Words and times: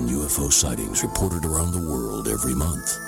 1,000 0.00 0.16
UFO 0.16 0.52
sightings 0.52 1.02
reported 1.02 1.44
around 1.44 1.72
the 1.72 1.90
world 1.90 2.28
every 2.28 2.54
month. 2.54 2.98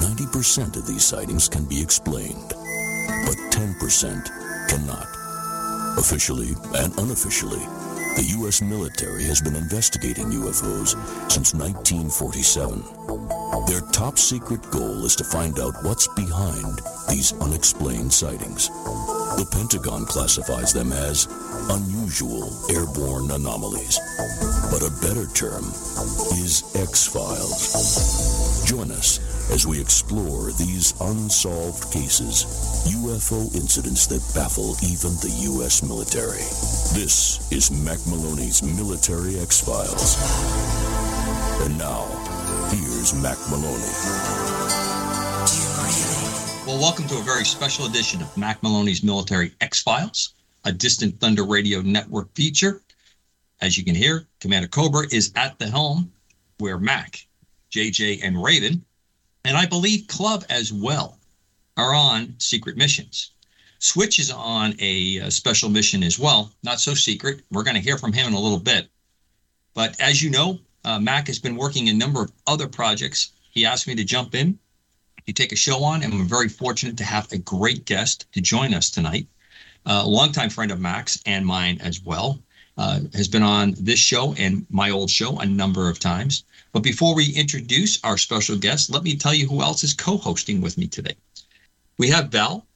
90% 0.00 0.76
of 0.76 0.86
these 0.86 1.04
sightings 1.04 1.48
can 1.48 1.64
be 1.64 1.80
explained, 1.80 2.48
but 3.26 3.36
10% 3.50 4.68
cannot. 4.68 5.06
Officially 5.98 6.54
and 6.76 6.96
unofficially, 6.98 7.60
the 8.16 8.24
U.S. 8.38 8.62
military 8.62 9.24
has 9.24 9.42
been 9.42 9.56
investigating 9.56 10.30
UFOs 10.30 10.96
since 11.30 11.52
1947. 11.52 12.82
Their 13.66 13.82
top 13.92 14.18
secret 14.18 14.62
goal 14.70 15.04
is 15.04 15.16
to 15.16 15.24
find 15.24 15.58
out 15.58 15.74
what's 15.82 16.08
behind 16.08 16.80
these 17.10 17.32
unexplained 17.40 18.12
sightings. 18.12 18.70
The 19.36 19.48
Pentagon 19.50 20.04
classifies 20.04 20.72
them 20.72 20.92
as 20.92 21.26
unusual 21.70 22.52
airborne 22.70 23.30
anomalies. 23.30 23.98
But 24.70 24.82
a 24.82 24.90
better 25.00 25.26
term 25.32 25.64
is 26.36 26.62
X-Files. 26.74 28.64
Join 28.66 28.90
us 28.90 29.18
as 29.50 29.66
we 29.66 29.80
explore 29.80 30.52
these 30.52 30.94
unsolved 31.00 31.92
cases, 31.92 32.44
UFO 32.92 33.54
incidents 33.54 34.06
that 34.06 34.22
baffle 34.34 34.76
even 34.82 35.12
the 35.20 35.34
U.S. 35.54 35.82
military. 35.82 36.44
This 36.92 37.50
is 37.50 37.70
Mack 37.70 37.98
Maloney's 38.06 38.62
Military 38.62 39.38
X-Files. 39.38 40.16
And 41.64 41.78
now, 41.78 42.06
here's 42.70 43.14
Mack 43.14 43.38
Maloney. 43.50 44.41
Well, 46.72 46.80
welcome 46.80 47.06
to 47.08 47.18
a 47.18 47.22
very 47.22 47.44
special 47.44 47.84
edition 47.84 48.22
of 48.22 48.34
Mack 48.34 48.62
Maloney's 48.62 49.02
Military 49.02 49.52
X-Files, 49.60 50.32
a 50.64 50.72
Distant 50.72 51.20
Thunder 51.20 51.44
Radio 51.44 51.82
Network 51.82 52.34
feature. 52.34 52.80
As 53.60 53.76
you 53.76 53.84
can 53.84 53.94
hear, 53.94 54.26
Commander 54.40 54.68
Cobra 54.68 55.06
is 55.12 55.32
at 55.36 55.58
the 55.58 55.68
helm, 55.68 56.10
where 56.56 56.78
Mack, 56.78 57.26
JJ, 57.70 58.20
and 58.22 58.42
Raven 58.42 58.82
and 59.44 59.54
I 59.54 59.66
believe 59.66 60.06
Club 60.06 60.46
as 60.48 60.72
well 60.72 61.18
are 61.76 61.94
on 61.94 62.36
secret 62.38 62.78
missions. 62.78 63.32
Switch 63.78 64.18
is 64.18 64.30
on 64.30 64.74
a, 64.80 65.18
a 65.18 65.30
special 65.30 65.68
mission 65.68 66.02
as 66.02 66.18
well, 66.18 66.52
not 66.62 66.80
so 66.80 66.94
secret. 66.94 67.42
We're 67.50 67.64
going 67.64 67.76
to 67.76 67.82
hear 67.82 67.98
from 67.98 68.14
him 68.14 68.28
in 68.28 68.32
a 68.32 68.40
little 68.40 68.58
bit. 68.58 68.88
But 69.74 70.00
as 70.00 70.22
you 70.22 70.30
know, 70.30 70.58
uh, 70.86 70.98
Mack 70.98 71.26
has 71.26 71.38
been 71.38 71.56
working 71.56 71.90
a 71.90 71.92
number 71.92 72.22
of 72.22 72.32
other 72.46 72.66
projects. 72.66 73.32
He 73.50 73.66
asked 73.66 73.86
me 73.86 73.94
to 73.94 74.04
jump 74.04 74.34
in, 74.34 74.58
to 75.26 75.32
take 75.32 75.52
a 75.52 75.56
show 75.56 75.82
on, 75.84 76.02
and 76.02 76.12
we're 76.12 76.24
very 76.24 76.48
fortunate 76.48 76.96
to 76.98 77.04
have 77.04 77.30
a 77.32 77.38
great 77.38 77.84
guest 77.84 78.26
to 78.32 78.40
join 78.40 78.74
us 78.74 78.90
tonight. 78.90 79.26
Uh, 79.86 80.02
a 80.04 80.08
longtime 80.08 80.50
friend 80.50 80.70
of 80.70 80.80
Mack's 80.80 81.20
and 81.26 81.44
mine 81.44 81.78
as 81.80 82.02
well. 82.02 82.40
Uh, 82.78 83.00
has 83.12 83.28
been 83.28 83.42
on 83.42 83.74
this 83.78 83.98
show 83.98 84.32
and 84.38 84.64
my 84.70 84.88
old 84.88 85.10
show 85.10 85.38
a 85.40 85.44
number 85.44 85.90
of 85.90 85.98
times. 85.98 86.44
But 86.72 86.82
before 86.82 87.14
we 87.14 87.30
introduce 87.34 88.02
our 88.02 88.16
special 88.16 88.56
guest, 88.56 88.88
let 88.88 89.02
me 89.02 89.14
tell 89.14 89.34
you 89.34 89.46
who 89.46 89.60
else 89.60 89.84
is 89.84 89.92
co-hosting 89.92 90.62
with 90.62 90.78
me 90.78 90.86
today. 90.86 91.14
We 91.98 92.08
have 92.08 92.30
Val 92.30 92.66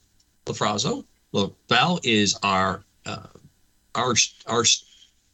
Lafrazo. 0.45 1.05
Look, 1.33 1.57
Val 1.71 1.99
is 2.03 2.37
our 2.43 2.85
uh, 3.07 3.29
our 3.95 4.15
our 4.47 4.65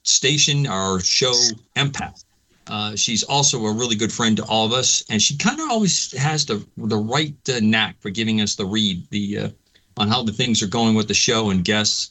station, 0.04 0.66
our 0.68 1.00
show 1.00 1.34
empath. 1.76 2.24
Uh, 2.66 2.94
she's 2.94 3.22
also 3.22 3.64
a 3.66 3.72
really 3.72 3.96
good 3.96 4.12
friend 4.12 4.36
to 4.36 4.44
all 4.44 4.64
of 4.64 4.72
us, 4.72 5.04
and 5.10 5.20
she 5.20 5.36
kind 5.36 5.60
of 5.60 5.70
always 5.70 6.16
has 6.16 6.46
the 6.46 6.64
the 6.76 6.96
right 6.96 7.34
uh, 7.48 7.58
knack 7.60 8.00
for 8.00 8.10
giving 8.10 8.40
us 8.40 8.54
the 8.54 8.64
read 8.64 9.04
the 9.10 9.38
uh, 9.38 9.48
on 9.96 10.08
how 10.08 10.22
the 10.22 10.32
things 10.32 10.62
are 10.62 10.68
going 10.68 10.94
with 10.94 11.08
the 11.08 11.14
show 11.14 11.50
and 11.50 11.64
guests. 11.64 12.10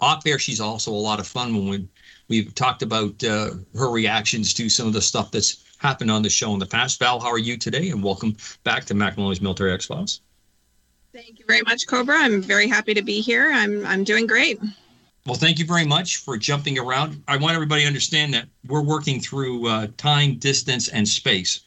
Off 0.00 0.24
there, 0.24 0.38
she's 0.38 0.60
also 0.60 0.90
a 0.90 0.94
lot 0.94 1.20
of 1.20 1.26
fun 1.26 1.54
when 1.54 1.68
we, 1.68 1.88
we've 2.28 2.54
talked 2.54 2.82
about 2.82 3.22
uh, 3.22 3.50
her 3.76 3.90
reactions 3.90 4.52
to 4.54 4.68
some 4.68 4.86
of 4.86 4.92
the 4.92 5.00
stuff 5.00 5.30
that's 5.30 5.64
happened 5.78 6.10
on 6.10 6.22
the 6.22 6.30
show 6.30 6.52
in 6.52 6.58
the 6.58 6.66
past. 6.66 6.98
Val, 6.98 7.20
how 7.20 7.30
are 7.30 7.38
you 7.38 7.56
today? 7.56 7.90
And 7.90 8.02
welcome 8.02 8.36
back 8.64 8.84
to 8.86 8.94
Mack 8.94 9.16
Military 9.16 9.72
X 9.72 9.86
Files. 9.86 10.20
Thank 11.12 11.38
you 11.38 11.44
very 11.46 11.62
much, 11.62 11.86
Cobra. 11.86 12.16
I'm 12.16 12.40
very 12.40 12.66
happy 12.66 12.94
to 12.94 13.02
be 13.02 13.20
here. 13.20 13.52
I'm 13.52 13.84
I'm 13.84 14.02
doing 14.02 14.26
great. 14.26 14.58
Well, 15.24 15.36
thank 15.36 15.60
you 15.60 15.64
very 15.64 15.86
much 15.86 16.16
for 16.16 16.36
jumping 16.36 16.78
around. 16.80 17.22
I 17.28 17.36
want 17.36 17.54
everybody 17.54 17.82
to 17.82 17.86
understand 17.86 18.34
that 18.34 18.46
we're 18.66 18.82
working 18.82 19.20
through 19.20 19.68
uh, 19.68 19.86
time, 19.96 20.36
distance, 20.38 20.88
and 20.88 21.06
space. 21.06 21.60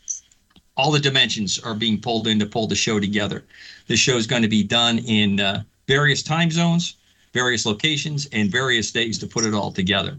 All 0.75 0.91
the 0.91 0.99
dimensions 0.99 1.57
are 1.59 1.73
being 1.73 2.01
pulled 2.01 2.27
in 2.27 2.37
to 2.39 2.45
pull 2.45 2.67
the 2.67 2.75
show 2.75 2.99
together. 2.99 3.45
The 3.87 3.95
show 3.95 4.17
is 4.17 4.27
going 4.27 4.41
to 4.41 4.49
be 4.49 4.61
done 4.61 4.99
in 4.99 5.39
uh, 5.39 5.63
various 5.87 6.21
time 6.21 6.51
zones, 6.51 6.97
various 7.33 7.65
locations, 7.65 8.25
and 8.33 8.51
various 8.51 8.91
days 8.91 9.17
to 9.19 9.27
put 9.27 9.45
it 9.45 9.53
all 9.53 9.71
together. 9.71 10.17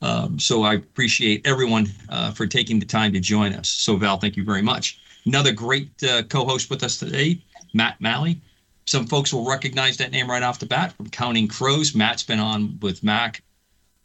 Um, 0.00 0.38
so 0.38 0.62
I 0.62 0.74
appreciate 0.74 1.44
everyone 1.44 1.88
uh, 2.08 2.30
for 2.30 2.46
taking 2.46 2.78
the 2.78 2.86
time 2.86 3.12
to 3.14 3.20
join 3.20 3.52
us. 3.54 3.68
So 3.68 3.96
Val, 3.96 4.18
thank 4.18 4.36
you 4.36 4.44
very 4.44 4.62
much. 4.62 5.00
Another 5.24 5.50
great 5.50 5.90
uh, 6.04 6.22
co-host 6.24 6.70
with 6.70 6.84
us 6.84 6.98
today, 6.98 7.40
Matt 7.74 8.00
Malley. 8.00 8.40
Some 8.86 9.06
folks 9.06 9.32
will 9.32 9.48
recognize 9.48 9.96
that 9.96 10.12
name 10.12 10.30
right 10.30 10.42
off 10.42 10.58
the 10.58 10.66
bat 10.66 10.92
from 10.92 11.10
Counting 11.10 11.48
Crows. 11.48 11.94
Matt's 11.94 12.22
been 12.22 12.38
on 12.38 12.78
with 12.80 13.02
Mack 13.02 13.42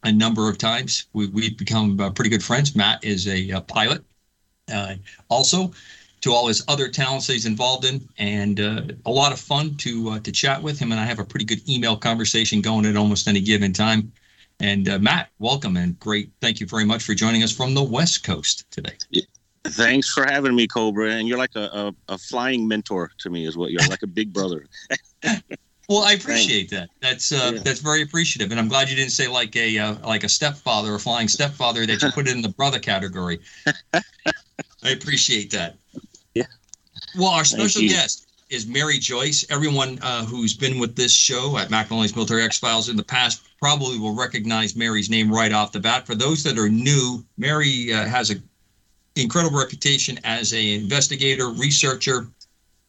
a 0.04 0.12
number 0.12 0.50
of 0.50 0.58
times. 0.58 1.06
We, 1.14 1.26
have 1.46 1.58
become 1.58 2.00
uh, 2.00 2.10
pretty 2.10 2.30
good 2.32 2.44
friends. 2.44 2.76
Matt 2.76 3.04
is 3.04 3.28
a, 3.28 3.52
a 3.52 3.62
pilot. 3.62 4.04
Uh, 4.72 4.96
also, 5.30 5.72
to 6.22 6.32
all 6.32 6.48
his 6.48 6.64
other 6.68 6.88
talents 6.88 7.28
that 7.28 7.34
he's 7.34 7.46
involved 7.46 7.86
in, 7.86 8.08
and 8.18 8.60
uh, 8.60 8.82
a 9.06 9.12
lot 9.12 9.34
of 9.34 9.40
fun 9.40 9.76
to 9.78 10.12
uh, 10.12 10.20
to 10.20 10.32
chat 10.32 10.62
with 10.62 10.80
him. 10.80 10.92
And 10.92 11.00
I 11.00 11.06
have 11.06 11.20
a 11.20 11.26
pretty 11.26 11.46
good 11.46 11.68
email 11.68 11.98
conversation 11.98 12.62
going 12.62 12.86
at 12.86 12.96
almost 12.96 13.28
any 13.28 13.42
given 13.42 13.74
time. 13.74 14.12
And 14.60 14.88
uh, 14.88 15.00
Matt, 15.00 15.30
welcome 15.40 15.78
and 15.78 16.00
great. 16.00 16.32
Thank 16.40 16.60
you 16.60 16.68
very 16.68 16.86
much 16.86 17.04
for 17.04 17.16
joining 17.16 17.42
us 17.42 17.52
from 17.52 17.74
the 17.74 17.84
West 17.84 18.24
Coast 18.24 18.70
today. 18.72 18.94
Thanks 19.64 20.10
for 20.10 20.26
having 20.26 20.56
me, 20.56 20.68
Cobra. 20.68 21.12
And 21.12 21.28
you're 21.28 21.38
like 21.38 21.56
a, 21.56 21.94
a, 22.10 22.14
a 22.14 22.18
flying 22.18 22.68
mentor 22.68 23.12
to 23.20 23.30
me, 23.30 23.46
is 23.46 23.58
what 23.58 23.72
you're 23.72 23.88
like 23.88 24.02
a 24.02 24.08
big 24.08 24.34
brother. 24.34 24.66
well, 25.90 26.04
I 26.04 26.14
appreciate 26.14 26.70
Thanks. 26.70 26.72
that. 26.72 26.90
That's 27.02 27.32
uh, 27.32 27.52
yeah. 27.54 27.62
that's 27.64 27.80
very 27.80 28.02
appreciative, 28.02 28.52
and 28.52 28.60
I'm 28.60 28.68
glad 28.68 28.90
you 28.90 28.96
didn't 28.96 29.12
say 29.12 29.28
like 29.28 29.56
a 29.56 29.78
uh, 29.78 29.96
like 30.08 30.24
a 30.24 30.30
stepfather 30.30 30.94
or 30.94 31.00
flying 31.00 31.28
stepfather 31.28 31.86
that 31.86 32.02
you 32.02 32.12
put 32.12 32.28
it 32.28 32.36
in 32.36 32.42
the 32.42 32.50
brother 32.50 32.80
category. 32.80 33.40
I 34.84 34.90
appreciate 34.90 35.52
that. 35.52 35.76
Yeah. 36.34 36.46
Well, 37.18 37.30
our 37.30 37.46
special 37.46 37.84
guest 37.84 38.28
is 38.50 38.68
Mary 38.68 38.98
Joyce. 38.98 39.46
Everyone 39.50 40.00
uh, 40.02 40.26
who's 40.26 40.56
been 40.56 40.80
with 40.80 40.96
this 40.96 41.14
show 41.14 41.58
at 41.58 41.70
Maloney's 41.70 42.16
Military 42.16 42.44
X 42.44 42.58
Files 42.58 42.90
in 42.90 42.96
the 42.96 43.04
past 43.04 43.44
probably 43.60 44.00
will 44.00 44.16
recognize 44.16 44.76
Mary's 44.76 45.10
name 45.10 45.32
right 45.32 45.54
off 45.54 45.72
the 45.72 45.80
bat. 45.80 46.08
For 46.08 46.16
those 46.16 46.44
that 46.44 46.58
are 46.58 46.68
new, 46.68 47.24
Mary 47.38 47.94
uh, 47.94 48.06
has 48.06 48.30
an 48.32 48.44
incredible 49.16 49.60
reputation 49.60 50.20
as 50.24 50.54
an 50.54 50.60
investigator, 50.60 51.50
researcher, 51.50 52.28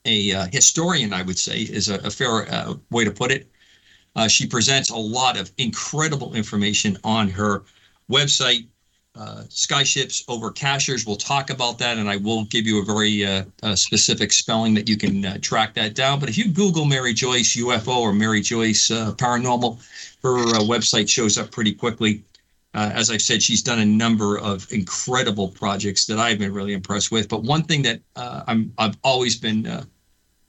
a 0.04 0.32
uh, 0.32 0.46
historian, 0.52 1.12
I 1.12 1.22
would 1.22 1.38
say, 1.38 1.60
is 1.60 1.88
a, 1.88 1.96
a 1.98 2.10
fair 2.10 2.52
uh, 2.52 2.74
way 2.90 3.04
to 3.04 3.10
put 3.10 3.30
it. 3.30 3.48
Uh, 4.14 4.28
she 4.28 4.46
presents 4.46 4.90
a 4.90 4.96
lot 4.96 5.38
of 5.38 5.50
incredible 5.58 6.34
information 6.34 6.98
on 7.04 7.28
her 7.28 7.62
website, 8.10 8.66
uh, 9.14 9.42
Skyships 9.48 10.24
Over 10.28 10.50
Cashiers. 10.50 11.06
We'll 11.06 11.16
talk 11.16 11.50
about 11.50 11.78
that, 11.78 11.98
and 11.98 12.08
I 12.08 12.16
will 12.16 12.44
give 12.44 12.66
you 12.66 12.80
a 12.80 12.84
very 12.84 13.24
uh, 13.24 13.44
uh, 13.62 13.76
specific 13.76 14.32
spelling 14.32 14.74
that 14.74 14.88
you 14.88 14.96
can 14.96 15.40
track 15.40 15.74
that 15.74 15.94
down. 15.94 16.18
But 16.18 16.28
if 16.28 16.36
you 16.36 16.48
Google 16.48 16.84
Mary 16.84 17.14
Joyce 17.14 17.56
UFO 17.56 17.98
or 18.00 18.12
Mary 18.12 18.40
Joyce 18.40 18.88
Paranormal, 18.88 19.78
her 20.22 20.36
website 20.60 21.08
shows 21.08 21.38
up 21.38 21.50
pretty 21.50 21.72
quickly. 21.72 22.22
As 22.74 23.10
I've 23.10 23.22
said, 23.22 23.42
she's 23.42 23.62
done 23.62 23.78
a 23.78 23.84
number 23.84 24.38
of 24.38 24.66
incredible 24.72 25.48
projects 25.48 26.06
that 26.06 26.18
I've 26.18 26.38
been 26.38 26.54
really 26.54 26.72
impressed 26.72 27.10
with. 27.12 27.28
But 27.28 27.42
one 27.42 27.62
thing 27.62 27.82
that 27.82 28.00
I'm, 28.16 28.72
I've 28.78 28.96
always 29.04 29.36
been, 29.36 29.86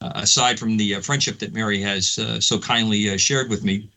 aside 0.00 0.58
from 0.58 0.76
the 0.76 1.00
friendship 1.00 1.38
that 1.40 1.52
Mary 1.52 1.80
has 1.82 2.18
so 2.40 2.58
kindly 2.58 3.16
shared 3.18 3.50
with 3.50 3.64
me, 3.64 3.88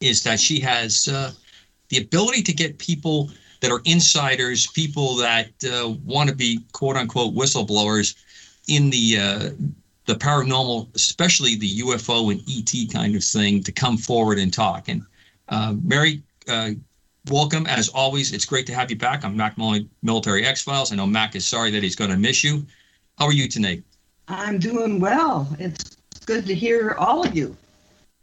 is 0.00 0.22
that 0.22 0.38
she 0.38 0.60
has 0.60 1.04
the 1.04 1.98
ability 1.98 2.42
to 2.42 2.52
get 2.52 2.78
people– 2.78 3.30
that 3.64 3.72
are 3.72 3.80
insiders, 3.86 4.66
people 4.66 5.16
that 5.16 5.48
uh, 5.64 5.88
want 6.04 6.28
to 6.28 6.36
be 6.36 6.60
quote 6.72 6.96
unquote 6.96 7.34
whistleblowers 7.34 8.14
in 8.68 8.90
the 8.90 9.16
uh, 9.18 9.50
the 10.04 10.14
paranormal, 10.14 10.94
especially 10.94 11.56
the 11.56 11.78
UFO 11.78 12.30
and 12.30 12.42
ET 12.46 12.92
kind 12.92 13.16
of 13.16 13.24
thing, 13.24 13.62
to 13.62 13.72
come 13.72 13.96
forward 13.96 14.38
and 14.38 14.52
talk. 14.52 14.88
And 14.88 15.02
uh, 15.48 15.74
Mary, 15.82 16.22
uh, 16.46 16.72
welcome 17.30 17.66
as 17.66 17.88
always. 17.88 18.32
It's 18.32 18.44
great 18.44 18.66
to 18.66 18.74
have 18.74 18.90
you 18.90 18.96
back. 18.96 19.24
I'm 19.24 19.36
Mack 19.36 19.56
Maloney, 19.56 19.88
Military 20.02 20.44
X 20.44 20.62
Files. 20.62 20.92
I 20.92 20.96
know 20.96 21.06
Mack 21.06 21.34
is 21.34 21.46
sorry 21.46 21.70
that 21.70 21.82
he's 21.82 21.96
going 21.96 22.10
to 22.10 22.16
miss 22.16 22.44
you. 22.44 22.66
How 23.18 23.26
are 23.26 23.32
you 23.32 23.48
tonight? 23.48 23.82
I'm 24.28 24.58
doing 24.58 25.00
well. 25.00 25.48
It's 25.58 25.96
good 26.26 26.46
to 26.46 26.54
hear 26.54 26.96
all 26.98 27.26
of 27.26 27.34
you. 27.34 27.56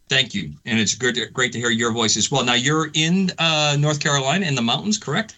Thank 0.10 0.34
you, 0.34 0.52
and 0.66 0.78
it's 0.78 0.94
good, 0.94 1.16
to, 1.16 1.28
great 1.28 1.54
to 1.54 1.60
hear 1.60 1.70
your 1.70 1.94
voice 1.94 2.18
as 2.18 2.30
well. 2.30 2.44
Now 2.44 2.56
you're 2.56 2.90
in 2.96 3.32
uh, 3.40 3.78
North 3.80 4.02
Carolina 4.02 4.46
in 4.46 4.56
the 4.56 4.62
mountains, 4.62 4.98
correct? 4.98 5.38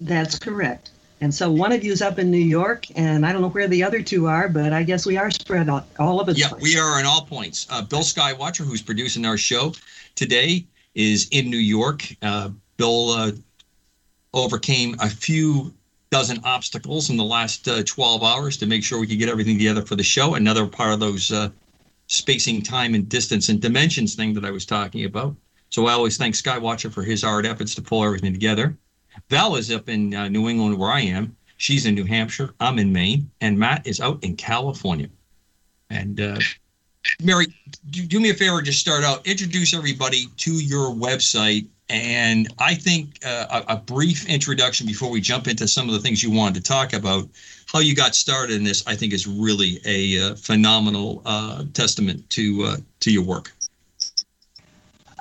That's 0.00 0.38
correct. 0.38 0.90
And 1.20 1.34
so 1.34 1.50
one 1.50 1.72
of 1.72 1.84
you 1.84 1.92
is 1.92 2.02
up 2.02 2.18
in 2.18 2.30
New 2.30 2.38
York, 2.38 2.86
and 2.96 3.26
I 3.26 3.32
don't 3.32 3.42
know 3.42 3.48
where 3.48 3.68
the 3.68 3.82
other 3.82 4.02
two 4.02 4.26
are, 4.26 4.48
but 4.48 4.72
I 4.72 4.82
guess 4.82 5.06
we 5.06 5.16
are 5.16 5.30
spread 5.30 5.68
out 5.68 5.86
all 5.98 6.20
of 6.20 6.28
us. 6.28 6.38
Yeah, 6.38 6.52
we 6.60 6.78
are 6.78 7.00
in 7.00 7.06
all 7.06 7.22
points. 7.22 7.66
Uh, 7.70 7.82
Bill 7.82 8.00
Skywatcher, 8.00 8.64
who's 8.64 8.82
producing 8.82 9.26
our 9.26 9.36
show 9.36 9.72
today, 10.14 10.64
is 10.94 11.28
in 11.30 11.50
New 11.50 11.56
York. 11.58 12.06
Uh, 12.22 12.50
Bill 12.76 13.10
uh, 13.10 13.32
overcame 14.34 14.96
a 15.00 15.08
few 15.08 15.72
dozen 16.10 16.40
obstacles 16.44 17.10
in 17.10 17.16
the 17.16 17.24
last 17.24 17.66
uh, 17.68 17.82
12 17.84 18.22
hours 18.22 18.56
to 18.58 18.66
make 18.66 18.84
sure 18.84 19.00
we 19.00 19.06
could 19.06 19.18
get 19.18 19.28
everything 19.28 19.56
together 19.56 19.82
for 19.82 19.96
the 19.96 20.02
show. 20.02 20.34
Another 20.34 20.66
part 20.66 20.92
of 20.92 21.00
those 21.00 21.32
uh, 21.32 21.48
spacing 22.06 22.62
time 22.62 22.94
and 22.94 23.08
distance 23.08 23.48
and 23.48 23.60
dimensions 23.60 24.14
thing 24.14 24.34
that 24.34 24.44
I 24.44 24.50
was 24.50 24.66
talking 24.66 25.04
about. 25.06 25.34
So 25.70 25.86
I 25.86 25.92
always 25.92 26.18
thank 26.18 26.34
Skywatcher 26.34 26.92
for 26.92 27.02
his 27.02 27.22
hard 27.22 27.46
efforts 27.46 27.74
to 27.76 27.82
pull 27.82 28.04
everything 28.04 28.32
together. 28.32 28.76
Val 29.30 29.56
is 29.56 29.70
up 29.70 29.88
in 29.88 30.14
uh, 30.14 30.28
New 30.28 30.48
England 30.48 30.76
where 30.76 30.90
I 30.90 31.00
am. 31.00 31.34
She's 31.56 31.86
in 31.86 31.94
New 31.94 32.04
Hampshire. 32.04 32.52
I'm 32.60 32.78
in 32.78 32.92
Maine, 32.92 33.30
and 33.40 33.58
Matt 33.58 33.86
is 33.86 34.00
out 34.00 34.22
in 34.22 34.36
California. 34.36 35.08
And 35.88 36.20
Mary, 37.22 37.46
do, 37.90 38.06
do 38.06 38.20
me 38.20 38.30
a 38.30 38.34
favor, 38.34 38.62
just 38.62 38.80
start 38.80 39.04
out, 39.04 39.26
introduce 39.26 39.74
everybody 39.74 40.26
to 40.38 40.52
your 40.52 40.92
website. 40.92 41.66
And 41.88 42.48
I 42.58 42.74
think 42.74 43.18
uh, 43.24 43.62
a, 43.68 43.74
a, 43.74 43.76
brief 43.76 44.28
introduction 44.28 44.86
before 44.86 45.10
we 45.10 45.20
jump 45.20 45.46
into 45.46 45.68
some 45.68 45.88
of 45.88 45.94
the 45.94 46.00
things 46.00 46.22
you 46.22 46.30
wanted 46.30 46.54
to 46.54 46.62
talk 46.62 46.94
about, 46.94 47.28
how 47.66 47.80
you 47.80 47.94
got 47.94 48.14
started 48.14 48.56
in 48.56 48.64
this, 48.64 48.82
I 48.86 48.96
think 48.96 49.12
is 49.12 49.26
really 49.26 49.78
a 49.84 50.30
uh, 50.30 50.34
phenomenal 50.36 51.20
uh, 51.26 51.64
testament 51.74 52.30
to 52.30 52.64
uh, 52.64 52.76
to 53.00 53.10
your 53.10 53.24
work. 53.24 53.52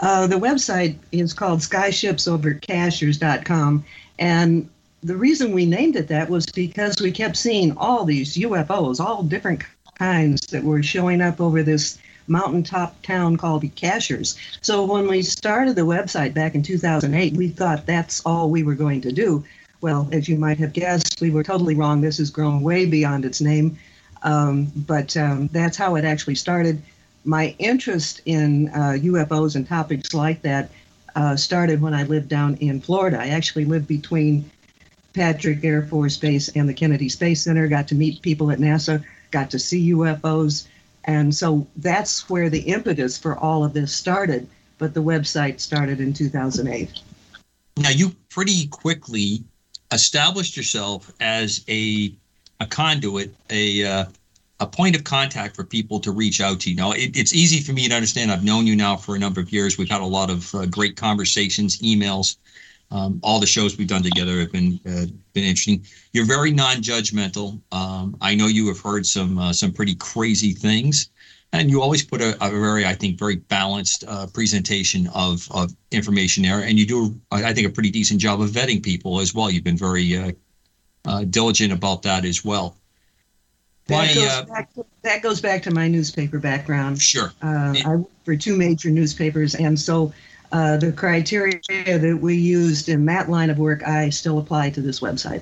Uh, 0.02 0.28
the 0.28 0.38
website 0.38 0.96
is 1.12 1.34
called 1.34 1.60
skyshipsovercashiers.com. 1.60 3.84
And 4.18 4.70
the 5.04 5.18
reason 5.18 5.52
we 5.52 5.66
named 5.66 5.96
it 5.96 6.08
that 6.08 6.30
was 6.30 6.46
because 6.46 7.02
we 7.02 7.12
kept 7.12 7.38
seeing 7.38 7.76
all 7.78 8.06
these 8.06 8.36
UFOs, 8.36 9.00
all 9.00 9.24
different 9.24 9.64
that 10.02 10.64
were 10.64 10.82
showing 10.82 11.22
up 11.22 11.40
over 11.40 11.62
this 11.62 12.00
mountaintop 12.26 13.00
town 13.04 13.38
called 13.38 13.64
Cashiers. 13.76 14.36
So 14.62 14.84
when 14.84 15.08
we 15.08 15.22
started 15.22 15.76
the 15.76 15.84
website 15.84 16.34
back 16.34 16.56
in 16.56 16.64
2008, 16.64 17.34
we 17.34 17.50
thought 17.50 17.86
that's 17.86 18.20
all 18.26 18.50
we 18.50 18.64
were 18.64 18.74
going 18.74 19.02
to 19.02 19.12
do. 19.12 19.44
Well, 19.80 20.10
as 20.12 20.28
you 20.28 20.38
might 20.38 20.58
have 20.58 20.74
guessed, 20.74 21.22
we 21.22 21.30
were 21.30 21.44
totally 21.44 21.76
wrong. 21.76 22.02
This 22.02 22.18
has 22.18 22.32
grown 22.32 22.62
way 22.62 22.88
beyond 22.88 23.26
its 23.26 23.42
name. 23.42 23.78
Um, 24.24 24.72
but 24.76 25.16
um, 25.18 25.50
that's 25.52 25.78
how 25.78 25.96
it 25.96 26.04
actually 26.04 26.36
started. 26.36 26.82
My 27.24 27.56
interest 27.60 28.22
in 28.26 28.70
uh, 28.70 28.98
UFOs 28.98 29.56
and 29.56 29.68
topics 29.68 30.16
like 30.16 30.42
that 30.42 30.72
uh, 31.16 31.36
started 31.36 31.80
when 31.80 31.94
I 31.94 32.04
lived 32.06 32.28
down 32.28 32.56
in 32.56 32.82
Florida. 32.82 33.20
I 33.20 33.28
actually 33.30 33.66
lived 33.66 33.88
between 33.88 34.50
Patrick 35.14 35.64
Air 35.64 35.84
Force 35.84 36.18
Base 36.18 36.50
and 36.50 36.68
the 36.68 36.74
Kennedy 36.74 37.10
Space 37.10 37.44
Center, 37.44 37.68
got 37.68 37.88
to 37.90 37.96
meet 37.96 38.24
people 38.24 38.50
at 38.50 38.58
NASA 38.58 39.04
got 39.32 39.50
to 39.52 39.60
see 39.60 39.92
UFOs. 39.94 40.68
And 41.06 41.34
so 41.34 41.66
that's 41.78 42.30
where 42.30 42.50
the 42.50 42.62
impetus 42.62 43.18
for 43.18 43.38
all 43.38 43.64
of 43.64 43.74
this 43.74 43.94
started. 43.94 44.48
But 44.78 44.94
the 44.94 45.04
website 45.04 45.60
started 45.60 46.00
in 46.00 46.14
2008. 46.14 46.92
Now, 47.78 47.90
you 47.90 48.16
pretty 48.30 48.68
quickly 48.68 49.44
established 49.92 50.58
yourself 50.58 51.12
as 51.20 51.64
a, 51.68 52.14
a 52.60 52.66
conduit, 52.66 53.34
a, 53.50 53.86
uh, 53.86 54.06
a 54.60 54.68
point 54.68 54.96
of 54.96 55.04
contact 55.04 55.56
for 55.56 55.64
people 55.64 56.00
to 56.00 56.12
reach 56.12 56.42
out 56.42 56.60
to 56.62 56.70
you. 56.70 56.76
Now, 56.76 56.92
it, 56.92 57.18
it's 57.18 57.34
easy 57.34 57.62
for 57.62 57.74
me 57.74 57.88
to 57.90 57.96
understand. 57.96 58.32
I've 58.32 58.44
known 58.44 58.68
you 58.68 58.76
now 58.76 58.96
for 58.96 59.16
a 59.16 59.20
number 59.20 59.42
of 59.42 59.52
years. 59.52 59.78
We've 59.78 59.90
had 59.90 60.02
a 60.02 60.06
lot 60.06 60.30
of 60.30 60.54
uh, 60.54 60.66
great 60.68 60.96
conversations, 60.96 61.80
emails. 61.80 62.38
Um, 62.92 63.20
all 63.24 63.40
the 63.40 63.48
shows 63.48 63.78
we've 63.78 63.88
done 63.88 64.04
together 64.04 64.40
have 64.40 64.52
been 64.52 64.80
uh, 64.86 65.06
been 65.34 65.46
interesting. 65.46 65.86
You're 66.12 66.26
very 66.26 66.52
non-judgmental. 66.52 67.60
Um, 67.72 68.18
I 68.20 68.36
know 68.36 68.48
you 68.48 68.68
have 68.68 68.82
heard 68.82 69.06
some 69.06 69.38
uh, 69.38 69.54
some 69.54 69.72
pretty 69.72 69.96
crazy 69.96 70.52
things, 70.52 71.10
and 71.54 71.70
you 71.70 71.82
always 71.82 72.04
put 72.04 72.22
a, 72.22 72.36
a 72.46 72.50
very, 72.50 72.86
I 72.86 72.94
think, 72.94 73.18
very 73.18 73.38
balanced 73.38 74.04
uh, 74.06 74.28
presentation 74.28 75.08
of 75.16 75.48
of 75.52 75.72
information 75.92 76.44
there. 76.44 76.60
And 76.60 76.78
you 76.78 76.86
do, 76.86 77.20
I 77.32 77.54
think, 77.54 77.66
a 77.66 77.72
pretty 77.72 77.92
decent 77.92 78.20
job 78.20 78.42
of 78.42 78.50
vetting 78.50 78.84
people 78.84 79.22
as 79.22 79.34
well. 79.34 79.50
You've 79.50 79.64
been 79.64 79.78
very 79.78 80.18
uh, 80.18 80.32
uh, 81.06 81.24
diligent 81.24 81.72
about 81.72 82.02
that 82.04 82.26
as 82.26 82.44
well. 82.44 82.76
That, 83.88 84.14
goes 84.14 84.28
uh, 84.28 84.44
back 84.44 84.74
to, 84.74 84.86
that 85.04 85.22
goes 85.22 85.42
back 85.42 85.64
to 85.64 85.72
my 85.72 85.88
newspaper 85.88 86.40
background. 86.40 87.02
Sure. 87.02 87.32
I 87.42 87.96
worked 87.96 88.26
for 88.26 88.36
two 88.36 88.56
major 88.56 88.90
newspapers, 88.90 89.56
and 89.56 89.80
so 89.80 90.14
uh, 90.52 90.78
the 90.78 90.92
criteria 90.92 91.60
that 91.86 92.20
we 92.22 92.36
used 92.36 92.90
in 92.90 93.06
that 93.06 93.30
line 93.30 93.50
of 93.50 93.58
work, 93.58 93.88
I 93.88 94.10
still 94.10 94.40
apply 94.40 94.72
to 94.72 94.82
this 94.82 95.00
website. 95.00 95.42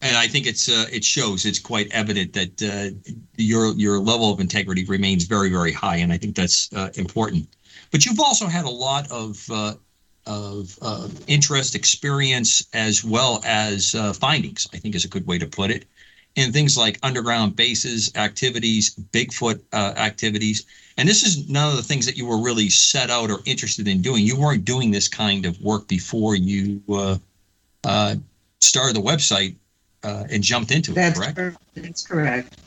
And 0.00 0.16
I 0.16 0.26
think 0.26 0.46
it's 0.46 0.68
uh, 0.68 0.86
it 0.92 1.04
shows 1.04 1.46
it's 1.46 1.60
quite 1.60 1.88
evident 1.92 2.32
that 2.32 2.62
uh, 2.62 3.12
your 3.36 3.72
your 3.74 4.00
level 4.00 4.32
of 4.32 4.40
integrity 4.40 4.84
remains 4.84 5.24
very 5.24 5.48
very 5.48 5.72
high, 5.72 5.96
and 5.96 6.12
I 6.12 6.18
think 6.18 6.34
that's 6.34 6.72
uh, 6.72 6.90
important. 6.96 7.46
But 7.92 8.04
you've 8.04 8.18
also 8.18 8.46
had 8.46 8.64
a 8.64 8.70
lot 8.70 9.08
of 9.12 9.48
uh, 9.48 9.74
of 10.26 11.24
interest, 11.28 11.76
experience, 11.76 12.66
as 12.72 13.04
well 13.04 13.42
as 13.44 13.92
findings. 14.18 14.66
I 14.72 14.78
think 14.78 14.96
is 14.96 15.04
a 15.04 15.08
good 15.08 15.26
way 15.26 15.38
to 15.38 15.46
put 15.46 15.70
it 15.70 15.84
in 16.36 16.52
things 16.52 16.76
like 16.76 16.98
underground 17.02 17.56
bases 17.56 18.12
activities, 18.16 18.94
Bigfoot 19.12 19.60
uh, 19.72 19.94
activities. 19.96 20.64
And 20.96 21.08
this 21.08 21.22
is 21.22 21.48
none 21.48 21.70
of 21.70 21.76
the 21.76 21.82
things 21.82 22.06
that 22.06 22.16
you 22.16 22.26
were 22.26 22.40
really 22.40 22.68
set 22.68 23.10
out 23.10 23.30
or 23.30 23.40
interested 23.44 23.88
in 23.88 24.02
doing. 24.02 24.24
You 24.24 24.38
weren't 24.38 24.64
doing 24.64 24.90
this 24.90 25.08
kind 25.08 25.46
of 25.46 25.60
work 25.60 25.88
before 25.88 26.36
you 26.36 26.82
uh, 26.88 27.18
uh, 27.84 28.16
started 28.60 28.96
the 28.96 29.02
website 29.02 29.56
uh, 30.04 30.24
and 30.30 30.42
jumped 30.42 30.70
into 30.70 30.92
that's 30.92 31.18
it, 31.18 31.34
correct? 31.34 31.58
That's 31.74 32.06
correct. 32.06 32.58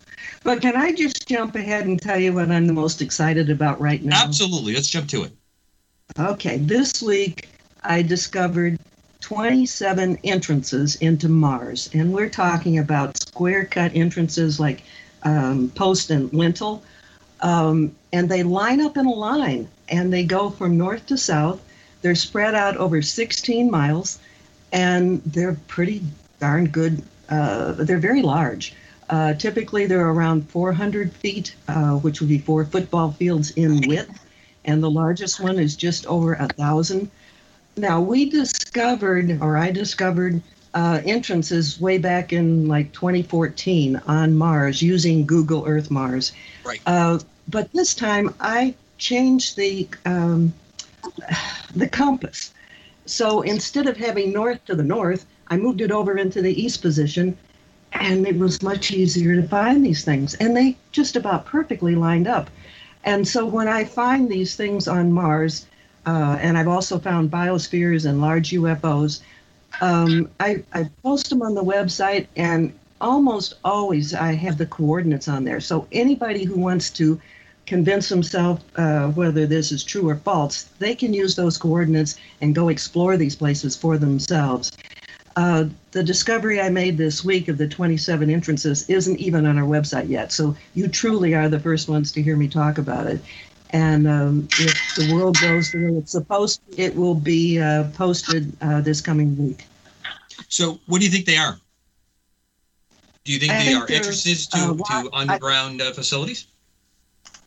But 0.44 0.62
can 0.62 0.76
I 0.76 0.92
just 0.92 1.28
jump 1.28 1.56
ahead 1.56 1.86
and 1.86 2.00
tell 2.00 2.20
you 2.20 2.34
what 2.34 2.52
I'm 2.52 2.68
the 2.68 2.74
most 2.74 3.02
excited 3.02 3.50
about 3.50 3.80
right 3.82 4.04
now? 4.04 4.24
Absolutely. 4.24 4.74
Let's 4.74 4.88
jump 4.88 5.10
to 5.10 5.24
it. 5.24 5.32
Okay. 6.20 6.58
This 6.58 7.02
week, 7.02 7.50
I 7.84 8.02
discovered 8.02 8.80
27 9.26 10.20
entrances 10.24 10.98
into 10.98 11.28
Mars. 11.28 11.90
And 11.96 12.14
we're 12.14 12.30
talking 12.30 12.78
about 12.78 13.18
square 13.18 13.66
cut 13.66 13.92
entrances 13.96 14.60
like 14.60 14.84
um, 15.24 15.72
post 15.74 16.12
and 16.12 16.32
lintel. 16.32 16.84
Um, 17.42 17.96
and 18.14 18.30
they 18.30 18.44
line 18.44 18.82
up 18.82 18.98
in 18.98 19.08
a 19.08 19.12
line 19.12 19.68
and 19.90 20.14
they 20.14 20.26
go 20.26 20.52
from 20.52 20.78
north 20.78 21.08
to 21.08 21.18
south. 21.18 21.60
They're 22.04 22.14
spread 22.14 22.54
out 22.54 22.78
over 22.78 23.02
16 23.02 23.72
miles 23.72 24.20
and 24.72 25.24
they're 25.24 25.58
pretty 25.68 26.04
darn 26.40 26.68
good. 26.68 27.02
Uh, 27.28 27.72
they're 27.72 27.98
very 27.98 28.22
large. 28.22 28.76
Uh, 29.10 29.34
typically, 29.34 29.88
they're 29.88 30.08
around 30.08 30.48
400 30.52 31.12
feet, 31.12 31.56
uh, 31.68 31.94
which 31.94 32.20
would 32.20 32.30
be 32.30 32.38
four 32.38 32.64
football 32.64 33.12
fields 33.14 33.50
in 33.52 33.88
width. 33.88 34.20
And 34.66 34.84
the 34.84 34.92
largest 34.92 35.40
one 35.40 35.58
is 35.58 35.76
just 35.76 36.06
over 36.06 36.36
a 36.36 36.48
thousand. 36.48 37.10
Now, 37.76 38.00
we 38.00 38.30
discovered, 38.76 39.42
or 39.42 39.56
I 39.56 39.72
discovered, 39.72 40.42
uh, 40.74 41.00
entrances 41.06 41.80
way 41.80 41.98
back 41.98 42.34
in 42.34 42.68
like 42.68 42.92
2014 42.92 44.02
on 44.06 44.36
Mars 44.36 44.82
using 44.82 45.26
Google 45.26 45.64
Earth 45.66 45.90
Mars. 45.90 46.34
Right. 46.66 46.82
Uh, 46.86 47.20
but 47.48 47.72
this 47.72 47.96
time 47.96 48.36
I 48.42 48.76
changed 48.98 49.56
the 49.56 49.88
um, 50.06 50.54
the 51.76 51.88
compass. 51.88 52.54
So 53.06 53.44
instead 53.44 53.88
of 53.88 53.96
having 53.96 54.34
north 54.34 54.66
to 54.66 54.76
the 54.76 54.84
north, 54.84 55.26
I 55.48 55.56
moved 55.56 55.80
it 55.80 55.92
over 55.92 56.18
into 56.18 56.42
the 56.42 56.62
east 56.62 56.82
position, 56.82 57.38
and 57.94 58.28
it 58.28 58.38
was 58.38 58.62
much 58.62 58.92
easier 58.92 59.42
to 59.42 59.48
find 59.48 59.86
these 59.86 60.04
things. 60.04 60.34
And 60.34 60.58
they 60.58 60.76
just 60.92 61.16
about 61.16 61.46
perfectly 61.46 61.96
lined 61.96 62.28
up. 62.28 62.50
And 63.06 63.26
so 63.26 63.46
when 63.46 63.70
I 63.70 63.86
find 63.86 64.28
these 64.28 64.58
things 64.58 64.86
on 64.88 65.14
Mars, 65.14 65.66
uh, 66.06 66.38
and 66.40 66.58
I've 66.58 66.68
also 66.68 67.00
found 67.00 67.32
biospheres 67.32 68.08
and 68.08 68.22
large 68.22 68.52
UFOs. 68.52 69.22
Um, 69.82 70.30
I, 70.40 70.64
I 70.74 70.90
post 71.04 71.30
them 71.30 71.42
on 71.42 71.56
the 71.56 71.64
website, 71.64 72.28
and 72.36 72.74
almost 73.02 73.56
always 73.64 74.14
I 74.14 74.34
have 74.34 74.58
the 74.58 74.66
coordinates 74.66 75.28
on 75.28 75.44
there. 75.44 75.60
So 75.60 75.88
anybody 75.92 76.44
who 76.44 76.60
wants 76.60 76.90
to 76.92 77.20
convince 77.66 78.10
themselves 78.10 78.64
uh, 78.76 79.08
whether 79.10 79.46
this 79.46 79.72
is 79.72 79.84
true 79.84 80.08
or 80.08 80.16
false, 80.18 80.64
they 80.80 80.96
can 80.96 81.14
use 81.14 81.36
those 81.36 81.58
coordinates 81.58 82.16
and 82.42 82.54
go 82.54 82.70
explore 82.70 83.18
these 83.18 83.36
places 83.36 83.76
for 83.76 83.98
themselves. 83.98 84.72
Uh, 85.36 85.66
the 85.92 86.04
discovery 86.04 86.62
I 86.62 86.70
made 86.70 86.98
this 86.98 87.26
week 87.26 87.50
of 87.50 87.58
the 87.58 87.68
27 87.68 88.30
entrances 88.30 88.90
isn't 88.90 89.20
even 89.20 89.46
on 89.46 89.58
our 89.58 89.66
website 89.66 90.08
yet. 90.08 90.32
So 90.32 90.56
you 90.76 90.88
truly 90.88 91.36
are 91.36 91.50
the 91.50 91.60
first 91.60 91.90
ones 91.90 92.14
to 92.14 92.22
hear 92.22 92.38
me 92.38 92.48
talk 92.48 92.78
about 92.78 93.08
it. 93.08 93.20
And 93.72 94.08
um, 94.08 94.48
if 94.60 94.96
the 94.96 95.14
world 95.14 95.38
goes 95.42 95.72
the 95.72 95.86
way 95.86 95.98
it's 95.98 96.12
supposed 96.12 96.62
to, 96.72 96.82
it 96.82 96.96
will 96.96 97.16
be 97.16 97.60
uh, 97.60 97.86
posted 97.94 98.52
uh, 98.62 98.82
this 98.82 99.02
coming 99.02 99.36
week. 99.38 99.66
So, 100.48 100.80
what 100.86 101.00
do 101.00 101.06
you 101.06 101.12
think 101.12 101.26
they 101.26 101.38
are? 101.38 101.58
Do 103.24 103.34
you 103.34 103.40
think 103.40 103.54
I 103.54 103.58
they 103.58 103.66
think 103.66 103.90
are 103.90 103.92
entrances 103.92 104.48
to, 104.48 104.58
uh, 104.58 105.02
to 105.02 105.10
underground 105.12 105.82
I, 105.82 105.88
uh, 105.88 105.94
facilities? 105.94 106.46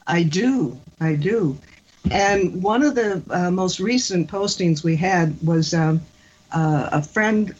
I 0.06 0.24
do. 0.24 0.78
I 1.00 1.14
do. 1.14 1.56
And 2.10 2.62
one 2.62 2.82
of 2.82 2.94
the 2.94 3.22
uh, 3.30 3.50
most 3.50 3.78
recent 3.78 4.28
postings 4.30 4.82
we 4.82 4.96
had 4.96 5.36
was 5.46 5.74
um, 5.74 6.00
uh, 6.52 6.88
a 6.92 7.02
friend 7.02 7.54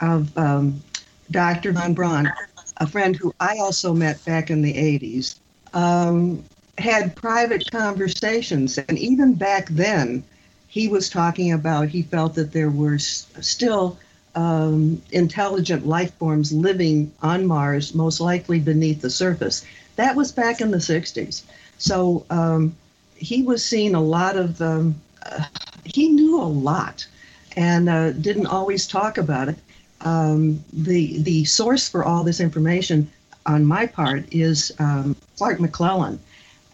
of 0.00 0.36
um, 0.36 0.82
Dr. 1.30 1.72
Von 1.72 1.94
Braun, 1.94 2.30
a 2.78 2.86
friend 2.86 3.16
who 3.16 3.34
I 3.40 3.58
also 3.58 3.94
met 3.94 4.22
back 4.24 4.50
in 4.50 4.60
the 4.60 4.74
80s. 4.74 5.38
Um, 5.72 6.44
had 6.78 7.14
private 7.14 7.70
conversations. 7.70 8.78
And 8.78 8.98
even 8.98 9.34
back 9.34 9.68
then, 9.68 10.24
he 10.68 10.88
was 10.88 11.10
talking 11.10 11.52
about 11.52 11.88
he 11.88 12.02
felt 12.02 12.34
that 12.34 12.52
there 12.52 12.70
were 12.70 12.98
still 12.98 13.98
um, 14.34 15.02
intelligent 15.10 15.86
life 15.86 16.14
forms 16.14 16.52
living 16.52 17.12
on 17.22 17.46
Mars, 17.46 17.94
most 17.94 18.20
likely 18.20 18.58
beneath 18.58 19.02
the 19.02 19.10
surface. 19.10 19.64
That 19.96 20.16
was 20.16 20.32
back 20.32 20.60
in 20.60 20.70
the 20.70 20.78
60s. 20.78 21.42
So 21.76 22.24
um, 22.30 22.74
he 23.16 23.42
was 23.42 23.62
seeing 23.62 23.94
a 23.94 24.00
lot 24.00 24.36
of, 24.36 24.60
um, 24.62 24.94
uh, 25.26 25.44
he 25.84 26.08
knew 26.08 26.40
a 26.40 26.44
lot 26.44 27.06
and 27.56 27.88
uh, 27.88 28.12
didn't 28.12 28.46
always 28.46 28.86
talk 28.86 29.18
about 29.18 29.48
it. 29.48 29.58
Um, 30.00 30.64
the, 30.72 31.18
the 31.22 31.44
source 31.44 31.88
for 31.88 32.04
all 32.04 32.24
this 32.24 32.40
information 32.40 33.10
on 33.44 33.64
my 33.64 33.86
part 33.86 34.24
is 34.32 34.72
um, 34.78 35.14
Clark 35.36 35.58
McClelland. 35.58 36.18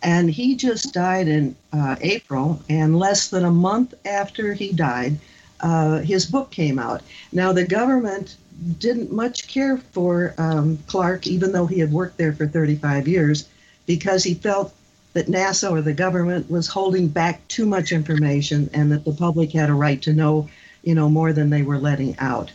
And 0.03 0.31
he 0.31 0.55
just 0.55 0.95
died 0.95 1.29
in 1.29 1.57
uh, 1.73 1.97
April, 2.01 2.63
and 2.69 2.99
less 2.99 3.29
than 3.29 3.45
a 3.45 3.51
month 3.51 3.95
after 4.07 4.55
he 4.55 4.73
died, 4.73 5.19
uh, 5.61 5.99
his 5.99 6.27
book 6.27 6.51
came 6.51 6.79
out. 6.79 7.03
Now, 7.33 7.53
the 7.53 7.67
government 7.67 8.37
didn't 8.79 9.13
much 9.13 9.49
care 9.49 9.77
for 9.77 10.35
um, 10.39 10.79
Clark, 10.87 11.27
even 11.27 11.53
though 11.53 11.67
he 11.67 11.81
had 11.81 11.93
worked 11.93 12.17
there 12.17 12.33
for 12.33 12.47
35 12.47 13.09
years, 13.09 13.49
because 13.87 14.23
he 14.23 14.35
felt 14.35 14.75
that 15.15 15.27
NASA 15.27 15.71
or 15.71 15.81
the 15.81 15.93
government 15.93 16.51
was 16.51 16.69
holding 16.69 17.09
back 17.09 17.47
too 17.49 17.67
much 17.67 17.93
information 17.93 18.69
and 18.73 18.93
that 18.93 19.05
the 19.05 19.13
public 19.13 19.53
had 19.53 19.71
a 19.71 19.75
right 19.75 20.01
to 20.03 20.13
know, 20.13 20.49
you 20.83 20.95
know, 20.95 21.09
more 21.09 21.33
than 21.33 21.51
they 21.51 21.63
were 21.63 21.79
letting 21.79 22.17
out. 22.19 22.53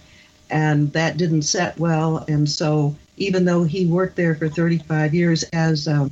And 0.50 0.92
that 0.94 1.18
didn't 1.18 1.42
set 1.44 1.78
well. 1.80 2.24
And 2.28 2.50
so, 2.50 2.96
even 3.18 3.46
though 3.46 3.64
he 3.64 3.86
worked 3.86 4.16
there 4.16 4.36
for 4.36 4.50
35 4.50 5.14
years 5.14 5.44
as 5.54 5.88
a, 5.88 6.10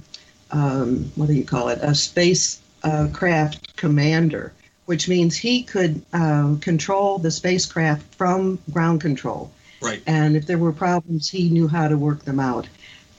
um, 0.52 1.12
what 1.16 1.28
do 1.28 1.34
you 1.34 1.46
call 1.46 1.70
it, 1.70 1.80
a 1.82 1.96
spacecraft 1.96 3.56
uh, 3.56 3.72
commander, 3.76 4.54
which 4.86 5.08
means 5.08 5.36
he 5.36 5.64
could 5.64 6.04
um, 6.14 6.60
control 6.60 7.18
the 7.18 7.32
spacecraft 7.32 8.16
from 8.16 8.60
ground 8.72 9.02
control. 9.02 9.52
Right. 9.82 10.02
And 10.06 10.36
if 10.36 10.46
there 10.46 10.58
were 10.58 10.72
problems, 10.72 11.30
he 11.30 11.50
knew 11.50 11.68
how 11.68 11.88
to 11.88 11.98
work 11.98 12.24
them 12.24 12.40
out. 12.40 12.68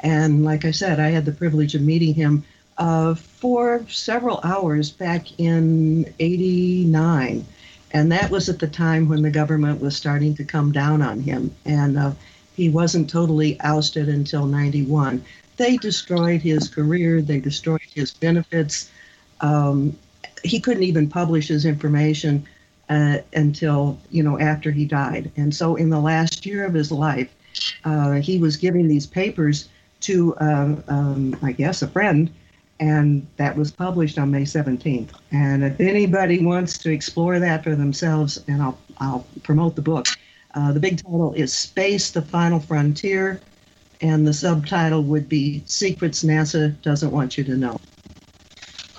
And 0.01 0.45
like 0.45 0.65
I 0.65 0.71
said, 0.71 1.01
I 1.01 1.09
had 1.09 1.25
the 1.25 1.33
privilege 1.33 1.75
of 1.75 1.83
meeting 1.83 2.15
him 2.15 2.45
uh, 2.79 3.15
for 3.15 3.85
several 3.89 4.41
hours 4.43 4.91
back 4.91 5.39
in 5.39 6.13
89. 6.19 7.45
And 7.93 8.13
that 8.13 8.31
was 8.31 8.49
at 8.49 8.59
the 8.59 8.69
time 8.69 9.09
when 9.09 9.23
the 9.23 9.31
government 9.31 9.81
was 9.81 9.97
starting 9.97 10.35
to 10.37 10.45
come 10.45 10.73
down 10.73 11.03
on 11.03 11.21
him. 11.21 11.55
And 11.65 11.99
uh, 11.99 12.13
he 12.57 12.69
wasn't 12.69 13.11
totally 13.11 13.61
ousted 13.61 14.09
until 14.09 14.47
91. 14.47 15.25
They 15.57 15.77
destroyed 15.77 16.41
his 16.41 16.69
career, 16.69 17.23
they 17.23 17.41
destroyed 17.41 17.81
his 17.95 18.13
benefits. 18.15 18.91
Um, 19.41 19.97
he 20.45 20.61
couldn't 20.61 20.83
even 20.83 21.09
publish 21.09 21.49
his 21.49 21.65
information 21.65 22.47
uh, 22.89 23.19
until 23.35 23.99
you 24.11 24.23
know 24.23 24.39
after 24.39 24.71
he 24.71 24.85
died. 24.85 25.31
And 25.37 25.55
so 25.55 25.77
in 25.77 25.91
the 25.91 26.01
last 26.01 26.45
year 26.45 26.65
of 26.65 26.75
his 26.75 26.91
life, 26.91 27.35
uh, 27.85 28.13
he 28.15 28.39
was 28.39 28.57
giving 28.57 28.89
these 28.89 29.07
papers 29.07 29.69
to 30.01 30.35
uh, 30.37 30.77
um, 30.89 31.37
I 31.43 31.53
guess 31.53 31.83
a 31.83 31.89
friend, 31.89 32.31
and 32.81 33.27
that 33.37 33.57
was 33.57 33.71
published 33.71 34.19
on 34.19 34.31
May 34.31 34.43
17th. 34.43 35.11
And 35.31 35.65
if 35.65 35.79
anybody 35.81 36.45
wants 36.45 36.79
to 36.79 36.91
explore 36.91 37.39
that 37.39 37.63
for 37.63 37.77
themselves, 37.77 38.43
and 38.49 38.63
I'll 38.63 38.79
I'll 38.99 39.27
promote 39.43 39.77
the 39.77 39.83
book. 39.83 40.07
Uh, 40.55 40.71
the 40.73 40.81
big 40.81 41.03
title 41.03 41.33
is 41.33 41.55
Space: 41.55 42.11
The 42.11 42.23
Final 42.23 42.61
Frontier, 42.61 43.41
and 44.03 44.27
the 44.27 44.35
subtitle 44.35 45.03
would 45.05 45.29
be 45.29 45.63
Secrets 45.67 46.25
NASA 46.25 46.81
Doesn't 46.83 47.11
Want 47.11 47.39
You 47.39 47.45
to 47.45 47.57
Know. 47.57 47.81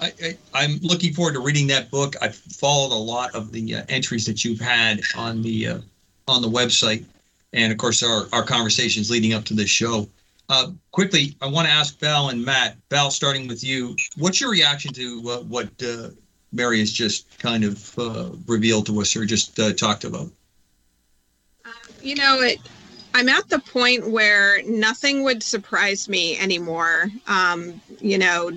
I, 0.02 0.38
am 0.56 0.80
looking 0.82 1.14
forward 1.14 1.34
to 1.34 1.40
reading 1.40 1.68
that 1.68 1.90
book. 1.90 2.16
I've 2.22 2.36
followed 2.36 2.94
a 2.94 3.00
lot 3.00 3.34
of 3.36 3.52
the 3.52 3.76
uh, 3.76 3.84
entries 3.88 4.26
that 4.26 4.44
you've 4.44 4.60
had 4.60 5.02
on 5.16 5.42
the 5.42 5.68
uh, 5.68 5.80
on 6.28 6.42
the 6.42 6.50
website, 6.50 7.06
and 7.54 7.72
of 7.72 7.78
course 7.78 8.04
our 8.04 8.26
our 8.34 8.44
conversations 8.44 9.10
leading 9.10 9.34
up 9.34 9.46
to 9.46 9.54
this 9.54 9.70
show. 9.70 10.10
Uh, 10.50 10.72
quickly, 10.92 11.38
I 11.42 11.48
want 11.48 11.68
to 11.68 11.74
ask 11.74 11.98
Val 12.00 12.30
and 12.30 12.44
Matt. 12.44 12.76
Val, 12.90 13.12
starting 13.12 13.48
with 13.48 13.64
you, 13.64 13.96
what's 14.18 14.42
your 14.42 14.52
reaction 14.52 14.92
to 14.94 15.22
uh, 15.30 15.38
what 15.44 15.70
uh, 15.82 16.10
Mary 16.52 16.80
has 16.80 16.92
just 16.92 17.40
kind 17.40 17.64
of 17.64 17.98
uh, 17.98 18.30
revealed 18.46 18.86
to 18.88 19.00
us 19.00 19.16
or 19.16 19.24
just 19.24 19.58
talked 19.78 20.04
about? 20.04 20.30
Um, 21.64 21.72
you 22.02 22.16
know, 22.16 22.42
it, 22.42 22.60
I'm 23.14 23.30
at 23.30 23.48
the 23.50 23.60
point 23.60 24.10
where 24.10 24.64
nothing 24.64 25.24
would 25.24 25.44
surprise 25.44 26.10
me 26.10 26.38
anymore. 26.40 27.10
Um, 27.28 27.82
you 28.00 28.18
know 28.18 28.52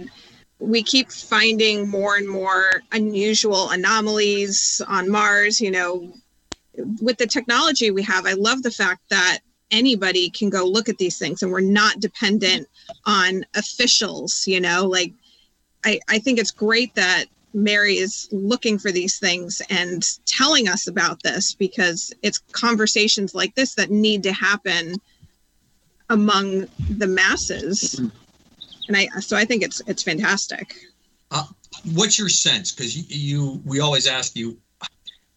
we 0.59 0.83
keep 0.83 1.11
finding 1.11 1.89
more 1.89 2.17
and 2.17 2.29
more 2.29 2.83
unusual 2.93 3.71
anomalies 3.71 4.81
on 4.89 5.11
Mars. 5.11 5.61
You 5.61 5.71
know, 5.71 6.13
with 7.01 7.19
the 7.19 7.27
technology 7.27 7.91
we 7.91 8.03
have, 8.03 8.27
I 8.27 8.33
love 8.33 8.63
the 8.63 8.71
fact 8.71 9.03
that 9.11 9.41
anybody 9.71 10.31
can 10.31 10.49
go 10.49 10.65
look 10.65 10.89
at 10.89 10.99
these 10.99 11.19
things 11.19 11.43
and 11.43 11.51
we're 11.51 11.61
not 11.61 12.01
dependent 12.01 12.69
on 13.05 13.45
officials, 13.57 14.47
you 14.47 14.61
know, 14.61 14.85
like 14.85 15.13
I, 15.85 16.01
I 16.09 16.19
think 16.21 16.39
it's 16.39 16.53
great 16.53 16.95
that 16.95 17.27
Mary 17.57 17.97
is 17.97 18.29
looking 18.31 18.79
for 18.79 18.93
these 18.93 19.19
things 19.19 19.63
and 19.71 20.07
telling 20.27 20.69
us 20.69 20.87
about 20.87 21.23
this 21.23 21.55
because 21.55 22.13
it's 22.23 22.39
conversations 22.53 23.35
like 23.35 23.55
this 23.55 23.75
that 23.75 23.91
need 23.91 24.23
to 24.23 24.33
happen 24.33 24.95
among 26.11 26.67
the 26.91 27.07
masses 27.07 28.01
and 28.89 28.97
I 28.97 29.07
so 29.21 29.37
I 29.37 29.45
think 29.45 29.63
it's 29.63 29.81
it's 29.87 30.03
fantastic. 30.03 30.77
Uh, 31.31 31.45
what's 31.95 32.19
your 32.19 32.29
sense? 32.29 32.73
Because 32.73 32.97
you, 32.97 33.05
you, 33.09 33.63
we 33.65 33.81
always 33.81 34.07
ask 34.07 34.37
you, 34.37 34.57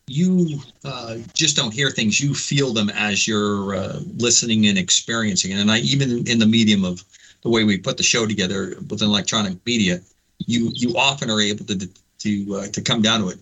you 0.07 0.59
uh, 0.85 1.17
just 1.33 1.55
don't 1.55 1.73
hear 1.73 1.89
things; 1.89 2.19
you 2.19 2.33
feel 2.33 2.73
them 2.73 2.89
as 2.89 3.27
you're 3.27 3.75
uh, 3.75 3.99
listening 4.17 4.67
and 4.67 4.77
experiencing. 4.77 5.53
And 5.53 5.71
I 5.71 5.79
even 5.79 6.27
in 6.27 6.39
the 6.39 6.45
medium 6.45 6.83
of 6.83 7.03
the 7.41 7.49
way 7.49 7.63
we 7.63 7.77
put 7.77 7.97
the 7.97 8.03
show 8.03 8.25
together 8.25 8.75
with 8.89 9.01
electronic 9.01 9.57
media, 9.65 10.01
you 10.39 10.71
you 10.73 10.95
often 10.95 11.29
are 11.29 11.41
able 11.41 11.65
to 11.65 11.89
to 12.19 12.55
uh, 12.55 12.67
to 12.67 12.81
come 12.81 13.01
down 13.01 13.21
to 13.21 13.29
it. 13.29 13.37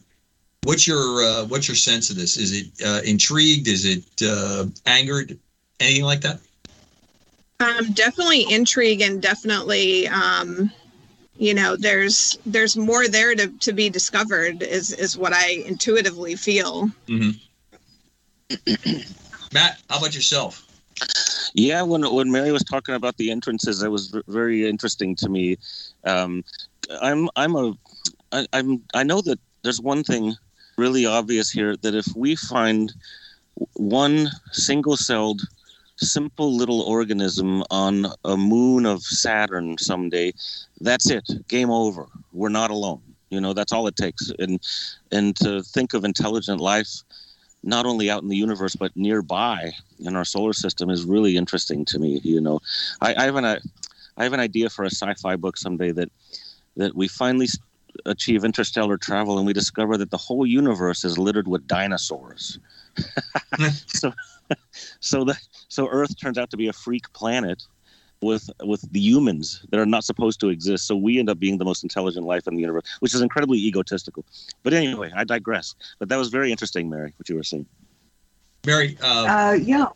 What's 0.64 0.88
your 0.88 1.24
uh, 1.24 1.46
what's 1.46 1.68
your 1.68 1.76
sense 1.76 2.10
of 2.10 2.16
this? 2.16 2.38
Is 2.38 2.54
it 2.54 2.68
uh, 2.86 3.02
intrigued? 3.06 3.68
Is 3.68 3.86
it 3.86 4.04
angered? 4.86 5.38
Anything 5.80 6.06
like 6.06 6.22
that? 6.22 6.40
Um, 7.60 7.92
definitely 7.94 8.46
intrigue 8.52 9.02
and 9.02 9.20
definitely, 9.22 10.08
um, 10.08 10.72
you 11.38 11.54
know, 11.56 11.76
there's 11.76 12.38
there's 12.46 12.78
more 12.78 13.08
there 13.08 13.34
to, 13.36 13.48
to 13.48 13.74
be 13.74 13.90
discovered. 13.90 14.62
Is 14.62 14.92
is 14.94 15.18
what 15.18 15.34
I 15.34 15.64
intuitively 15.66 16.36
feel. 16.36 16.90
Mm-hmm. 17.08 17.32
Matt, 19.54 19.82
how 19.90 19.98
about 19.98 20.14
yourself? 20.16 20.64
Yeah, 21.54 21.82
when 21.82 22.04
when 22.14 22.32
Mary 22.32 22.52
was 22.52 22.64
talking 22.64 22.94
about 22.94 23.18
the 23.18 23.32
entrances, 23.32 23.80
that 23.80 23.90
was 23.90 24.16
very 24.28 24.68
interesting 24.68 25.16
to 25.16 25.30
me. 25.30 25.58
Um, 26.04 26.44
I'm 27.02 27.30
I'm 27.36 27.56
a 27.56 27.74
I, 28.32 28.46
I'm 28.54 28.84
I 28.94 29.04
know 29.04 29.22
that 29.22 29.40
there's 29.64 29.82
one 29.82 30.04
thing 30.04 30.36
really 30.78 31.06
obvious 31.06 31.52
here 31.52 31.76
that 31.78 31.96
if 31.96 32.06
we 32.16 32.36
find 32.36 32.94
one 33.74 34.30
single-celled 34.52 35.42
simple 35.98 36.56
little 36.56 36.82
organism 36.82 37.64
on 37.72 38.06
a 38.24 38.38
moon 38.38 38.86
of 38.86 39.02
Saturn 39.02 39.78
someday, 39.80 40.32
that's 40.80 41.10
it. 41.10 41.28
Game 41.48 41.72
over. 41.72 42.06
We're 42.34 42.50
not 42.50 42.70
alone. 42.70 43.02
You 43.30 43.42
know, 43.42 43.54
that's 43.54 43.74
all 43.74 43.88
it 43.88 43.96
takes. 43.96 44.32
And 44.40 44.62
and 45.12 45.36
to 45.38 45.64
think 45.64 45.94
of 45.94 46.06
intelligent 46.06 46.60
life 46.60 47.02
not 47.64 47.86
only 47.86 48.10
out 48.10 48.22
in 48.22 48.30
the 48.30 48.38
universe 48.38 48.76
but 48.76 48.96
nearby 48.96 49.72
in 50.00 50.16
our 50.16 50.24
solar 50.24 50.54
system 50.54 50.90
is 50.90 51.06
really 51.06 51.36
interesting 51.36 51.84
to 51.86 52.00
me. 52.00 52.22
You 52.24 52.40
know, 52.40 52.60
I, 53.02 53.16
I 53.16 53.24
have 53.24 53.36
an 53.36 53.46
I 53.46 54.24
have 54.24 54.34
an 54.34 54.40
idea 54.40 54.70
for 54.70 54.84
a 54.86 54.92
sci-fi 54.92 55.36
book 55.36 55.58
someday 55.58 55.92
that 55.92 56.12
that 56.76 56.96
we 56.96 57.08
finally 57.08 57.48
achieve 58.06 58.44
interstellar 58.44 58.98
travel 58.98 59.38
and 59.38 59.48
we 59.48 59.54
discover 59.54 59.98
that 59.98 60.12
the 60.12 60.18
whole 60.18 60.46
universe 60.46 61.04
is 61.04 61.18
littered 61.18 61.48
with 61.48 61.68
dinosaurs. 61.68 62.60
so 63.88 64.12
so 65.00 65.24
the 65.24 65.38
so 65.68 65.88
Earth 65.90 66.20
turns 66.20 66.38
out 66.38 66.50
to 66.52 66.58
be 66.58 66.68
a 66.68 66.74
freak 66.74 67.12
planet 67.14 67.64
with 68.22 68.50
with 68.64 68.82
the 68.92 69.00
humans 69.00 69.66
that 69.70 69.80
are 69.80 69.86
not 69.86 70.04
supposed 70.04 70.40
to 70.40 70.50
exist. 70.50 70.88
So 70.88 70.96
we 70.96 71.20
end 71.20 71.30
up 71.30 71.40
being 71.40 71.58
the 71.58 71.66
most 71.66 71.84
intelligent 71.84 72.26
life 72.26 72.48
in 72.48 72.56
the 72.56 72.62
universe, 72.62 72.84
which 73.00 73.14
is 73.14 73.22
incredibly 73.22 73.58
egotistical. 73.58 74.26
But 74.64 74.74
anyway, 74.74 75.12
I 75.16 75.24
digress. 75.24 75.76
But 76.00 76.10
that 76.10 76.18
was 76.18 76.30
very 76.30 76.52
interesting, 76.52 76.90
Mary, 76.90 77.14
what 77.18 77.30
you 77.30 77.36
were 77.36 77.44
saying. 77.44 77.66
Mary, 78.66 78.98
uh, 79.02 79.26
uh, 79.26 79.54
yeah. 79.54 79.88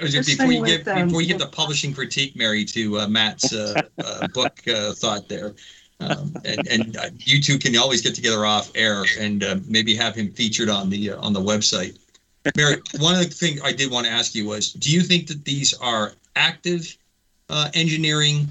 Before 0.00 0.50
you, 0.50 0.64
get, 0.64 0.88
um, 0.88 1.08
before 1.08 1.20
you 1.20 1.28
get 1.28 1.38
the 1.38 1.46
publishing 1.46 1.92
critique, 1.92 2.34
Mary, 2.34 2.64
to 2.64 3.00
uh, 3.00 3.06
Matt's 3.08 3.52
uh, 3.52 3.82
uh, 4.02 4.26
book 4.28 4.58
uh, 4.66 4.94
thought 4.94 5.28
there, 5.28 5.54
um, 6.02 6.34
and, 6.44 6.68
and 6.68 6.98
you 7.18 7.40
two 7.40 7.58
can 7.58 7.76
always 7.76 8.02
get 8.02 8.14
together 8.14 8.44
off 8.44 8.70
air 8.74 9.04
and 9.18 9.44
maybe 9.68 9.94
have 9.94 10.14
him 10.14 10.30
featured 10.30 10.68
on 10.68 10.90
the 10.90 11.12
on 11.12 11.32
the 11.32 11.40
website. 11.40 11.98
Mary, 12.56 12.76
one 12.98 13.14
of 13.14 13.20
the 13.20 13.26
things 13.26 13.60
I 13.62 13.72
did 13.72 13.90
want 13.90 14.06
to 14.06 14.12
ask 14.12 14.34
you 14.34 14.48
was 14.48 14.72
do 14.72 14.90
you 14.90 15.02
think 15.02 15.28
that 15.28 15.44
these 15.44 15.74
are 15.74 16.12
active 16.34 16.96
uh, 17.48 17.68
engineering, 17.74 18.48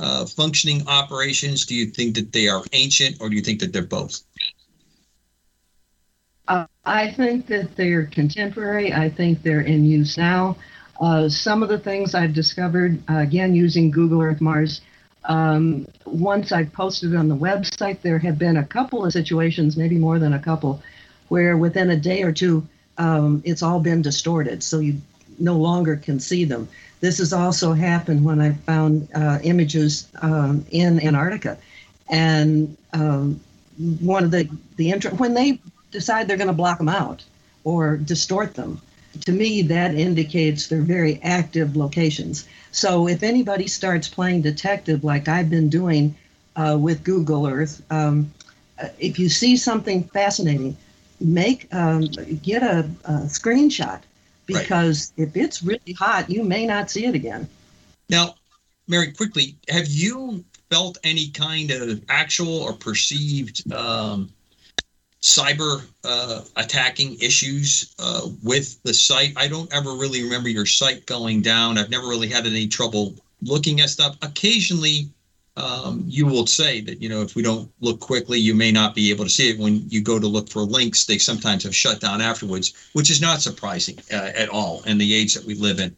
uh, 0.00 0.24
functioning 0.24 0.86
operations? 0.88 1.66
Do 1.66 1.74
you 1.74 1.86
think 1.86 2.14
that 2.14 2.32
they 2.32 2.48
are 2.48 2.62
ancient 2.72 3.20
or 3.20 3.28
do 3.28 3.36
you 3.36 3.42
think 3.42 3.60
that 3.60 3.72
they're 3.72 3.82
both? 3.82 4.22
Uh, 6.48 6.66
I 6.84 7.10
think 7.12 7.48
that 7.48 7.76
they're 7.76 8.06
contemporary. 8.06 8.92
I 8.92 9.10
think 9.10 9.42
they're 9.42 9.62
in 9.62 9.84
use 9.84 10.16
now. 10.16 10.56
Uh, 11.00 11.28
some 11.28 11.62
of 11.62 11.68
the 11.68 11.78
things 11.78 12.14
I've 12.14 12.32
discovered, 12.32 13.02
uh, 13.10 13.18
again, 13.18 13.54
using 13.54 13.90
Google 13.90 14.22
Earth 14.22 14.40
Mars, 14.40 14.80
um, 15.26 15.86
once 16.04 16.52
I 16.52 16.64
posted 16.64 17.14
on 17.14 17.28
the 17.28 17.36
website, 17.36 18.00
there 18.02 18.18
have 18.18 18.38
been 18.38 18.56
a 18.56 18.64
couple 18.64 19.04
of 19.04 19.12
situations, 19.12 19.76
maybe 19.76 19.96
more 19.96 20.18
than 20.18 20.32
a 20.32 20.38
couple, 20.38 20.82
where 21.28 21.56
within 21.56 21.90
a 21.90 21.96
day 21.96 22.22
or 22.22 22.32
two, 22.32 22.66
um, 22.98 23.42
it's 23.44 23.62
all 23.62 23.80
been 23.80 24.02
distorted. 24.02 24.62
So 24.62 24.78
you 24.78 25.00
no 25.38 25.56
longer 25.56 25.96
can 25.96 26.20
see 26.20 26.44
them. 26.44 26.68
This 27.00 27.18
has 27.18 27.32
also 27.32 27.72
happened 27.72 28.24
when 28.24 28.40
I 28.40 28.52
found 28.52 29.08
uh, 29.14 29.38
images 29.42 30.08
um, 30.22 30.64
in 30.70 31.00
Antarctica. 31.00 31.58
And 32.08 32.76
um, 32.92 33.40
one 34.00 34.24
of 34.24 34.30
the, 34.30 34.48
the 34.76 34.90
intro, 34.92 35.10
when 35.12 35.34
they 35.34 35.60
decide 35.90 36.26
they're 36.26 36.36
going 36.36 36.46
to 36.46 36.52
block 36.52 36.78
them 36.78 36.88
out 36.88 37.24
or 37.64 37.96
distort 37.96 38.54
them, 38.54 38.80
to 39.24 39.32
me, 39.32 39.62
that 39.62 39.94
indicates 39.94 40.66
they're 40.66 40.82
very 40.82 41.20
active 41.22 41.76
locations. 41.76 42.46
So 42.72 43.08
if 43.08 43.22
anybody 43.22 43.66
starts 43.68 44.08
playing 44.08 44.42
detective 44.42 45.04
like 45.04 45.28
I've 45.28 45.50
been 45.50 45.68
doing 45.68 46.14
uh, 46.56 46.76
with 46.80 47.04
Google 47.04 47.46
Earth, 47.46 47.82
um, 47.90 48.32
if 48.98 49.18
you 49.18 49.28
see 49.28 49.56
something 49.56 50.04
fascinating, 50.04 50.76
make 51.20 51.72
um, 51.74 52.02
get 52.42 52.62
a, 52.62 52.88
a, 53.04 53.12
screenshot 53.22 54.00
because 54.44 55.12
right. 55.16 55.28
if 55.28 55.36
it's 55.36 55.62
really 55.62 55.92
hot, 55.92 56.28
you 56.28 56.44
may 56.44 56.66
not 56.66 56.90
see 56.90 57.06
it 57.06 57.14
again. 57.14 57.48
Now, 58.10 58.34
Mary, 58.86 59.12
quickly, 59.12 59.56
have 59.68 59.88
you 59.88 60.44
felt 60.70 60.98
any 61.04 61.28
kind 61.30 61.70
of 61.70 62.02
actual 62.08 62.58
or 62.58 62.72
perceived 62.72 63.72
um, 63.72 64.30
cyber 65.26 65.84
uh, 66.04 66.42
attacking 66.54 67.18
issues 67.20 67.94
uh, 67.98 68.28
with 68.44 68.80
the 68.84 68.94
site. 68.94 69.32
I 69.36 69.48
don't 69.48 69.72
ever 69.74 69.90
really 69.94 70.22
remember 70.22 70.48
your 70.48 70.66
site 70.66 71.04
going 71.04 71.42
down. 71.42 71.78
I've 71.78 71.90
never 71.90 72.06
really 72.06 72.28
had 72.28 72.46
any 72.46 72.68
trouble 72.68 73.12
looking 73.42 73.80
at 73.80 73.90
stuff. 73.90 74.16
Occasionally, 74.22 75.10
um, 75.56 76.04
you 76.06 76.26
will 76.26 76.46
say 76.46 76.80
that 76.82 77.02
you 77.02 77.08
know 77.08 77.22
if 77.22 77.34
we 77.34 77.42
don't 77.42 77.68
look 77.80 77.98
quickly, 77.98 78.38
you 78.38 78.54
may 78.54 78.70
not 78.70 78.94
be 78.94 79.10
able 79.10 79.24
to 79.24 79.30
see 79.30 79.50
it. 79.50 79.58
When 79.58 79.84
you 79.88 80.00
go 80.00 80.20
to 80.20 80.28
look 80.28 80.48
for 80.48 80.60
links, 80.60 81.04
they 81.06 81.18
sometimes 81.18 81.64
have 81.64 81.74
shut 81.74 82.00
down 82.00 82.20
afterwards, 82.20 82.72
which 82.92 83.10
is 83.10 83.20
not 83.20 83.42
surprising 83.42 83.98
uh, 84.12 84.30
at 84.36 84.48
all 84.48 84.84
in 84.84 84.96
the 84.96 85.12
age 85.12 85.34
that 85.34 85.44
we 85.44 85.54
live 85.54 85.80
in. 85.80 85.96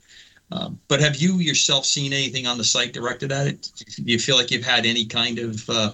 Um, 0.52 0.80
but 0.88 1.00
have 1.00 1.16
you 1.16 1.35
yourself 1.35 1.85
seen 1.85 2.14
anything 2.14 2.47
on 2.47 2.56
the 2.56 2.64
site 2.64 2.94
directed 2.94 3.30
at 3.30 3.47
it? 3.47 3.70
Do 3.97 4.11
you 4.11 4.18
feel 4.18 4.37
like 4.37 4.50
you've 4.50 4.64
had 4.64 4.87
any 4.87 5.04
kind 5.04 5.38
of 5.38 5.68
uh, 5.68 5.92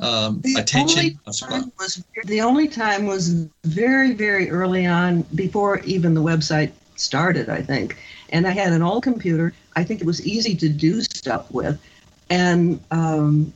um, 0.00 0.40
the 0.42 0.54
attention. 0.54 1.18
Only 1.50 1.72
was, 1.78 2.04
the 2.24 2.40
only 2.40 2.68
time 2.68 3.06
was 3.06 3.46
very, 3.64 4.12
very 4.12 4.50
early 4.50 4.86
on, 4.86 5.22
before 5.34 5.78
even 5.80 6.14
the 6.14 6.22
website 6.22 6.72
started, 6.96 7.48
I 7.48 7.62
think. 7.62 7.96
And 8.30 8.46
I 8.46 8.50
had 8.50 8.72
an 8.72 8.82
old 8.82 9.02
computer. 9.02 9.52
I 9.74 9.84
think 9.84 10.00
it 10.00 10.06
was 10.06 10.26
easy 10.26 10.54
to 10.56 10.68
do 10.68 11.00
stuff 11.02 11.50
with. 11.50 11.80
And 12.28 12.80
um, 12.90 13.52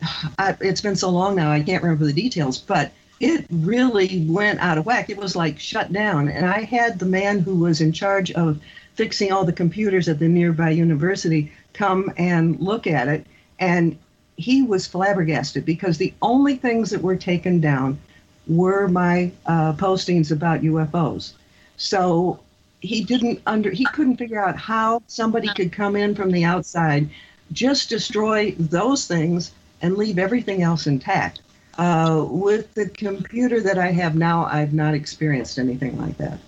I, 0.38 0.56
it's 0.60 0.80
been 0.80 0.96
so 0.96 1.10
long 1.10 1.36
now, 1.36 1.50
I 1.50 1.62
can't 1.62 1.82
remember 1.82 2.04
the 2.04 2.12
details, 2.12 2.58
but 2.58 2.92
it 3.20 3.46
really 3.50 4.24
went 4.28 4.60
out 4.60 4.78
of 4.78 4.86
whack. 4.86 5.10
It 5.10 5.16
was 5.16 5.34
like 5.34 5.58
shut 5.58 5.92
down. 5.92 6.28
And 6.28 6.46
I 6.46 6.62
had 6.62 6.98
the 6.98 7.06
man 7.06 7.40
who 7.40 7.56
was 7.56 7.80
in 7.80 7.92
charge 7.92 8.30
of 8.32 8.60
fixing 8.94 9.32
all 9.32 9.44
the 9.44 9.52
computers 9.52 10.08
at 10.08 10.18
the 10.18 10.28
nearby 10.28 10.70
university 10.70 11.52
come 11.72 12.12
and 12.16 12.58
look 12.60 12.86
at 12.86 13.08
it. 13.08 13.26
And 13.58 13.98
he 14.38 14.62
was 14.62 14.86
flabbergasted 14.86 15.64
because 15.66 15.98
the 15.98 16.14
only 16.22 16.56
things 16.56 16.90
that 16.90 17.02
were 17.02 17.16
taken 17.16 17.60
down 17.60 17.98
were 18.46 18.88
my 18.88 19.30
uh, 19.46 19.72
postings 19.74 20.30
about 20.30 20.62
UFOs. 20.62 21.32
So 21.76 22.40
he 22.80 23.02
didn't 23.02 23.42
under 23.46 23.70
he 23.70 23.84
couldn't 23.86 24.16
figure 24.16 24.42
out 24.42 24.56
how 24.56 25.02
somebody 25.08 25.48
could 25.54 25.72
come 25.72 25.96
in 25.96 26.14
from 26.14 26.30
the 26.30 26.44
outside, 26.44 27.10
just 27.52 27.90
destroy 27.90 28.52
those 28.58 29.06
things 29.06 29.50
and 29.82 29.96
leave 29.96 30.18
everything 30.18 30.62
else 30.62 30.86
intact. 30.86 31.42
Uh, 31.76 32.24
with 32.28 32.72
the 32.74 32.88
computer 32.88 33.60
that 33.60 33.78
I 33.78 33.90
have 33.92 34.16
now, 34.16 34.46
I've 34.46 34.72
not 34.72 34.94
experienced 34.94 35.58
anything 35.58 35.98
like 36.00 36.16
that. 36.16 36.38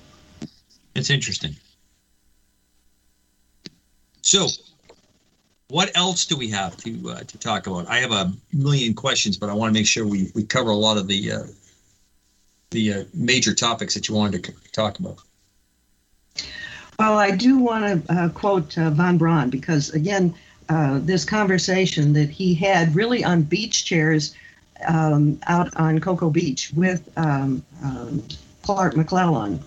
It's 0.94 1.11
interesting. 1.11 1.55
So, 4.22 4.48
what 5.70 5.96
else 5.96 6.26
do 6.26 6.37
we 6.37 6.48
have 6.48 6.76
to 6.78 7.11
uh, 7.11 7.20
to 7.20 7.38
talk 7.38 7.66
about? 7.66 7.88
I 7.88 7.98
have 7.98 8.12
a 8.12 8.33
million 8.52 8.94
questions, 8.94 9.37
but 9.37 9.48
I 9.48 9.54
want 9.54 9.72
to 9.72 9.78
make 9.78 9.87
sure 9.87 10.06
we, 10.06 10.30
we 10.35 10.44
cover 10.44 10.70
a 10.70 10.76
lot 10.76 10.96
of 10.96 11.06
the 11.06 11.33
uh, 11.33 11.42
the 12.70 12.92
uh, 12.92 13.04
major 13.14 13.54
topics 13.54 13.94
that 13.94 14.09
you 14.09 14.14
wanted 14.14 14.44
to 14.44 14.52
talk 14.72 14.98
about. 14.98 15.18
Well, 16.98 17.18
I 17.18 17.30
do 17.30 17.59
want 17.59 18.06
to 18.06 18.12
uh, 18.12 18.28
quote 18.30 18.76
uh, 18.76 18.90
von 18.90 19.16
Braun 19.16 19.48
because 19.48 19.90
again, 19.90 20.35
uh, 20.68 21.00
this 21.02 21.24
conversation 21.24 22.12
that 22.12 22.30
he 22.30 22.54
had 22.54 22.94
really 22.94 23.24
on 23.24 23.42
beach 23.42 23.85
chairs 23.85 24.35
um, 24.87 25.38
out 25.46 25.74
on 25.76 26.00
Cocoa 26.00 26.30
Beach 26.30 26.72
with 26.74 27.09
um, 27.16 27.64
um, 27.83 28.22
Clark 28.62 28.94
McClelland 28.94 29.62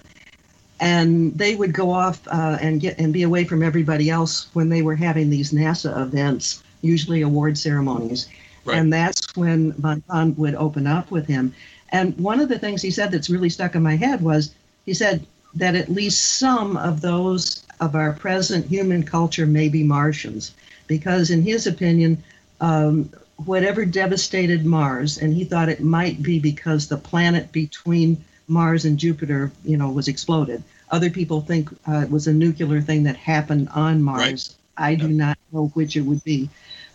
and 0.83 1.37
they 1.37 1.55
would 1.55 1.73
go 1.73 1.91
off 1.91 2.27
uh, 2.27 2.57
and 2.61 2.81
get 2.81 2.99
and 2.99 3.13
be 3.13 3.23
away 3.23 3.43
from 3.43 3.63
everybody 3.63 4.09
else 4.09 4.47
when 4.53 4.69
they 4.69 4.81
were 4.81 4.95
having 4.95 5.29
these 5.29 5.51
NASA 5.51 6.01
events, 6.01 6.63
usually 6.81 7.21
award 7.21 7.57
ceremonies. 7.57 8.27
Right. 8.65 8.77
And 8.77 8.93
that's 8.93 9.35
when 9.35 9.73
Von 9.73 9.99
Braun 10.01 10.35
would 10.37 10.55
open 10.55 10.87
up 10.87 11.11
with 11.11 11.27
him. 11.27 11.53
And 11.89 12.17
one 12.17 12.39
of 12.39 12.49
the 12.49 12.59
things 12.59 12.81
he 12.81 12.91
said 12.91 13.11
that's 13.11 13.29
really 13.29 13.49
stuck 13.49 13.75
in 13.75 13.83
my 13.83 13.95
head 13.95 14.21
was 14.21 14.53
he 14.85 14.93
said 14.93 15.25
that 15.55 15.75
at 15.75 15.89
least 15.89 16.39
some 16.39 16.77
of 16.77 17.01
those 17.01 17.63
of 17.79 17.95
our 17.95 18.13
present 18.13 18.65
human 18.65 19.03
culture 19.03 19.45
may 19.45 19.69
be 19.69 19.83
Martians, 19.83 20.53
because 20.87 21.29
in 21.29 21.41
his 21.41 21.67
opinion, 21.67 22.23
um, 22.61 23.09
whatever 23.45 23.85
devastated 23.85 24.65
Mars, 24.65 25.17
and 25.17 25.33
he 25.33 25.43
thought 25.43 25.69
it 25.69 25.81
might 25.81 26.21
be 26.23 26.39
because 26.39 26.87
the 26.87 26.97
planet 26.97 27.51
between 27.51 28.23
Mars 28.53 28.85
and 28.85 28.97
Jupiter, 28.97 29.51
you 29.65 29.77
know, 29.77 29.89
was 29.89 30.07
exploded. 30.07 30.63
Other 30.91 31.09
people 31.09 31.41
think 31.41 31.69
uh, 31.87 32.01
it 32.05 32.11
was 32.11 32.27
a 32.27 32.33
nuclear 32.33 32.81
thing 32.81 33.03
that 33.03 33.17
happened 33.17 33.69
on 33.73 34.03
Mars. 34.03 34.55
Right. 34.77 34.91
I 34.91 34.95
do 34.95 35.07
not 35.07 35.37
know 35.51 35.67
which 35.73 35.95
it 35.97 36.01
would 36.01 36.23
be. 36.23 36.49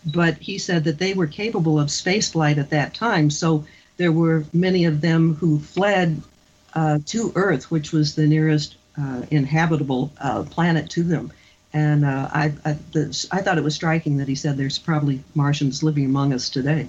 But 0.05 0.37
he 0.37 0.57
said 0.57 0.85
that 0.85 0.97
they 0.97 1.13
were 1.13 1.27
capable 1.27 1.79
of 1.79 1.91
space 1.91 2.31
flight 2.31 2.57
at 2.57 2.69
that 2.69 2.93
time. 2.93 3.29
So 3.29 3.65
there 3.97 4.11
were 4.11 4.45
many 4.53 4.85
of 4.85 5.01
them 5.01 5.35
who 5.35 5.59
fled 5.59 6.21
uh, 6.73 6.99
to 7.07 7.31
Earth, 7.35 7.69
which 7.69 7.91
was 7.91 8.15
the 8.15 8.27
nearest 8.27 8.75
uh, 8.97 9.23
inhabitable 9.29 10.11
uh, 10.19 10.43
planet 10.43 10.89
to 10.91 11.03
them. 11.03 11.31
And 11.73 12.05
uh, 12.05 12.29
I, 12.31 12.53
I, 12.65 12.77
the, 12.93 13.27
I 13.31 13.41
thought 13.41 13.57
it 13.57 13.63
was 13.63 13.75
striking 13.75 14.17
that 14.17 14.27
he 14.27 14.35
said 14.35 14.57
there's 14.57 14.79
probably 14.79 15.23
Martians 15.35 15.83
living 15.83 16.05
among 16.05 16.33
us 16.33 16.49
today. 16.49 16.87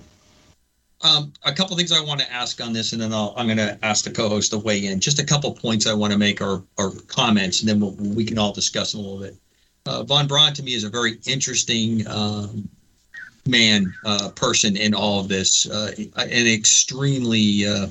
Um, 1.03 1.33
a 1.45 1.53
couple 1.53 1.77
things 1.77 1.93
I 1.93 2.01
want 2.01 2.21
to 2.21 2.31
ask 2.31 2.61
on 2.61 2.75
this, 2.75 2.93
and 2.93 3.01
then 3.01 3.13
i 3.13 3.33
am 3.37 3.47
going 3.47 3.57
to 3.57 3.79
ask 3.83 4.05
the 4.05 4.11
co-host 4.11 4.51
to 4.51 4.59
weigh 4.59 4.87
in. 4.87 5.01
Just 5.01 5.19
a 5.19 5.25
couple 5.25 5.51
points 5.53 5.87
I 5.87 5.95
want 5.95 6.13
to 6.13 6.19
make 6.19 6.43
or, 6.43 6.63
or 6.77 6.93
comments, 7.07 7.61
and 7.61 7.69
then 7.69 7.81
we'll, 7.81 7.93
we 7.93 8.25
can 8.25 8.39
all 8.39 8.53
discuss 8.53 8.93
a 8.93 8.99
little 8.99 9.19
bit. 9.19 9.35
Uh, 9.87 10.03
Von 10.03 10.27
Braun 10.27 10.53
to 10.53 10.63
me 10.63 10.75
is 10.75 10.85
a 10.85 10.91
very 10.91 11.19
interesting 11.27 12.07
um, 12.07 12.69
man, 13.47 13.95
uh, 14.05 14.29
person 14.31 14.77
in 14.77 14.93
all 14.93 15.21
of 15.21 15.29
this, 15.29 15.69
uh, 15.71 15.93
an 16.17 16.47
extremely 16.47 17.67
uh, 17.67 17.89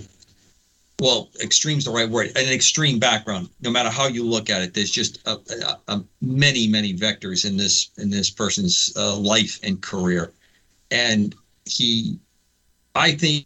well, 1.00 1.30
extreme's 1.42 1.86
the 1.86 1.92
right 1.92 2.10
word, 2.10 2.28
an 2.36 2.52
extreme 2.52 3.00
background. 3.00 3.50
No 3.62 3.72
matter 3.72 3.90
how 3.90 4.08
you 4.08 4.24
look 4.24 4.50
at 4.50 4.62
it, 4.62 4.74
there's 4.74 4.92
just 4.92 5.26
a, 5.26 5.40
a, 5.88 5.94
a 5.94 6.04
many, 6.22 6.68
many 6.68 6.94
vectors 6.94 7.46
in 7.46 7.58
this 7.58 7.90
in 7.98 8.10
this 8.10 8.30
person's 8.30 8.94
uh, 8.96 9.16
life 9.16 9.60
and 9.64 9.82
career, 9.82 10.32
and 10.92 11.34
he 11.66 12.20
I 12.96 13.12
think 13.14 13.46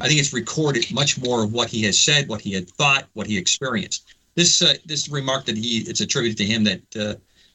I 0.00 0.08
think 0.08 0.20
it's 0.20 0.32
recorded 0.32 0.90
much 0.92 1.20
more 1.20 1.44
of 1.44 1.52
what 1.52 1.68
he 1.68 1.82
has 1.82 1.98
said, 1.98 2.28
what 2.28 2.40
he 2.40 2.52
had 2.52 2.68
thought, 2.68 3.06
what 3.12 3.26
he 3.26 3.36
experienced. 3.36 4.14
This 4.34 4.62
uh, 4.62 4.74
this 4.86 5.08
remark 5.08 5.44
that 5.46 5.56
he 5.56 5.78
it's 5.80 6.00
attributed 6.00 6.38
to 6.38 6.46
him 6.46 6.64
that 6.64 6.96
uh, 6.96 7.14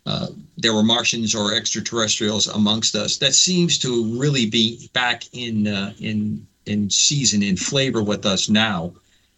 uh, 0.10 0.28
there 0.58 0.74
were 0.74 0.84
Martians 0.84 1.34
or 1.34 1.54
extraterrestrials 1.54 2.48
amongst 2.48 2.96
us. 2.96 3.18
That 3.18 3.34
seems 3.34 3.78
to 3.80 4.20
really 4.20 4.46
be 4.46 4.90
back 4.94 5.24
in 5.34 5.68
uh, 5.68 5.94
in 6.00 6.46
in 6.66 6.90
season 6.90 7.42
in 7.42 7.58
flavor 7.58 8.04
with 8.04 8.26
us 8.26 8.50
now, 8.50 8.94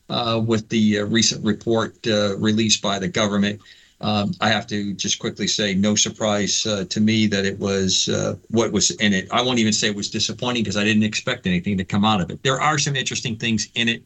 uh, 0.10 0.42
with 0.46 0.68
the 0.68 1.00
uh, 1.00 1.06
recent 1.06 1.46
report 1.46 1.96
released 2.06 2.82
by 2.82 3.00
the 3.00 3.08
government 3.08 3.62
um, 4.02 4.34
I 4.40 4.50
have 4.50 4.66
to 4.68 4.94
just 4.94 5.20
quickly 5.20 5.48
say, 5.48 5.74
no 5.74 5.94
surprise 5.96 6.66
uh, 6.66 6.86
to 6.86 7.02
me 7.02 7.28
that 7.28 7.46
it 7.46 7.60
was 7.60 8.08
uh, 8.08 8.36
what 8.50 8.72
was 8.72 8.92
in 8.92 9.14
it. 9.14 9.28
I 9.32 9.42
won't 9.42 9.60
even 9.60 9.74
say 9.74 9.90
it 9.90 9.96
was 9.96 10.10
disappointing 10.10 10.64
because 10.64 10.78
I 10.78 10.86
didn't 10.86 11.04
expect 11.04 11.46
anything 11.46 11.78
to 11.78 11.84
come 11.84 12.06
out 12.06 12.22
of 12.22 12.32
it. 12.32 12.42
There 12.44 12.62
are 12.62 12.78
some 12.78 12.96
interesting 12.96 13.36
things 13.36 13.70
in 13.76 13.90
it 13.90 14.04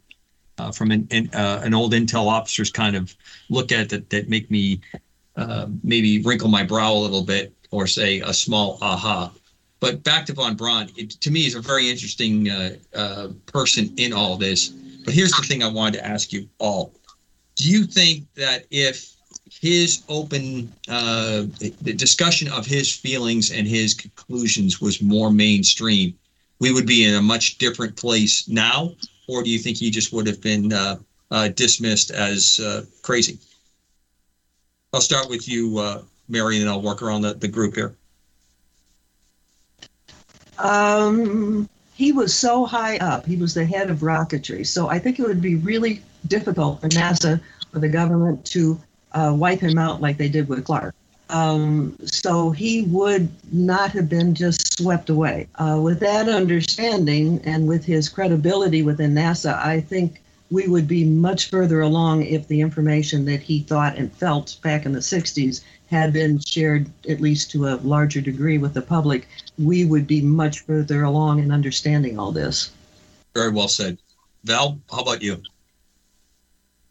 uh, 0.57 0.71
from 0.71 0.91
an 0.91 1.07
an, 1.11 1.29
uh, 1.33 1.69
old 1.73 1.93
intel 1.93 2.27
officer's 2.27 2.71
kind 2.71 2.95
of 2.95 3.13
look 3.49 3.71
at 3.71 3.89
that 3.89 4.09
that 4.09 4.29
make 4.29 4.49
me 4.49 4.81
uh, 5.35 5.67
maybe 5.83 6.21
wrinkle 6.21 6.49
my 6.49 6.63
brow 6.63 6.93
a 6.93 6.97
little 6.97 7.23
bit 7.23 7.53
or 7.71 7.85
say 7.87 8.19
a 8.21 8.33
small 8.33 8.77
aha. 8.81 9.31
but 9.79 10.03
back 10.03 10.25
to 10.27 10.33
von 10.33 10.55
Braun, 10.55 10.89
it, 10.95 11.11
to 11.11 11.31
me, 11.31 11.45
is 11.45 11.55
a 11.55 11.61
very 11.61 11.89
interesting 11.89 12.49
uh, 12.49 13.29
person 13.47 13.93
in 13.97 14.13
all 14.13 14.37
this. 14.37 14.69
But 15.05 15.13
here's 15.13 15.31
the 15.31 15.41
thing 15.43 15.61
I 15.61 15.67
wanted 15.67 15.97
to 15.97 16.05
ask 16.05 16.31
you 16.31 16.47
all: 16.57 16.93
Do 17.55 17.69
you 17.69 17.83
think 17.85 18.25
that 18.35 18.65
if 18.71 19.12
his 19.63 20.03
open 20.09 20.69
uh, 20.89 21.43
discussion 21.83 22.51
of 22.51 22.65
his 22.65 22.93
feelings 22.93 23.49
and 23.49 23.65
his 23.65 23.93
conclusions 23.93 24.81
was 24.81 25.01
more 25.01 25.31
mainstream, 25.31 26.13
we 26.59 26.73
would 26.73 26.85
be 26.85 27.05
in 27.05 27.15
a 27.15 27.21
much 27.21 27.57
different 27.59 27.95
place 27.95 28.45
now? 28.49 28.91
Or 29.29 29.41
do 29.41 29.49
you 29.49 29.57
think 29.57 29.77
he 29.77 29.89
just 29.89 30.11
would 30.11 30.27
have 30.27 30.41
been 30.41 30.73
uh, 30.73 30.97
uh, 31.31 31.47
dismissed 31.47 32.11
as 32.11 32.59
uh, 32.59 32.83
crazy? 33.03 33.39
I'll 34.91 34.99
start 34.99 35.29
with 35.29 35.47
you, 35.47 35.77
uh, 35.77 36.01
Mary, 36.27 36.59
and 36.59 36.69
I'll 36.69 36.81
work 36.81 37.01
around 37.01 37.21
the, 37.21 37.33
the 37.33 37.47
group 37.47 37.75
here. 37.75 37.95
Um, 40.57 41.69
he 41.93 42.11
was 42.11 42.35
so 42.35 42.65
high 42.65 42.97
up. 42.97 43.25
He 43.25 43.37
was 43.37 43.53
the 43.53 43.65
head 43.65 43.89
of 43.89 43.99
rocketry. 43.99 44.67
So 44.67 44.89
I 44.89 44.99
think 44.99 45.19
it 45.19 45.25
would 45.25 45.41
be 45.41 45.55
really 45.55 46.01
difficult 46.27 46.81
for 46.81 46.89
NASA 46.89 47.39
or 47.73 47.79
the 47.79 47.87
government 47.87 48.43
to 48.47 48.77
uh, 49.13 49.33
wipe 49.35 49.59
him 49.59 49.77
out 49.77 50.01
like 50.01 50.17
they 50.17 50.29
did 50.29 50.47
with 50.47 50.65
Clark. 50.65 50.95
Um, 51.29 51.97
so 52.05 52.51
he 52.51 52.83
would 52.83 53.29
not 53.51 53.91
have 53.91 54.07
been 54.07 54.35
just 54.35 54.77
swept 54.77 55.09
away. 55.09 55.47
Uh, 55.55 55.79
with 55.81 55.99
that 56.01 56.29
understanding 56.29 57.41
and 57.43 57.67
with 57.67 57.85
his 57.85 58.09
credibility 58.09 58.83
within 58.83 59.13
NASA, 59.13 59.57
I 59.57 59.81
think 59.81 60.21
we 60.51 60.67
would 60.67 60.87
be 60.87 61.03
much 61.03 61.49
further 61.49 61.81
along 61.81 62.23
if 62.23 62.47
the 62.47 62.61
information 62.61 63.25
that 63.25 63.41
he 63.41 63.61
thought 63.61 63.97
and 63.97 64.13
felt 64.13 64.57
back 64.61 64.85
in 64.85 64.91
the 64.91 64.99
60s 64.99 65.61
had 65.87 66.13
been 66.13 66.39
shared 66.39 66.89
at 67.09 67.21
least 67.21 67.51
to 67.51 67.67
a 67.67 67.77
larger 67.77 68.21
degree 68.21 68.57
with 68.57 68.73
the 68.73 68.81
public. 68.81 69.27
We 69.57 69.85
would 69.85 70.05
be 70.05 70.21
much 70.21 70.59
further 70.61 71.03
along 71.03 71.39
in 71.39 71.51
understanding 71.51 72.19
all 72.19 72.31
this. 72.31 72.71
Very 73.33 73.51
well 73.51 73.67
said. 73.67 73.97
Val, 74.43 74.79
how 74.91 74.99
about 74.99 75.21
you? 75.21 75.41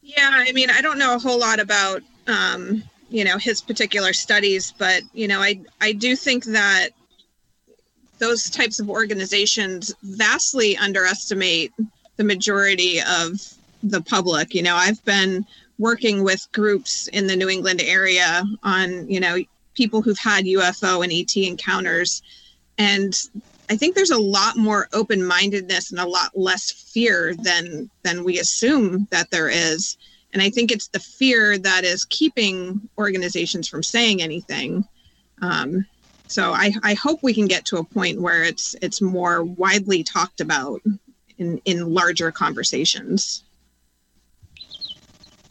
Yeah, 0.03 0.31
I 0.33 0.51
mean, 0.53 0.71
I 0.71 0.81
don't 0.81 0.99
know 0.99 1.15
a 1.15 1.19
whole 1.19 1.39
lot 1.39 1.61
about 1.61 2.03
um, 2.27 2.83
you 3.13 3.25
know 3.25 3.37
his 3.37 3.61
particular 3.61 4.13
studies 4.13 4.73
but 4.79 5.03
you 5.13 5.29
know 5.29 5.41
i 5.41 5.61
i 5.81 5.93
do 5.93 6.17
think 6.17 6.45
that 6.45 6.89
those 8.19 8.49
types 8.49 8.81
of 8.81 8.89
organizations 8.89 9.95
vastly 10.03 10.77
underestimate 10.77 11.73
the 12.17 12.25
majority 12.25 13.01
of 13.01 13.33
the 13.83 14.01
public. 14.01 14.55
You 14.55 14.63
know 14.63 14.77
i've 14.77 15.05
been 15.05 15.45
working 15.79 16.23
with 16.23 16.47
groups 16.53 17.09
in 17.09 17.27
the 17.27 17.37
new 17.37 17.49
england 17.49 17.83
area 17.83 18.45
on 18.63 19.09
you 19.09 19.21
know 19.21 19.39
people 19.75 20.01
who've 20.01 20.19
had 20.19 20.45
ufo 20.45 21.03
and 21.03 21.13
et 21.13 21.37
encounters 21.37 22.23
and 22.79 23.29
i 23.69 23.77
think 23.77 23.95
there's 23.95 24.11
a 24.11 24.19
lot 24.19 24.57
more 24.57 24.89
open-mindedness 24.93 25.91
and 25.91 26.01
a 26.01 26.07
lot 26.07 26.31
less 26.37 26.71
fear 26.71 27.35
than 27.35 27.91
than 28.05 28.23
we 28.23 28.39
assume 28.39 29.09
that 29.11 29.31
there 29.31 29.49
is 29.49 29.97
and 30.33 30.43
I 30.43 30.51
think 30.51 30.73
it's 30.73 30.89
the 30.89 30.99
fear 30.99 31.59
that 31.59 31.85
is 31.85 32.05
keeping 32.05 32.89
organizations 32.99 33.69
from 33.69 33.83
saying 33.83 34.23
anything. 34.23 34.85
Um, 35.41 35.87
so 36.27 36.53
I, 36.53 36.73
I 36.83 36.95
hope 36.95 37.23
we 37.23 37.35
can 37.35 37.47
get 37.47 37.67
to 37.67 37.77
a 37.77 37.85
point 37.85 38.21
where 38.21 38.43
it's 38.43 38.75
it's 38.81 39.03
more 39.03 39.45
widely 39.45 40.03
talked 40.03 40.41
about 40.41 40.81
in, 41.39 41.61
in 41.65 41.93
larger 41.93 42.31
conversations. 42.33 43.45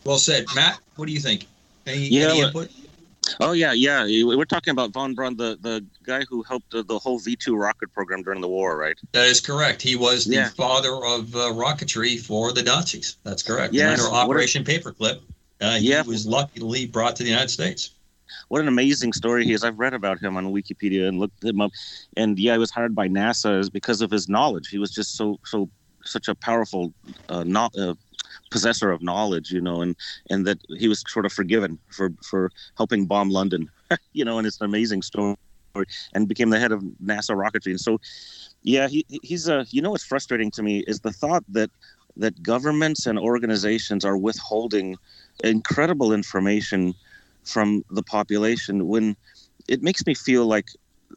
Well 0.03 0.17
said, 0.17 0.45
Matt. 0.55 0.79
What 0.95 1.05
do 1.07 1.13
you 1.13 1.19
think? 1.19 1.45
Any, 1.85 2.07
yeah, 2.07 2.29
any 2.29 2.41
input? 2.41 2.71
Oh 3.39 3.51
yeah, 3.51 3.71
yeah. 3.71 4.03
We're 4.03 4.45
talking 4.45 4.71
about 4.71 4.91
von 4.91 5.13
Braun, 5.13 5.37
the 5.37 5.57
the 5.61 5.85
guy 6.03 6.23
who 6.27 6.41
helped 6.43 6.71
the, 6.71 6.83
the 6.83 6.97
whole 6.97 7.19
V 7.19 7.35
two 7.35 7.55
rocket 7.55 7.93
program 7.93 8.23
during 8.23 8.41
the 8.41 8.47
war, 8.47 8.77
right? 8.77 8.97
That 9.11 9.27
is 9.27 9.39
correct. 9.39 9.81
He 9.81 9.95
was 9.95 10.25
the 10.25 10.35
yeah. 10.35 10.49
father 10.49 10.93
of 10.93 11.35
uh, 11.35 11.53
rocketry 11.53 12.19
for 12.19 12.51
the 12.51 12.63
Nazis. 12.63 13.17
That's 13.23 13.43
correct. 13.43 13.73
Yes. 13.73 13.99
Under 13.99 14.15
Operation 14.15 14.63
Paperclip, 14.63 15.21
uh, 15.61 15.77
he 15.77 15.89
yeah. 15.89 16.01
was 16.01 16.25
luckily 16.25 16.87
brought 16.87 17.15
to 17.17 17.23
the 17.23 17.29
United 17.29 17.49
States. 17.49 17.91
What 18.47 18.61
an 18.61 18.67
amazing 18.67 19.13
story 19.13 19.45
he 19.45 19.53
is! 19.53 19.63
I've 19.63 19.77
read 19.77 19.93
about 19.93 20.19
him 20.19 20.35
on 20.35 20.47
Wikipedia 20.47 21.07
and 21.07 21.19
looked 21.19 21.43
him 21.43 21.61
up, 21.61 21.71
and 22.17 22.39
yeah, 22.39 22.53
he 22.53 22.59
was 22.59 22.71
hired 22.71 22.95
by 22.95 23.07
NASA 23.07 23.59
is 23.59 23.69
because 23.69 24.01
of 24.01 24.09
his 24.09 24.27
knowledge. 24.29 24.69
He 24.69 24.77
was 24.77 24.91
just 24.91 25.15
so 25.15 25.39
so 25.45 25.69
such 26.03 26.27
a 26.27 26.35
powerful 26.35 26.93
uh, 27.29 27.43
not, 27.43 27.77
uh, 27.77 27.93
possessor 28.51 28.91
of 28.91 29.01
knowledge, 29.01 29.51
you 29.51 29.61
know, 29.61 29.81
and 29.81 29.95
and 30.29 30.45
that 30.45 30.59
he 30.77 30.87
was 30.87 31.03
sort 31.07 31.25
of 31.25 31.33
forgiven 31.33 31.79
for 31.89 32.11
for 32.23 32.51
helping 32.77 33.05
bomb 33.05 33.29
London, 33.29 33.69
you 34.13 34.23
know, 34.23 34.37
and 34.37 34.45
it's 34.45 34.59
an 34.61 34.65
amazing 34.65 35.01
story, 35.01 35.35
and 36.13 36.27
became 36.27 36.51
the 36.51 36.59
head 36.59 36.71
of 36.71 36.83
NASA 37.03 37.35
rocketry. 37.35 37.71
And 37.71 37.81
so, 37.81 37.99
yeah, 38.61 38.87
he 38.87 39.05
he's 39.23 39.47
a 39.47 39.65
you 39.71 39.81
know 39.81 39.91
what's 39.91 40.05
frustrating 40.05 40.51
to 40.51 40.61
me 40.61 40.83
is 40.87 40.99
the 40.99 41.11
thought 41.11 41.43
that 41.49 41.71
that 42.17 42.43
governments 42.43 43.05
and 43.05 43.17
organizations 43.17 44.05
are 44.05 44.17
withholding 44.17 44.97
incredible 45.43 46.11
information 46.13 46.93
from 47.45 47.83
the 47.89 48.03
population 48.03 48.87
when 48.87 49.15
it 49.67 49.81
makes 49.81 50.05
me 50.05 50.13
feel 50.13 50.45
like 50.45 50.67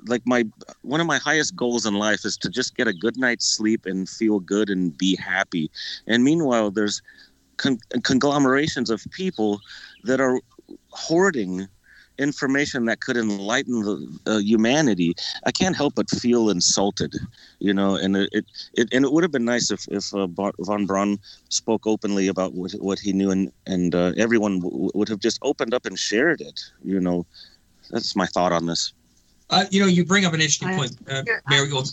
like 0.07 0.23
my 0.27 0.45
one 0.83 1.01
of 1.01 1.07
my 1.07 1.19
highest 1.19 1.57
goals 1.57 1.87
in 1.87 1.95
life 1.95 2.25
is 2.25 2.37
to 2.39 2.49
just 2.51 2.75
get 2.77 2.87
a 2.89 2.93
good 2.93 3.17
night's 3.17 3.47
sleep 3.47 3.87
and 3.87 4.09
feel 4.09 4.41
good 4.41 4.69
and 4.71 4.97
be 4.97 5.17
happy 5.17 5.71
and 6.07 6.25
meanwhile 6.25 6.71
there's 6.71 7.03
con- 7.57 7.79
conglomerations 8.03 8.91
of 8.91 9.05
people 9.11 9.61
that 10.05 10.21
are 10.21 10.41
hoarding 10.91 11.69
information 12.19 12.87
that 12.87 13.01
could 13.01 13.17
enlighten 13.17 13.75
the, 13.75 14.07
uh, 14.21 14.31
humanity, 14.31 15.09
I 15.39 15.45
can't 15.47 15.73
help 15.73 15.91
but 15.95 16.09
feel 16.11 16.49
insulted, 16.49 17.15
you 17.59 17.73
know. 17.73 17.97
And 17.97 18.17
it, 18.17 18.29
it, 18.33 18.45
it 18.75 18.89
and 18.93 19.05
it 19.05 19.13
would 19.13 19.23
have 19.25 19.33
been 19.33 19.45
nice 19.45 19.71
if 19.71 19.87
if 19.89 20.15
uh, 20.15 20.27
von 20.61 20.87
Braun 20.87 21.19
spoke 21.49 21.87
openly 21.87 22.29
about 22.29 22.55
what 22.55 22.73
what 22.73 23.01
he 23.01 23.13
knew, 23.13 23.31
and 23.31 23.51
and 23.67 23.95
uh, 23.95 24.13
everyone 24.17 24.61
w- 24.61 24.91
would 24.95 25.09
have 25.09 25.21
just 25.21 25.39
opened 25.43 25.75
up 25.75 25.87
and 25.87 25.99
shared 25.99 26.41
it, 26.41 26.61
you 26.83 27.01
know. 27.01 27.27
That's 27.91 28.17
my 28.17 28.27
thought 28.27 28.53
on 28.53 28.67
this. 28.67 28.93
Uh, 29.55 29.65
you 29.71 29.81
know, 29.81 29.87
you 29.87 30.05
bring 30.05 30.25
up 30.25 30.33
an 30.33 30.41
interesting 30.41 30.69
I, 30.69 30.77
point, 30.77 30.97
uh, 31.09 31.23
Mary. 31.49 31.73
Well, 31.73 31.87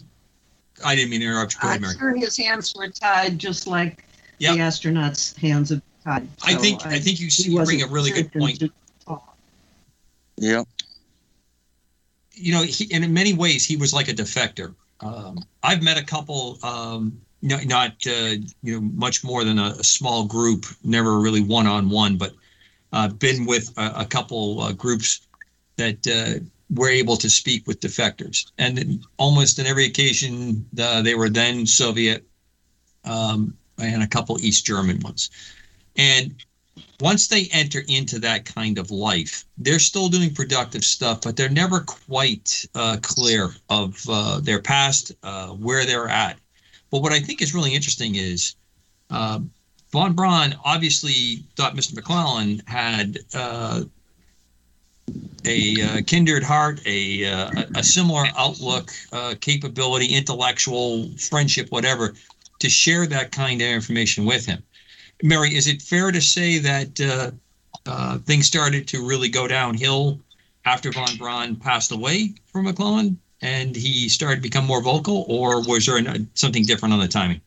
I 0.84 0.95
didn't 0.95 1.12
mean 1.12 1.19
to 1.19 1.28
interrupt 1.28 1.54
you. 1.54 1.60
Go 1.62 1.67
ahead, 1.67 1.82
Mary. 1.82 1.93
I'm 1.93 2.00
sure 2.00 2.15
his 2.15 2.38
hands 2.38 2.74
were 2.76 2.89
tied 2.89 3.38
just 3.38 3.67
like 3.67 4.06
yep. 4.39 4.56
the 4.56 4.60
astronauts' 4.60 5.38
hands 5.38 5.69
have 5.69 5.82
tied. 6.04 6.28
So 6.39 6.47
I 6.47 6.56
think 6.56 6.86
I, 6.86 6.95
I 6.95 7.00
think 7.00 7.19
you, 7.19 7.28
you 7.30 7.63
bring 7.63 7.84
a 7.84 7.88
really 7.88 8.12
good 8.12 8.32
point. 8.34 8.63
Yeah. 10.38 10.63
You 12.34 12.54
know, 12.54 12.63
he, 12.63 12.91
and 12.91 13.04
in 13.04 13.13
many 13.13 13.34
ways, 13.34 13.63
he 13.63 13.78
was 13.78 13.93
like 13.93 14.08
a 14.08 14.13
defector. 14.13 14.74
Um, 15.02 15.43
I've 15.62 15.84
met 15.84 16.00
a 16.00 16.04
couple, 16.04 16.58
um, 16.63 17.21
not, 17.43 17.65
not 17.65 17.91
uh, 18.08 18.36
you 18.63 18.80
know, 18.80 18.82
much 18.82 19.24
more 19.24 19.43
than 19.43 19.60
a, 19.60 19.76
a 19.80 19.84
small 19.84 20.26
group, 20.26 20.65
never 20.84 21.19
really 21.19 21.41
one 21.41 21.67
on 21.67 21.89
one, 21.89 22.17
but 22.17 22.34
uh, 22.93 23.10
been 23.10 23.45
with 23.45 23.71
a, 23.78 24.02
a 24.02 24.06
couple 24.06 24.62
uh, 24.62 24.71
groups 24.71 25.28
that 25.76 26.08
uh, 26.08 26.43
were 26.73 26.89
able 26.89 27.17
to 27.17 27.29
speak 27.29 27.67
with 27.67 27.79
defectors. 27.79 28.51
And 28.57 29.03
almost 29.17 29.60
in 29.60 29.65
every 29.65 29.86
occasion, 29.86 30.65
they 30.73 31.15
were 31.15 31.29
then 31.29 31.65
Soviet 31.65 32.25
um, 33.03 33.55
and 33.77 34.03
a 34.03 34.07
couple 34.07 34.39
East 34.41 34.65
German 34.65 34.99
ones. 34.99 35.29
And 35.97 36.36
once 37.01 37.27
they 37.27 37.47
enter 37.51 37.81
into 37.88 38.19
that 38.19 38.45
kind 38.45 38.77
of 38.77 38.91
life, 38.91 39.45
they're 39.57 39.79
still 39.79 40.07
doing 40.07 40.34
productive 40.34 40.84
stuff, 40.84 41.21
but 41.21 41.36
they're 41.36 41.49
never 41.49 41.81
quite 41.81 42.65
uh, 42.75 42.97
clear 43.01 43.49
of 43.69 44.01
uh, 44.07 44.39
their 44.39 44.62
past, 44.62 45.12
uh, 45.23 45.47
where 45.49 45.86
they're 45.86 46.07
at. 46.07 46.38
But 46.91 47.01
what 47.01 47.12
I 47.12 47.19
think 47.19 47.41
is 47.41 47.53
really 47.53 47.73
interesting 47.73 48.15
is 48.15 48.55
uh, 49.10 49.39
von 49.91 50.13
Braun 50.13 50.55
obviously 50.63 51.43
thought 51.55 51.75
Mr. 51.75 51.93
McClelland 51.93 52.67
had 52.67 53.19
uh, 53.34 53.84
a 55.45 55.82
uh, 55.82 56.02
kindred 56.06 56.43
heart, 56.43 56.80
a, 56.86 57.24
a 57.76 57.84
similar 57.84 58.26
outlook, 58.38 58.91
capability, 59.39 60.13
intellectual 60.13 61.10
friendship, 61.17 61.67
whatever, 61.71 62.13
to 62.60 62.69
share 62.69 63.08
that 63.08 63.32
kind 63.32 63.62
of 63.62 63.67
information 63.67 64.26
with 64.26 64.45
him. 64.45 64.63
Mary, 65.24 65.56
is 65.56 65.67
it 65.67 65.82
fair 65.82 66.12
to 66.12 66.21
say 66.21 66.58
that 66.60 67.02
uh, 67.02 67.32
uh, 67.86 68.17
things 68.19 68.45
started 68.45 68.88
to 68.88 69.08
really 69.08 69.30
go 69.30 69.47
downhill 69.47 70.19
after 70.65 70.91
von 70.91 71.17
Braun 71.17 71.56
passed 71.56 71.91
away 71.91 72.34
from 72.45 72.67
McClelland 72.67 73.17
and 73.41 73.76
he 73.76 74.08
started 74.08 74.36
to 74.36 74.41
become 74.41 74.65
more 74.65 74.84
vocal, 74.84 75.26
or 75.28 75.62
was 75.63 75.88
there 75.88 76.00
something 76.36 76.63
different 76.63 76.93
on 76.93 77.00
the 77.00 77.08
timing? 77.08 77.41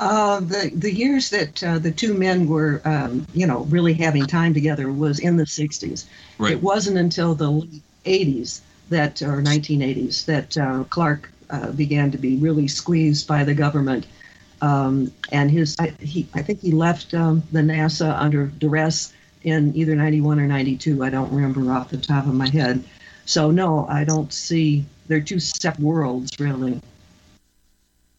Uh, 0.00 0.40
the 0.40 0.72
the 0.74 0.92
years 0.92 1.30
that 1.30 1.62
uh, 1.62 1.78
the 1.78 1.92
two 1.92 2.14
men 2.14 2.48
were, 2.48 2.80
um, 2.84 3.26
you 3.34 3.46
know, 3.46 3.60
really 3.64 3.92
having 3.92 4.26
time 4.26 4.54
together 4.54 4.90
was 4.90 5.18
in 5.20 5.36
the 5.36 5.44
'60s. 5.44 6.06
Right. 6.38 6.52
It 6.52 6.62
wasn't 6.62 6.96
until 6.96 7.34
the 7.34 7.50
late 7.50 7.82
'80s 8.04 8.60
that, 8.88 9.22
or 9.22 9.42
1980s, 9.42 10.24
that 10.24 10.58
uh, 10.58 10.84
Clark 10.90 11.30
uh, 11.50 11.70
began 11.72 12.10
to 12.10 12.18
be 12.18 12.36
really 12.38 12.66
squeezed 12.66 13.28
by 13.28 13.44
the 13.44 13.54
government 13.54 14.06
um, 14.62 15.12
and 15.32 15.50
his, 15.50 15.76
I, 15.78 15.88
he, 16.00 16.26
I 16.34 16.42
think 16.42 16.60
he 16.60 16.72
left 16.72 17.14
um, 17.14 17.42
the 17.52 17.60
NASA 17.60 18.18
under 18.18 18.46
duress 18.46 19.12
in 19.42 19.74
either 19.74 19.94
91 19.94 20.38
or 20.38 20.46
92. 20.46 21.02
I 21.02 21.10
don't 21.10 21.32
remember 21.32 21.72
off 21.72 21.88
the 21.88 21.96
top 21.96 22.26
of 22.26 22.34
my 22.34 22.48
head. 22.48 22.84
So, 23.24 23.50
no, 23.50 23.86
I 23.88 24.04
don't 24.04 24.32
see 24.32 24.84
they're 25.06 25.20
two 25.20 25.40
separate 25.40 25.84
worlds, 25.84 26.30
really. 26.38 26.80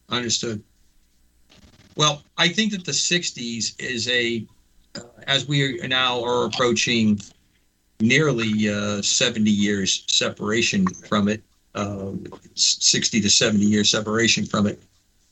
Understood. 0.10 0.64
Well, 1.96 2.24
I 2.38 2.48
think 2.48 2.72
that 2.72 2.86
the 2.86 2.92
60s 2.92 3.80
is 3.80 4.08
a, 4.10 4.46
uh, 4.96 5.02
as 5.28 5.48
we 5.48 5.78
now 5.88 6.24
are 6.24 6.46
approaching 6.46 7.20
nearly 8.00 8.70
uh, 8.70 9.02
70 9.02 9.50
years 9.50 10.04
separation 10.08 10.88
from 10.88 11.28
it, 11.28 11.44
uh, 11.76 12.12
60 12.56 13.22
to 13.22 13.30
70 13.30 13.64
years 13.64 13.90
separation 13.90 14.46
from 14.46 14.68
it, 14.68 14.82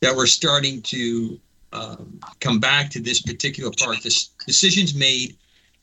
that 0.01 0.15
we're 0.15 0.27
starting 0.27 0.81
to 0.83 1.39
um, 1.73 2.19
come 2.39 2.59
back 2.59 2.89
to 2.91 2.99
this 2.99 3.21
particular 3.21 3.71
part. 3.79 4.01
This 4.03 4.29
decisions 4.45 4.95
made, 4.95 5.35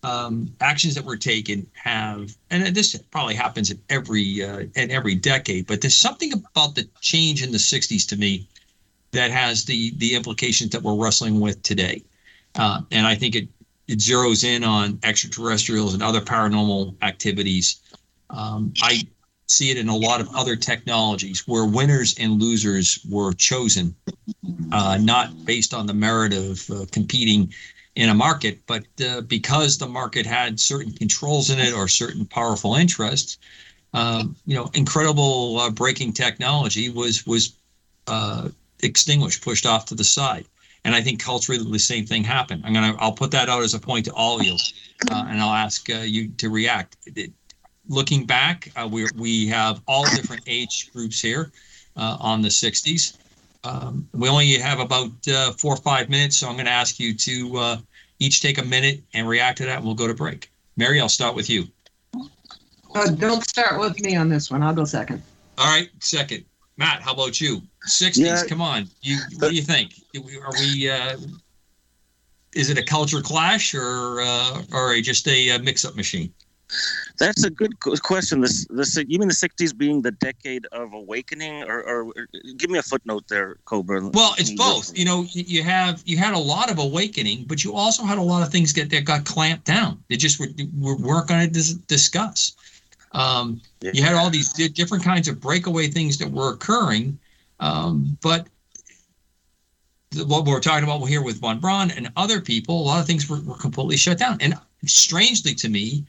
um, 0.02 0.52
actions 0.60 0.94
that 0.94 1.04
were 1.04 1.16
taken 1.16 1.66
have, 1.74 2.36
and 2.50 2.74
this 2.74 2.96
probably 3.10 3.34
happens 3.34 3.70
in 3.70 3.80
every 3.88 4.42
uh, 4.42 4.64
in 4.74 4.90
every 4.90 5.14
decade. 5.14 5.66
But 5.66 5.80
there's 5.80 5.96
something 5.96 6.32
about 6.32 6.74
the 6.74 6.88
change 7.00 7.42
in 7.42 7.52
the 7.52 7.58
60s 7.58 8.06
to 8.08 8.16
me 8.16 8.48
that 9.12 9.30
has 9.30 9.64
the 9.64 9.92
the 9.96 10.14
implications 10.14 10.70
that 10.70 10.82
we're 10.82 10.94
wrestling 10.94 11.40
with 11.40 11.62
today. 11.62 12.02
Uh, 12.54 12.80
and 12.90 13.06
I 13.06 13.14
think 13.14 13.34
it 13.34 13.48
it 13.88 13.98
zeroes 13.98 14.44
in 14.44 14.64
on 14.64 14.98
extraterrestrials 15.02 15.94
and 15.94 16.02
other 16.02 16.20
paranormal 16.20 16.94
activities. 17.02 17.80
Um, 18.30 18.72
I 18.82 19.06
see 19.46 19.70
it 19.70 19.76
in 19.76 19.88
a 19.88 19.96
lot 19.96 20.20
of 20.20 20.28
other 20.34 20.56
technologies 20.56 21.46
where 21.46 21.64
winners 21.64 22.16
and 22.18 22.42
losers 22.42 22.98
were 23.08 23.32
chosen, 23.32 23.94
uh, 24.72 24.98
not 25.00 25.44
based 25.44 25.72
on 25.72 25.86
the 25.86 25.94
merit 25.94 26.32
of 26.32 26.68
uh, 26.70 26.86
competing 26.90 27.52
in 27.94 28.08
a 28.10 28.14
market, 28.14 28.60
but 28.66 28.84
uh, 29.06 29.20
because 29.22 29.78
the 29.78 29.86
market 29.86 30.26
had 30.26 30.60
certain 30.60 30.92
controls 30.92 31.50
in 31.50 31.58
it 31.58 31.72
or 31.72 31.88
certain 31.88 32.26
powerful 32.26 32.74
interests. 32.74 33.38
Um, 33.94 34.36
you 34.44 34.54
know, 34.54 34.70
incredible 34.74 35.58
uh, 35.58 35.70
breaking 35.70 36.12
technology 36.12 36.90
was 36.90 37.26
was 37.26 37.56
uh, 38.08 38.48
extinguished, 38.82 39.42
pushed 39.42 39.66
off 39.66 39.86
to 39.86 39.94
the 39.94 40.04
side. 40.04 40.46
And 40.84 40.94
I 40.94 41.02
think 41.02 41.20
culturally 41.20 41.62
the 41.70 41.78
same 41.78 42.06
thing 42.06 42.22
happened. 42.22 42.62
I'm 42.64 42.72
gonna 42.72 42.94
I'll 42.98 43.12
put 43.12 43.32
that 43.32 43.48
out 43.48 43.62
as 43.64 43.74
a 43.74 43.80
point 43.80 44.04
to 44.04 44.12
all 44.14 44.38
of 44.38 44.46
you, 44.46 44.56
uh, 45.10 45.26
and 45.28 45.40
I'll 45.40 45.54
ask 45.54 45.88
you 45.88 46.28
to 46.28 46.48
react. 46.48 46.96
It, 47.06 47.32
looking 47.88 48.24
back, 48.24 48.70
uh, 48.76 48.88
we 48.90 49.06
we 49.16 49.48
have 49.48 49.80
all 49.88 50.04
different 50.04 50.42
age 50.46 50.90
groups 50.92 51.20
here 51.20 51.50
uh, 51.96 52.16
on 52.20 52.42
the 52.42 52.48
60s. 52.48 53.16
Um, 53.64 54.08
we 54.12 54.28
only 54.28 54.54
have 54.58 54.78
about 54.78 55.10
uh, 55.28 55.52
four 55.52 55.74
or 55.74 55.78
five 55.78 56.08
minutes, 56.08 56.36
so 56.36 56.48
I'm 56.48 56.54
going 56.54 56.66
to 56.66 56.72
ask 56.72 57.00
you 57.00 57.14
to 57.14 57.56
uh, 57.56 57.76
each 58.18 58.40
take 58.40 58.58
a 58.58 58.64
minute 58.64 59.02
and 59.12 59.26
react 59.26 59.58
to 59.58 59.66
that, 59.66 59.78
and 59.78 59.84
we'll 59.84 59.94
go 59.94 60.06
to 60.06 60.14
break. 60.14 60.50
Mary, 60.76 61.00
I'll 61.00 61.08
start 61.08 61.34
with 61.34 61.50
you. 61.50 61.66
Uh, 62.94 63.10
don't 63.10 63.46
start 63.48 63.80
with 63.80 64.00
me 64.00 64.14
on 64.14 64.28
this 64.28 64.50
one. 64.50 64.62
I'll 64.62 64.74
go 64.74 64.84
second. 64.84 65.22
All 65.58 65.66
right, 65.66 65.88
second. 65.98 66.44
Matt, 66.76 67.02
how 67.02 67.12
about 67.12 67.40
you? 67.40 67.62
60s, 67.86 68.18
yeah, 68.18 68.42
come 68.48 68.60
on. 68.60 68.88
You 69.00 69.18
What 69.38 69.50
do 69.50 69.54
you 69.54 69.62
think? 69.62 69.94
Are 70.16 70.52
we? 70.58 70.90
Uh, 70.90 71.16
is 72.52 72.70
it 72.70 72.78
a 72.78 72.82
culture 72.82 73.20
clash 73.20 73.74
or 73.74 74.20
uh, 74.20 74.62
or 74.72 74.94
just 75.00 75.28
a 75.28 75.58
mix-up 75.58 75.94
machine? 75.96 76.32
That's 77.18 77.44
a 77.44 77.50
good 77.50 77.78
question. 77.80 78.40
This, 78.40 78.66
this, 78.68 78.96
you 78.96 79.18
mean 79.18 79.28
the 79.28 79.34
'60s 79.34 79.76
being 79.76 80.02
the 80.02 80.10
decade 80.10 80.66
of 80.72 80.92
awakening, 80.92 81.62
or, 81.62 81.82
or, 81.82 82.12
give 82.56 82.68
me 82.70 82.78
a 82.78 82.82
footnote 82.82 83.28
there, 83.28 83.56
Cobra. 83.64 84.08
Well, 84.08 84.34
it's 84.36 84.50
both. 84.50 84.96
You 84.96 85.04
know, 85.04 85.26
you 85.32 85.62
have 85.62 86.02
you 86.04 86.18
had 86.18 86.34
a 86.34 86.38
lot 86.38 86.70
of 86.70 86.78
awakening, 86.78 87.44
but 87.46 87.64
you 87.64 87.74
also 87.74 88.04
had 88.04 88.18
a 88.18 88.22
lot 88.22 88.42
of 88.42 88.50
things 88.50 88.72
get 88.72 88.90
that 88.90 89.04
got 89.04 89.24
clamped 89.24 89.64
down. 89.64 90.02
They 90.08 90.16
just 90.16 90.38
were, 90.38 90.48
were 90.78 90.96
weren't 90.96 91.28
going 91.28 91.46
to 91.46 91.52
dis- 91.52 91.74
discuss. 91.74 92.54
Um, 93.12 93.62
yeah. 93.80 93.92
You 93.94 94.02
had 94.02 94.14
all 94.14 94.28
these 94.28 94.52
di- 94.52 94.68
different 94.68 95.02
kinds 95.02 95.28
of 95.28 95.40
breakaway 95.40 95.86
things 95.86 96.18
that 96.18 96.30
were 96.30 96.52
occurring, 96.52 97.18
um, 97.60 98.18
but 98.22 98.48
what 100.24 100.44
we're 100.44 100.60
talking 100.60 100.84
about 100.84 101.04
here 101.04 101.22
with 101.22 101.40
von 101.40 101.58
Braun 101.58 101.90
and 101.90 102.10
other 102.16 102.40
people, 102.40 102.80
a 102.80 102.84
lot 102.84 103.00
of 103.00 103.06
things 103.06 103.28
were, 103.28 103.40
were 103.40 103.56
completely 103.56 103.96
shut 103.96 104.18
down. 104.18 104.38
And 104.40 104.54
strangely 104.86 105.54
to 105.54 105.68
me, 105.68 106.04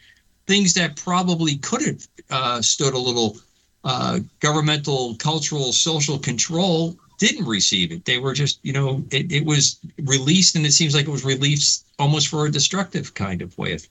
things 0.46 0.74
that 0.76 0.96
probably 0.96 1.58
could 1.58 1.82
have 1.86 2.08
uh, 2.30 2.62
stood 2.62 2.94
a 2.94 2.98
little 2.98 3.38
uh, 3.84 4.20
governmental, 4.40 5.16
cultural, 5.16 5.72
social 5.72 6.18
control 6.18 6.96
didn't 7.20 7.46
receive 7.46 7.92
it. 7.92 8.06
They 8.06 8.20
were 8.20 8.34
just, 8.34 8.60
you 8.64 8.74
know, 8.74 9.04
it, 9.12 9.32
it 9.32 9.46
was 9.46 9.80
released, 10.04 10.56
and 10.56 10.66
it 10.66 10.72
seems 10.72 10.94
like 10.94 11.08
it 11.08 11.12
was 11.12 11.26
released 11.26 11.88
almost 11.98 12.28
for 12.28 12.46
a 12.46 12.52
destructive 12.52 13.14
kind 13.14 13.42
of 13.42 13.58
way. 13.58 13.74
Of, 13.74 13.88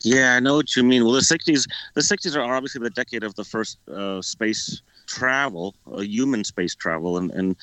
yeah, 0.00 0.34
I 0.36 0.40
know 0.40 0.56
what 0.56 0.76
you 0.76 0.84
mean. 0.84 1.04
Well, 1.04 1.14
the 1.14 1.20
'60s, 1.20 1.66
the 1.94 2.00
'60s 2.00 2.36
are 2.36 2.54
obviously 2.54 2.80
the 2.80 2.90
decade 2.90 3.24
of 3.24 3.34
the 3.34 3.44
first 3.44 3.78
uh, 3.88 4.22
space 4.22 4.82
travel, 5.06 5.74
uh, 5.92 6.00
human 6.00 6.44
space 6.44 6.74
travel, 6.74 7.18
and 7.18 7.30
and 7.32 7.56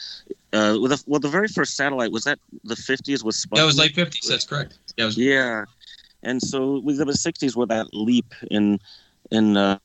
uh, 0.54 0.78
with 0.82 0.92
the, 0.92 1.04
well, 1.08 1.20
the 1.20 1.30
very 1.30 1.48
first 1.48 1.76
satellite 1.76 2.12
was 2.12 2.24
that 2.24 2.40
the 2.64 2.76
'50s 2.76 3.24
was 3.24 3.38
Sputnik? 3.38 3.56
That 3.58 3.66
was 3.66 3.78
late 3.78 3.96
'50s. 3.96 4.28
That's 4.28 4.46
correct. 4.46 4.78
Yeah, 4.98 5.06
was- 5.06 5.18
yeah 5.18 5.66
and 6.24 6.42
so 6.42 6.80
we 6.84 6.94
the 6.94 7.06
60s 7.06 7.56
were 7.56 7.66
that 7.68 7.88
leap 7.94 8.34
in 8.50 8.80
in 9.32 9.58
uh, 9.58 9.78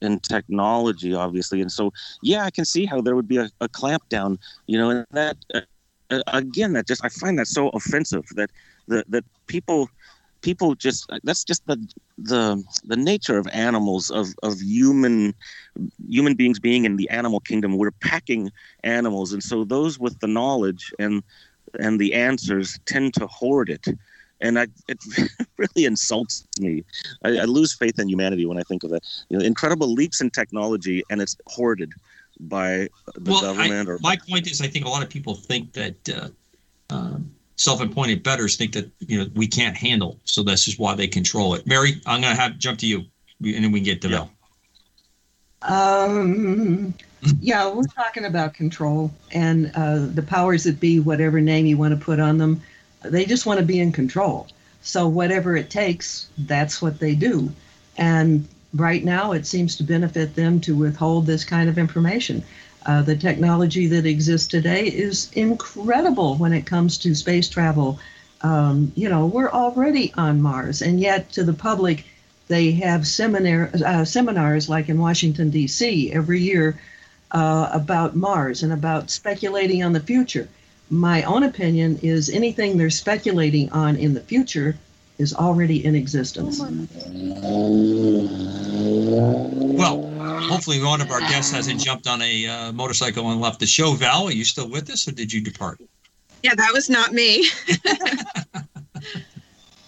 in 0.00 0.18
technology 0.20 1.14
obviously 1.14 1.60
and 1.60 1.70
so 1.70 1.92
yeah 2.22 2.44
i 2.44 2.50
can 2.50 2.64
see 2.64 2.84
how 2.84 3.00
there 3.00 3.14
would 3.14 3.28
be 3.28 3.36
a, 3.36 3.48
a 3.60 3.68
clampdown 3.68 4.38
you 4.66 4.78
know 4.78 4.90
and 4.90 5.06
that 5.12 5.36
uh, 5.54 5.60
uh 6.10 6.22
again 6.28 6.72
that 6.72 6.86
just 6.86 7.04
i 7.04 7.08
find 7.08 7.38
that 7.38 7.46
so 7.46 7.68
offensive 7.70 8.24
that 8.34 8.50
that 8.88 9.08
that 9.10 9.24
people 9.46 9.88
people 10.42 10.74
just 10.74 11.10
that's 11.22 11.44
just 11.44 11.66
the 11.66 11.76
the 12.18 12.62
the 12.84 12.96
nature 12.96 13.38
of 13.38 13.46
animals 13.48 14.10
of 14.10 14.28
of 14.42 14.60
human 14.60 15.34
human 16.08 16.34
beings 16.34 16.58
being 16.58 16.84
in 16.84 16.96
the 16.96 17.08
animal 17.10 17.40
kingdom 17.40 17.78
we're 17.78 17.90
packing 17.90 18.50
animals 18.84 19.32
and 19.32 19.42
so 19.42 19.64
those 19.64 19.98
with 19.98 20.18
the 20.20 20.26
knowledge 20.26 20.92
and 20.98 21.22
and 21.78 21.98
the 21.98 22.12
answers 22.12 22.78
tend 22.84 23.14
to 23.14 23.26
hoard 23.26 23.70
it 23.70 23.86
and 24.42 24.58
I, 24.58 24.66
it 24.88 24.98
really 25.56 25.86
insults 25.86 26.44
me. 26.58 26.82
I, 27.24 27.38
I, 27.38 27.44
lose 27.44 27.72
faith 27.72 28.00
in 28.00 28.08
humanity 28.08 28.44
when 28.44 28.58
I 28.58 28.62
think 28.62 28.82
of 28.82 28.90
that. 28.90 29.04
You 29.28 29.38
know, 29.38 29.44
incredible 29.44 29.92
leaps 29.92 30.20
in 30.20 30.30
technology, 30.30 31.04
and 31.10 31.22
it's 31.22 31.36
hoarded 31.46 31.92
by 32.40 32.88
the 33.14 33.30
well, 33.30 33.40
government. 33.40 33.88
I, 33.88 33.92
or 33.92 33.98
my 34.02 34.18
point 34.28 34.50
is, 34.50 34.60
I 34.60 34.66
think 34.66 34.84
a 34.84 34.88
lot 34.88 35.02
of 35.02 35.08
people 35.08 35.34
think 35.34 35.72
that 35.74 36.08
uh, 36.08 36.28
uh, 36.90 37.18
self-appointed 37.56 38.22
betters 38.22 38.56
think 38.56 38.72
that 38.72 38.90
you 39.00 39.18
know 39.18 39.26
we 39.34 39.46
can't 39.46 39.76
handle, 39.76 40.18
so 40.24 40.42
this 40.42 40.68
is 40.68 40.78
why 40.78 40.94
they 40.94 41.06
control 41.06 41.54
it. 41.54 41.66
Mary, 41.66 42.00
I'm 42.06 42.20
going 42.20 42.34
to 42.34 42.40
have 42.40 42.58
jump 42.58 42.78
to 42.80 42.86
you, 42.86 43.04
and 43.44 43.64
then 43.64 43.72
we 43.72 43.80
can 43.80 43.84
get 43.84 44.02
to 44.02 44.08
yeah. 44.08 44.26
Um, 45.62 46.94
yeah, 47.40 47.70
we're 47.70 47.84
talking 47.84 48.24
about 48.24 48.54
control 48.54 49.12
and 49.30 49.70
uh, 49.74 50.06
the 50.06 50.22
powers 50.22 50.64
that 50.64 50.80
be, 50.80 50.98
whatever 50.98 51.40
name 51.40 51.66
you 51.66 51.76
want 51.76 51.98
to 51.98 52.04
put 52.04 52.18
on 52.18 52.38
them. 52.38 52.60
They 53.02 53.24
just 53.24 53.46
want 53.46 53.60
to 53.60 53.66
be 53.66 53.78
in 53.80 53.92
control. 53.92 54.48
So 54.82 55.06
whatever 55.06 55.56
it 55.56 55.70
takes, 55.70 56.28
that's 56.38 56.82
what 56.82 56.98
they 56.98 57.14
do. 57.14 57.52
And 57.96 58.48
right 58.74 59.04
now, 59.04 59.32
it 59.32 59.46
seems 59.46 59.76
to 59.76 59.84
benefit 59.84 60.34
them 60.34 60.60
to 60.62 60.76
withhold 60.76 61.26
this 61.26 61.44
kind 61.44 61.68
of 61.68 61.78
information. 61.78 62.42
Uh, 62.86 63.02
the 63.02 63.16
technology 63.16 63.86
that 63.86 64.06
exists 64.06 64.48
today 64.48 64.86
is 64.86 65.30
incredible 65.34 66.36
when 66.36 66.52
it 66.52 66.66
comes 66.66 66.98
to 66.98 67.14
space 67.14 67.48
travel. 67.48 67.98
Um, 68.42 68.92
you 68.96 69.08
know, 69.08 69.26
we're 69.26 69.50
already 69.50 70.12
on 70.14 70.42
Mars, 70.42 70.82
and 70.82 71.00
yet 71.00 71.30
to 71.32 71.44
the 71.44 71.52
public, 71.52 72.04
they 72.48 72.72
have 72.72 73.06
seminar 73.06 73.70
uh, 73.84 74.04
seminars 74.04 74.68
like 74.68 74.88
in 74.88 74.98
Washington 74.98 75.50
D.C. 75.50 76.12
every 76.12 76.40
year 76.40 76.78
uh, 77.30 77.70
about 77.72 78.16
Mars 78.16 78.62
and 78.62 78.72
about 78.72 79.10
speculating 79.10 79.84
on 79.84 79.92
the 79.92 80.00
future 80.00 80.48
my 80.92 81.22
own 81.22 81.42
opinion 81.42 81.98
is 82.02 82.28
anything 82.28 82.76
they're 82.76 82.90
speculating 82.90 83.70
on 83.70 83.96
in 83.96 84.12
the 84.12 84.20
future 84.20 84.76
is 85.22 85.34
already 85.34 85.84
in 85.84 85.94
existence. 85.94 86.60
Well, 89.78 90.10
hopefully 90.40 90.82
one 90.82 91.00
of 91.00 91.10
our 91.10 91.20
guests 91.20 91.52
hasn't 91.52 91.80
jumped 91.80 92.06
on 92.06 92.20
a 92.20 92.46
uh, 92.46 92.72
motorcycle 92.72 93.30
and 93.30 93.40
left 93.40 93.60
the 93.60 93.66
show. 93.66 93.92
Val, 93.92 94.26
are 94.26 94.32
you 94.32 94.44
still 94.44 94.68
with 94.68 94.90
us 94.90 95.08
or 95.08 95.12
did 95.12 95.32
you 95.32 95.40
depart? 95.40 95.80
Yeah, 96.42 96.54
that 96.56 96.72
was 96.72 96.90
not 96.90 97.12
me. 97.12 97.46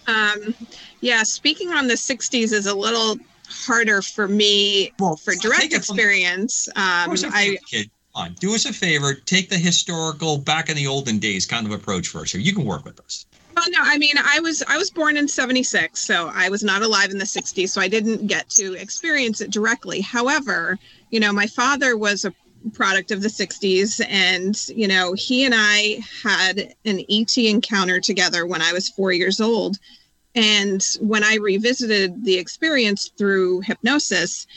um, 0.07 0.55
yeah, 1.01 1.23
speaking 1.23 1.71
on 1.71 1.87
the 1.87 1.95
60s 1.95 2.53
is 2.53 2.65
a 2.65 2.73
little 2.73 3.17
harder 3.47 4.01
for 4.01 4.27
me 4.27 4.91
well, 4.99 5.17
for 5.17 5.35
direct 5.35 5.73
experience. 5.73 6.67
Um, 6.69 7.13
I, 7.31 7.57
kid 7.69 7.91
on, 8.15 8.33
do 8.39 8.55
us 8.55 8.65
a 8.65 8.73
favor, 8.73 9.13
take 9.13 9.49
the 9.49 9.57
historical 9.57 10.37
back 10.37 10.69
in 10.69 10.75
the 10.75 10.87
olden 10.87 11.19
days 11.19 11.45
kind 11.45 11.67
of 11.67 11.73
approach 11.73 12.07
first 12.07 12.31
here. 12.31 12.41
You 12.41 12.53
can 12.53 12.65
work 12.65 12.85
with 12.85 12.99
us. 13.01 13.25
Well, 13.55 13.65
no, 13.69 13.79
I 13.81 13.97
mean, 13.97 14.15
I 14.17 14.39
was 14.41 14.63
I 14.67 14.77
was 14.77 14.91
born 14.91 15.17
in 15.17 15.27
'76, 15.27 15.99
so 15.99 16.29
I 16.33 16.49
was 16.49 16.63
not 16.63 16.81
alive 16.81 17.11
in 17.11 17.17
the 17.17 17.25
'60s, 17.25 17.69
so 17.69 17.79
I 17.81 17.87
didn't 17.87 18.27
get 18.27 18.49
to 18.51 18.73
experience 18.73 19.41
it 19.41 19.51
directly. 19.51 20.01
However, 20.01 20.77
you 21.09 21.19
know, 21.19 21.31
my 21.31 21.47
father 21.47 21.97
was 21.97 22.25
a 22.25 22.33
product 22.73 23.11
of 23.11 23.21
the 23.21 23.27
60s 23.27 24.03
and 24.09 24.67
you 24.69 24.87
know 24.87 25.13
he 25.13 25.45
and 25.45 25.53
i 25.55 25.99
had 26.23 26.73
an 26.85 26.99
et 27.11 27.37
encounter 27.37 27.99
together 27.99 28.47
when 28.47 28.59
i 28.59 28.73
was 28.73 28.89
four 28.89 29.11
years 29.11 29.39
old 29.39 29.77
and 30.33 30.97
when 30.99 31.23
i 31.23 31.35
revisited 31.35 32.25
the 32.25 32.39
experience 32.39 33.11
through 33.19 33.61
hypnosis 33.61 34.47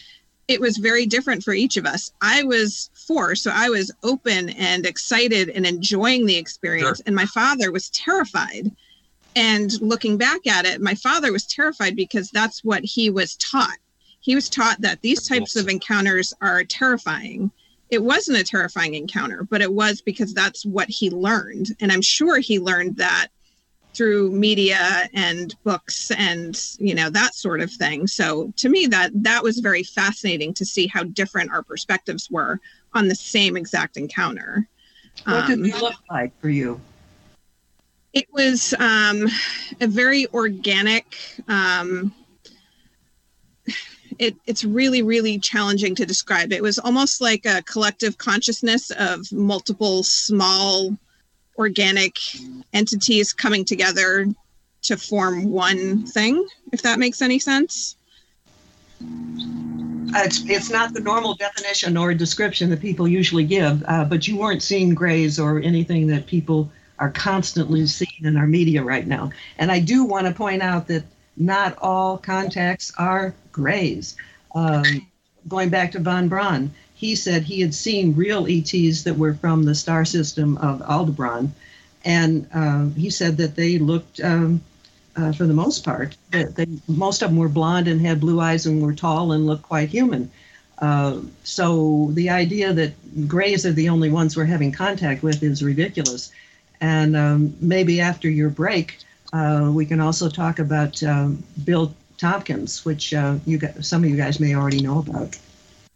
it 0.48 0.58
was 0.58 0.78
very 0.78 1.04
different 1.04 1.44
for 1.44 1.52
each 1.52 1.76
of 1.76 1.84
us. 1.84 2.10
I 2.22 2.42
was 2.42 2.88
four, 2.94 3.36
so 3.36 3.52
I 3.54 3.68
was 3.68 3.92
open 4.02 4.48
and 4.48 4.86
excited 4.86 5.50
and 5.50 5.66
enjoying 5.66 6.24
the 6.24 6.36
experience. 6.36 6.98
Sure. 6.98 7.04
And 7.06 7.14
my 7.14 7.26
father 7.26 7.70
was 7.70 7.90
terrified. 7.90 8.74
And 9.36 9.80
looking 9.80 10.16
back 10.16 10.46
at 10.46 10.66
it, 10.66 10.80
my 10.80 10.94
father 10.94 11.32
was 11.32 11.46
terrified 11.46 11.96
because 11.96 12.30
that's 12.30 12.64
what 12.64 12.84
he 12.84 13.10
was 13.10 13.36
taught. 13.36 13.78
He 14.20 14.34
was 14.34 14.48
taught 14.48 14.80
that 14.80 15.00
these 15.00 15.26
types 15.26 15.56
of 15.56 15.68
encounters 15.68 16.34
are 16.40 16.64
terrifying. 16.64 17.50
It 17.90 18.02
wasn't 18.02 18.38
a 18.38 18.44
terrifying 18.44 18.94
encounter, 18.94 19.44
but 19.44 19.62
it 19.62 19.72
was 19.72 20.00
because 20.00 20.34
that's 20.34 20.66
what 20.66 20.88
he 20.88 21.10
learned. 21.10 21.68
And 21.80 21.92
I'm 21.92 22.02
sure 22.02 22.38
he 22.38 22.58
learned 22.58 22.96
that 22.96 23.28
through 23.94 24.30
media 24.30 25.08
and 25.14 25.54
books 25.64 26.10
and 26.12 26.60
you 26.78 26.94
know 26.94 27.10
that 27.10 27.34
sort 27.34 27.60
of 27.60 27.70
thing 27.70 28.06
so 28.06 28.52
to 28.56 28.68
me 28.68 28.86
that 28.86 29.10
that 29.14 29.42
was 29.42 29.58
very 29.58 29.82
fascinating 29.82 30.52
to 30.52 30.64
see 30.64 30.86
how 30.86 31.02
different 31.02 31.50
our 31.50 31.62
perspectives 31.62 32.30
were 32.30 32.60
on 32.94 33.08
the 33.08 33.14
same 33.14 33.56
exact 33.56 33.96
encounter 33.96 34.68
what 35.24 35.46
did 35.46 35.66
it 35.66 35.74
um, 35.74 35.80
look 35.80 35.94
like 36.10 36.38
for 36.40 36.48
you 36.48 36.80
it 38.12 38.26
was 38.32 38.74
um, 38.78 39.28
a 39.80 39.86
very 39.86 40.26
organic 40.28 41.16
um, 41.48 42.12
it, 44.18 44.34
it's 44.46 44.64
really 44.64 45.02
really 45.02 45.38
challenging 45.38 45.94
to 45.94 46.06
describe 46.06 46.52
it 46.52 46.62
was 46.62 46.78
almost 46.78 47.20
like 47.20 47.44
a 47.46 47.62
collective 47.62 48.18
consciousness 48.18 48.90
of 48.90 49.30
multiple 49.32 50.02
small 50.02 50.96
organic 51.58 52.16
entities 52.72 53.32
coming 53.32 53.64
together 53.64 54.26
to 54.82 54.96
form 54.96 55.50
one 55.50 56.06
thing, 56.06 56.46
if 56.72 56.82
that 56.82 56.98
makes 56.98 57.20
any 57.20 57.38
sense. 57.38 57.96
Uh, 59.02 60.22
it's, 60.24 60.48
it's 60.48 60.70
not 60.70 60.94
the 60.94 61.00
normal 61.00 61.34
definition 61.34 61.96
or 61.96 62.14
description 62.14 62.70
that 62.70 62.80
people 62.80 63.06
usually 63.06 63.44
give, 63.44 63.84
uh, 63.86 64.04
but 64.04 64.26
you 64.26 64.36
weren't 64.36 64.62
seeing 64.62 64.94
grays 64.94 65.38
or 65.38 65.60
anything 65.60 66.06
that 66.06 66.26
people 66.26 66.70
are 66.98 67.10
constantly 67.10 67.86
seen 67.86 68.24
in 68.24 68.36
our 68.36 68.46
media 68.46 68.82
right 68.82 69.06
now. 69.06 69.30
And 69.58 69.70
I 69.70 69.80
do 69.80 70.04
want 70.04 70.26
to 70.26 70.32
point 70.32 70.62
out 70.62 70.88
that 70.88 71.04
not 71.36 71.78
all 71.78 72.18
contacts 72.18 72.92
are 72.98 73.34
grays. 73.52 74.16
Um, 74.54 75.06
going 75.46 75.68
back 75.68 75.92
to 75.92 76.00
von 76.00 76.28
Braun, 76.28 76.70
he 76.94 77.14
said 77.14 77.42
he 77.42 77.60
had 77.60 77.74
seen 77.74 78.16
real 78.16 78.46
ETs 78.48 79.04
that 79.04 79.16
were 79.16 79.34
from 79.34 79.64
the 79.64 79.74
star 79.74 80.04
system 80.04 80.58
of 80.58 80.82
Aldebaran, 80.82 81.52
and 82.04 82.48
uh, 82.52 82.86
he 82.88 83.10
said 83.10 83.36
that 83.36 83.54
they 83.54 83.78
looked, 83.78 84.20
um, 84.20 84.60
uh, 85.16 85.32
for 85.32 85.46
the 85.46 85.54
most 85.54 85.84
part, 85.84 86.16
that 86.32 86.56
they, 86.56 86.66
most 86.88 87.22
of 87.22 87.30
them 87.30 87.38
were 87.38 87.48
blonde 87.48 87.86
and 87.86 88.00
had 88.00 88.20
blue 88.20 88.40
eyes 88.40 88.66
and 88.66 88.82
were 88.82 88.94
tall 88.94 89.32
and 89.32 89.46
looked 89.46 89.62
quite 89.62 89.88
human. 89.88 90.30
Uh, 90.78 91.20
so 91.42 92.08
the 92.12 92.30
idea 92.30 92.72
that 92.72 93.28
grays 93.28 93.66
are 93.66 93.72
the 93.72 93.88
only 93.88 94.10
ones 94.10 94.36
we're 94.36 94.44
having 94.44 94.72
contact 94.72 95.22
with 95.22 95.42
is 95.42 95.62
ridiculous. 95.62 96.30
And 96.80 97.16
um, 97.16 97.56
maybe 97.60 98.00
after 98.00 98.28
your 98.28 98.50
break, 98.50 98.98
uh, 99.32 99.70
we 99.72 99.84
can 99.84 100.00
also 100.00 100.28
talk 100.28 100.58
about 100.58 101.02
um, 101.02 101.42
Bill 101.64 101.94
Tompkins, 102.16 102.84
which 102.84 103.14
uh, 103.14 103.36
you 103.46 103.58
got, 103.58 103.84
some 103.84 104.04
of 104.04 104.10
you 104.10 104.16
guys 104.16 104.40
may 104.40 104.54
already 104.54 104.80
know 104.80 104.98
about. 104.98 105.38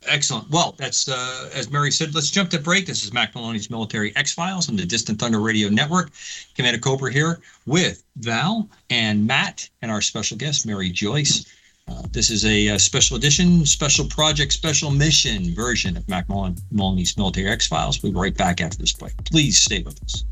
Excellent. 0.07 0.51
Well, 0.51 0.75
that's 0.79 1.09
uh, 1.09 1.51
as 1.55 1.71
Mary 1.71 1.92
said. 1.92 2.14
Let's 2.14 2.31
jump 2.31 2.51
to 2.51 2.59
break. 2.59 2.87
This 2.87 3.05
is 3.05 3.12
Mack 3.12 3.35
Maloney's 3.35 3.71
Military 3.71 4.14
X 4.16 4.33
Files 4.33 4.68
on 4.68 4.77
the 4.77 4.85
Distant 4.85 5.21
Thunder 5.21 5.40
Radio 5.40 5.68
Network. 5.68 6.11
Commander 6.57 6.81
Cobra 6.81 7.12
here 7.12 7.40
with 7.66 8.03
Val 8.16 8.68
and 8.90 9.27
Matt 9.27 9.68
and 9.81 9.90
our 9.90 10.01
special 10.01 10.37
guest 10.37 10.66
Mary 10.66 10.90
Joyce. 10.90 11.47
Uh, 11.88 12.03
this 12.11 12.31
is 12.31 12.45
a, 12.45 12.68
a, 12.68 12.79
special 12.79 13.16
edition, 13.16 13.66
special 13.66 14.07
project, 14.07 14.53
special 14.53 14.90
mission 14.90 15.55
version 15.55 15.97
of 15.97 16.09
Mack 16.09 16.29
Maloney's 16.29 17.16
Military 17.16 17.49
X 17.49 17.66
Files. 17.66 18.03
We'll 18.03 18.12
be 18.12 18.18
right 18.18 18.37
back 18.37 18.61
after 18.61 18.79
this 18.79 18.92
break. 18.92 19.12
Please 19.25 19.59
stay 19.59 19.83
with 19.83 20.03
us. 20.03 20.25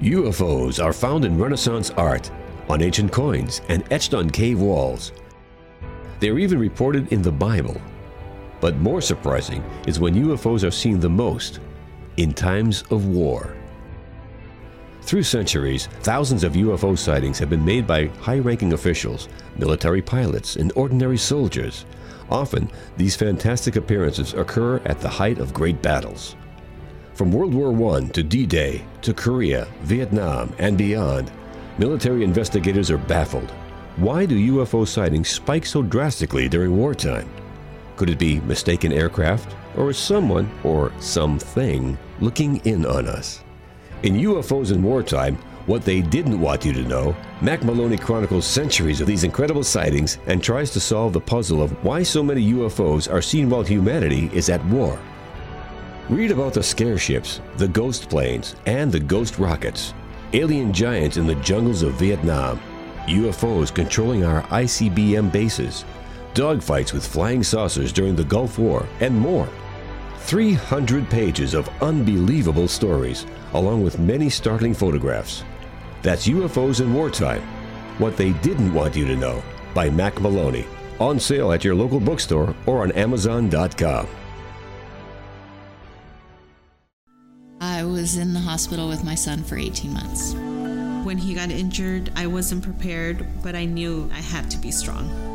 UFOs 0.00 0.82
are 0.82 0.92
found 0.92 1.24
in 1.24 1.36
Renaissance 1.36 1.90
art, 1.90 2.30
on 2.68 2.82
ancient 2.82 3.10
coins, 3.10 3.62
and 3.68 3.82
etched 3.92 4.14
on 4.14 4.30
cave 4.30 4.60
walls. 4.60 5.10
They 6.20 6.28
are 6.30 6.38
even 6.38 6.60
reported 6.60 7.12
in 7.12 7.20
the 7.20 7.32
Bible. 7.32 7.80
But 8.60 8.76
more 8.76 9.00
surprising 9.00 9.60
is 9.88 9.98
when 9.98 10.14
UFOs 10.14 10.66
are 10.66 10.70
seen 10.70 11.00
the 11.00 11.10
most 11.10 11.58
in 12.16 12.32
times 12.32 12.84
of 12.90 13.06
war. 13.06 13.56
Through 15.02 15.24
centuries, 15.24 15.88
thousands 16.02 16.44
of 16.44 16.52
UFO 16.52 16.96
sightings 16.96 17.40
have 17.40 17.50
been 17.50 17.64
made 17.64 17.84
by 17.84 18.06
high 18.20 18.38
ranking 18.38 18.74
officials, 18.74 19.28
military 19.56 20.02
pilots, 20.02 20.54
and 20.54 20.70
ordinary 20.76 21.18
soldiers. 21.18 21.86
Often, 22.30 22.70
these 22.96 23.16
fantastic 23.16 23.74
appearances 23.74 24.32
occur 24.34 24.76
at 24.84 25.00
the 25.00 25.08
height 25.08 25.38
of 25.38 25.52
great 25.52 25.82
battles. 25.82 26.36
From 27.18 27.32
World 27.32 27.52
War 27.52 27.96
I 27.96 28.04
to 28.10 28.22
D 28.22 28.46
Day 28.46 28.84
to 29.02 29.12
Korea, 29.12 29.66
Vietnam, 29.80 30.54
and 30.58 30.78
beyond, 30.78 31.32
military 31.76 32.22
investigators 32.22 32.92
are 32.92 32.98
baffled. 32.98 33.50
Why 33.96 34.24
do 34.24 34.52
UFO 34.52 34.86
sightings 34.86 35.28
spike 35.28 35.66
so 35.66 35.82
drastically 35.82 36.48
during 36.48 36.76
wartime? 36.76 37.28
Could 37.96 38.08
it 38.08 38.20
be 38.20 38.38
mistaken 38.42 38.92
aircraft, 38.92 39.56
or 39.76 39.90
is 39.90 39.98
someone 39.98 40.48
or 40.62 40.92
something 41.00 41.98
looking 42.20 42.58
in 42.58 42.86
on 42.86 43.08
us? 43.08 43.42
In 44.04 44.14
UFOs 44.14 44.70
in 44.70 44.80
Wartime, 44.80 45.34
what 45.66 45.82
they 45.82 46.02
didn't 46.02 46.40
want 46.40 46.64
you 46.64 46.72
to 46.72 46.84
know, 46.84 47.16
Mack 47.40 47.64
Maloney 47.64 47.98
chronicles 47.98 48.46
centuries 48.46 49.00
of 49.00 49.08
these 49.08 49.24
incredible 49.24 49.64
sightings 49.64 50.18
and 50.28 50.40
tries 50.40 50.70
to 50.70 50.78
solve 50.78 51.14
the 51.14 51.20
puzzle 51.20 51.64
of 51.64 51.72
why 51.84 52.04
so 52.04 52.22
many 52.22 52.52
UFOs 52.52 53.12
are 53.12 53.20
seen 53.20 53.50
while 53.50 53.64
humanity 53.64 54.30
is 54.32 54.48
at 54.48 54.64
war. 54.66 54.96
Read 56.08 56.30
about 56.30 56.54
the 56.54 56.62
scare 56.62 56.96
ships, 56.96 57.42
the 57.58 57.68
ghost 57.68 58.08
planes, 58.08 58.56
and 58.64 58.90
the 58.90 58.98
ghost 58.98 59.38
rockets, 59.38 59.92
alien 60.32 60.72
giants 60.72 61.18
in 61.18 61.26
the 61.26 61.34
jungles 61.36 61.82
of 61.82 61.92
Vietnam, 61.94 62.58
UFOs 63.06 63.74
controlling 63.74 64.24
our 64.24 64.40
ICBM 64.44 65.30
bases, 65.30 65.84
dogfights 66.32 66.94
with 66.94 67.06
flying 67.06 67.42
saucers 67.42 67.92
during 67.92 68.16
the 68.16 68.24
Gulf 68.24 68.58
War, 68.58 68.86
and 69.00 69.14
more. 69.14 69.46
300 70.20 71.10
pages 71.10 71.52
of 71.52 71.68
unbelievable 71.82 72.68
stories, 72.68 73.26
along 73.52 73.84
with 73.84 73.98
many 73.98 74.30
startling 74.30 74.72
photographs. 74.72 75.44
That's 76.00 76.26
UFOs 76.26 76.80
in 76.80 76.94
Wartime 76.94 77.42
What 77.98 78.16
They 78.16 78.32
Didn't 78.32 78.72
Want 78.72 78.96
You 78.96 79.06
to 79.08 79.16
Know 79.16 79.42
by 79.74 79.90
Mack 79.90 80.18
Maloney. 80.22 80.66
On 81.00 81.20
sale 81.20 81.52
at 81.52 81.64
your 81.64 81.74
local 81.74 82.00
bookstore 82.00 82.54
or 82.64 82.82
on 82.82 82.92
Amazon.com. 82.92 84.08
I 87.60 87.82
was 87.82 88.16
in 88.16 88.34
the 88.34 88.40
hospital 88.40 88.88
with 88.88 89.02
my 89.02 89.16
son 89.16 89.42
for 89.42 89.56
18 89.56 89.92
months. 89.92 90.32
When 91.04 91.18
he 91.18 91.34
got 91.34 91.50
injured, 91.50 92.12
I 92.14 92.28
wasn't 92.28 92.62
prepared, 92.62 93.26
but 93.42 93.56
I 93.56 93.64
knew 93.64 94.08
I 94.12 94.20
had 94.20 94.48
to 94.52 94.58
be 94.58 94.70
strong. 94.70 95.27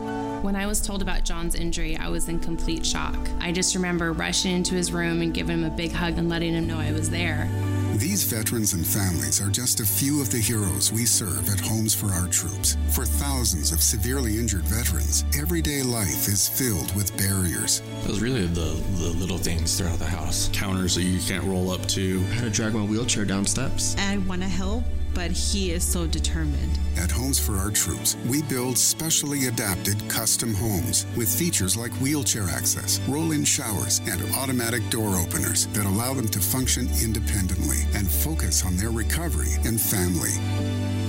When 0.43 0.57
I 0.57 0.65
was 0.65 0.81
told 0.81 1.01
about 1.01 1.23
John's 1.23 1.55
injury, 1.55 1.95
I 1.95 2.09
was 2.09 2.27
in 2.27 2.37
complete 2.37 2.85
shock. 2.85 3.15
I 3.39 3.53
just 3.53 3.75
remember 3.75 4.11
rushing 4.11 4.53
into 4.53 4.75
his 4.75 4.91
room 4.91 5.21
and 5.21 5.33
giving 5.33 5.59
him 5.59 5.63
a 5.63 5.69
big 5.69 5.93
hug 5.93 6.17
and 6.17 6.27
letting 6.27 6.53
him 6.53 6.67
know 6.67 6.79
I 6.79 6.91
was 6.91 7.09
there. 7.09 7.49
These 7.95 8.25
veterans 8.25 8.73
and 8.73 8.85
families 8.85 9.41
are 9.41 9.49
just 9.49 9.79
a 9.79 9.85
few 9.85 10.19
of 10.19 10.29
the 10.29 10.39
heroes 10.39 10.91
we 10.91 11.05
serve 11.05 11.47
at 11.47 11.61
Homes 11.61 11.95
for 11.95 12.07
Our 12.07 12.27
Troops. 12.27 12.75
For 12.89 13.05
thousands 13.05 13.71
of 13.71 13.81
severely 13.81 14.37
injured 14.37 14.65
veterans, 14.65 15.23
everyday 15.39 15.81
life 15.81 16.27
is 16.27 16.49
filled 16.49 16.93
with 16.93 17.15
barriers. 17.15 17.81
It 18.03 18.09
was 18.09 18.19
really 18.19 18.45
the, 18.45 18.83
the 18.97 19.15
little 19.17 19.37
things 19.37 19.77
throughout 19.77 19.99
the 19.99 20.05
house 20.05 20.49
counters 20.51 20.95
that 20.95 21.03
you 21.03 21.21
can't 21.21 21.45
roll 21.45 21.71
up 21.71 21.85
to, 21.95 22.21
how 22.33 22.41
to 22.41 22.49
drag 22.49 22.73
my 22.73 22.83
wheelchair 22.83 23.23
down 23.23 23.45
steps. 23.45 23.95
I 23.97 24.17
want 24.17 24.41
to 24.41 24.49
help 24.49 24.83
but 25.13 25.31
he 25.31 25.71
is 25.71 25.83
so 25.83 26.07
determined. 26.07 26.79
At 26.97 27.11
Homes 27.11 27.39
for 27.39 27.55
Our 27.57 27.71
Troops, 27.71 28.17
we 28.27 28.41
build 28.43 28.77
specially 28.77 29.47
adapted 29.47 29.97
custom 30.09 30.53
homes 30.53 31.05
with 31.17 31.27
features 31.27 31.75
like 31.75 31.91
wheelchair 31.93 32.49
access, 32.49 32.99
roll 33.07 33.31
in 33.31 33.43
showers, 33.43 33.99
and 34.07 34.21
automatic 34.35 34.87
door 34.89 35.15
openers 35.15 35.67
that 35.67 35.85
allow 35.85 36.13
them 36.13 36.27
to 36.29 36.39
function 36.39 36.87
independently 37.01 37.77
and 37.93 38.09
focus 38.09 38.65
on 38.65 38.75
their 38.77 38.91
recovery 38.91 39.55
and 39.65 39.79
family. 39.79 40.33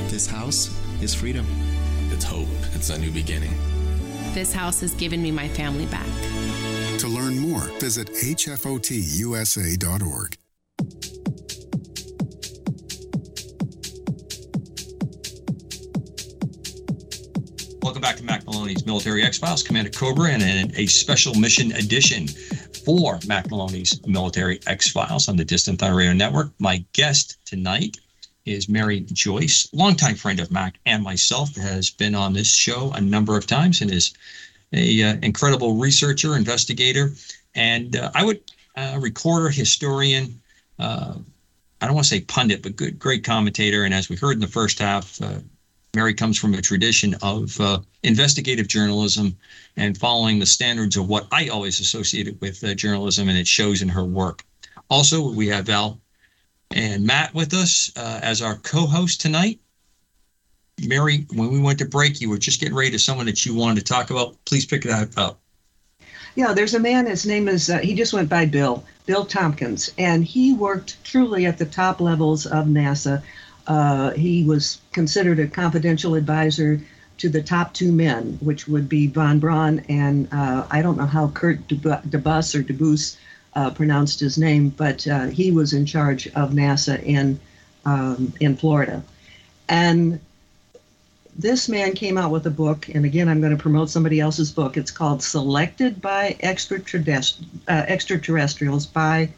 This 0.09 0.27
house 0.27 0.71
is 1.03 1.15
freedom. 1.15 1.47
It's 2.11 2.25
hope. 2.25 2.49
It's 2.75 2.91
a 2.91 2.99
new 2.99 3.11
beginning. 3.11 3.55
This 4.33 4.53
house 4.53 4.81
has 4.81 4.95
given 4.95 5.23
me 5.23 5.31
my 5.31 5.49
family 5.49 5.87
back. 5.87 6.07
To 6.99 7.09
learn 7.09 7.39
more, 7.39 7.71
visit 7.81 8.09
hfotusa.org. 8.15 8.79
back 17.93 18.17
to 18.17 18.25
Mack 18.25 18.45
Maloney's 18.47 18.87
Military 18.87 19.23
X 19.23 19.39
Files, 19.39 19.63
Commander 19.63 19.91
Cobra, 19.91 20.31
and 20.31 20.75
a 20.77 20.87
special 20.87 21.35
mission 21.35 21.71
edition 21.73 22.27
for 22.27 23.21
Mack 23.27 23.51
Maloney's 23.51 24.05
Military 24.07 24.59
X 24.67 24.91
Files 24.91 25.29
on 25.29 25.37
the 25.37 25.45
Distant 25.45 25.79
Thunder 25.79 25.97
Radio 25.97 26.15
Network. 26.15 26.51
My 26.59 26.85
guest 26.95 27.39
tonight 27.45 27.99
is 28.47 28.69
Mary 28.69 29.01
Joyce, 29.01 29.69
longtime 29.73 30.17
friend 30.17 30.41
of 30.41 30.51
Mack 30.51 30.79
and 30.87 31.03
myself, 31.03 31.55
has 31.57 31.91
been 31.91 32.15
on 32.15 32.33
this 32.33 32.49
show 32.53 32.91
a 32.93 33.01
number 33.01 33.37
of 33.37 33.47
times 33.47 33.81
and 33.81 33.91
is 33.91 34.15
a 34.73 35.03
uh, 35.03 35.17
incredible 35.23 35.75
researcher, 35.75 36.37
investigator, 36.37 37.13
and 37.55 37.97
uh, 37.97 38.11
I 38.15 38.25
would 38.25 38.41
uh, 38.77 38.99
recorder, 39.01 39.51
historian. 39.51 40.41
Uh, 40.79 41.15
I 41.81 41.87
don't 41.87 41.95
want 41.95 42.07
to 42.07 42.11
say 42.11 42.23
pundit, 42.23 42.63
but 42.63 42.77
good, 42.77 42.99
great 42.99 43.25
commentator. 43.25 43.85
And 43.85 43.93
as 43.93 44.09
we 44.09 44.17
heard 44.17 44.33
in 44.33 44.41
the 44.41 44.47
first 44.47 44.79
half, 44.79 45.21
uh, 45.23 45.39
Mary 45.95 46.15
comes 46.15 46.39
from 46.39 46.55
a 46.55 46.63
tradition 46.63 47.15
of 47.23 47.59
uh, 47.61 47.79
investigative 48.03 48.69
journalism 48.69 49.37
and 49.77 49.97
following 49.97 50.39
the 50.39 50.47
standards 50.47 50.97
of 50.97 51.09
what 51.09 51.27
I 51.31 51.49
always 51.49 51.81
associated 51.81 52.41
with 52.41 52.77
journalism, 52.77 53.29
and 53.29 53.39
it 53.39 53.47
shows 53.47 53.83
in 53.83 53.89
her 53.89 54.05
work. 54.05 54.43
Also, 54.91 55.31
we 55.31 55.49
have 55.49 55.67
Val 55.67 56.01
and 56.71 57.07
Matt 57.07 57.35
with 57.35 57.55
us 57.55 57.93
uh, 57.97 58.21
as 58.23 58.43
our 58.43 58.57
co-host 58.57 59.21
tonight. 59.21 59.61
Mary, 60.87 61.27
when 61.33 61.53
we 61.53 61.61
went 61.61 61.79
to 61.79 61.85
break, 61.85 62.21
you 62.21 62.29
were 62.29 62.39
just 62.39 62.61
getting 62.61 62.75
ready 62.75 62.91
to 62.91 62.99
someone 62.99 63.27
that 63.27 63.47
you 63.47 63.55
wanted 63.55 63.77
to 63.77 63.93
talk 63.93 64.11
about. 64.11 64.37
Please 64.45 64.67
pick 64.67 64.83
that 64.83 65.17
up. 65.17 65.41
Yeah, 66.35 66.53
there's 66.53 66.75
a 66.75 66.81
man. 66.81 67.07
His 67.07 67.27
name 67.27 67.47
is 67.47 67.71
uh, 67.71 67.79
he 67.79 67.95
just 67.95 68.13
went 68.13 68.29
by 68.29 68.45
Bill 68.45 68.85
Bill 69.07 69.25
Tompkins, 69.25 69.93
and 69.99 70.25
he 70.25 70.53
worked 70.53 71.03
truly 71.05 71.47
at 71.47 71.59
the 71.59 71.65
top 71.65 72.01
levels 72.01 72.45
of 72.45 72.67
NASA. 72.67 73.23
Uh, 73.67 74.11
he 74.11 74.45
was 74.45 74.81
considered 74.93 75.39
a 75.39 75.47
confidential 75.47 76.15
advisor 76.15 76.81
to 77.19 77.29
the 77.29 77.43
top 77.43 77.73
two 77.73 77.93
men, 77.93 78.39
which 78.41 78.67
would 78.67 78.89
be 78.89 79.07
von 79.07 79.39
Braun 79.39 79.81
and 79.89 80.29
uh, 80.33 80.67
I 80.71 80.83
don't 80.83 80.97
know 80.97 81.07
how 81.07 81.29
Kurt 81.29 81.67
Debus 81.69 82.55
or 82.55 82.63
Debus 82.63 83.17
uh, 83.55 83.71
pronounced 83.71 84.21
his 84.21 84.37
name, 84.37 84.71
but 84.71 85.07
uh, 85.07 85.27
he 85.27 85.51
was 85.51 85.73
in 85.73 85.87
charge 85.87 86.27
of 86.29 86.51
NASA 86.51 87.03
in 87.03 87.39
um, 87.87 88.33
in 88.41 88.57
Florida, 88.57 89.03
and 89.69 90.19
this 91.37 91.69
man 91.69 91.93
came 91.95 92.17
out 92.17 92.31
with 92.31 92.47
a 92.47 92.51
book, 92.51 92.89
and 92.89 93.05
again, 93.05 93.29
I'm 93.29 93.41
going 93.41 93.57
to 93.57 93.63
promote 93.63 93.91
somebody 93.91 94.21
else's 94.21 94.51
book. 94.53 94.77
It's 94.77 94.91
called 94.91 95.23
"Selected 95.23 96.01
by 96.01 96.37
Extraterrest- 96.41 97.45
uh, 97.69 97.85
Extraterrestrials" 97.87 98.87
by 98.87 99.31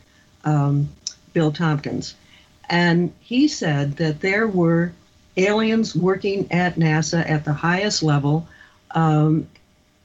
um, 0.44 0.88
Bill 1.32 1.52
Tompkins, 1.52 2.14
and 2.68 3.12
he 3.20 3.48
said 3.48 3.96
that 3.96 4.20
there 4.20 4.48
were 4.48 4.92
aliens 5.36 5.94
working 5.94 6.50
at 6.50 6.76
NASA 6.76 7.28
at 7.28 7.44
the 7.44 7.52
highest 7.52 8.02
level. 8.02 8.46
Um, 8.92 9.46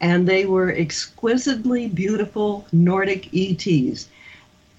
and 0.02 0.28
they 0.28 0.46
were 0.46 0.72
exquisitely 0.72 1.88
beautiful 1.88 2.66
Nordic 2.72 3.30
ETs, 3.34 4.10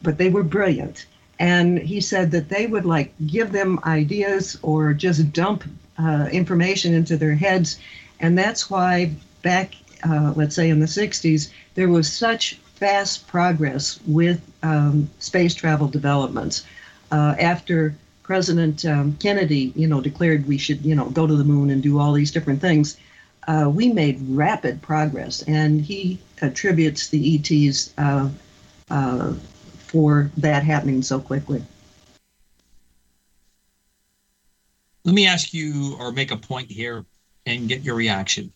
but 0.02 0.18
they 0.18 0.28
were 0.28 0.42
brilliant. 0.42 1.06
And 1.38 1.78
he 1.78 2.00
said 2.00 2.30
that 2.32 2.48
they 2.48 2.66
would 2.66 2.84
like 2.84 3.12
give 3.26 3.52
them 3.52 3.78
ideas 3.84 4.58
or 4.62 4.92
just 4.92 5.32
dump 5.32 5.64
uh, 5.98 6.28
information 6.32 6.92
into 6.92 7.16
their 7.16 7.34
heads. 7.34 7.78
And 8.20 8.36
that's 8.36 8.68
why 8.68 9.12
back, 9.42 9.74
uh, 10.08 10.32
let's 10.36 10.54
say 10.54 10.70
in 10.70 10.80
the 10.80 10.86
60s, 10.86 11.50
there 11.74 11.88
was 11.88 12.12
such 12.12 12.54
fast 12.74 13.28
progress 13.28 14.00
with 14.06 14.40
um, 14.62 15.08
space 15.20 15.54
travel 15.54 15.86
developments. 15.86 16.64
Uh, 17.12 17.36
after 17.38 17.94
President 18.22 18.86
um, 18.86 19.14
Kennedy, 19.20 19.72
you 19.76 19.86
know, 19.86 20.00
declared 20.00 20.48
we 20.48 20.56
should, 20.56 20.82
you 20.84 20.94
know, 20.94 21.10
go 21.10 21.26
to 21.26 21.36
the 21.36 21.44
moon 21.44 21.68
and 21.68 21.82
do 21.82 21.98
all 21.98 22.14
these 22.14 22.30
different 22.30 22.60
things, 22.60 22.96
uh, 23.46 23.70
we 23.72 23.92
made 23.92 24.18
rapid 24.30 24.80
progress, 24.80 25.42
and 25.42 25.82
he 25.82 26.18
attributes 26.40 27.08
the 27.08 27.36
ETs 27.36 27.92
uh, 27.98 28.30
uh, 28.90 29.34
for 29.78 30.30
that 30.38 30.62
happening 30.62 31.02
so 31.02 31.20
quickly. 31.20 31.62
Let 35.04 35.14
me 35.14 35.26
ask 35.26 35.52
you, 35.52 35.96
or 35.98 36.12
make 36.12 36.30
a 36.30 36.36
point 36.36 36.70
here, 36.70 37.04
and 37.44 37.68
get 37.68 37.82
your 37.82 37.96
reaction. 37.96 38.52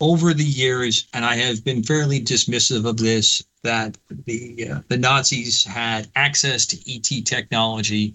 Over 0.00 0.32
the 0.32 0.44
years, 0.44 1.08
and 1.12 1.24
I 1.24 1.34
have 1.36 1.64
been 1.64 1.82
fairly 1.82 2.20
dismissive 2.20 2.86
of 2.86 2.96
this, 2.98 3.42
that 3.62 3.98
the 4.26 4.70
uh, 4.70 4.80
the 4.88 4.96
Nazis 4.96 5.64
had 5.64 6.08
access 6.14 6.66
to 6.66 6.76
ET 6.86 7.24
technology. 7.24 8.14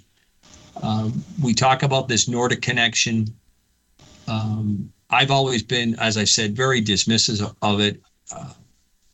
Um, 0.82 1.24
we 1.42 1.54
talk 1.54 1.84
about 1.84 2.08
this 2.08 2.28
Nordic 2.28 2.62
connection. 2.62 3.28
Um, 4.28 4.92
I've 5.10 5.32
always 5.32 5.62
been, 5.62 5.96
as 6.00 6.18
I 6.18 6.24
said, 6.24 6.56
very 6.56 6.82
dismissive 6.82 7.54
of 7.62 7.82
it. 7.82 8.02
Uh, 8.34 8.54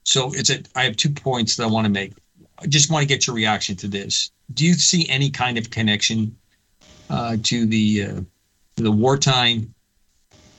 so 0.03 0.32
it's 0.34 0.49
a. 0.49 0.61
I 0.76 0.84
have 0.84 0.95
two 0.95 1.09
points 1.09 1.55
that 1.55 1.63
I 1.63 1.67
want 1.67 1.86
to 1.86 1.91
make. 1.91 2.13
I 2.59 2.67
just 2.67 2.91
want 2.91 3.03
to 3.03 3.07
get 3.07 3.28
your 3.28 3.36
reaction 3.36 3.76
to 3.78 3.88
this. 3.88 4.32
Do 4.53 4.65
you 4.65 4.74
see 4.74 5.07
any 5.09 5.30
kind 5.30 5.57
of 5.57 5.70
connection 5.70 6.36
uh, 7.09 7.38
to 7.43 7.65
the 7.65 8.05
uh, 8.05 8.22
the 8.76 8.91
wartime 8.91 9.74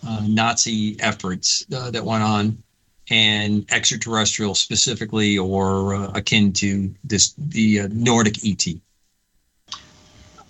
uh, 0.07 0.23
Nazi 0.27 0.97
efforts 1.01 1.65
uh, 1.75 1.91
that 1.91 2.05
went 2.05 2.23
on, 2.23 2.63
and 3.11 3.67
extraterrestrial 3.71 4.55
specifically, 4.55 5.39
or 5.39 5.95
uh, 5.95 6.13
akin 6.15 6.53
to 6.55 6.95
this 7.05 7.35
the 7.39 7.89
Nordic 7.89 8.45
ET? 8.45 8.67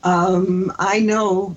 Um, 0.02 0.72
I 0.78 1.00
know 1.00 1.54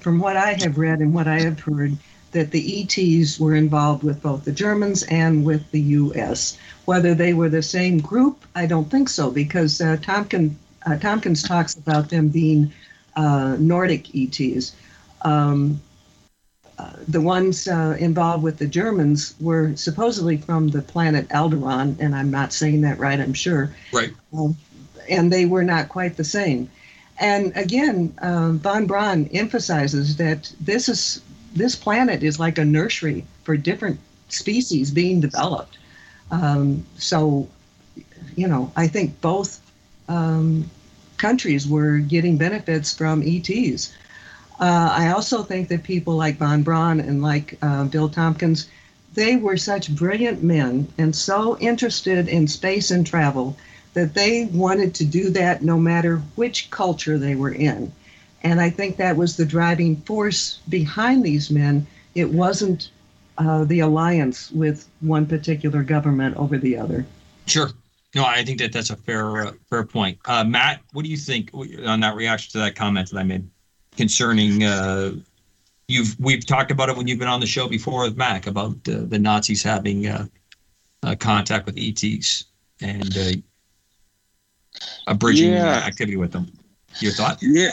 from 0.00 0.18
what 0.18 0.36
I 0.36 0.54
have 0.54 0.78
read 0.78 0.98
and 0.98 1.14
what 1.14 1.28
I 1.28 1.40
have 1.40 1.60
heard 1.60 1.96
that 2.32 2.50
the 2.50 2.82
ETs 2.82 3.40
were 3.40 3.54
involved 3.54 4.02
with 4.02 4.22
both 4.22 4.44
the 4.44 4.52
Germans 4.52 5.02
and 5.04 5.44
with 5.44 5.70
the 5.70 5.80
U.S. 5.80 6.58
Whether 6.84 7.14
they 7.14 7.34
were 7.34 7.48
the 7.48 7.62
same 7.62 7.98
group, 7.98 8.44
I 8.54 8.66
don't 8.66 8.90
think 8.90 9.08
so, 9.08 9.30
because 9.30 9.80
uh, 9.80 9.96
Tompkins, 10.02 10.56
uh, 10.86 10.98
Tompkins 10.98 11.42
talks 11.42 11.74
about 11.74 12.10
them 12.10 12.28
being 12.28 12.72
uh, 13.16 13.56
Nordic 13.58 14.14
ETs. 14.14 14.74
Um, 15.22 15.80
uh, 16.78 16.90
the 17.08 17.20
ones 17.20 17.66
uh, 17.66 17.96
involved 17.98 18.42
with 18.42 18.58
the 18.58 18.66
Germans 18.66 19.34
were 19.40 19.74
supposedly 19.76 20.36
from 20.36 20.68
the 20.68 20.82
planet 20.82 21.28
Alderaan, 21.30 21.96
and 21.98 22.14
I'm 22.14 22.30
not 22.30 22.52
saying 22.52 22.82
that 22.82 22.98
right, 22.98 23.18
I'm 23.18 23.34
sure. 23.34 23.74
Right. 23.92 24.12
Um, 24.32 24.56
and 25.08 25.32
they 25.32 25.44
were 25.46 25.64
not 25.64 25.88
quite 25.88 26.16
the 26.16 26.24
same. 26.24 26.70
And 27.18 27.52
again, 27.56 28.14
um, 28.22 28.60
von 28.60 28.86
Braun 28.86 29.28
emphasizes 29.32 30.16
that 30.16 30.52
this 30.60 30.88
is 30.88 31.20
this 31.54 31.74
planet 31.74 32.22
is 32.22 32.38
like 32.38 32.58
a 32.58 32.64
nursery 32.64 33.24
for 33.42 33.56
different 33.56 33.98
species 34.28 34.90
being 34.90 35.20
developed. 35.20 35.78
Um, 36.30 36.84
so, 36.98 37.48
you 38.36 38.46
know, 38.46 38.70
I 38.76 38.86
think 38.86 39.20
both 39.20 39.60
um, 40.08 40.70
countries 41.16 41.66
were 41.66 41.98
getting 41.98 42.36
benefits 42.36 42.94
from 42.94 43.22
ETs. 43.24 43.92
Uh, 44.60 44.92
I 44.92 45.12
also 45.12 45.42
think 45.42 45.68
that 45.68 45.84
people 45.84 46.16
like 46.16 46.38
von 46.38 46.62
Braun 46.62 47.00
and 47.00 47.22
like 47.22 47.56
uh, 47.62 47.84
Bill 47.84 48.08
Tompkins, 48.08 48.68
they 49.14 49.36
were 49.36 49.56
such 49.56 49.94
brilliant 49.94 50.42
men 50.42 50.88
and 50.98 51.14
so 51.14 51.56
interested 51.58 52.28
in 52.28 52.48
space 52.48 52.90
and 52.90 53.06
travel 53.06 53.56
that 53.94 54.14
they 54.14 54.46
wanted 54.52 54.94
to 54.94 55.04
do 55.04 55.30
that 55.30 55.62
no 55.62 55.78
matter 55.78 56.16
which 56.34 56.70
culture 56.70 57.18
they 57.18 57.34
were 57.34 57.52
in. 57.52 57.92
And 58.42 58.60
I 58.60 58.70
think 58.70 58.96
that 58.96 59.16
was 59.16 59.36
the 59.36 59.46
driving 59.46 59.96
force 59.96 60.60
behind 60.68 61.24
these 61.24 61.50
men. 61.50 61.86
It 62.14 62.30
wasn't 62.30 62.90
uh, 63.38 63.64
the 63.64 63.80
alliance 63.80 64.50
with 64.50 64.88
one 65.00 65.26
particular 65.26 65.82
government 65.82 66.36
over 66.36 66.58
the 66.58 66.76
other. 66.76 67.06
Sure. 67.46 67.70
No, 68.14 68.24
I 68.24 68.44
think 68.44 68.58
that 68.58 68.72
that's 68.72 68.90
a 68.90 68.96
fair 68.96 69.48
uh, 69.48 69.52
fair 69.68 69.84
point. 69.84 70.18
Uh, 70.24 70.42
Matt, 70.42 70.80
what 70.92 71.04
do 71.04 71.10
you 71.10 71.16
think 71.16 71.50
on 71.86 72.00
that 72.00 72.16
reaction 72.16 72.52
to 72.52 72.58
that 72.58 72.74
comment 72.74 73.10
that 73.10 73.18
I 73.18 73.22
made 73.22 73.48
concerning? 73.98 74.64
Uh, 74.64 75.12
you've 75.88 76.18
we've 76.18 76.46
talked 76.46 76.70
about 76.70 76.88
it 76.88 76.96
when 76.96 77.06
you've 77.06 77.18
been 77.18 77.28
on 77.28 77.40
the 77.40 77.46
show 77.46 77.68
before 77.68 78.04
with 78.04 78.16
Mack 78.16 78.46
about 78.46 78.76
uh, 78.88 79.00
the 79.02 79.18
Nazis 79.18 79.62
having 79.62 80.06
uh, 80.06 80.26
contact 81.18 81.66
with 81.66 81.76
ETs 81.76 82.44
and 82.80 83.42
a 85.06 85.14
bridging 85.14 85.52
yeah. 85.52 85.84
activity 85.84 86.16
with 86.16 86.32
them. 86.32 86.50
Your 87.00 87.12
thought? 87.12 87.38
Yeah, 87.42 87.70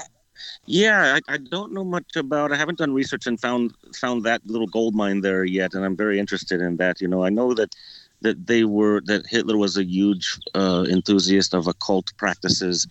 yeah, 0.65 1.17
I, 1.27 1.33
I, 1.33 1.37
don't 1.37 1.71
know 1.71 1.83
much 1.83 2.15
about. 2.15 2.51
I 2.51 2.57
haven't 2.57 2.79
done 2.79 2.93
research 2.93 3.27
and 3.27 3.39
found 3.39 3.73
found 3.95 4.23
that 4.23 4.41
little 4.45 4.67
gold 4.67 4.95
mine 4.95 5.21
there 5.21 5.45
yet, 5.45 5.73
and 5.73 5.85
I'm 5.85 5.95
very 5.95 6.19
interested 6.19 6.59
in 6.59 6.77
that. 6.77 7.01
You 7.01 7.07
know, 7.07 7.23
I 7.23 7.29
know 7.29 7.53
that 7.53 7.75
that 8.21 8.47
they 8.47 8.63
were 8.63 9.01
that 9.05 9.27
Hitler 9.27 9.57
was 9.57 9.77
a 9.77 9.85
huge 9.85 10.39
uh, 10.55 10.85
enthusiast 10.89 11.53
of 11.53 11.67
occult 11.67 12.11
practices, 12.17 12.87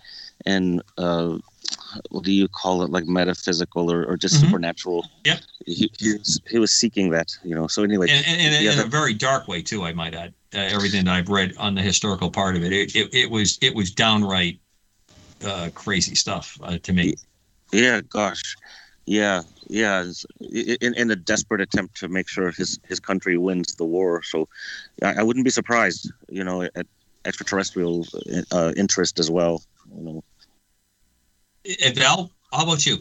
and 0.46 0.82
uh, 0.98 1.38
what 2.10 2.24
do 2.24 2.32
you 2.32 2.48
call 2.48 2.82
it, 2.82 2.90
like 2.90 3.06
metaphysical 3.06 3.90
or, 3.90 4.04
or 4.04 4.16
just 4.16 4.36
mm-hmm. 4.36 4.46
supernatural? 4.46 5.06
Yeah, 5.24 5.38
he, 5.66 5.90
he, 5.98 6.12
was, 6.12 6.40
he 6.48 6.58
was 6.58 6.70
seeking 6.70 7.10
that. 7.10 7.36
You 7.44 7.54
know, 7.54 7.66
so 7.66 7.82
anyway, 7.82 8.08
and, 8.10 8.26
and, 8.26 8.54
and 8.54 8.66
in 8.66 8.78
a 8.78 8.88
very 8.88 9.14
dark 9.14 9.48
way 9.48 9.62
too. 9.62 9.84
I 9.84 9.92
might 9.92 10.14
add. 10.14 10.32
Uh, 10.54 10.58
everything 10.70 11.04
that 11.04 11.14
I've 11.14 11.28
read 11.28 11.56
on 11.56 11.74
the 11.74 11.82
historical 11.82 12.30
part 12.30 12.54
of 12.54 12.62
it, 12.62 12.72
it, 12.72 12.94
it, 12.94 13.12
it 13.12 13.30
was 13.30 13.58
it 13.60 13.74
was 13.74 13.90
downright 13.90 14.60
uh, 15.44 15.70
crazy 15.74 16.14
stuff 16.14 16.56
uh, 16.62 16.78
to 16.78 16.92
me. 16.92 17.14
Yeah, 17.72 18.00
gosh. 18.02 18.56
Yeah, 19.06 19.42
yeah, 19.68 20.04
in, 20.40 20.94
in 20.94 21.10
a 21.10 21.16
desperate 21.16 21.60
attempt 21.60 21.96
to 21.98 22.08
make 22.08 22.28
sure 22.28 22.50
his, 22.52 22.78
his 22.88 23.00
country 23.00 23.36
wins 23.36 23.74
the 23.74 23.84
war. 23.84 24.22
So 24.22 24.48
I, 25.02 25.16
I 25.16 25.22
wouldn't 25.22 25.44
be 25.44 25.50
surprised, 25.50 26.10
you 26.30 26.42
know, 26.42 26.62
at 26.62 26.86
extraterrestrial 27.24 28.06
uh, 28.50 28.72
interest 28.76 29.18
as 29.18 29.30
well. 29.30 29.62
You 29.94 30.02
know. 30.02 30.24
And 31.84 31.94
Val, 31.94 32.30
how 32.52 32.64
about 32.64 32.86
you? 32.86 32.98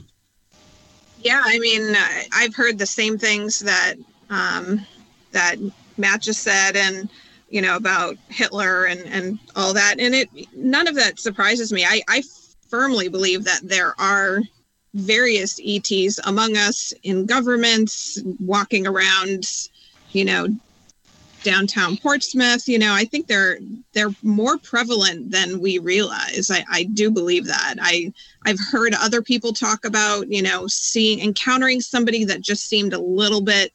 Yeah, 1.21 1.41
I 1.43 1.59
mean, 1.59 1.95
I've 2.33 2.55
heard 2.55 2.77
the 2.77 2.85
same 2.85 3.17
things 3.17 3.59
that 3.59 3.95
um, 4.29 4.85
that 5.31 5.55
Matt 5.97 6.21
just 6.21 6.43
said, 6.43 6.75
and 6.75 7.09
you 7.49 7.61
know 7.61 7.75
about 7.75 8.17
Hitler 8.29 8.85
and 8.85 9.01
and 9.01 9.39
all 9.55 9.73
that, 9.73 9.95
and 9.99 10.13
it 10.13 10.29
none 10.55 10.87
of 10.87 10.95
that 10.95 11.19
surprises 11.19 11.71
me. 11.71 11.85
I 11.85 12.01
I 12.09 12.23
firmly 12.69 13.07
believe 13.07 13.43
that 13.45 13.61
there 13.63 13.93
are 13.99 14.41
various 14.93 15.59
ETs 15.63 16.19
among 16.25 16.57
us 16.57 16.93
in 17.03 17.25
governments, 17.25 18.21
walking 18.39 18.85
around, 18.85 19.45
you 20.11 20.25
know, 20.25 20.47
downtown 21.43 21.97
Portsmouth. 21.97 22.67
You 22.67 22.79
know, 22.79 22.93
I 22.93 23.05
think 23.05 23.27
they're 23.27 23.59
they're 23.93 24.13
more 24.23 24.57
prevalent 24.57 25.31
than 25.31 25.59
we 25.59 25.79
realize. 25.79 26.49
I, 26.51 26.63
I 26.71 26.83
do 26.83 27.11
believe 27.11 27.45
that. 27.47 27.75
I 27.81 28.11
I've 28.45 28.59
heard 28.71 28.93
other 28.93 29.21
people 29.21 29.53
talk 29.53 29.85
about, 29.85 30.29
you 30.29 30.41
know, 30.41 30.67
seeing 30.67 31.19
encountering 31.19 31.81
somebody 31.81 32.25
that 32.25 32.41
just 32.41 32.67
seemed 32.67 32.93
a 32.93 32.99
little 32.99 33.41
bit 33.41 33.73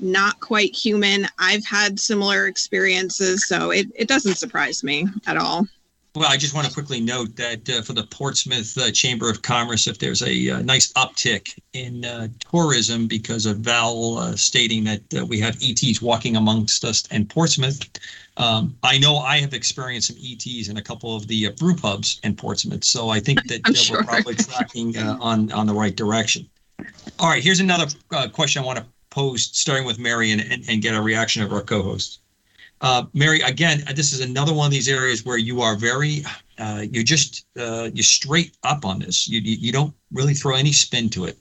not 0.00 0.40
quite 0.40 0.74
human. 0.74 1.26
I've 1.38 1.64
had 1.64 2.00
similar 2.00 2.46
experiences, 2.46 3.46
so 3.46 3.70
it, 3.70 3.86
it 3.94 4.08
doesn't 4.08 4.36
surprise 4.36 4.82
me 4.82 5.06
at 5.26 5.36
all. 5.36 5.66
Well, 6.16 6.28
I 6.28 6.36
just 6.36 6.54
want 6.54 6.66
to 6.66 6.72
quickly 6.72 7.00
note 7.00 7.36
that 7.36 7.70
uh, 7.70 7.82
for 7.82 7.92
the 7.92 8.02
Portsmouth 8.02 8.76
uh, 8.76 8.90
Chamber 8.90 9.30
of 9.30 9.42
Commerce, 9.42 9.86
if 9.86 9.98
there's 9.98 10.22
a, 10.22 10.50
uh, 10.50 10.60
nice 10.62 10.92
uptick 10.94 11.56
in 11.72 12.04
uh, 12.04 12.26
tourism 12.50 13.06
because 13.06 13.46
of 13.46 13.58
Val 13.58 14.18
uh, 14.18 14.34
stating 14.34 14.82
that 14.84 15.02
uh, 15.16 15.24
we 15.24 15.38
have 15.38 15.56
ETs 15.62 16.02
walking 16.02 16.36
amongst 16.36 16.84
us 16.84 17.06
in 17.12 17.26
Portsmouth, 17.26 17.88
um, 18.38 18.76
I 18.82 18.98
know 18.98 19.18
I 19.18 19.38
have 19.38 19.54
experienced 19.54 20.08
some 20.08 20.16
ETs 20.20 20.68
in 20.68 20.78
a 20.78 20.82
couple 20.82 21.14
of 21.14 21.28
the 21.28 21.50
brew 21.50 21.76
pubs 21.76 22.20
in 22.24 22.34
Portsmouth, 22.34 22.82
so 22.82 23.08
I 23.08 23.20
think 23.20 23.44
that 23.46 23.76
sure. 23.76 23.98
we're 23.98 24.04
probably 24.04 24.34
tracking 24.34 24.96
on 24.98 25.52
on 25.52 25.66
the 25.66 25.74
right 25.74 25.94
direction. 25.94 26.48
All 27.20 27.28
right, 27.28 27.42
here's 27.42 27.60
another 27.60 27.86
question 28.32 28.62
I 28.62 28.66
want 28.66 28.78
to 28.78 28.86
pose, 29.10 29.50
starting 29.52 29.86
with 29.86 29.98
Mary, 29.98 30.32
and, 30.32 30.40
and, 30.40 30.64
and 30.68 30.82
get 30.82 30.94
a 30.94 31.00
reaction 31.00 31.42
of 31.42 31.52
our 31.52 31.62
co-host. 31.62 32.19
Uh, 32.80 33.04
Mary, 33.12 33.40
again, 33.42 33.84
this 33.94 34.12
is 34.12 34.20
another 34.20 34.54
one 34.54 34.66
of 34.66 34.72
these 34.72 34.88
areas 34.88 35.24
where 35.24 35.36
you 35.36 35.60
are 35.60 35.76
very, 35.76 36.24
uh, 36.58 36.84
you're 36.90 37.04
just, 37.04 37.44
uh, 37.58 37.90
you're 37.92 38.02
straight 38.02 38.56
up 38.62 38.84
on 38.84 38.98
this. 38.98 39.28
You, 39.28 39.40
you 39.40 39.70
don't 39.72 39.94
really 40.12 40.34
throw 40.34 40.56
any 40.56 40.72
spin 40.72 41.10
to 41.10 41.26
it. 41.26 41.38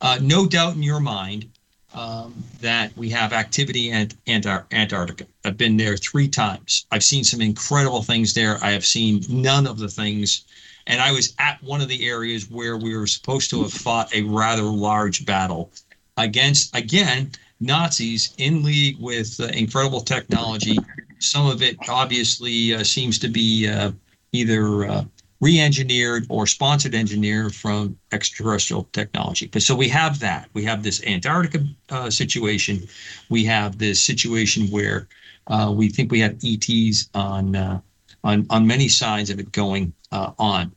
Uh, 0.00 0.18
no 0.20 0.46
doubt 0.46 0.74
in 0.74 0.82
your 0.82 0.98
mind 0.98 1.48
um, 1.94 2.34
that 2.60 2.96
we 2.96 3.08
have 3.10 3.32
activity 3.32 3.90
in 3.90 4.10
Antar- 4.26 4.66
Antarctica. 4.72 5.26
I've 5.44 5.56
been 5.56 5.76
there 5.76 5.96
three 5.96 6.26
times. 6.26 6.86
I've 6.90 7.04
seen 7.04 7.22
some 7.22 7.40
incredible 7.40 8.02
things 8.02 8.34
there. 8.34 8.58
I 8.62 8.70
have 8.70 8.84
seen 8.84 9.24
none 9.28 9.66
of 9.66 9.78
the 9.78 9.88
things. 9.88 10.44
And 10.88 11.00
I 11.00 11.12
was 11.12 11.34
at 11.38 11.62
one 11.62 11.80
of 11.80 11.88
the 11.88 12.08
areas 12.08 12.50
where 12.50 12.76
we 12.76 12.96
were 12.96 13.06
supposed 13.06 13.50
to 13.50 13.62
have 13.62 13.72
fought 13.72 14.12
a 14.14 14.22
rather 14.22 14.62
large 14.62 15.24
battle 15.24 15.70
against, 16.16 16.74
again, 16.74 17.30
Nazis 17.62 18.34
in 18.38 18.62
league 18.62 18.96
with 18.98 19.40
uh, 19.40 19.44
incredible 19.46 20.00
technology. 20.00 20.76
Some 21.20 21.46
of 21.46 21.62
it 21.62 21.76
obviously 21.88 22.74
uh, 22.74 22.82
seems 22.82 23.18
to 23.20 23.28
be 23.28 23.68
uh, 23.68 23.92
either 24.32 24.84
uh, 24.84 25.04
re-engineered 25.40 26.26
or 26.28 26.46
sponsored 26.46 26.94
engineered 26.94 27.54
from 27.54 27.96
extraterrestrial 28.10 28.88
technology. 28.92 29.46
But 29.46 29.62
so 29.62 29.74
we 29.76 29.88
have 29.88 30.18
that. 30.20 30.48
We 30.54 30.64
have 30.64 30.82
this 30.82 31.04
Antarctica 31.04 31.64
uh, 31.90 32.10
situation. 32.10 32.86
We 33.30 33.44
have 33.44 33.78
this 33.78 34.00
situation 34.00 34.66
where 34.68 35.08
uh, 35.46 35.72
we 35.74 35.88
think 35.88 36.10
we 36.10 36.20
have 36.20 36.36
ETs 36.42 37.08
on 37.14 37.82
on 38.24 38.46
on 38.50 38.66
many 38.66 38.88
sides 38.88 39.30
of 39.30 39.38
it 39.38 39.50
going 39.52 39.92
on. 40.10 40.72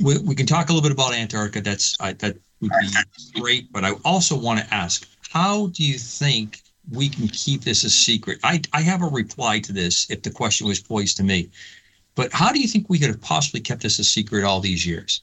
We, 0.00 0.18
we 0.18 0.34
can 0.34 0.46
talk 0.46 0.68
a 0.68 0.72
little 0.72 0.86
bit 0.86 0.92
about 0.92 1.14
Antarctica. 1.14 1.62
That's 1.62 1.96
that 1.98 2.36
would 2.60 2.70
be 2.80 3.40
great. 3.40 3.72
But 3.72 3.84
I 3.84 3.92
also 4.04 4.38
want 4.38 4.60
to 4.60 4.74
ask 4.74 5.06
how 5.30 5.68
do 5.68 5.84
you 5.84 5.98
think 5.98 6.62
we 6.90 7.08
can 7.08 7.28
keep 7.28 7.62
this 7.62 7.84
a 7.84 7.90
secret? 7.90 8.38
I, 8.42 8.62
I 8.72 8.80
have 8.80 9.02
a 9.02 9.06
reply 9.06 9.60
to 9.60 9.72
this 9.72 10.10
if 10.10 10.22
the 10.22 10.30
question 10.30 10.66
was 10.66 10.80
posed 10.80 11.16
to 11.18 11.22
me. 11.22 11.50
But 12.14 12.32
how 12.32 12.50
do 12.50 12.60
you 12.60 12.66
think 12.66 12.88
we 12.88 12.98
could 12.98 13.10
have 13.10 13.20
possibly 13.20 13.60
kept 13.60 13.82
this 13.82 13.98
a 13.98 14.04
secret 14.04 14.44
all 14.44 14.60
these 14.60 14.86
years 14.86 15.22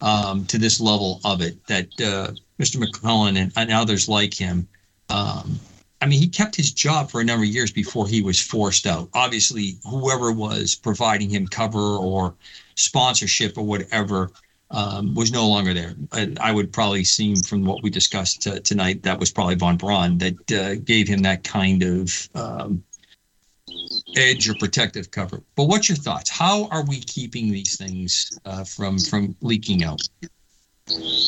um, 0.00 0.46
to 0.46 0.58
this 0.58 0.80
level 0.80 1.20
of 1.24 1.42
it 1.42 1.64
that 1.66 1.88
uh, 2.00 2.32
Mr. 2.58 2.82
McClelland 2.82 3.36
and, 3.36 3.52
and, 3.56 3.70
others 3.70 4.08
like 4.08 4.32
him? 4.32 4.66
Um, 5.10 5.58
I 6.00 6.06
mean, 6.06 6.20
he 6.20 6.28
kept 6.28 6.56
his 6.56 6.72
job 6.72 7.10
for 7.10 7.20
a 7.20 7.24
number 7.24 7.44
of 7.44 7.50
years 7.50 7.70
before 7.70 8.08
he 8.08 8.22
was 8.22 8.40
forced 8.40 8.86
out. 8.86 9.08
Obviously, 9.12 9.76
whoever 9.88 10.32
was 10.32 10.74
providing 10.74 11.28
him 11.28 11.46
cover 11.46 11.96
or 11.96 12.34
sponsorship 12.76 13.58
or 13.58 13.64
whatever 13.64 14.30
um, 14.72 15.14
was 15.14 15.30
no 15.30 15.48
longer 15.48 15.74
there. 15.74 15.94
And 16.12 16.38
I 16.38 16.50
would 16.50 16.72
probably 16.72 17.04
seem 17.04 17.36
from 17.36 17.64
what 17.64 17.82
we 17.82 17.90
discussed 17.90 18.42
tonight 18.64 19.02
that 19.02 19.20
was 19.20 19.30
probably 19.30 19.54
von 19.54 19.76
Braun 19.76 20.18
that 20.18 20.52
uh, 20.52 20.74
gave 20.76 21.06
him 21.06 21.22
that 21.22 21.44
kind 21.44 21.82
of 21.82 22.28
um, 22.34 22.82
edge 24.16 24.48
or 24.48 24.54
protective 24.54 25.10
cover. 25.10 25.42
But 25.56 25.64
what's 25.64 25.88
your 25.88 25.96
thoughts? 25.96 26.30
How 26.30 26.66
are 26.68 26.84
we 26.84 27.00
keeping 27.00 27.52
these 27.52 27.76
things 27.76 28.38
uh, 28.44 28.64
from 28.64 28.98
from 28.98 29.36
leaking 29.42 29.84
out? 29.84 30.00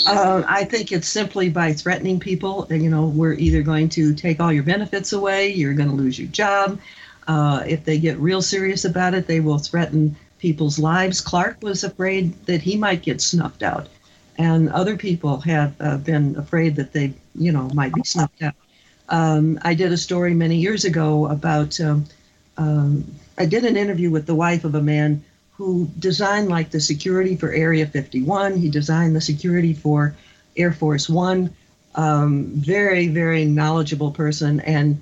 Uh, 0.06 0.42
I 0.46 0.64
think 0.64 0.90
it's 0.90 1.06
simply 1.06 1.48
by 1.48 1.72
threatening 1.72 2.18
people. 2.18 2.66
You 2.70 2.90
know, 2.90 3.06
we're 3.06 3.34
either 3.34 3.62
going 3.62 3.88
to 3.90 4.14
take 4.14 4.40
all 4.40 4.52
your 4.52 4.64
benefits 4.64 5.12
away, 5.12 5.52
you're 5.52 5.74
going 5.74 5.88
to 5.88 5.94
lose 5.94 6.18
your 6.18 6.28
job. 6.28 6.80
Uh, 7.26 7.62
if 7.66 7.84
they 7.84 7.98
get 7.98 8.18
real 8.18 8.42
serious 8.42 8.84
about 8.84 9.14
it, 9.14 9.26
they 9.26 9.40
will 9.40 9.58
threaten 9.58 10.16
people's 10.44 10.78
lives. 10.78 11.22
Clark 11.22 11.56
was 11.62 11.84
afraid 11.84 12.34
that 12.44 12.60
he 12.60 12.76
might 12.76 13.00
get 13.00 13.18
snuffed 13.22 13.62
out, 13.62 13.88
and 14.36 14.68
other 14.68 14.94
people 14.94 15.40
have 15.40 15.74
uh, 15.80 15.96
been 15.96 16.36
afraid 16.36 16.76
that 16.76 16.92
they, 16.92 17.14
you 17.34 17.50
know, 17.50 17.70
might 17.72 17.94
be 17.94 18.04
snuffed 18.04 18.42
out. 18.42 18.52
Um, 19.08 19.58
I 19.62 19.72
did 19.72 19.90
a 19.90 19.96
story 19.96 20.34
many 20.34 20.56
years 20.56 20.84
ago 20.84 21.26
about. 21.28 21.80
Um, 21.80 22.04
um, 22.58 23.04
I 23.38 23.46
did 23.46 23.64
an 23.64 23.78
interview 23.78 24.10
with 24.10 24.26
the 24.26 24.34
wife 24.34 24.64
of 24.64 24.74
a 24.74 24.82
man 24.82 25.24
who 25.56 25.88
designed 25.98 26.48
like 26.50 26.70
the 26.70 26.80
security 26.80 27.36
for 27.36 27.50
Area 27.50 27.86
51. 27.86 28.58
He 28.58 28.68
designed 28.68 29.16
the 29.16 29.22
security 29.22 29.72
for 29.72 30.14
Air 30.58 30.72
Force 30.72 31.08
One. 31.08 31.54
Um, 31.94 32.46
very, 32.52 33.08
very 33.08 33.46
knowledgeable 33.46 34.10
person. 34.10 34.60
And 34.60 35.00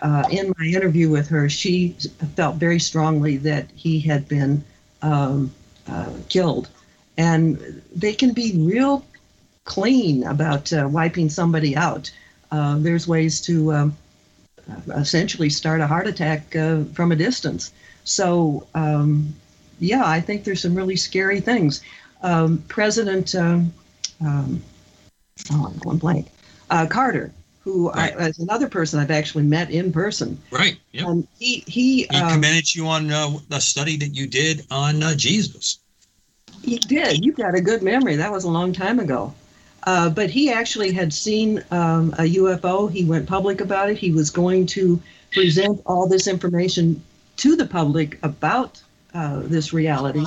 uh, 0.00 0.24
in 0.30 0.54
my 0.58 0.64
interview 0.64 1.10
with 1.10 1.28
her, 1.28 1.48
she 1.50 1.94
felt 2.36 2.56
very 2.56 2.80
strongly 2.80 3.36
that 3.38 3.68
he 3.74 4.00
had 4.00 4.26
been 4.28 4.64
um, 5.02 5.52
uh, 5.88 6.12
killed. 6.28 6.68
And 7.16 7.82
they 7.94 8.12
can 8.12 8.32
be 8.32 8.56
real 8.56 9.04
clean 9.64 10.24
about 10.24 10.72
uh, 10.72 10.88
wiping 10.90 11.28
somebody 11.28 11.76
out. 11.76 12.10
Uh, 12.50 12.78
there's 12.78 13.06
ways 13.06 13.40
to 13.42 13.72
um, 13.72 13.96
essentially 14.94 15.50
start 15.50 15.80
a 15.80 15.86
heart 15.86 16.06
attack 16.06 16.54
uh, 16.56 16.84
from 16.94 17.12
a 17.12 17.16
distance. 17.16 17.72
So, 18.04 18.66
um, 18.74 19.34
yeah, 19.80 20.04
I 20.04 20.20
think 20.20 20.44
there's 20.44 20.62
some 20.62 20.74
really 20.74 20.96
scary 20.96 21.40
things. 21.40 21.82
Um, 22.22 22.64
President, 22.68 23.34
um, 23.34 23.72
um, 24.20 24.62
oh, 25.52 25.66
I'm 25.66 25.78
going 25.78 25.98
blank, 25.98 26.28
uh, 26.70 26.86
Carter, 26.86 27.32
who 27.68 27.90
right. 27.90 28.14
I, 28.18 28.28
is 28.28 28.38
another 28.38 28.66
person 28.66 28.98
I've 28.98 29.10
actually 29.10 29.44
met 29.44 29.70
in 29.70 29.92
person. 29.92 30.40
Right. 30.50 30.78
Yeah. 30.92 31.04
Um, 31.04 31.28
he 31.38 31.62
he, 31.66 32.06
he 32.10 32.16
um, 32.16 32.32
commended 32.32 32.74
you 32.74 32.86
on 32.86 33.10
uh, 33.10 33.36
the 33.48 33.60
study 33.60 33.98
that 33.98 34.14
you 34.14 34.26
did 34.26 34.66
on 34.70 35.02
uh, 35.02 35.14
Jesus. 35.14 35.80
He 36.62 36.78
did. 36.78 37.22
You 37.22 37.32
got 37.32 37.54
a 37.54 37.60
good 37.60 37.82
memory. 37.82 38.16
That 38.16 38.32
was 38.32 38.44
a 38.44 38.50
long 38.50 38.72
time 38.72 38.98
ago. 39.00 39.34
Uh, 39.84 40.08
but 40.08 40.30
he 40.30 40.50
actually 40.50 40.92
had 40.92 41.12
seen 41.12 41.62
um, 41.70 42.14
a 42.14 42.34
UFO. 42.40 42.90
He 42.90 43.04
went 43.04 43.28
public 43.28 43.60
about 43.60 43.90
it. 43.90 43.98
He 43.98 44.12
was 44.12 44.30
going 44.30 44.66
to 44.68 45.00
present 45.30 45.82
all 45.84 46.08
this 46.08 46.26
information 46.26 47.02
to 47.36 47.54
the 47.54 47.66
public 47.66 48.18
about 48.22 48.82
uh, 49.12 49.40
this 49.44 49.74
reality. 49.74 50.24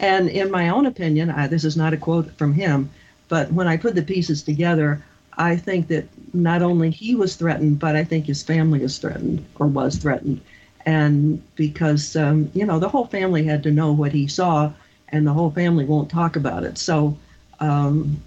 And 0.00 0.28
in 0.28 0.50
my 0.50 0.68
own 0.68 0.86
opinion, 0.86 1.30
I, 1.30 1.46
this 1.46 1.64
is 1.64 1.76
not 1.76 1.92
a 1.92 1.96
quote 1.96 2.32
from 2.32 2.52
him, 2.52 2.90
but 3.28 3.52
when 3.52 3.68
I 3.68 3.76
put 3.76 3.94
the 3.94 4.02
pieces 4.02 4.42
together, 4.42 5.02
I 5.38 5.56
think 5.56 5.88
that 5.88 6.06
not 6.32 6.62
only 6.62 6.90
he 6.90 7.14
was 7.14 7.36
threatened, 7.36 7.78
but 7.78 7.96
I 7.96 8.04
think 8.04 8.26
his 8.26 8.42
family 8.42 8.82
is 8.82 8.98
threatened 8.98 9.44
or 9.56 9.66
was 9.66 9.96
threatened. 9.96 10.40
And 10.84 11.42
because, 11.54 12.16
um, 12.16 12.50
you 12.54 12.66
know, 12.66 12.78
the 12.78 12.88
whole 12.88 13.06
family 13.06 13.44
had 13.44 13.62
to 13.64 13.70
know 13.70 13.92
what 13.92 14.12
he 14.12 14.26
saw, 14.26 14.72
and 15.08 15.26
the 15.26 15.32
whole 15.32 15.50
family 15.50 15.84
won't 15.84 16.10
talk 16.10 16.36
about 16.36 16.64
it. 16.64 16.78
So 16.78 17.16
um, 17.60 18.20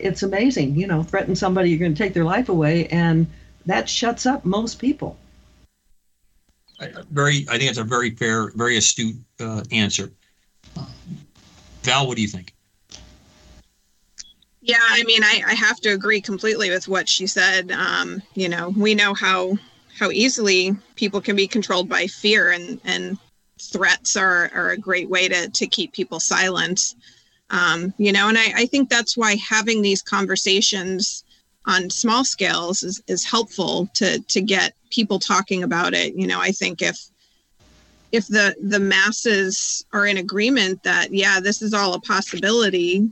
it's 0.00 0.22
amazing, 0.22 0.76
you 0.76 0.86
know, 0.86 1.02
threaten 1.02 1.36
somebody, 1.36 1.70
you're 1.70 1.78
going 1.78 1.94
to 1.94 2.02
take 2.02 2.14
their 2.14 2.24
life 2.24 2.48
away, 2.48 2.86
and 2.86 3.26
that 3.66 3.88
shuts 3.88 4.24
up 4.24 4.44
most 4.44 4.78
people. 4.78 5.16
Very, 7.10 7.44
I 7.50 7.58
think 7.58 7.70
it's 7.70 7.78
a 7.78 7.84
very 7.84 8.10
fair, 8.10 8.50
very 8.54 8.76
astute 8.76 9.16
uh, 9.40 9.62
answer. 9.72 10.12
Val, 11.82 12.06
what 12.06 12.16
do 12.16 12.22
you 12.22 12.28
think? 12.28 12.54
Yeah, 14.68 14.76
I 14.82 15.02
mean, 15.04 15.24
I, 15.24 15.42
I 15.46 15.54
have 15.54 15.80
to 15.80 15.88
agree 15.94 16.20
completely 16.20 16.68
with 16.68 16.88
what 16.88 17.08
she 17.08 17.26
said. 17.26 17.72
Um, 17.72 18.20
you 18.34 18.50
know, 18.50 18.68
we 18.76 18.94
know 18.94 19.14
how 19.14 19.56
how 19.98 20.10
easily 20.10 20.76
people 20.94 21.22
can 21.22 21.34
be 21.34 21.48
controlled 21.48 21.88
by 21.88 22.06
fear, 22.06 22.50
and 22.50 22.78
and 22.84 23.16
threats 23.58 24.14
are 24.14 24.50
are 24.54 24.70
a 24.72 24.76
great 24.76 25.08
way 25.08 25.26
to 25.26 25.48
to 25.48 25.66
keep 25.66 25.94
people 25.94 26.20
silent. 26.20 26.96
Um, 27.48 27.94
you 27.96 28.12
know, 28.12 28.28
and 28.28 28.36
I, 28.36 28.52
I 28.56 28.66
think 28.66 28.90
that's 28.90 29.16
why 29.16 29.36
having 29.36 29.80
these 29.80 30.02
conversations 30.02 31.24
on 31.64 31.88
small 31.88 32.22
scales 32.22 32.82
is, 32.82 33.02
is 33.06 33.24
helpful 33.24 33.88
to 33.94 34.18
to 34.18 34.42
get 34.42 34.74
people 34.90 35.18
talking 35.18 35.62
about 35.62 35.94
it. 35.94 36.14
You 36.14 36.26
know, 36.26 36.42
I 36.42 36.50
think 36.50 36.82
if 36.82 36.98
if 38.12 38.26
the 38.26 38.54
the 38.62 38.80
masses 38.80 39.86
are 39.94 40.04
in 40.04 40.18
agreement 40.18 40.82
that 40.82 41.10
yeah, 41.10 41.40
this 41.40 41.62
is 41.62 41.72
all 41.72 41.94
a 41.94 42.00
possibility, 42.00 43.10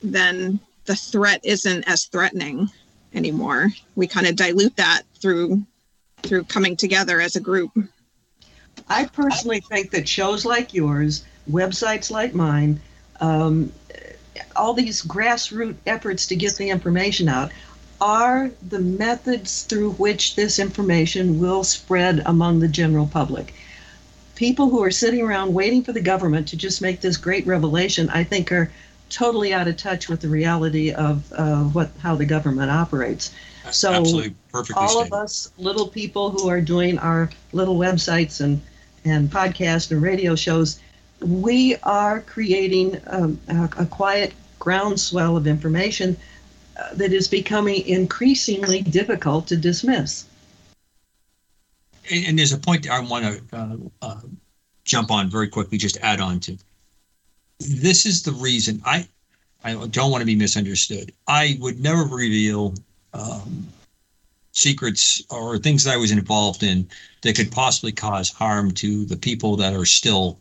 then 0.00 0.58
the 0.84 0.96
threat 0.96 1.40
isn't 1.44 1.84
as 1.84 2.04
threatening 2.04 2.70
anymore. 3.12 3.68
We 3.96 4.06
kind 4.06 4.26
of 4.26 4.36
dilute 4.36 4.76
that 4.76 5.02
through 5.20 5.62
through 6.22 6.44
coming 6.44 6.74
together 6.76 7.20
as 7.20 7.36
a 7.36 7.40
group. 7.40 7.70
I 8.88 9.04
personally 9.04 9.60
think 9.60 9.90
that 9.90 10.08
shows 10.08 10.44
like 10.44 10.72
yours, 10.72 11.24
websites 11.50 12.10
like 12.10 12.34
mine, 12.34 12.80
um, 13.20 13.72
all 14.56 14.74
these 14.74 15.02
grassroots 15.02 15.76
efforts 15.86 16.26
to 16.26 16.36
get 16.36 16.56
the 16.56 16.70
information 16.70 17.28
out 17.28 17.52
are 18.00 18.50
the 18.68 18.80
methods 18.80 19.62
through 19.62 19.92
which 19.92 20.34
this 20.34 20.58
information 20.58 21.38
will 21.38 21.64
spread 21.64 22.22
among 22.26 22.60
the 22.60 22.68
general 22.68 23.06
public. 23.06 23.54
People 24.34 24.68
who 24.68 24.82
are 24.82 24.90
sitting 24.90 25.22
around 25.22 25.54
waiting 25.54 25.82
for 25.82 25.92
the 25.92 26.00
government 26.00 26.48
to 26.48 26.56
just 26.56 26.82
make 26.82 27.00
this 27.00 27.16
great 27.16 27.46
revelation, 27.46 28.10
I 28.10 28.24
think, 28.24 28.50
are 28.50 28.70
totally 29.14 29.54
out 29.54 29.68
of 29.68 29.76
touch 29.76 30.08
with 30.08 30.20
the 30.20 30.28
reality 30.28 30.90
of 30.92 31.32
uh, 31.32 31.62
what 31.64 31.90
how 32.00 32.14
the 32.16 32.24
government 32.24 32.70
operates. 32.70 33.32
So 33.70 33.92
Absolutely. 33.92 34.34
Perfectly 34.50 34.82
all 34.82 34.88
stated. 34.88 35.12
of 35.12 35.20
us 35.20 35.52
little 35.56 35.88
people 35.88 36.30
who 36.30 36.48
are 36.48 36.60
doing 36.60 36.98
our 36.98 37.30
little 37.52 37.76
websites 37.76 38.40
and 38.40 38.60
and 39.04 39.30
podcasts 39.30 39.90
and 39.90 40.02
radio 40.02 40.34
shows, 40.34 40.80
we 41.20 41.76
are 41.82 42.20
creating 42.20 43.00
um, 43.06 43.38
a, 43.48 43.68
a 43.78 43.86
quiet 43.86 44.32
groundswell 44.58 45.36
of 45.36 45.46
information 45.46 46.16
uh, 46.76 46.94
that 46.94 47.12
is 47.12 47.28
becoming 47.28 47.86
increasingly 47.86 48.80
difficult 48.80 49.46
to 49.46 49.56
dismiss. 49.56 50.24
And, 52.10 52.26
and 52.26 52.38
there's 52.38 52.52
a 52.52 52.58
point 52.58 52.90
I 52.90 53.00
want 53.00 53.24
to 53.24 53.56
uh, 53.56 53.76
uh, 54.02 54.20
jump 54.84 55.10
on 55.10 55.30
very 55.30 55.48
quickly, 55.48 55.78
just 55.78 55.98
add 55.98 56.20
on 56.20 56.40
to. 56.40 56.56
This 57.60 58.06
is 58.06 58.22
the 58.22 58.32
reason 58.32 58.82
I 58.84 59.08
I 59.62 59.74
don't 59.86 60.10
want 60.10 60.20
to 60.20 60.26
be 60.26 60.36
misunderstood. 60.36 61.12
I 61.26 61.56
would 61.60 61.80
never 61.80 62.04
reveal 62.04 62.74
um, 63.14 63.66
secrets 64.52 65.22
or 65.30 65.58
things 65.58 65.84
that 65.84 65.94
I 65.94 65.96
was 65.96 66.12
involved 66.12 66.62
in 66.62 66.88
that 67.22 67.34
could 67.34 67.50
possibly 67.50 67.92
cause 67.92 68.30
harm 68.30 68.70
to 68.72 69.06
the 69.06 69.16
people 69.16 69.56
that 69.56 69.74
are 69.74 69.86
still 69.86 70.38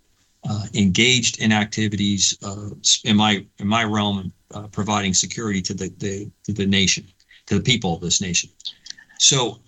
uh, 0.47 0.65
engaged 0.73 1.39
in 1.39 1.51
activities 1.51 2.37
uh, 2.43 2.69
in 3.05 3.15
my 3.15 3.45
in 3.59 3.67
my 3.67 3.83
realm, 3.83 4.31
uh, 4.53 4.67
providing 4.67 5.13
security 5.13 5.61
to 5.61 5.73
the, 5.73 5.89
the 5.97 6.29
to 6.43 6.51
the 6.51 6.65
nation, 6.65 7.05
to 7.45 7.55
the 7.55 7.63
people 7.63 7.95
of 7.95 8.01
this 8.01 8.19
nation. 8.19 8.49
So, 9.19 9.59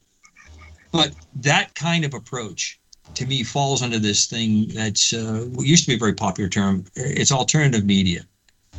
but 0.91 1.15
that 1.35 1.73
kind 1.75 2.03
of 2.03 2.13
approach 2.13 2.79
to 3.13 3.25
me 3.25 3.43
falls 3.43 3.81
under 3.81 3.99
this 3.99 4.25
thing 4.25 4.67
that's 4.69 5.13
uh, 5.13 5.45
used 5.59 5.85
to 5.85 5.91
be 5.91 5.95
a 5.95 5.99
very 5.99 6.13
popular 6.13 6.49
term. 6.49 6.85
It's 6.95 7.31
alternative 7.31 7.85
media, 7.85 8.25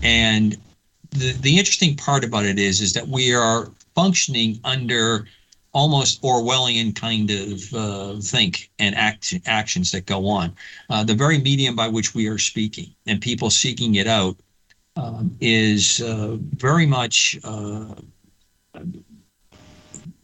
and 0.03 0.57
the 1.11 1.33
the 1.33 1.59
interesting 1.59 1.97
part 1.97 2.24
about 2.24 2.45
it 2.45 2.59
is 2.59 2.81
is 2.81 2.93
that 2.95 3.09
we 3.09 3.35
are 3.35 3.70
functioning 3.95 4.61
under 4.64 5.27
almost 5.77 6.22
Orwellian 6.22 6.95
kind 6.95 7.31
of 7.31 7.74
uh, 7.74 8.20
think 8.20 8.70
and 8.79 8.95
act, 8.95 9.35
actions 9.45 9.93
that 9.93 10.07
go 10.07 10.27
on. 10.27 10.57
Uh, 10.89 11.05
the 11.05 11.14
very 11.14 11.39
medium 11.39 11.77
by 11.77 11.87
which 11.87 12.14
we 12.14 12.29
are 12.29 12.39
speaking 12.39 12.95
and 13.07 13.20
people 13.20 13.51
seeking 13.51 13.97
it 13.97 14.07
out 14.07 14.37
um, 14.97 15.37
is 15.39 16.01
uh, 16.01 16.39
very 16.41 16.87
much 16.87 17.39
uh, 17.45 17.95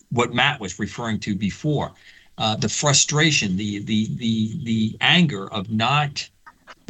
what 0.08 0.32
Matt 0.32 0.58
was 0.58 0.78
referring 0.78 1.20
to 1.20 1.34
before. 1.34 1.92
Uh, 2.42 2.56
the 2.56 2.68
frustration, 2.68 3.56
the 3.56 3.78
the 3.84 4.08
the 4.16 4.58
the 4.64 4.96
anger 5.00 5.48
of 5.52 5.70
not 5.70 6.28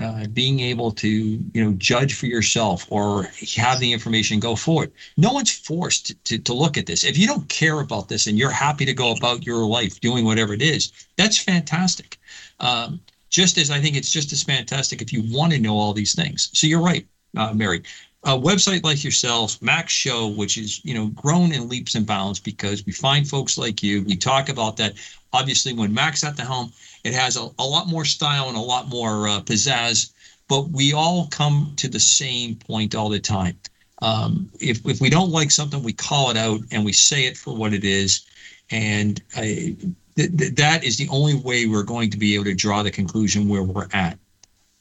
uh, 0.01 0.27
being 0.33 0.61
able 0.61 0.91
to 0.91 1.09
you 1.09 1.63
know 1.63 1.73
judge 1.75 2.15
for 2.15 2.25
yourself 2.25 2.87
or 2.89 3.25
have 3.57 3.79
the 3.79 3.93
information 3.93 4.41
go 4.41 4.57
forward. 4.57 4.91
No 5.19 5.31
one's 5.31 5.51
forced 5.51 6.07
to, 6.07 6.15
to, 6.15 6.39
to, 6.39 6.55
look 6.55 6.79
at 6.79 6.87
this. 6.87 7.05
If 7.05 7.19
you 7.19 7.27
don't 7.27 7.47
care 7.51 7.81
about 7.81 8.09
this 8.09 8.27
and 8.27 8.39
you're 8.39 8.49
happy 8.67 8.87
to 8.87 8.95
go 8.95 9.13
about 9.13 9.45
your 9.45 9.67
life 9.67 10.01
doing 10.01 10.25
whatever 10.25 10.55
it 10.55 10.63
is 10.63 10.91
that's 11.17 11.37
fantastic. 11.37 12.19
Um, 12.59 13.01
just 13.29 13.59
as 13.59 13.71
i 13.71 13.79
think 13.79 13.95
it's 13.95 14.11
just 14.11 14.33
as 14.33 14.43
fantastic 14.43 15.03
if 15.03 15.13
you 15.13 15.23
want 15.37 15.53
to 15.53 15.59
know 15.59 15.77
all 15.77 15.93
these 15.93 16.15
things. 16.15 16.49
So 16.55 16.67
you're 16.67 16.81
right 16.93 17.07
uh, 17.37 17.53
mary 17.53 17.83
a 18.25 18.39
website 18.39 18.85
like 18.85 19.03
yourself, 19.03 19.61
Mack's 19.61 19.93
Show, 19.93 20.29
which 20.29 20.57
is 20.57 20.85
you 20.85 20.95
know 20.95 21.09
grown 21.09 21.53
in 21.53 21.69
leaps 21.69 21.95
and 21.95 22.07
bounds 22.07 22.39
because 22.39 22.87
we 22.87 22.93
find 22.93 23.29
folks 23.29 23.59
like 23.59 23.83
you. 23.83 24.03
We 24.03 24.17
talk 24.17 24.49
about 24.49 24.77
that. 24.77 24.95
Obviously, 25.33 25.73
when 25.73 25.93
Mack's 25.93 26.25
at 26.25 26.37
the 26.37 26.45
helm, 26.45 26.73
it 27.05 27.15
has 27.15 27.37
a, 27.37 27.49
a 27.59 27.65
lot 27.65 27.89
more 27.89 28.05
style 28.05 28.49
and 28.49 28.57
a 28.57 28.61
lot 28.61 28.89
more 28.89 29.29
uh, 29.29 29.41
pizzazz, 29.41 30.13
but 30.49 30.69
we 30.69 30.93
all 30.93 31.27
come 31.29 31.73
to 31.77 31.89
the 31.89 31.99
same 31.99 32.55
point 32.57 32.95
all 32.95 33.09
the 33.09 33.19
time. 33.19 33.59
Um, 34.03 34.51
if, 34.61 34.85
if 34.85 35.01
we 35.01 35.09
don't 35.09 35.31
like 35.31 35.51
something, 35.51 35.83
we 35.83 35.93
call 35.93 36.31
it 36.31 36.37
out 36.37 36.61
and 36.71 36.85
we 36.85 36.93
say 36.93 37.25
it 37.25 37.37
for 37.37 37.57
what 37.57 37.73
it 37.73 37.85
is. 37.85 38.27
And 38.71 39.23
I, 39.37 39.77
th- 40.17 40.37
th- 40.37 40.55
that 40.57 40.85
is 40.85 40.97
the 40.99 41.09
only 41.09 41.37
way 41.37 41.67
we're 41.67 41.85
going 41.85 42.11
to 42.11 42.19
be 42.19 42.35
able 42.35 42.45
to 42.45 42.55
draw 42.55 42.83
the 42.83 42.91
conclusion 42.91 43.49
where 43.49 43.63
we're 43.63 43.89
at. 43.93 44.19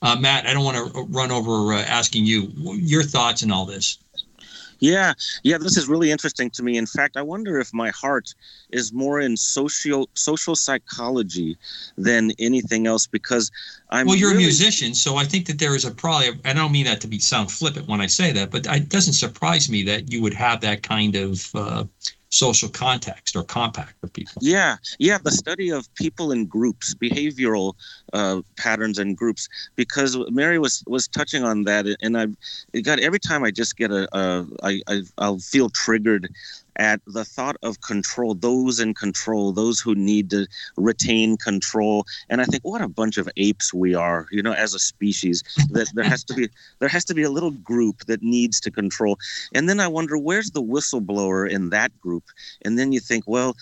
Uh, 0.02 0.16
Matt, 0.16 0.48
I 0.48 0.54
don't 0.54 0.64
want 0.64 0.94
to 0.94 1.04
run 1.10 1.32
over 1.32 1.74
uh, 1.74 1.82
asking 1.82 2.26
you 2.26 2.52
your 2.56 3.04
thoughts 3.04 3.44
on 3.44 3.52
all 3.52 3.66
this. 3.66 4.00
Yeah, 4.80 5.14
yeah, 5.44 5.60
this 5.60 5.78
is 5.78 5.88
really 5.88 6.10
interesting 6.10 6.50
to 6.52 6.64
me. 6.64 6.76
In 6.76 6.88
fact, 6.88 7.16
I 7.16 7.22
wonder 7.22 7.60
if 7.60 7.72
my 7.72 7.92
heart 7.92 8.34
is 8.72 8.92
more 8.92 9.20
in 9.20 9.38
social 9.38 10.10
social 10.16 10.56
psychology 10.56 11.56
than 11.98 12.32
anything 12.40 12.88
else 12.88 13.06
because 13.06 13.52
I'm. 13.92 14.08
Well, 14.08 14.16
you're 14.16 14.32
really... 14.32 14.46
a 14.46 14.48
musician, 14.48 14.96
so 14.96 15.18
I 15.18 15.24
think 15.24 15.46
that 15.46 15.60
there 15.60 15.76
is 15.76 15.86
a 15.86 15.92
probably. 15.92 16.30
I 16.46 16.54
don't 16.54 16.72
mean 16.72 16.86
that 16.86 17.00
to 17.02 17.08
be 17.08 17.20
sound 17.20 17.52
flippant 17.52 17.88
when 17.88 18.02
I 18.02 18.08
say 18.08 18.32
that, 18.32 18.50
but 18.50 18.66
it 18.66 18.90
doesn't 18.90 19.14
surprise 19.14 19.70
me 19.70 19.84
that 19.84 20.12
you 20.12 20.20
would 20.24 20.34
have 20.34 20.62
that 20.62 20.82
kind 20.82 21.16
of 21.16 21.52
uh, 21.54 21.84
social 22.32 22.70
context 22.70 23.36
or 23.36 23.44
compact 23.44 23.94
with 24.02 24.12
people. 24.14 24.42
Yeah, 24.42 24.78
yeah, 25.00 25.18
the 25.24 25.32
study 25.32 25.70
of 25.70 25.94
people 25.96 26.32
in 26.32 26.46
groups, 26.46 26.96
behavioral 26.96 27.74
uh, 28.14 28.42
patterns 28.58 28.98
and 28.98 29.16
groups, 29.16 29.48
because 29.76 30.18
Mary 30.30 30.58
was 30.58 30.84
was 30.88 31.08
touching 31.08 31.44
on 31.44 31.66
that, 31.66 31.86
and 32.02 32.18
I, 32.18 32.28
got 32.82 33.00
every 33.00 33.20
time 33.20 33.44
I 33.44 33.52
just 33.52 33.78
get 33.78 33.92
a, 33.92 34.08
a 34.18 34.48
I, 34.64 34.82
I 34.88 35.02
I'll 35.18 35.40
feel 35.40 35.70
triggered 35.70 36.30
at 36.78 37.02
the 37.06 37.26
thought 37.26 37.58
of 37.64 37.82
control, 37.82 38.34
those 38.34 38.80
in 38.80 38.94
control, 38.94 39.52
those 39.52 39.80
who 39.80 39.96
need 39.96 40.30
to 40.32 40.48
retain 40.78 41.38
control. 41.38 42.06
And 42.30 42.42
I 42.42 42.46
think 42.46 42.64
what 42.64 42.82
a 42.82 42.88
bunch 42.88 43.18
of 43.18 43.30
apes 43.38 43.74
we 43.74 43.96
are, 43.96 44.28
you 44.32 44.42
know, 44.42 44.54
as 44.54 44.74
a 44.74 44.80
species. 44.80 45.44
That 45.72 45.92
there 45.94 46.04
has 46.04 46.24
to 46.26 46.34
be 46.34 46.50
there 46.80 46.90
has 46.90 47.06
to 47.06 47.14
be 47.14 47.24
a 47.24 47.30
little 47.30 47.52
group 47.52 48.06
that 48.06 48.22
needs 48.22 48.60
to 48.62 48.72
control. 48.72 49.18
And 49.54 49.68
then 49.68 49.80
I 49.80 49.88
wonder 49.88 50.18
where's 50.18 50.52
the 50.52 50.64
whistleblower 50.64 51.50
in 51.50 51.70
that 51.70 51.92
group? 52.00 52.24
And 52.64 52.78
then 52.78 52.92
you 52.92 53.00
think, 53.00 53.26
well, 53.28 53.56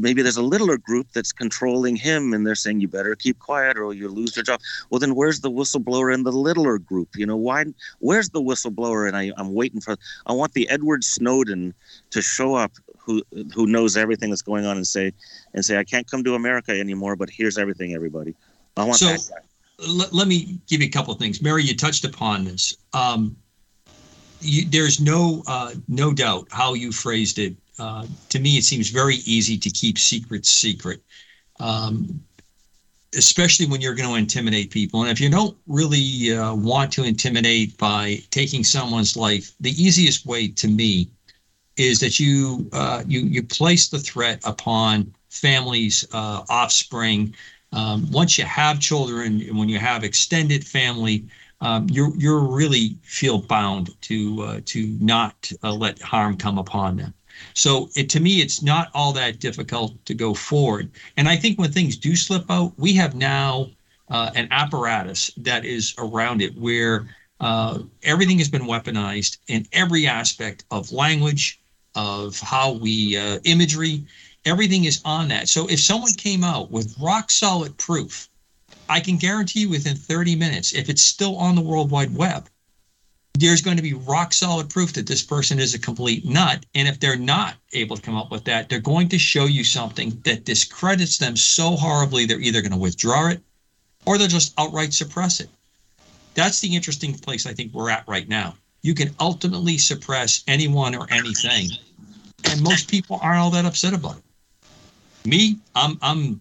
maybe 0.00 0.22
there's 0.22 0.36
a 0.36 0.42
littler 0.42 0.78
group 0.78 1.08
that's 1.12 1.32
controlling 1.32 1.96
him 1.96 2.32
and 2.32 2.46
they're 2.46 2.54
saying 2.54 2.80
you 2.80 2.88
better 2.88 3.14
keep 3.14 3.38
quiet 3.38 3.76
or 3.76 3.92
you 3.92 4.08
lose 4.08 4.34
your 4.36 4.42
job. 4.42 4.60
Well 4.90 5.00
then 5.00 5.14
where's 5.14 5.40
the 5.40 5.50
whistleblower 5.50 6.14
in 6.14 6.22
the 6.22 6.32
littler 6.32 6.78
group? 6.78 7.10
You 7.16 7.26
know 7.26 7.36
why 7.36 7.64
where's 7.98 8.30
the 8.30 8.40
whistleblower? 8.40 9.06
And 9.06 9.16
I, 9.16 9.32
i'm 9.36 9.54
waiting 9.54 9.80
for 9.80 9.96
i 10.26 10.32
want 10.32 10.52
the 10.54 10.68
edward 10.68 11.04
snowden 11.04 11.74
to 12.10 12.22
show 12.22 12.54
up 12.54 12.72
who 12.98 13.22
who 13.54 13.66
knows 13.66 13.96
everything 13.96 14.30
that's 14.30 14.42
going 14.42 14.64
on 14.64 14.76
and 14.76 14.86
say 14.86 15.12
and 15.54 15.64
say 15.64 15.76
i 15.78 15.84
can't 15.84 16.10
come 16.10 16.24
to 16.24 16.34
america 16.34 16.72
anymore 16.72 17.16
but 17.16 17.30
here's 17.30 17.58
everything 17.58 17.94
everybody. 17.94 18.34
I 18.76 18.84
want 18.84 18.98
so, 18.98 19.06
that 19.06 19.20
guy. 19.28 19.86
Let, 19.86 20.12
let 20.12 20.28
me 20.28 20.58
give 20.68 20.80
you 20.80 20.86
a 20.86 20.90
couple 20.90 21.12
of 21.12 21.18
things. 21.18 21.42
Mary 21.42 21.62
you 21.62 21.76
touched 21.76 22.04
upon 22.04 22.44
this. 22.44 22.76
Um, 22.92 23.36
you, 24.40 24.64
there's 24.68 25.00
no 25.00 25.42
uh, 25.46 25.72
no 25.88 26.12
doubt 26.12 26.48
how 26.50 26.74
you 26.74 26.92
phrased 26.92 27.38
it 27.38 27.54
uh, 27.82 28.06
to 28.28 28.38
me, 28.38 28.58
it 28.58 28.62
seems 28.62 28.90
very 28.90 29.16
easy 29.36 29.58
to 29.58 29.68
keep 29.68 29.98
secrets 29.98 30.48
secret, 30.48 31.02
um, 31.58 32.22
especially 33.16 33.66
when 33.66 33.80
you're 33.80 33.96
going 33.96 34.08
to 34.08 34.14
intimidate 34.14 34.70
people. 34.70 35.02
And 35.02 35.10
if 35.10 35.20
you 35.20 35.28
don't 35.28 35.56
really 35.66 36.32
uh, 36.32 36.54
want 36.54 36.92
to 36.92 37.02
intimidate 37.02 37.76
by 37.78 38.22
taking 38.30 38.62
someone's 38.62 39.16
life, 39.16 39.52
the 39.58 39.72
easiest 39.72 40.24
way 40.26 40.46
to 40.46 40.68
me 40.68 41.08
is 41.76 41.98
that 41.98 42.20
you 42.20 42.68
uh, 42.72 43.02
you 43.04 43.20
you 43.20 43.42
place 43.42 43.88
the 43.88 43.98
threat 43.98 44.38
upon 44.44 45.12
families, 45.30 46.06
uh, 46.12 46.44
offspring. 46.48 47.34
Um, 47.72 48.08
once 48.12 48.38
you 48.38 48.44
have 48.44 48.78
children, 48.78 49.40
and 49.40 49.58
when 49.58 49.68
you 49.68 49.80
have 49.80 50.04
extended 50.04 50.64
family, 50.64 51.24
um, 51.60 51.88
you 51.90 52.12
you 52.16 52.38
really 52.38 52.96
feel 53.02 53.38
bound 53.42 53.90
to 54.02 54.42
uh, 54.42 54.60
to 54.66 54.96
not 55.00 55.50
let 55.64 56.00
harm 56.00 56.36
come 56.36 56.58
upon 56.58 56.96
them. 56.96 57.14
So 57.54 57.90
it, 57.94 58.08
to 58.10 58.20
me, 58.20 58.40
it's 58.40 58.62
not 58.62 58.90
all 58.94 59.12
that 59.12 59.40
difficult 59.40 60.04
to 60.06 60.14
go 60.14 60.34
forward. 60.34 60.90
And 61.16 61.28
I 61.28 61.36
think 61.36 61.58
when 61.58 61.72
things 61.72 61.96
do 61.96 62.16
slip 62.16 62.50
out, 62.50 62.72
we 62.78 62.92
have 62.94 63.14
now 63.14 63.68
uh, 64.08 64.30
an 64.34 64.48
apparatus 64.50 65.30
that 65.38 65.64
is 65.64 65.94
around 65.98 66.42
it 66.42 66.56
where 66.56 67.08
uh, 67.40 67.80
everything 68.02 68.38
has 68.38 68.48
been 68.48 68.62
weaponized 68.62 69.38
in 69.48 69.66
every 69.72 70.06
aspect 70.06 70.64
of 70.70 70.92
language, 70.92 71.60
of 71.94 72.38
how 72.40 72.72
we 72.72 73.16
uh, 73.16 73.38
imagery, 73.44 74.04
everything 74.44 74.84
is 74.84 75.00
on 75.04 75.28
that. 75.28 75.48
So 75.48 75.68
if 75.68 75.80
someone 75.80 76.12
came 76.14 76.44
out 76.44 76.70
with 76.70 76.96
rock 76.98 77.30
solid 77.30 77.76
proof 77.78 78.28
I 78.92 79.00
can 79.00 79.16
guarantee 79.16 79.60
you 79.60 79.70
within 79.70 79.96
30 79.96 80.36
minutes, 80.36 80.74
if 80.74 80.90
it's 80.90 81.00
still 81.00 81.36
on 81.36 81.54
the 81.54 81.62
World 81.62 81.90
Wide 81.90 82.14
Web, 82.14 82.50
there's 83.34 83.62
going 83.62 83.76
to 83.76 83.82
be 83.82 83.94
rock 83.94 84.32
solid 84.32 84.68
proof 84.68 84.92
that 84.92 85.06
this 85.06 85.22
person 85.22 85.58
is 85.58 85.74
a 85.74 85.78
complete 85.78 86.24
nut. 86.24 86.64
And 86.74 86.86
if 86.86 87.00
they're 87.00 87.16
not 87.16 87.54
able 87.72 87.96
to 87.96 88.02
come 88.02 88.16
up 88.16 88.30
with 88.30 88.44
that, 88.44 88.68
they're 88.68 88.80
going 88.80 89.08
to 89.08 89.18
show 89.18 89.46
you 89.46 89.64
something 89.64 90.20
that 90.24 90.44
discredits 90.44 91.18
them 91.18 91.36
so 91.36 91.76
horribly, 91.76 92.26
they're 92.26 92.40
either 92.40 92.60
going 92.60 92.72
to 92.72 92.78
withdraw 92.78 93.28
it 93.28 93.42
or 94.04 94.18
they'll 94.18 94.28
just 94.28 94.54
outright 94.58 94.92
suppress 94.92 95.40
it. 95.40 95.48
That's 96.34 96.60
the 96.60 96.74
interesting 96.74 97.14
place 97.14 97.46
I 97.46 97.52
think 97.52 97.72
we're 97.72 97.90
at 97.90 98.06
right 98.06 98.28
now. 98.28 98.56
You 98.82 98.94
can 98.94 99.14
ultimately 99.20 99.78
suppress 99.78 100.42
anyone 100.48 100.94
or 100.94 101.06
anything, 101.10 101.70
and 102.50 102.62
most 102.62 102.90
people 102.90 103.20
aren't 103.22 103.38
all 103.38 103.50
that 103.50 103.64
upset 103.64 103.94
about 103.94 104.16
it. 104.16 105.28
Me, 105.28 105.58
I'm 105.76 105.98
I'm 106.02 106.40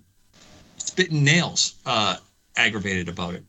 spitting 0.77 1.23
nails 1.23 1.75
uh, 1.85 2.17
aggravated 2.57 3.09
about 3.09 3.35
it. 3.35 3.43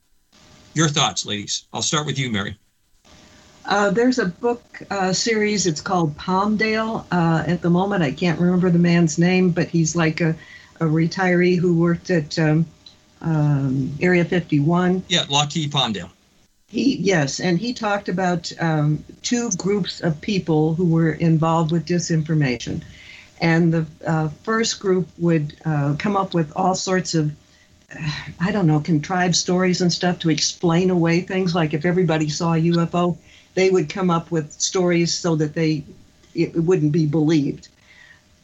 Your 0.75 0.89
thoughts, 0.89 1.25
ladies. 1.25 1.65
I'll 1.73 1.81
start 1.81 2.07
with 2.07 2.19
you, 2.19 2.31
Mary. 2.31 2.59
Uh, 3.65 3.91
there's 3.91 4.19
a 4.19 4.27
book 4.27 4.63
uh, 4.91 5.13
series. 5.13 5.67
It's 5.67 5.81
called 5.81 6.17
Palmdale. 6.17 7.05
Uh, 7.13 7.45
at 7.47 7.63
the 7.63 7.71
moment, 7.71 8.03
I 8.03 8.13
can't 8.13 8.41
remember 8.41 8.71
the 8.71 8.79
man's 8.79 9.19
name, 9.19 9.51
but 9.51 9.69
he's 9.69 9.95
like 9.95 10.21
a, 10.21 10.35
a 10.81 10.85
retiree 10.85 11.59
who 11.59 11.79
worked 11.79 12.11
at 12.11 12.39
um, 12.39 12.67
um, 13.21 13.93
Area 14.01 14.25
51. 14.25 15.05
Yeah, 15.09 15.25
Lockheed 15.29 15.71
Palmdale. 15.71 16.11
He 16.69 16.97
yes, 16.97 17.39
and 17.39 17.59
he 17.59 17.75
talked 17.75 18.09
about 18.09 18.51
um, 18.59 19.05
two 19.21 19.51
groups 19.59 20.01
of 20.01 20.19
people 20.23 20.75
who 20.75 20.87
were 20.87 21.13
involved 21.13 21.71
with 21.71 21.85
disinformation, 21.85 22.83
and 23.43 23.75
the 23.75 23.87
uh, 24.07 24.29
first 24.43 24.81
group 24.81 25.07
would 25.19 25.55
uh, 25.67 25.97
come 25.99 26.17
up 26.17 26.33
with 26.33 26.51
all 26.57 26.75
sorts 26.75 27.15
of 27.15 27.31
I 28.41 28.53
don't 28.53 28.67
know, 28.67 28.81
contrived 28.81 29.37
stories 29.37 29.83
and 29.83 29.93
stuff 29.93 30.21
to 30.21 30.31
explain 30.31 30.89
away 30.89 31.21
things. 31.21 31.55
Like 31.55 31.75
if 31.75 31.85
everybody 31.85 32.31
saw 32.31 32.55
a 32.55 32.61
UFO, 32.61 33.19
they 33.55 33.71
would 33.71 33.89
come 33.89 34.11
up 34.11 34.31
with 34.31 34.53
stories 34.53 35.13
so 35.13 35.37
that 35.37 35.55
they 35.55 35.85
it 36.35 36.55
wouldn't 36.55 36.93
be 36.93 37.07
believed. 37.07 37.69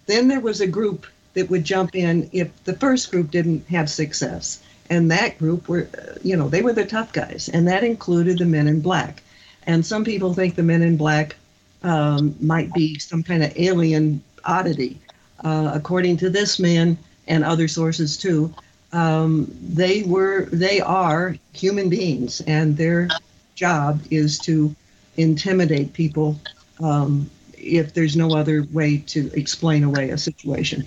Then 0.07 0.29
there 0.29 0.41
was 0.41 0.61
a 0.61 0.67
group 0.67 1.07
that 1.35 1.49
would 1.51 1.65
jump 1.65 1.95
in 1.95 2.29
if 2.33 2.51
the 2.65 2.75
first 2.75 3.11
group 3.11 3.31
didn't 3.31 3.67
have 3.69 3.89
success, 3.91 4.61
and 4.91 5.11
that 5.11 5.39
group 5.39 5.69
were, 5.69 5.89
you 6.23 6.37
know, 6.37 6.49
they 6.49 6.63
were 6.63 6.73
the 6.73 6.85
tough 6.85 7.13
guys, 7.13 7.49
and 7.49 7.67
that 7.69 7.85
included 7.85 8.39
the 8.39 8.45
Men 8.45 8.69
in 8.69 8.81
Black. 8.81 9.23
And 9.67 9.85
some 9.85 10.05
people 10.05 10.35
think 10.35 10.55
the 10.55 10.63
Men 10.63 10.83
in 10.83 10.97
Black 10.97 11.37
um, 11.83 12.35
might 12.41 12.73
be 12.73 12.99
some 12.99 13.23
kind 13.23 13.43
of 13.43 13.53
alien 13.57 14.23
oddity. 14.45 14.99
Uh, 15.45 15.71
according 15.73 16.17
to 16.17 16.31
this 16.31 16.59
man 16.59 16.99
and 17.29 17.45
other 17.45 17.69
sources 17.69 18.17
too, 18.17 18.53
um, 18.93 19.55
they 19.63 20.03
were 20.03 20.47
they 20.47 20.81
are 20.81 21.37
human 21.53 21.89
beings 21.89 22.41
and 22.43 22.77
their 22.77 23.09
job 23.55 24.01
is 24.11 24.39
to 24.39 24.75
intimidate 25.19 25.93
people 25.93 26.41
um, 26.81 27.29
if 27.55 27.93
there's 27.93 28.17
no 28.17 28.37
other 28.37 28.65
way 28.73 28.99
to 28.99 29.31
explain 29.35 29.85
away 29.85 30.11
a 30.11 30.19
situation 30.19 30.87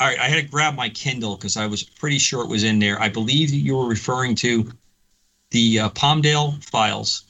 all 0.00 0.08
right 0.08 0.18
i 0.18 0.24
had 0.24 0.42
to 0.42 0.50
grab 0.50 0.74
my 0.74 0.88
kindle 0.88 1.36
because 1.36 1.56
i 1.56 1.66
was 1.66 1.82
pretty 1.82 2.18
sure 2.18 2.42
it 2.42 2.48
was 2.48 2.64
in 2.64 2.78
there 2.78 3.00
i 3.00 3.08
believe 3.08 3.50
you 3.50 3.76
were 3.76 3.86
referring 3.86 4.34
to 4.34 4.70
the 5.50 5.78
uh, 5.78 5.88
palmdale 5.90 6.62
files 6.64 7.24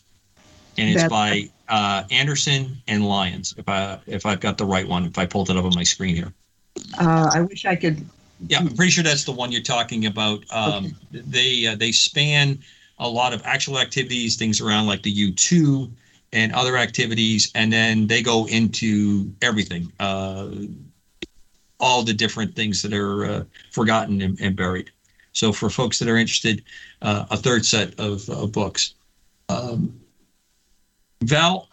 and 0.78 0.88
it's 0.88 1.02
That's, 1.02 1.10
by 1.10 1.50
uh, 1.68 2.04
anderson 2.10 2.78
and 2.86 3.06
lyons 3.06 3.54
if 3.58 3.68
i 3.68 3.98
if 4.06 4.24
i've 4.24 4.40
got 4.40 4.56
the 4.56 4.64
right 4.64 4.88
one 4.88 5.04
if 5.04 5.18
i 5.18 5.26
pulled 5.26 5.50
it 5.50 5.56
up 5.56 5.64
on 5.64 5.74
my 5.74 5.82
screen 5.82 6.14
here 6.14 6.32
uh, 7.00 7.30
i 7.34 7.40
wish 7.40 7.66
i 7.66 7.74
could 7.74 8.06
yeah, 8.46 8.58
I'm 8.58 8.68
pretty 8.68 8.92
sure 8.92 9.02
that's 9.02 9.24
the 9.24 9.32
one 9.32 9.50
you're 9.50 9.62
talking 9.62 10.06
about. 10.06 10.44
Um, 10.52 10.96
okay. 11.12 11.22
They 11.26 11.66
uh, 11.66 11.74
they 11.74 11.90
span 11.90 12.60
a 13.00 13.08
lot 13.08 13.32
of 13.32 13.42
actual 13.44 13.78
activities, 13.78 14.36
things 14.36 14.60
around 14.60 14.86
like 14.86 15.02
the 15.02 15.32
U2 15.32 15.90
and 16.32 16.52
other 16.52 16.76
activities, 16.76 17.50
and 17.54 17.72
then 17.72 18.06
they 18.06 18.22
go 18.22 18.46
into 18.46 19.32
everything, 19.40 19.90
uh, 20.00 20.48
all 21.80 22.02
the 22.02 22.12
different 22.12 22.54
things 22.54 22.82
that 22.82 22.92
are 22.92 23.24
uh, 23.24 23.44
forgotten 23.70 24.20
and, 24.20 24.38
and, 24.40 24.56
buried. 24.56 24.90
So 25.32 25.52
for 25.52 25.70
folks 25.70 25.98
that 26.00 26.08
are 26.08 26.16
interested, 26.16 26.62
uh, 27.02 27.26
a 27.30 27.36
third 27.36 27.64
set 27.64 27.98
of, 27.98 28.28
of 28.28 28.52
books. 28.52 28.94
Um, 29.48 29.98
Val, 31.22 31.68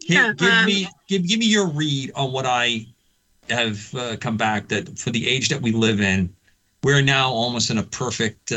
yeah, 0.00 0.32
give 0.32 0.50
um, 0.50 0.66
me 0.66 0.88
give 1.08 1.26
give 1.26 1.38
me 1.38 1.46
your 1.46 1.66
read 1.66 2.12
on 2.14 2.32
what 2.32 2.46
I 2.46 2.86
have 3.48 3.94
uh, 3.94 4.16
come 4.16 4.36
back 4.36 4.68
that 4.68 4.98
for 4.98 5.10
the 5.10 5.28
age 5.28 5.48
that 5.48 5.60
we 5.60 5.72
live 5.72 6.00
in, 6.00 6.32
we're 6.82 7.02
now 7.02 7.30
almost 7.30 7.70
in 7.70 7.78
a 7.78 7.82
perfect. 7.82 8.52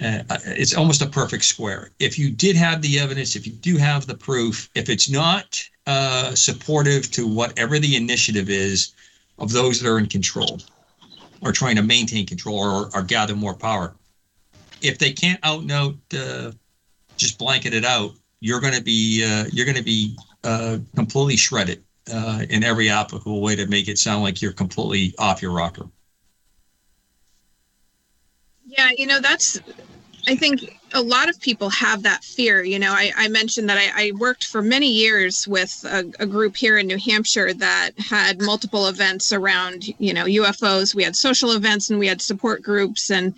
Uh, 0.00 0.22
it's 0.46 0.74
almost 0.74 1.02
a 1.02 1.06
perfect 1.06 1.44
square. 1.44 1.90
If 2.00 2.18
you 2.18 2.30
did 2.30 2.56
have 2.56 2.82
the 2.82 2.98
evidence, 2.98 3.36
if 3.36 3.46
you 3.46 3.52
do 3.52 3.76
have 3.76 4.06
the 4.06 4.16
proof, 4.16 4.68
if 4.74 4.88
it's 4.88 5.08
not 5.08 5.62
uh, 5.86 6.34
supportive 6.34 7.10
to 7.12 7.26
whatever 7.26 7.78
the 7.78 7.96
initiative 7.96 8.50
is 8.50 8.92
of 9.38 9.52
those 9.52 9.80
that 9.80 9.88
are 9.88 9.98
in 9.98 10.06
control 10.06 10.60
or 11.42 11.52
trying 11.52 11.76
to 11.76 11.82
maintain 11.82 12.26
control 12.26 12.58
or, 12.58 12.90
or 12.94 13.02
gather 13.02 13.36
more 13.36 13.54
power, 13.54 13.94
if 14.82 14.98
they 14.98 15.12
can't 15.12 15.40
out 15.44 15.60
and 15.60 15.72
uh, 15.72 16.50
just 17.16 17.38
blanket 17.38 17.72
it 17.72 17.84
out, 17.84 18.12
you're 18.40 18.60
going 18.60 18.74
to 18.74 18.82
be 18.82 19.24
uh, 19.24 19.44
you're 19.52 19.64
going 19.64 19.76
to 19.76 19.82
be 19.82 20.16
uh, 20.42 20.78
completely 20.94 21.36
shredded 21.36 21.82
uh, 22.12 22.44
in 22.50 22.62
every 22.62 22.90
applicable 22.90 23.40
way 23.40 23.56
to 23.56 23.66
make 23.66 23.88
it 23.88 23.98
sound 23.98 24.22
like 24.22 24.42
you're 24.42 24.52
completely 24.52 25.14
off 25.18 25.40
your 25.40 25.52
rocker. 25.52 25.86
Yeah, 28.76 28.90
you 28.98 29.06
know, 29.06 29.20
that's, 29.20 29.60
I 30.26 30.34
think 30.34 30.80
a 30.94 31.00
lot 31.00 31.28
of 31.28 31.40
people 31.40 31.70
have 31.70 32.02
that 32.02 32.24
fear. 32.24 32.64
You 32.64 32.78
know, 32.80 32.90
I, 32.90 33.12
I 33.16 33.28
mentioned 33.28 33.68
that 33.68 33.78
I, 33.78 34.08
I, 34.08 34.12
worked 34.12 34.46
for 34.46 34.62
many 34.62 34.90
years 34.90 35.46
with 35.46 35.84
a, 35.88 36.04
a, 36.18 36.26
group 36.26 36.56
here 36.56 36.78
in 36.78 36.88
New 36.88 36.98
Hampshire 36.98 37.52
that 37.54 37.90
had 37.98 38.40
multiple 38.40 38.88
events 38.88 39.32
around, 39.32 39.84
you 39.98 40.12
know, 40.12 40.24
UFOs. 40.24 40.94
We 40.94 41.04
had 41.04 41.14
social 41.14 41.52
events 41.52 41.90
and 41.90 41.98
we 41.98 42.08
had 42.08 42.20
support 42.20 42.62
groups. 42.62 43.10
And 43.10 43.34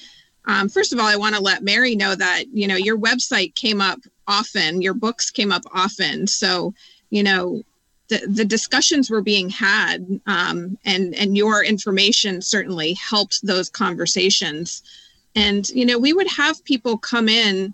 um, 0.47 0.70
first 0.70 0.93
of 0.93 0.99
all, 0.99 1.07
I 1.07 1.16
want 1.16 1.34
to 1.34 1.43
let 1.43 1.62
Mary 1.62 1.97
know 1.97 2.14
that, 2.14 2.45
you 2.53 2.66
know, 2.66 2.76
your 2.76 2.97
website 2.97 3.55
came 3.55 3.82
up 3.82 4.01
often, 4.26 4.80
your 4.80 4.95
books 4.95 5.30
came 5.30 5.53
up 5.53 5.64
often. 5.74 6.26
So, 6.26 6.72
you 7.11 7.22
know, 7.22 7.62
the, 8.09 8.24
the 8.28 8.45
discussions 8.45 9.11
were 9.11 9.22
being 9.22 9.51
had 9.51 10.07
um, 10.26 10.78
and 10.84 11.14
and 11.16 11.37
your 11.37 11.64
information 11.64 12.41
certainly 12.41 12.95
helped 12.95 13.45
those 13.45 13.68
conversations 13.68 14.82
and 15.37 15.68
you 15.70 15.84
know 15.84 15.99
we 15.99 16.12
would 16.12 16.28
have 16.28 16.64
people 16.64 16.99
come 16.99 17.28
in 17.28 17.72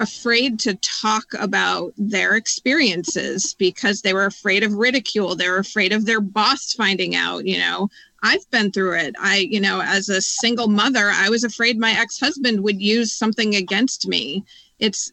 afraid 0.00 0.58
to 0.58 0.74
talk 0.76 1.26
about 1.38 1.92
their 1.98 2.34
experiences 2.34 3.54
because 3.58 4.00
they 4.00 4.14
were 4.14 4.24
afraid 4.24 4.62
of 4.62 4.72
ridicule. 4.72 5.36
They 5.36 5.48
were 5.48 5.58
afraid 5.58 5.92
of 5.92 6.06
their 6.06 6.22
boss 6.22 6.72
finding 6.72 7.14
out 7.14 7.46
you 7.46 7.58
know. 7.58 7.88
I've 8.22 8.50
been 8.50 8.70
through 8.70 8.98
it. 8.98 9.14
I 9.18 9.48
you 9.50 9.60
know 9.60 9.80
as 9.82 10.08
a 10.08 10.20
single 10.20 10.68
mother 10.68 11.10
i 11.14 11.28
was 11.28 11.44
afraid 11.44 11.78
my 11.78 11.92
ex-husband 11.92 12.62
would 12.64 12.80
use 12.80 13.12
something 13.12 13.54
against 13.54 14.08
me. 14.08 14.44
It's 14.78 15.12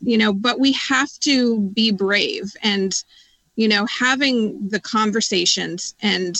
you 0.00 0.18
know 0.18 0.32
but 0.32 0.58
we 0.58 0.72
have 0.72 1.10
to 1.20 1.60
be 1.60 1.92
brave 1.92 2.56
and 2.62 2.94
you 3.56 3.68
know 3.68 3.86
having 3.86 4.68
the 4.68 4.80
conversations 4.80 5.94
and 6.00 6.36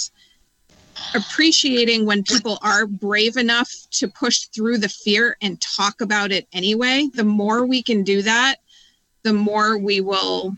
appreciating 1.14 2.06
when 2.06 2.22
people 2.22 2.58
are 2.62 2.86
brave 2.86 3.36
enough 3.36 3.70
to 3.90 4.08
push 4.08 4.46
through 4.46 4.78
the 4.78 4.88
fear 4.88 5.36
and 5.40 5.60
talk 5.60 6.00
about 6.00 6.32
it 6.32 6.46
anyway 6.52 7.08
the 7.14 7.24
more 7.24 7.66
we 7.66 7.82
can 7.82 8.02
do 8.02 8.22
that 8.22 8.56
the 9.22 9.32
more 9.32 9.78
we 9.78 10.00
will 10.00 10.56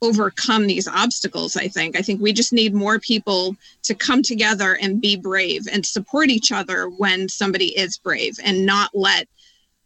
overcome 0.00 0.66
these 0.66 0.88
obstacles 0.88 1.56
i 1.56 1.68
think 1.68 1.96
i 1.96 2.02
think 2.02 2.20
we 2.20 2.32
just 2.32 2.52
need 2.52 2.74
more 2.74 2.98
people 2.98 3.56
to 3.82 3.94
come 3.94 4.22
together 4.22 4.76
and 4.80 5.00
be 5.00 5.16
brave 5.16 5.62
and 5.72 5.86
support 5.86 6.28
each 6.28 6.50
other 6.50 6.88
when 6.88 7.28
somebody 7.28 7.76
is 7.78 7.98
brave 7.98 8.36
and 8.42 8.66
not 8.66 8.90
let 8.94 9.28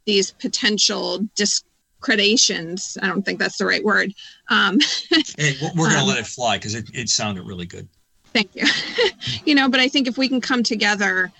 these 0.05 0.31
potential 0.31 1.19
dis- 1.35 1.63
Credations. 1.99 2.97
I 3.01 3.07
don't 3.07 3.23
think 3.23 3.39
that's 3.39 3.57
the 3.57 3.65
right 3.65 3.83
word. 3.83 4.13
Um, 4.49 4.79
hey, 5.37 5.55
we're 5.75 5.89
going 5.89 5.91
to 5.91 5.97
um, 5.97 6.07
let 6.07 6.19
it 6.19 6.27
fly 6.27 6.57
because 6.57 6.75
it, 6.75 6.89
it 6.93 7.09
sounded 7.09 7.43
really 7.43 7.65
good. 7.65 7.89
Thank 8.33 8.55
you. 8.55 8.65
you 9.45 9.55
know, 9.55 9.69
but 9.69 9.79
I 9.79 9.87
think 9.87 10.07
if 10.07 10.17
we 10.17 10.27
can 10.27 10.41
come 10.41 10.63
together 10.63 11.31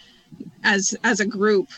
as 0.64 0.96
as 1.04 1.20
a 1.20 1.26
group 1.26 1.70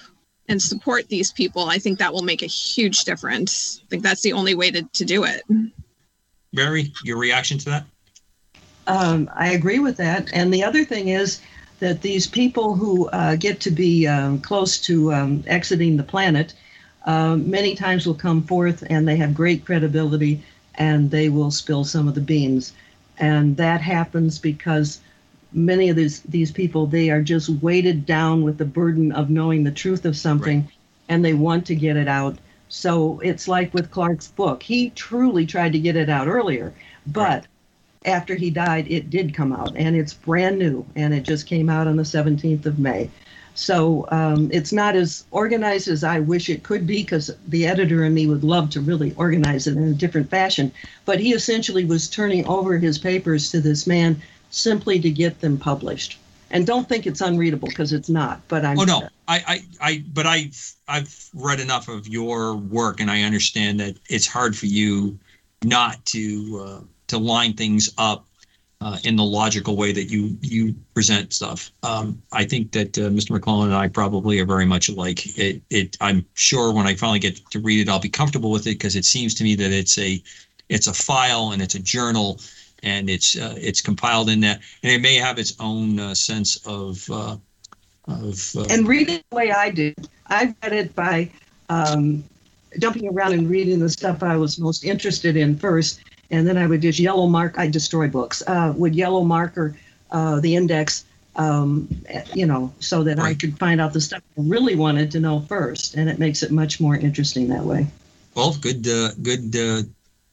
and 0.48 0.62
support 0.62 1.08
these 1.10 1.32
people, 1.32 1.70
I 1.70 1.78
think 1.78 2.00
that 2.00 2.14
will 2.14 2.24
make 2.24 2.42
a 2.42 2.48
huge 2.48 3.04
difference. 3.04 3.82
I 3.84 3.88
think 3.90 4.04
that's 4.04 4.22
the 4.22 4.34
only 4.34 4.56
way 4.56 4.72
to, 4.72 4.84
to 4.84 5.06
do 5.06 5.24
it. 5.24 5.44
Mary, 6.52 6.92
your 7.04 7.18
reaction 7.18 7.58
to 7.60 7.66
that? 7.66 7.86
Um, 8.88 9.30
I 9.36 9.52
agree 9.52 9.78
with 9.78 9.98
that. 9.98 10.32
And 10.34 10.52
the 10.52 10.64
other 10.64 10.84
thing 10.84 11.10
is 11.10 11.42
that 11.80 12.02
these 12.02 12.26
people 12.26 12.74
who 12.76 13.08
uh, 13.10 13.36
get 13.36 13.60
to 13.62 13.72
be 13.72 14.08
um, 14.08 14.42
close 14.42 14.80
to 14.82 15.14
um, 15.14 15.44
exiting 15.46 15.96
the 15.96 16.04
planet 16.04 16.56
um, 17.06 17.50
many 17.50 17.76
times 17.76 18.06
will 18.06 18.16
come 18.16 18.44
forth 18.44 18.84
and 18.90 19.08
they 19.08 19.16
have 19.18 19.34
great 19.34 19.66
credibility 19.66 20.44
and 20.76 21.12
they 21.12 21.30
will 21.30 21.52
spill 21.52 21.84
some 21.84 22.08
of 22.08 22.16
the 22.16 22.22
beans. 22.22 22.74
And 23.20 23.58
that 23.58 23.82
happens 23.82 24.40
because 24.40 25.02
many 25.52 25.90
of 25.90 25.96
these, 25.96 26.22
these 26.22 26.52
people, 26.52 26.86
they 26.86 27.10
are 27.10 27.22
just 27.22 27.50
weighted 27.50 28.06
down 28.06 28.44
with 28.44 28.58
the 28.58 28.66
burden 28.66 29.12
of 29.12 29.30
knowing 29.30 29.64
the 29.64 29.72
truth 29.72 30.06
of 30.06 30.16
something 30.16 30.62
right. 30.62 30.72
and 31.10 31.24
they 31.24 31.34
want 31.34 31.66
to 31.68 31.76
get 31.76 31.98
it 31.98 32.08
out. 32.08 32.38
So 32.70 33.20
it's 33.20 33.48
like 33.48 33.74
with 33.74 33.92
Clark's 33.92 34.30
book. 34.30 34.64
He 34.64 34.92
truly 34.92 35.46
tried 35.46 35.74
to 35.74 35.80
get 35.80 35.96
it 35.96 36.10
out 36.10 36.28
earlier, 36.28 36.74
but 37.08 37.20
right 37.22 37.46
after 38.06 38.36
he 38.36 38.50
died, 38.50 38.88
it 38.90 39.10
did 39.10 39.34
come 39.34 39.52
out, 39.52 39.76
and 39.76 39.96
it's 39.96 40.14
brand 40.14 40.58
new, 40.58 40.86
and 40.96 41.14
it 41.14 41.24
just 41.24 41.46
came 41.46 41.70
out 41.70 41.88
on 41.88 41.98
the 41.98 42.04
17th 42.04 42.66
of 42.66 42.80
May. 42.80 43.10
So 43.60 44.08
um, 44.10 44.50
it's 44.54 44.72
not 44.72 44.96
as 44.96 45.26
organized 45.32 45.90
as 45.90 46.02
I 46.02 46.22
wish 46.22 46.50
it 46.50 46.64
could 46.64 46.88
be, 46.88 47.04
because 47.04 47.30
the 47.50 47.68
editor 47.68 48.06
and 48.06 48.16
me 48.16 48.26
would 48.26 48.44
love 48.44 48.70
to 48.70 48.80
really 48.80 49.14
organize 49.18 49.68
it 49.68 49.76
in 49.76 49.84
a 49.84 49.94
different 49.94 50.30
fashion. 50.30 50.72
But 51.04 51.20
he 51.20 51.34
essentially 51.34 51.84
was 51.84 52.10
turning 52.10 52.46
over 52.48 52.78
his 52.78 52.98
papers 52.98 53.52
to 53.52 53.60
this 53.60 53.86
man 53.86 54.22
simply 54.50 54.98
to 55.02 55.10
get 55.10 55.42
them 55.42 55.58
published. 55.58 56.18
And 56.52 56.66
don't 56.66 56.88
think 56.88 57.06
it's 57.06 57.20
unreadable 57.20 57.68
because 57.68 57.92
it's 57.92 58.08
not. 58.08 58.40
But 58.48 58.64
I'm. 58.64 58.80
Oh 58.80 58.86
no, 58.86 59.10
I, 59.28 59.44
I, 59.46 59.62
I, 59.82 60.04
but 60.14 60.26
I, 60.26 60.52
I've 60.88 61.30
read 61.34 61.60
enough 61.60 61.90
of 61.90 62.08
your 62.08 62.56
work, 62.56 63.02
and 63.02 63.12
I 63.12 63.24
understand 63.24 63.82
that 63.82 63.98
it's 64.08 64.26
hard 64.26 64.56
for 64.56 64.68
you 64.68 65.20
not 65.64 66.04
to. 66.08 66.66
Uh, 66.66 66.84
to 67.10 67.18
line 67.18 67.54
things 67.54 67.90
up 67.98 68.28
uh, 68.82 68.98
in 69.04 69.16
the 69.16 69.24
logical 69.24 69.76
way 69.76 69.92
that 69.92 70.06
you 70.06 70.38
you 70.42 70.74
present 70.94 71.34
stuff. 71.34 71.72
Um, 71.84 72.22
I 72.32 72.46
think 72.46 72.72
that 72.72 72.98
uh, 72.98 73.10
Mr. 73.10 73.38
McClelland 73.38 73.66
and 73.66 73.76
I 73.76 73.88
probably 73.88 74.40
are 74.40 74.46
very 74.46 74.66
much 74.66 74.90
alike. 74.90 75.38
It, 75.38 75.62
it 75.70 75.98
I'm 76.00 76.26
sure 76.34 76.74
when 76.74 76.88
I 76.88 76.96
finally 76.96 77.20
get 77.20 77.38
to 77.52 77.60
read 77.60 77.82
it, 77.82 77.90
I'll 77.90 78.00
be 78.00 78.10
comfortable 78.10 78.52
with 78.52 78.68
it 78.68 78.76
because 78.76 78.96
it 78.96 79.06
seems 79.06 79.34
to 79.36 79.44
me 79.44 79.56
that 79.56 79.72
it's 79.72 79.98
a 79.98 80.22
it's 80.70 80.88
a 80.88 80.94
file 80.94 81.52
and 81.52 81.62
it's 81.62 81.76
a 81.76 81.80
journal 81.80 82.40
and 82.84 83.10
it's 83.10 83.38
uh, 83.38 83.56
it's 83.58 83.82
compiled 83.82 84.30
in 84.30 84.40
that 84.42 84.62
and 84.84 84.94
it 84.94 85.02
may 85.02 85.16
have 85.16 85.40
its 85.40 85.56
own 85.60 86.00
uh, 86.00 86.16
sense 86.16 86.66
of 86.66 87.06
uh, 87.12 87.36
of 88.08 88.56
uh, 88.56 88.66
and 88.70 88.88
read 88.88 89.10
it 89.10 89.26
the 89.30 89.36
way 89.36 89.52
I 89.52 89.72
do. 89.72 89.94
I 90.28 90.56
read 90.64 90.74
it 90.74 90.96
by 90.96 91.30
um, 91.68 92.24
jumping 92.78 93.10
around 93.10 93.34
and 93.34 93.50
reading 93.50 93.80
the 93.80 93.90
stuff 93.90 94.24
I 94.24 94.38
was 94.38 94.58
most 94.58 94.86
interested 94.86 95.36
in 95.36 95.58
first 95.58 96.02
and 96.32 96.48
then 96.48 96.58
I 96.58 96.68
would 96.68 96.82
just 96.82 97.00
yellow 97.00 97.28
mark. 97.28 97.58
I 97.58 97.68
destroy 97.68 98.08
books. 98.08 98.44
Uh, 98.46 98.74
would 98.78 98.96
yellow 98.96 99.24
marker 99.24 99.76
uh, 100.12 100.40
the 100.40 100.56
index, 100.56 101.06
um, 101.36 101.88
you 102.34 102.46
know, 102.46 102.72
so 102.80 103.04
that 103.04 103.18
right. 103.18 103.32
I 103.32 103.34
could 103.34 103.58
find 103.58 103.80
out 103.82 103.94
the 103.94 104.02
stuff 104.02 104.22
I 104.38 104.42
really 104.42 104.76
wanted 104.76 105.12
to 105.12 105.20
know 105.20 105.42
first, 105.42 105.96
and 105.96 106.10
it 106.10 106.20
makes 106.20 106.44
it 106.44 106.52
much 106.52 106.80
more 106.80 106.96
interesting 106.96 107.48
that 107.50 107.64
way. 107.64 107.88
Well, 108.36 108.56
good, 108.60 108.88
uh, 108.88 109.12
good 109.22 109.56
uh, 109.56 109.82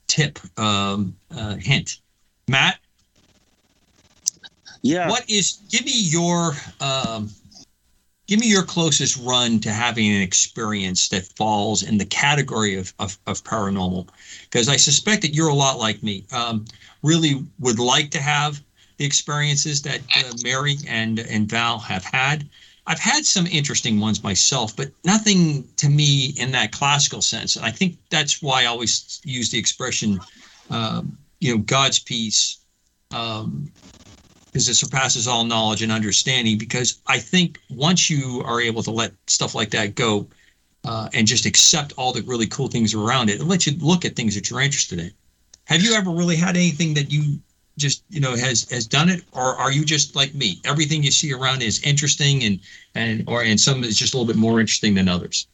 tip, 0.06 0.38
um, 0.58 1.16
uh, 1.34 1.56
hint, 1.56 2.00
Matt. 2.48 2.78
Yeah. 4.82 5.08
What 5.08 5.28
is? 5.28 5.58
Give 5.70 5.84
me 5.84 5.92
your. 5.92 6.52
Um, 6.80 7.30
give 8.26 8.40
me 8.40 8.48
your 8.48 8.62
closest 8.62 9.16
run 9.22 9.60
to 9.60 9.70
having 9.70 10.08
an 10.08 10.20
experience 10.20 11.08
that 11.08 11.26
falls 11.36 11.82
in 11.82 11.98
the 11.98 12.04
category 12.04 12.74
of, 12.74 12.92
of, 12.98 13.18
of 13.26 13.42
paranormal 13.44 14.08
because 14.44 14.68
i 14.68 14.76
suspect 14.76 15.22
that 15.22 15.34
you're 15.34 15.48
a 15.48 15.54
lot 15.54 15.78
like 15.78 16.02
me. 16.02 16.24
Um, 16.32 16.64
really 17.02 17.44
would 17.60 17.78
like 17.78 18.10
to 18.10 18.20
have 18.20 18.60
the 18.96 19.04
experiences 19.04 19.82
that 19.82 20.00
uh, 20.16 20.32
mary 20.42 20.76
and, 20.88 21.20
and 21.20 21.48
val 21.48 21.78
have 21.78 22.04
had. 22.04 22.48
I've 22.88 22.98
had 22.98 23.26
some 23.26 23.46
interesting 23.46 24.00
ones 24.00 24.22
myself 24.22 24.76
but 24.76 24.90
nothing 25.04 25.68
to 25.76 25.88
me 25.88 26.34
in 26.38 26.52
that 26.52 26.72
classical 26.72 27.22
sense. 27.22 27.56
And 27.56 27.64
i 27.64 27.70
think 27.70 27.96
that's 28.10 28.42
why 28.42 28.62
i 28.62 28.66
always 28.66 29.20
use 29.24 29.50
the 29.50 29.58
expression 29.58 30.20
um, 30.70 31.16
you 31.40 31.54
know 31.54 31.62
god's 31.62 31.98
peace 31.98 32.58
um, 33.14 33.70
because 34.56 34.70
it 34.70 34.74
surpasses 34.74 35.28
all 35.28 35.44
knowledge 35.44 35.82
and 35.82 35.92
understanding. 35.92 36.56
Because 36.56 36.98
I 37.06 37.18
think 37.18 37.60
once 37.68 38.08
you 38.08 38.42
are 38.46 38.58
able 38.58 38.82
to 38.84 38.90
let 38.90 39.12
stuff 39.26 39.54
like 39.54 39.68
that 39.72 39.94
go 39.94 40.26
uh, 40.82 41.10
and 41.12 41.26
just 41.26 41.44
accept 41.44 41.92
all 41.98 42.10
the 42.10 42.22
really 42.22 42.46
cool 42.46 42.68
things 42.68 42.94
around 42.94 43.28
it, 43.28 43.38
it 43.38 43.44
lets 43.44 43.66
you 43.66 43.76
look 43.80 44.06
at 44.06 44.16
things 44.16 44.34
that 44.34 44.48
you're 44.48 44.62
interested 44.62 44.98
in. 44.98 45.10
Have 45.64 45.82
you 45.82 45.92
ever 45.92 46.10
really 46.10 46.36
had 46.36 46.56
anything 46.56 46.94
that 46.94 47.12
you 47.12 47.38
just 47.76 48.02
you 48.08 48.18
know 48.18 48.34
has 48.34 48.66
has 48.70 48.86
done 48.86 49.10
it, 49.10 49.24
or 49.32 49.42
are 49.42 49.70
you 49.70 49.84
just 49.84 50.16
like 50.16 50.34
me? 50.34 50.58
Everything 50.64 51.02
you 51.02 51.10
see 51.10 51.34
around 51.34 51.60
is 51.60 51.82
interesting, 51.82 52.42
and 52.42 52.58
and 52.94 53.24
or 53.26 53.42
and 53.42 53.60
some 53.60 53.84
is 53.84 53.98
just 53.98 54.14
a 54.14 54.16
little 54.16 54.32
bit 54.32 54.40
more 54.40 54.58
interesting 54.58 54.94
than 54.94 55.06
others. 55.06 55.48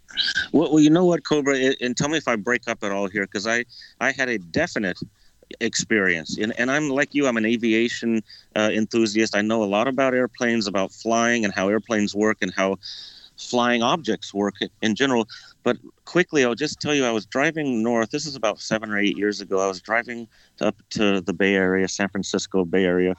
Well, 0.52 0.70
well 0.70 0.80
you 0.80 0.90
know 0.90 1.06
what, 1.06 1.24
Cobra, 1.24 1.74
and 1.80 1.96
tell 1.96 2.08
me 2.08 2.18
if 2.18 2.28
I 2.28 2.36
break 2.36 2.68
up 2.68 2.84
at 2.84 2.92
all 2.92 3.08
here, 3.08 3.26
because 3.26 3.48
I 3.48 3.64
I 4.00 4.12
had 4.12 4.28
a 4.28 4.38
definite 4.38 5.00
experience. 5.60 6.38
And, 6.38 6.52
and 6.58 6.70
I'm 6.70 6.88
like 6.88 7.14
you, 7.14 7.26
I'm 7.26 7.36
an 7.36 7.46
aviation 7.46 8.22
uh, 8.56 8.70
enthusiast. 8.72 9.36
I 9.36 9.42
know 9.42 9.62
a 9.62 9.66
lot 9.66 9.88
about 9.88 10.14
airplanes, 10.14 10.66
about 10.66 10.92
flying 10.92 11.44
and 11.44 11.52
how 11.54 11.68
airplanes 11.68 12.14
work 12.14 12.38
and 12.40 12.52
how 12.54 12.78
flying 13.36 13.82
objects 13.82 14.32
work 14.32 14.54
in 14.82 14.94
general. 14.94 15.26
But 15.62 15.78
quickly, 16.04 16.44
I'll 16.44 16.54
just 16.54 16.80
tell 16.80 16.94
you, 16.94 17.04
I 17.04 17.10
was 17.10 17.26
driving 17.26 17.82
north. 17.82 18.10
This 18.10 18.26
is 18.26 18.34
about 18.34 18.60
seven 18.60 18.90
or 18.90 18.98
eight 18.98 19.16
years 19.16 19.40
ago. 19.40 19.60
I 19.60 19.66
was 19.66 19.80
driving 19.80 20.28
up 20.60 20.76
to 20.90 21.20
the 21.20 21.32
Bay 21.32 21.54
Area, 21.54 21.88
San 21.88 22.08
Francisco 22.08 22.64
Bay 22.64 22.84
Area, 22.84 23.14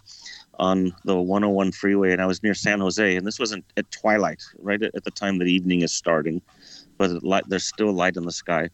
on 0.59 0.93
the 1.05 1.19
101 1.19 1.71
freeway, 1.71 2.11
and 2.11 2.21
I 2.21 2.25
was 2.25 2.43
near 2.43 2.53
San 2.53 2.79
Jose. 2.79 3.15
And 3.15 3.25
this 3.25 3.39
wasn't 3.39 3.65
at 3.77 3.89
twilight, 3.91 4.43
right 4.59 4.81
at 4.81 5.03
the 5.03 5.11
time 5.11 5.39
that 5.39 5.47
evening 5.47 5.81
is 5.81 5.93
starting, 5.93 6.41
but 6.97 7.21
there's 7.47 7.67
still 7.67 7.91
light 7.91 8.17
in 8.17 8.25
the 8.25 8.31
sky. 8.31 8.69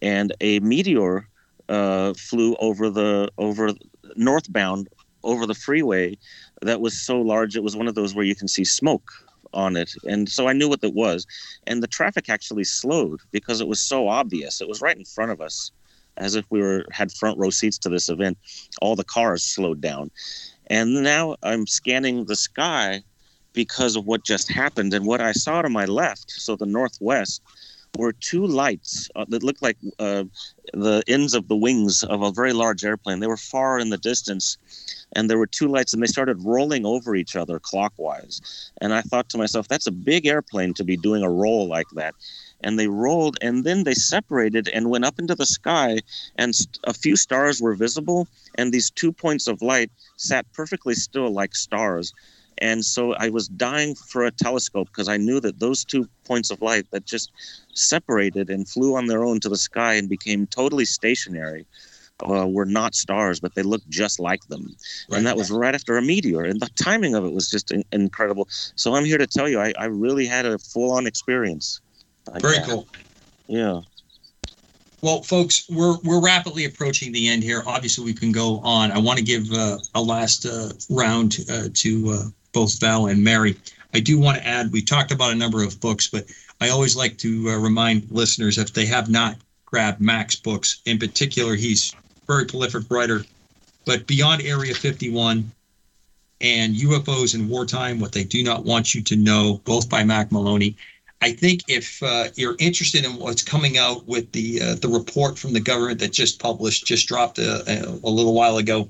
And 0.00 0.34
a 0.40 0.60
meteor 0.60 1.28
uh, 1.68 2.14
flew 2.14 2.54
over 2.56 2.90
the 2.90 3.30
over 3.38 3.70
northbound 4.16 4.88
over 5.24 5.46
the 5.46 5.54
freeway 5.54 6.16
that 6.62 6.80
was 6.80 7.00
so 7.00 7.20
large 7.20 7.56
it 7.56 7.62
was 7.62 7.76
one 7.76 7.88
of 7.88 7.94
those 7.94 8.14
where 8.14 8.24
you 8.24 8.34
can 8.34 8.48
see 8.48 8.64
smoke 8.64 9.10
on 9.54 9.76
it. 9.76 9.92
And 10.04 10.28
so 10.28 10.48
i 10.48 10.52
knew 10.52 10.68
what 10.68 10.82
it 10.82 10.94
was. 10.94 11.26
And 11.66 11.82
the 11.82 11.88
traffic 11.88 12.28
actually 12.28 12.64
slowed 12.64 13.20
because 13.30 13.60
it 13.60 13.68
was 13.68 13.80
so 13.80 14.08
obvious. 14.08 14.60
It 14.60 14.68
was 14.68 14.80
right 14.80 14.96
in 14.96 15.04
front 15.04 15.30
of 15.30 15.40
us 15.40 15.70
as 16.18 16.34
if 16.34 16.44
we 16.50 16.60
were 16.60 16.84
had 16.90 17.10
front 17.12 17.38
row 17.38 17.50
seats 17.50 17.78
to 17.78 17.88
this 17.88 18.08
event. 18.08 18.38
All 18.80 18.96
the 18.96 19.04
cars 19.04 19.42
slowed 19.42 19.80
down. 19.80 20.10
And 20.68 21.02
now 21.02 21.36
i'm 21.42 21.66
scanning 21.66 22.24
the 22.26 22.36
sky 22.36 23.02
because 23.52 23.96
of 23.96 24.06
what 24.06 24.24
just 24.24 24.50
happened. 24.50 24.94
And 24.94 25.06
what 25.06 25.20
i 25.20 25.32
saw 25.32 25.62
to 25.62 25.68
my 25.68 25.84
left 25.84 26.30
so 26.30 26.56
the 26.56 26.66
northwest 26.66 27.42
were 27.98 28.12
two 28.12 28.46
lights 28.46 29.10
uh, 29.16 29.24
that 29.28 29.42
looked 29.42 29.62
like 29.62 29.76
uh, 29.98 30.24
the 30.72 31.02
ends 31.06 31.34
of 31.34 31.48
the 31.48 31.56
wings 31.56 32.02
of 32.02 32.22
a 32.22 32.32
very 32.32 32.52
large 32.52 32.84
airplane. 32.84 33.20
They 33.20 33.26
were 33.26 33.36
far 33.36 33.78
in 33.78 33.90
the 33.90 33.98
distance, 33.98 34.56
and 35.14 35.28
there 35.28 35.38
were 35.38 35.46
two 35.46 35.68
lights, 35.68 35.92
and 35.92 36.02
they 36.02 36.06
started 36.06 36.42
rolling 36.42 36.86
over 36.86 37.14
each 37.14 37.36
other 37.36 37.58
clockwise. 37.58 38.40
And 38.80 38.94
I 38.94 39.02
thought 39.02 39.28
to 39.30 39.38
myself, 39.38 39.68
that's 39.68 39.86
a 39.86 39.92
big 39.92 40.26
airplane 40.26 40.72
to 40.74 40.84
be 40.84 40.96
doing 40.96 41.22
a 41.22 41.30
roll 41.30 41.68
like 41.68 41.88
that. 41.94 42.14
And 42.64 42.78
they 42.78 42.88
rolled, 42.88 43.36
and 43.42 43.64
then 43.64 43.84
they 43.84 43.94
separated 43.94 44.68
and 44.68 44.88
went 44.88 45.04
up 45.04 45.18
into 45.18 45.34
the 45.34 45.46
sky, 45.46 45.98
and 46.36 46.54
a 46.84 46.94
few 46.94 47.16
stars 47.16 47.60
were 47.60 47.74
visible, 47.74 48.26
and 48.56 48.72
these 48.72 48.90
two 48.90 49.12
points 49.12 49.46
of 49.46 49.60
light 49.60 49.90
sat 50.16 50.50
perfectly 50.54 50.94
still 50.94 51.30
like 51.30 51.54
stars 51.54 52.14
and 52.58 52.84
so 52.84 53.14
I 53.14 53.28
was 53.28 53.48
dying 53.48 53.94
for 53.94 54.24
a 54.24 54.30
telescope 54.30 54.88
because 54.88 55.08
I 55.08 55.16
knew 55.16 55.40
that 55.40 55.58
those 55.58 55.84
two 55.84 56.08
points 56.24 56.50
of 56.50 56.62
light 56.62 56.90
that 56.90 57.04
just 57.04 57.30
separated 57.74 58.50
and 58.50 58.68
flew 58.68 58.96
on 58.96 59.06
their 59.06 59.24
own 59.24 59.40
to 59.40 59.48
the 59.48 59.56
sky 59.56 59.94
and 59.94 60.08
became 60.08 60.46
totally 60.46 60.84
stationary 60.84 61.66
uh, 62.28 62.46
were 62.46 62.64
not 62.64 62.94
stars, 62.94 63.40
but 63.40 63.54
they 63.54 63.62
looked 63.62 63.88
just 63.88 64.20
like 64.20 64.42
them. 64.48 64.74
Right. 65.08 65.18
And 65.18 65.26
that 65.26 65.36
was 65.36 65.50
right 65.50 65.74
after 65.74 65.96
a 65.96 66.02
meteor. 66.02 66.44
And 66.44 66.60
the 66.60 66.70
timing 66.76 67.14
of 67.14 67.24
it 67.24 67.32
was 67.32 67.50
just 67.50 67.72
in- 67.72 67.84
incredible. 67.92 68.48
So 68.76 68.94
I'm 68.94 69.04
here 69.04 69.18
to 69.18 69.26
tell 69.26 69.48
you, 69.48 69.60
I, 69.60 69.72
I 69.78 69.86
really 69.86 70.26
had 70.26 70.46
a 70.46 70.58
full 70.58 70.92
on 70.92 71.06
experience. 71.06 71.80
Very 72.40 72.58
cool. 72.64 72.86
Yeah. 73.48 73.80
Well, 75.00 75.22
folks, 75.22 75.68
we're 75.68 75.96
we're 76.04 76.20
rapidly 76.20 76.64
approaching 76.64 77.10
the 77.10 77.28
end 77.28 77.42
here. 77.42 77.64
Obviously, 77.66 78.04
we 78.04 78.14
can 78.14 78.30
go 78.30 78.60
on. 78.60 78.92
I 78.92 78.98
want 78.98 79.18
to 79.18 79.24
give 79.24 79.50
uh, 79.50 79.78
a 79.96 80.00
last 80.00 80.46
uh, 80.46 80.68
round 80.88 81.38
uh, 81.50 81.68
to 81.74 82.10
uh, 82.10 82.22
both 82.52 82.78
Val 82.80 83.06
and 83.06 83.22
Mary. 83.22 83.56
I 83.94 84.00
do 84.00 84.18
want 84.18 84.38
to 84.38 84.46
add, 84.46 84.72
we 84.72 84.82
talked 84.82 85.12
about 85.12 85.32
a 85.32 85.36
number 85.36 85.62
of 85.62 85.80
books, 85.80 86.08
but 86.08 86.26
I 86.60 86.70
always 86.70 86.96
like 86.96 87.18
to 87.18 87.50
uh, 87.50 87.58
remind 87.58 88.10
listeners 88.10 88.58
if 88.58 88.72
they 88.72 88.86
have 88.86 89.10
not 89.10 89.36
grabbed 89.66 90.00
Mack's 90.00 90.36
books, 90.36 90.80
in 90.84 90.98
particular, 90.98 91.54
he's 91.54 91.94
very 92.26 92.44
prolific 92.44 92.84
writer, 92.90 93.24
but 93.84 94.06
Beyond 94.06 94.42
Area 94.42 94.74
51 94.74 95.50
and 96.40 96.74
UFOs 96.74 97.34
in 97.34 97.48
Wartime, 97.48 98.00
What 98.00 98.12
They 98.12 98.24
Do 98.24 98.42
Not 98.42 98.64
Want 98.64 98.94
You 98.94 99.02
to 99.02 99.16
Know, 99.16 99.60
both 99.64 99.88
by 99.88 100.04
Mack 100.04 100.32
Maloney. 100.32 100.76
I 101.20 101.32
think 101.32 101.62
if 101.68 102.02
uh, 102.02 102.28
you're 102.34 102.56
interested 102.58 103.04
in 103.04 103.12
what's 103.16 103.42
coming 103.42 103.78
out 103.78 104.06
with 104.08 104.32
the 104.32 104.60
uh, 104.60 104.74
the 104.74 104.88
report 104.88 105.38
from 105.38 105.52
the 105.52 105.60
government 105.60 106.00
that 106.00 106.12
just 106.12 106.40
published, 106.40 106.84
just 106.84 107.06
dropped 107.06 107.38
a, 107.38 107.62
a, 107.70 107.88
a 108.02 108.10
little 108.10 108.34
while 108.34 108.58
ago, 108.58 108.88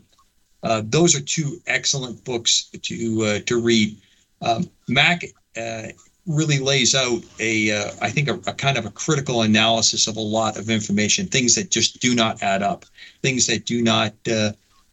uh, 0.63 0.83
those 0.85 1.15
are 1.15 1.21
two 1.21 1.61
excellent 1.67 2.23
books 2.25 2.71
to 2.83 3.23
uh, 3.23 3.39
to 3.47 3.61
read. 3.61 3.97
Um, 4.41 4.69
Mack 4.89 5.25
uh, 5.57 5.89
really 6.27 6.59
lays 6.59 6.95
out 6.95 7.23
a, 7.41 7.71
uh, 7.71 7.91
I 8.01 8.11
think, 8.11 8.29
a, 8.29 8.35
a, 8.49 8.55
kind 8.55 8.77
of 8.77 8.87
a 8.87 8.91
critical 8.91 9.43
analysis 9.43 10.07
of 10.07 10.17
a 10.17 10.21
lot 10.21 10.57
of 10.57 10.71
information, 10.71 11.27
things 11.27 11.55
that 11.55 11.71
just 11.71 12.01
do 12.01 12.15
not 12.15 12.43
add 12.43 12.63
up, 12.63 12.85
things 13.23 13.47
that 13.47 13.67
do 13.67 13.83
not 13.83 14.15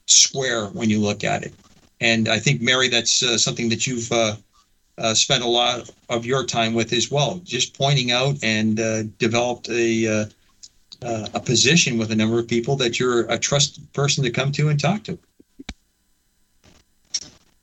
square 0.06 0.68
when 0.68 0.90
you 0.90 1.00
look 1.00 1.24
at 1.24 1.44
it. 1.44 1.54
And 2.02 2.28
I 2.28 2.40
think, 2.40 2.62
Mary, 2.62 2.88
that's 2.88 3.24
something 3.42 3.70
that 3.70 3.86
you've 3.86 4.12
uh, 5.00 5.14
spent 5.14 5.44
a 5.44 5.48
lot 5.48 5.90
of 6.10 6.26
your 6.26 6.46
time 6.46 6.74
with 6.74 6.94
as 6.94 7.10
well, 7.10 7.40
just 7.44 7.78
pointing 7.78 8.12
out 8.12 8.36
and 8.44 8.80
uh, 8.80 9.04
developed 9.18 9.70
a 9.70 10.08
uh, 10.08 10.26
uh, 11.02 11.28
a 11.34 11.40
position 11.40 11.98
with 11.98 12.12
a 12.12 12.16
number 12.16 12.38
of 12.38 12.48
people 12.48 12.76
that 12.76 13.00
you're 13.00 13.22
a 13.32 13.38
trusted 13.38 13.92
person 13.94 14.22
to 14.22 14.30
come 14.30 14.52
to 14.52 14.68
and 14.68 14.80
talk 14.80 15.02
to. 15.06 15.18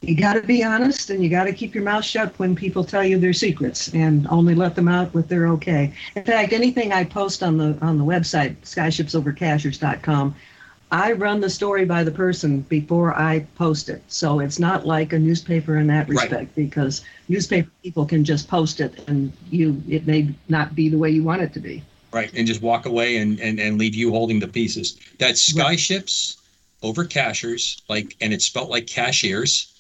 You 0.07 0.15
got 0.15 0.35
to 0.35 0.43
be 0.43 0.63
honest, 0.63 1.11
and 1.11 1.23
you 1.23 1.29
got 1.29 1.45
to 1.45 1.53
keep 1.53 1.75
your 1.75 1.85
mouth 1.85 2.05
shut 2.05 2.39
when 2.39 2.55
people 2.55 2.85
tell 2.85 3.05
you 3.05 3.19
their 3.19 3.33
secrets, 3.33 3.93
and 3.93 4.27
only 4.29 4.55
let 4.55 4.75
them 4.75 4.89
out 4.89 5.13
when 5.13 5.25
they're 5.27 5.49
okay. 5.49 5.93
In 6.15 6.25
fact, 6.25 6.53
anything 6.53 6.93
I 6.93 7.05
post 7.05 7.43
on 7.43 7.59
the 7.59 7.77
on 7.83 7.99
the 7.99 8.05
website 8.05 8.57
skyshipsovercashiers.com 8.63 10.35
I 10.93 11.13
run 11.13 11.41
the 11.41 11.51
story 11.51 11.85
by 11.85 12.05
the 12.05 12.13
person 12.13 12.61
before 12.61 13.19
I 13.19 13.41
post 13.57 13.89
it. 13.89 14.03
So 14.07 14.39
it's 14.39 14.59
not 14.59 14.87
like 14.87 15.13
a 15.13 15.19
newspaper 15.19 15.79
in 15.79 15.89
that 15.89 16.09
respect 16.09 16.33
right. 16.33 16.55
because 16.55 17.03
newspaper 17.29 17.71
people 17.83 18.07
can 18.07 18.25
just 18.25 18.49
post 18.49 18.81
it 18.81 19.03
and 19.09 19.33
you 19.51 19.83
it 19.89 20.07
may 20.07 20.33
not 20.49 20.77
be 20.77 20.89
the 20.89 20.99
way 20.99 21.11
you 21.11 21.25
want 21.25 21.43
it 21.43 21.53
to 21.55 21.61
be. 21.61 21.83
Right. 22.13 22.33
And 22.35 22.47
just 22.47 22.63
walk 22.63 22.87
away 22.87 23.17
and, 23.17 23.41
and, 23.41 23.59
and 23.59 23.79
leave 23.79 23.95
you 23.95 24.11
holding 24.11 24.39
the 24.39 24.47
pieces. 24.47 24.97
That's 25.19 25.53
skyships 25.53 26.37
right. 26.37 26.89
over 26.89 27.05
Cashiers, 27.05 27.83
like 27.89 28.17
and 28.21 28.33
it's 28.33 28.47
spelled 28.47 28.71
like 28.71 28.87
cashiers. 28.87 29.73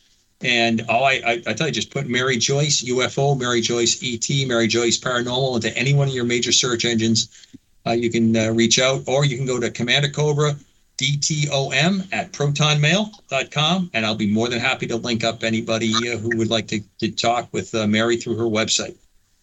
And 0.43 0.82
all 0.89 1.05
I, 1.05 1.20
I, 1.26 1.43
I 1.47 1.53
tell 1.55 1.66
you, 1.66 1.72
just 1.72 1.91
put 1.91 2.07
Mary 2.07 2.37
Joyce 2.37 2.82
UFO, 2.82 3.39
Mary 3.39 3.61
Joyce 3.61 3.99
ET, 4.03 4.28
Mary 4.47 4.66
Joyce 4.66 4.99
Paranormal 4.99 5.57
into 5.57 5.76
any 5.76 5.95
one 5.95 6.09
of 6.09 6.14
your 6.14 6.24
major 6.24 6.53
search 6.53 6.84
engines. 6.84 7.47
Uh, 7.87 7.93
you 7.93 8.11
can 8.11 8.37
uh, 8.37 8.51
reach 8.53 8.78
out, 8.78 9.03
or 9.07 9.24
you 9.24 9.37
can 9.37 9.47
go 9.47 9.59
to 9.59 9.70
Commander 9.70 10.09
Cobra 10.09 10.57
dtom 10.97 12.09
at 12.12 12.32
protonmail.com 12.32 13.91
and 13.93 14.07
i'll 14.07 14.14
be 14.14 14.32
more 14.32 14.49
than 14.49 14.59
happy 14.59 14.87
to 14.87 14.97
link 14.97 15.24
up 15.24 15.43
anybody 15.43 15.93
uh, 16.11 16.16
who 16.16 16.37
would 16.39 16.49
like 16.49 16.66
to, 16.66 16.80
to 16.99 17.11
talk 17.11 17.49
with 17.53 17.74
uh, 17.74 17.87
mary 17.87 18.16
through 18.16 18.37
her 18.37 18.45
website. 18.45 18.97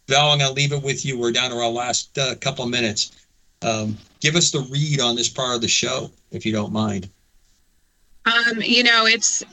Val 0.08 0.32
i'm 0.32 0.40
going 0.40 0.50
to 0.50 0.56
leave 0.56 0.74
it 0.74 0.82
with 0.82 1.06
you. 1.06 1.18
We're 1.18 1.32
down 1.32 1.52
to 1.52 1.58
our 1.58 1.70
last 1.70 2.18
uh, 2.18 2.36
couple 2.36 2.66
of 2.66 2.72
minutes. 2.72 3.12
Um, 3.62 3.98
give 4.20 4.36
us 4.36 4.52
the 4.52 4.62
read 4.72 5.00
on 5.00 5.16
this 5.16 5.30
part 5.30 5.56
of 5.56 5.62
the 5.62 5.68
show 5.68 6.10
if 6.32 6.46
you 6.46 6.52
don't 6.52 6.74
mind. 6.74 7.08
Um, 8.26 8.62
you 8.62 8.84
know 8.84 9.06
it's 9.06 9.44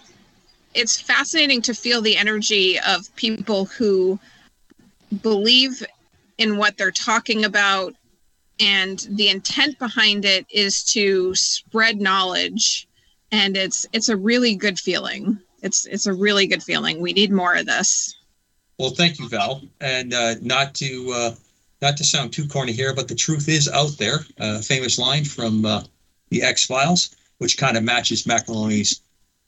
it's 0.74 1.00
fascinating 1.00 1.62
to 1.62 1.74
feel 1.74 2.00
the 2.00 2.16
energy 2.16 2.78
of 2.80 3.14
people 3.16 3.64
who 3.64 4.18
believe 5.22 5.84
in 6.38 6.56
what 6.56 6.76
they're 6.76 6.90
talking 6.90 7.44
about 7.44 7.94
and 8.60 9.06
the 9.10 9.28
intent 9.28 9.78
behind 9.78 10.24
it 10.24 10.46
is 10.50 10.84
to 10.84 11.34
spread 11.34 12.00
knowledge 12.00 12.86
and 13.32 13.56
it's 13.56 13.86
it's 13.92 14.08
a 14.08 14.16
really 14.16 14.54
good 14.54 14.78
feeling. 14.78 15.38
It's 15.62 15.86
it's 15.86 16.06
a 16.06 16.12
really 16.12 16.46
good 16.46 16.62
feeling. 16.62 17.00
We 17.00 17.12
need 17.12 17.32
more 17.32 17.54
of 17.54 17.66
this. 17.66 18.14
Well 18.78 18.90
thank 18.90 19.18
you 19.18 19.28
val. 19.28 19.62
And 19.80 20.12
uh, 20.14 20.34
not 20.40 20.74
to 20.76 21.12
uh, 21.14 21.34
not 21.80 21.96
to 21.96 22.04
sound 22.04 22.32
too 22.32 22.46
corny 22.46 22.72
here 22.72 22.94
but 22.94 23.08
the 23.08 23.14
truth 23.14 23.48
is 23.48 23.68
out 23.68 23.96
there. 23.98 24.20
Uh, 24.38 24.60
famous 24.60 24.98
line 24.98 25.24
from 25.24 25.64
uh, 25.64 25.82
the 26.28 26.42
x 26.42 26.66
files 26.66 27.14
which 27.38 27.56
kind 27.56 27.76
of 27.76 27.82
matches 27.82 28.26
Mack 28.26 28.48
Maloney's 28.48 29.00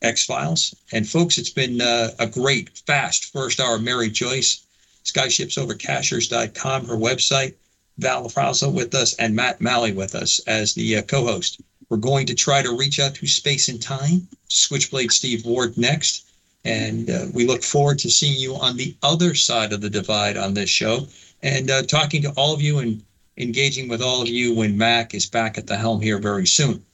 x 0.02 0.24
files 0.24 0.74
and 0.92 1.08
folks 1.08 1.38
it's 1.38 1.50
been 1.50 1.80
uh, 1.80 2.10
a 2.18 2.26
great 2.26 2.70
fast 2.86 3.32
first 3.32 3.60
hour 3.60 3.78
mary 3.78 4.10
joyce 4.10 4.64
skyshipsovercashiers.com 5.04 6.86
her 6.86 6.96
website 6.96 7.54
Val 7.98 8.24
LaFraza 8.24 8.72
with 8.72 8.94
us 8.94 9.14
and 9.14 9.36
Matt 9.36 9.60
Malley 9.60 9.92
with 9.92 10.14
us 10.14 10.40
as 10.46 10.74
the 10.74 10.96
uh, 10.96 11.02
co 11.02 11.26
host. 11.26 11.60
We're 11.88 11.98
going 11.98 12.26
to 12.26 12.34
try 12.34 12.62
to 12.62 12.76
reach 12.76 12.98
out 12.98 13.14
to 13.16 13.26
space 13.26 13.68
and 13.68 13.82
time. 13.82 14.26
Switchblade 14.48 15.12
Steve 15.12 15.44
Ward 15.44 15.76
next. 15.76 16.24
And 16.64 17.10
uh, 17.10 17.26
we 17.34 17.46
look 17.46 17.62
forward 17.62 17.98
to 18.00 18.10
seeing 18.10 18.38
you 18.38 18.54
on 18.54 18.76
the 18.76 18.96
other 19.02 19.34
side 19.34 19.72
of 19.72 19.80
the 19.80 19.90
divide 19.90 20.36
on 20.36 20.54
this 20.54 20.70
show 20.70 21.06
and 21.42 21.70
uh, 21.70 21.82
talking 21.82 22.22
to 22.22 22.30
all 22.30 22.54
of 22.54 22.62
you 22.62 22.78
and 22.78 23.02
engaging 23.36 23.88
with 23.88 24.00
all 24.00 24.22
of 24.22 24.28
you 24.28 24.54
when 24.54 24.78
Mack 24.78 25.12
is 25.12 25.26
back 25.26 25.58
at 25.58 25.66
the 25.66 25.76
helm 25.76 26.00
here 26.00 26.18
very 26.18 26.46
soon. 26.46 26.84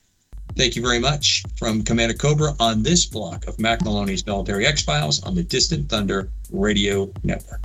Thank 0.55 0.75
you 0.75 0.81
very 0.81 0.99
much 0.99 1.43
from 1.57 1.83
Commander 1.83 2.13
Cobra 2.13 2.53
on 2.59 2.83
this 2.83 3.05
block 3.05 3.47
of 3.47 3.59
Mack 3.59 3.83
Maloney's 3.83 4.25
Military 4.25 4.65
X 4.65 4.81
Files 4.81 5.23
on 5.23 5.35
the 5.35 5.43
Distant 5.43 5.89
Thunder 5.89 6.29
Radio 6.51 7.11
Network. 7.23 7.61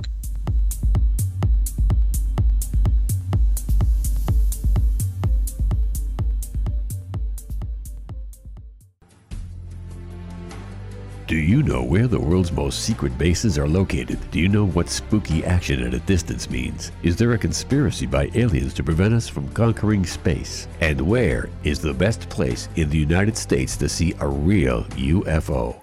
Do 11.27 11.37
you 11.37 11.63
know 11.63 11.81
where 11.81 12.05
the 12.05 12.19
world's 12.19 12.51
most 12.51 12.81
secret 12.81 13.17
bases 13.17 13.57
are 13.57 13.67
located? 13.67 14.19
Do 14.29 14.39
you 14.39 14.47
know 14.47 14.67
what 14.67 14.89
spooky 14.89 15.43
action 15.43 15.81
at 15.81 15.95
a 15.95 15.99
distance 16.01 16.51
means? 16.51 16.91
Is 17.01 17.15
there 17.15 17.33
a 17.33 17.37
conspiracy 17.37 18.05
by 18.05 18.29
aliens 18.35 18.75
to 18.75 18.83
prevent 18.83 19.15
us 19.15 19.27
from 19.27 19.49
conquering 19.49 20.05
space? 20.05 20.67
And 20.81 21.01
where 21.01 21.49
is 21.63 21.79
the 21.79 21.95
best 21.95 22.29
place 22.29 22.69
in 22.75 22.91
the 22.91 22.99
United 22.99 23.35
States 23.37 23.75
to 23.77 23.89
see 23.89 24.13
a 24.19 24.27
real 24.27 24.83
UFO? 24.83 25.81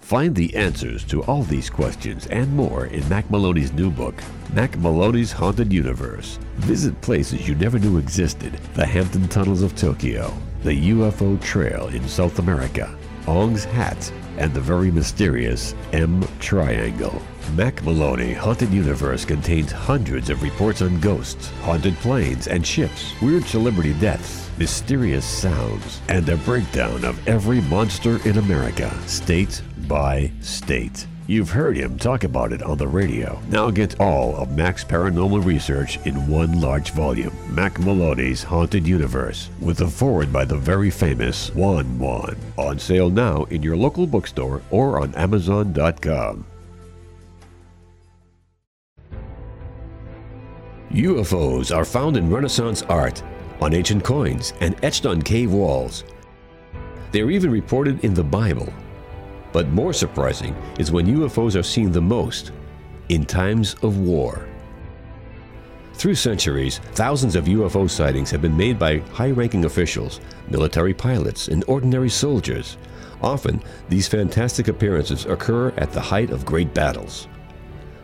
Find 0.00 0.34
the 0.34 0.56
answers 0.56 1.04
to 1.04 1.22
all 1.24 1.42
these 1.42 1.68
questions 1.68 2.26
and 2.28 2.50
more 2.56 2.86
in 2.86 3.06
Mack 3.06 3.30
Maloney's 3.30 3.72
new 3.72 3.90
book, 3.90 4.14
Mack 4.54 4.78
Maloney's 4.78 5.32
Haunted 5.32 5.74
Universe. 5.74 6.38
Visit 6.54 6.98
places 7.02 7.46
you 7.46 7.54
never 7.56 7.78
knew 7.78 7.98
existed 7.98 8.54
the 8.72 8.86
Hampton 8.86 9.28
Tunnels 9.28 9.60
of 9.60 9.76
Tokyo, 9.76 10.32
the 10.62 10.90
UFO 10.90 11.38
Trail 11.42 11.88
in 11.88 12.08
South 12.08 12.38
America, 12.38 12.96
Ong's 13.26 13.64
Hat, 13.64 14.12
and 14.38 14.52
the 14.52 14.60
very 14.60 14.90
mysterious 14.90 15.74
M 15.92 16.26
Triangle. 16.40 17.22
Mack 17.54 17.82
Maloney 17.84 18.32
Haunted 18.32 18.72
Universe 18.72 19.24
contains 19.24 19.72
hundreds 19.72 20.30
of 20.30 20.42
reports 20.42 20.82
on 20.82 21.00
ghosts, 21.00 21.48
haunted 21.62 21.94
planes 21.96 22.48
and 22.48 22.66
ships, 22.66 23.12
weird 23.22 23.44
celebrity 23.44 23.94
deaths, 23.94 24.50
mysterious 24.58 25.24
sounds, 25.24 26.00
and 26.08 26.28
a 26.28 26.36
breakdown 26.38 27.04
of 27.04 27.26
every 27.28 27.60
monster 27.62 28.18
in 28.28 28.38
America, 28.38 28.92
state 29.06 29.62
by 29.88 30.30
state. 30.40 31.06
You've 31.28 31.50
heard 31.50 31.76
him 31.76 31.98
talk 31.98 32.22
about 32.22 32.52
it 32.52 32.62
on 32.62 32.78
the 32.78 32.86
radio. 32.86 33.40
Now 33.48 33.68
get 33.70 33.98
all 33.98 34.36
of 34.36 34.56
Mack's 34.56 34.84
paranormal 34.84 35.44
research 35.44 35.98
in 36.06 36.28
one 36.28 36.60
large 36.60 36.92
volume 36.92 37.34
Mack 37.52 37.80
Maloney's 37.80 38.44
Haunted 38.44 38.86
Universe, 38.86 39.50
with 39.60 39.80
a 39.80 39.88
foreword 39.88 40.32
by 40.32 40.44
the 40.44 40.56
very 40.56 40.88
famous 40.88 41.52
Juan 41.52 41.98
Juan. 41.98 42.36
On 42.56 42.78
sale 42.78 43.10
now 43.10 43.42
in 43.44 43.60
your 43.60 43.76
local 43.76 44.06
bookstore 44.06 44.62
or 44.70 45.00
on 45.00 45.12
Amazon.com. 45.16 46.46
UFOs 50.92 51.74
are 51.74 51.84
found 51.84 52.16
in 52.16 52.30
Renaissance 52.30 52.82
art, 52.82 53.20
on 53.60 53.74
ancient 53.74 54.04
coins, 54.04 54.52
and 54.60 54.76
etched 54.84 55.06
on 55.06 55.20
cave 55.20 55.52
walls. 55.52 56.04
They 57.10 57.20
are 57.20 57.30
even 57.32 57.50
reported 57.50 58.04
in 58.04 58.14
the 58.14 58.22
Bible 58.22 58.72
but 59.56 59.70
more 59.70 59.94
surprising 59.94 60.54
is 60.78 60.92
when 60.92 61.06
UFOs 61.06 61.58
are 61.58 61.62
seen 61.62 61.90
the 61.90 61.98
most 61.98 62.52
in 63.08 63.24
times 63.24 63.72
of 63.80 63.96
war. 63.96 64.46
Through 65.94 66.16
centuries, 66.16 66.76
thousands 66.92 67.34
of 67.36 67.46
UFO 67.46 67.88
sightings 67.88 68.30
have 68.32 68.42
been 68.42 68.54
made 68.54 68.78
by 68.78 68.98
high 69.14 69.30
ranking 69.30 69.64
officials, 69.64 70.20
military 70.50 70.92
pilots, 70.92 71.48
and 71.48 71.64
ordinary 71.68 72.10
soldiers. 72.10 72.76
Often, 73.22 73.62
these 73.88 74.06
fantastic 74.06 74.68
appearances 74.68 75.24
occur 75.24 75.70
at 75.78 75.90
the 75.90 76.02
height 76.02 76.28
of 76.28 76.44
great 76.44 76.74
battles. 76.74 77.26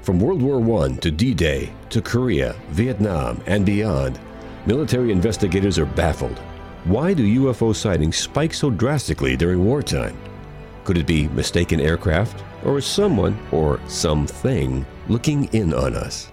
From 0.00 0.20
World 0.20 0.40
War 0.40 0.56
I 0.82 0.96
to 0.96 1.10
D 1.10 1.34
Day 1.34 1.70
to 1.90 2.00
Korea, 2.00 2.56
Vietnam, 2.70 3.42
and 3.44 3.66
beyond, 3.66 4.18
military 4.64 5.12
investigators 5.12 5.78
are 5.78 5.84
baffled. 5.84 6.38
Why 6.84 7.12
do 7.12 7.40
UFO 7.40 7.76
sightings 7.76 8.16
spike 8.16 8.54
so 8.54 8.70
drastically 8.70 9.36
during 9.36 9.62
wartime? 9.62 10.16
Could 10.84 10.98
it 10.98 11.06
be 11.06 11.28
mistaken 11.28 11.80
aircraft? 11.80 12.42
Or 12.64 12.78
is 12.78 12.86
someone, 12.86 13.38
or 13.52 13.80
something, 13.88 14.84
looking 15.08 15.44
in 15.52 15.72
on 15.72 15.94
us? 15.94 16.30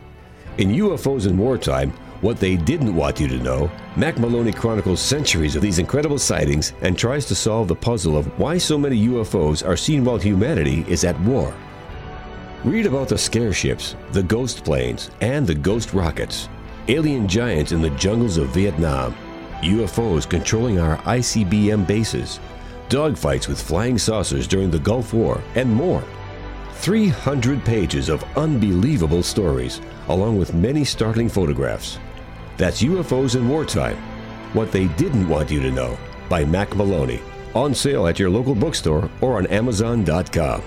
In 0.57 0.69
UFOs 0.69 1.27
in 1.27 1.37
Wartime, 1.37 1.91
what 2.21 2.37
they 2.37 2.57
didn't 2.57 2.95
want 2.95 3.19
you 3.19 3.27
to 3.29 3.37
know, 3.37 3.71
Mack 3.95 4.19
Maloney 4.19 4.51
chronicles 4.51 4.99
centuries 4.99 5.55
of 5.55 5.61
these 5.61 5.79
incredible 5.79 6.19
sightings 6.19 6.73
and 6.81 6.97
tries 6.97 7.25
to 7.27 7.35
solve 7.35 7.67
the 7.67 7.75
puzzle 7.75 8.17
of 8.17 8.27
why 8.37 8.57
so 8.57 8.77
many 8.77 9.07
UFOs 9.07 9.65
are 9.65 9.77
seen 9.77 10.03
while 10.03 10.17
humanity 10.17 10.83
is 10.89 11.05
at 11.05 11.19
war. 11.21 11.53
Read 12.65 12.85
about 12.85 13.07
the 13.07 13.17
scare 13.17 13.53
ships, 13.53 13.95
the 14.11 14.23
ghost 14.23 14.65
planes, 14.65 15.11
and 15.21 15.47
the 15.47 15.55
ghost 15.55 15.93
rockets, 15.93 16.49
alien 16.89 17.27
giants 17.27 17.71
in 17.71 17.81
the 17.81 17.89
jungles 17.91 18.35
of 18.35 18.49
Vietnam, 18.49 19.15
UFOs 19.61 20.29
controlling 20.29 20.79
our 20.79 20.97
ICBM 20.97 21.87
bases, 21.87 22.41
dogfights 22.89 23.47
with 23.47 23.61
flying 23.61 23.97
saucers 23.97 24.47
during 24.47 24.71
the 24.71 24.79
Gulf 24.79 25.13
War, 25.13 25.41
and 25.55 25.73
more. 25.73 26.03
300 26.73 27.63
pages 27.63 28.09
of 28.09 28.23
unbelievable 28.37 29.23
stories, 29.23 29.81
along 30.07 30.37
with 30.37 30.53
many 30.53 30.83
startling 30.83 31.29
photographs. 31.29 31.99
That's 32.57 32.81
UFOs 32.81 33.35
in 33.35 33.47
Wartime 33.47 33.97
What 34.53 34.71
They 34.71 34.87
Didn't 34.89 35.29
Want 35.29 35.51
You 35.51 35.61
to 35.61 35.71
Know 35.71 35.97
by 36.27 36.43
Mack 36.43 36.75
Maloney. 36.75 37.21
On 37.55 37.73
sale 37.73 38.07
at 38.07 38.19
your 38.19 38.29
local 38.29 38.53
bookstore 38.55 39.09
or 39.21 39.37
on 39.37 39.47
Amazon.com. 39.47 40.61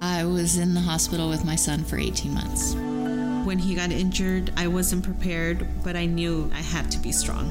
I 0.00 0.24
was 0.24 0.58
in 0.58 0.74
the 0.74 0.80
hospital 0.80 1.28
with 1.28 1.44
my 1.44 1.56
son 1.56 1.84
for 1.84 1.98
18 1.98 2.34
months. 2.34 2.74
When 3.46 3.60
he 3.60 3.76
got 3.76 3.92
injured, 3.92 4.50
I 4.56 4.66
wasn't 4.66 5.04
prepared, 5.04 5.68
but 5.84 5.94
I 5.94 6.04
knew 6.04 6.50
I 6.52 6.60
had 6.60 6.90
to 6.90 6.98
be 6.98 7.12
strong. 7.12 7.48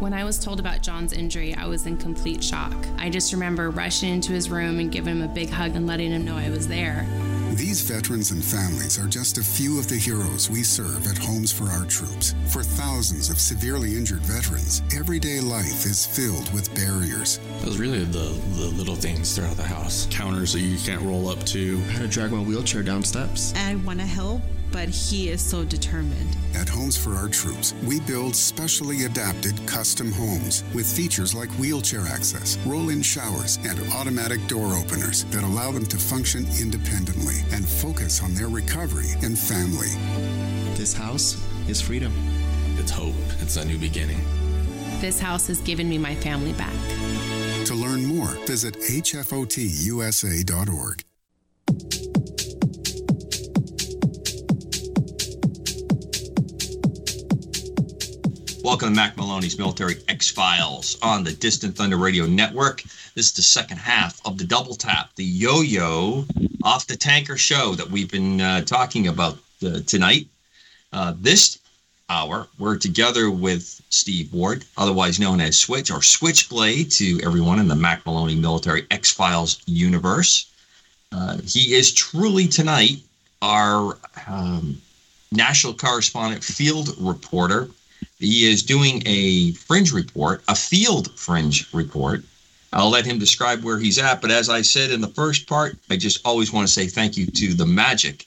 When 0.00 0.14
I 0.14 0.24
was 0.24 0.38
told 0.38 0.58
about 0.58 0.80
John's 0.80 1.12
injury, 1.12 1.54
I 1.54 1.66
was 1.66 1.84
in 1.84 1.98
complete 1.98 2.42
shock. 2.42 2.72
I 2.96 3.10
just 3.10 3.34
remember 3.34 3.68
rushing 3.68 4.08
into 4.08 4.32
his 4.32 4.48
room 4.48 4.78
and 4.78 4.90
giving 4.90 5.16
him 5.16 5.22
a 5.22 5.28
big 5.28 5.50
hug 5.50 5.76
and 5.76 5.86
letting 5.86 6.12
him 6.12 6.24
know 6.24 6.38
I 6.38 6.48
was 6.48 6.66
there. 6.66 7.06
These 7.52 7.82
veterans 7.82 8.30
and 8.30 8.42
families 8.42 8.98
are 8.98 9.06
just 9.06 9.36
a 9.36 9.44
few 9.44 9.78
of 9.78 9.86
the 9.86 9.98
heroes 9.98 10.48
we 10.48 10.62
serve 10.62 11.06
at 11.06 11.18
Homes 11.18 11.52
for 11.52 11.64
Our 11.64 11.84
Troops. 11.84 12.34
For 12.46 12.62
thousands 12.62 13.28
of 13.28 13.38
severely 13.38 13.98
injured 13.98 14.20
veterans, 14.20 14.80
everyday 14.96 15.40
life 15.40 15.84
is 15.84 16.06
filled 16.06 16.50
with 16.54 16.74
barriers. 16.74 17.38
It 17.60 17.66
was 17.66 17.78
really 17.78 18.04
the, 18.04 18.34
the 18.56 18.68
little 18.78 18.96
things 18.96 19.36
throughout 19.36 19.58
the 19.58 19.62
house. 19.62 20.08
Counters 20.10 20.54
that 20.54 20.60
you 20.60 20.78
can't 20.78 21.02
roll 21.02 21.28
up 21.28 21.44
to. 21.46 21.78
How 21.80 21.98
to 21.98 22.08
drag 22.08 22.32
my 22.32 22.40
wheelchair 22.40 22.82
down 22.82 23.02
steps. 23.02 23.52
I 23.56 23.74
want 23.74 23.98
to 23.98 24.06
help, 24.06 24.40
but 24.72 24.88
he 24.88 25.28
is 25.28 25.40
so 25.40 25.64
determined. 25.64 26.36
At 26.54 26.68
Homes 26.68 26.96
for 26.96 27.14
Our 27.14 27.28
Troops, 27.28 27.74
we 27.84 28.00
build 28.00 28.34
specially 28.34 29.04
adapted 29.04 29.54
custom 29.66 30.12
homes 30.12 30.64
with 30.74 30.86
features 30.86 31.34
like 31.34 31.50
wheelchair 31.52 32.06
access, 32.06 32.58
roll 32.66 32.90
in 32.90 33.02
showers, 33.02 33.58
and 33.64 33.80
automatic 33.92 34.46
door 34.46 34.74
openers 34.74 35.24
that 35.24 35.44
allow 35.44 35.70
them 35.70 35.86
to 35.86 35.96
function 35.96 36.46
independently 36.60 37.36
and 37.52 37.68
focus 37.68 38.22
on 38.22 38.34
their 38.34 38.48
recovery 38.48 39.12
and 39.22 39.38
family. 39.38 39.88
This 40.76 40.92
house 40.92 41.36
is 41.68 41.80
freedom. 41.80 42.12
It's 42.78 42.90
hope. 42.90 43.14
It's 43.40 43.56
a 43.56 43.64
new 43.64 43.78
beginning. 43.78 44.20
This 45.00 45.18
house 45.20 45.46
has 45.48 45.60
given 45.60 45.88
me 45.88 45.98
my 45.98 46.14
family 46.14 46.52
back. 46.54 46.72
To 47.66 47.74
learn 47.74 48.04
more, 48.04 48.30
visit 48.46 48.74
hfotusa.org. 48.80 49.48
Welcome 58.68 58.90
to 58.90 58.96
Mack 58.96 59.16
Maloney's 59.16 59.58
Military 59.58 59.94
X 60.08 60.28
Files 60.28 60.98
on 61.00 61.24
the 61.24 61.32
Distant 61.32 61.74
Thunder 61.74 61.96
Radio 61.96 62.26
Network. 62.26 62.82
This 63.14 63.28
is 63.28 63.32
the 63.32 63.40
second 63.40 63.78
half 63.78 64.20
of 64.26 64.36
the 64.36 64.44
double 64.44 64.74
tap, 64.74 65.08
the 65.16 65.24
yo 65.24 65.62
yo 65.62 66.26
off 66.62 66.86
the 66.86 66.94
tanker 66.94 67.38
show 67.38 67.74
that 67.76 67.90
we've 67.90 68.10
been 68.10 68.42
uh, 68.42 68.60
talking 68.60 69.08
about 69.08 69.38
uh, 69.64 69.80
tonight. 69.86 70.26
Uh, 70.92 71.14
this 71.16 71.60
hour, 72.10 72.46
we're 72.58 72.76
together 72.76 73.30
with 73.30 73.80
Steve 73.88 74.34
Ward, 74.34 74.66
otherwise 74.76 75.18
known 75.18 75.40
as 75.40 75.58
Switch 75.58 75.90
or 75.90 76.02
Switchblade 76.02 76.90
to 76.90 77.20
everyone 77.24 77.60
in 77.60 77.68
the 77.68 77.74
Mack 77.74 78.04
Maloney 78.04 78.34
Military 78.34 78.86
X 78.90 79.10
Files 79.10 79.62
universe. 79.64 80.52
Uh, 81.10 81.38
he 81.38 81.74
is 81.74 81.90
truly 81.90 82.46
tonight 82.46 82.98
our 83.40 83.96
um, 84.26 84.82
national 85.32 85.72
correspondent 85.72 86.44
field 86.44 86.94
reporter 86.98 87.70
he 88.18 88.50
is 88.50 88.62
doing 88.62 89.02
a 89.06 89.52
fringe 89.52 89.92
report, 89.92 90.42
a 90.48 90.54
field 90.54 91.16
fringe 91.18 91.72
report. 91.72 92.24
I'll 92.72 92.90
let 92.90 93.06
him 93.06 93.18
describe 93.18 93.62
where 93.62 93.78
he's 93.78 93.98
at. 93.98 94.20
But 94.20 94.30
as 94.30 94.50
I 94.50 94.62
said 94.62 94.90
in 94.90 95.00
the 95.00 95.08
first 95.08 95.46
part, 95.46 95.76
I 95.88 95.96
just 95.96 96.26
always 96.26 96.52
want 96.52 96.66
to 96.66 96.72
say 96.72 96.86
thank 96.86 97.16
you 97.16 97.26
to 97.26 97.54
the 97.54 97.64
magic 97.64 98.26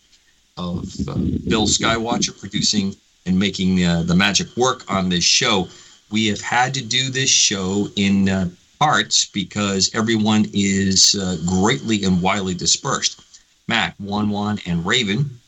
of 0.58 0.86
uh, 1.08 1.16
Bill 1.48 1.68
Skywatcher 1.68 2.39
producing 2.39 2.96
and 3.26 3.38
making 3.38 3.84
uh, 3.84 4.04
the 4.04 4.16
magic 4.16 4.48
work 4.58 4.89
on 4.92 5.10
this 5.10 5.24
show. 5.24 5.68
We 6.10 6.28
have 6.28 6.42
had 6.42 6.74
to 6.74 6.84
do 6.84 7.10
this 7.10 7.30
show 7.30 7.88
in 7.96 8.30
uh, 8.30 8.50
parts 8.80 9.26
because 9.26 9.94
everyone 9.94 10.46
is 10.54 11.16
uh, 11.16 11.38
greatly 11.46 12.04
and 12.04 12.22
widely 12.22 12.54
dispersed. 12.54 13.22
Mack, 13.68 13.96
Wan 14.00 14.30
Wan, 14.30 14.60
and 14.66 14.86
Raven 14.86 15.39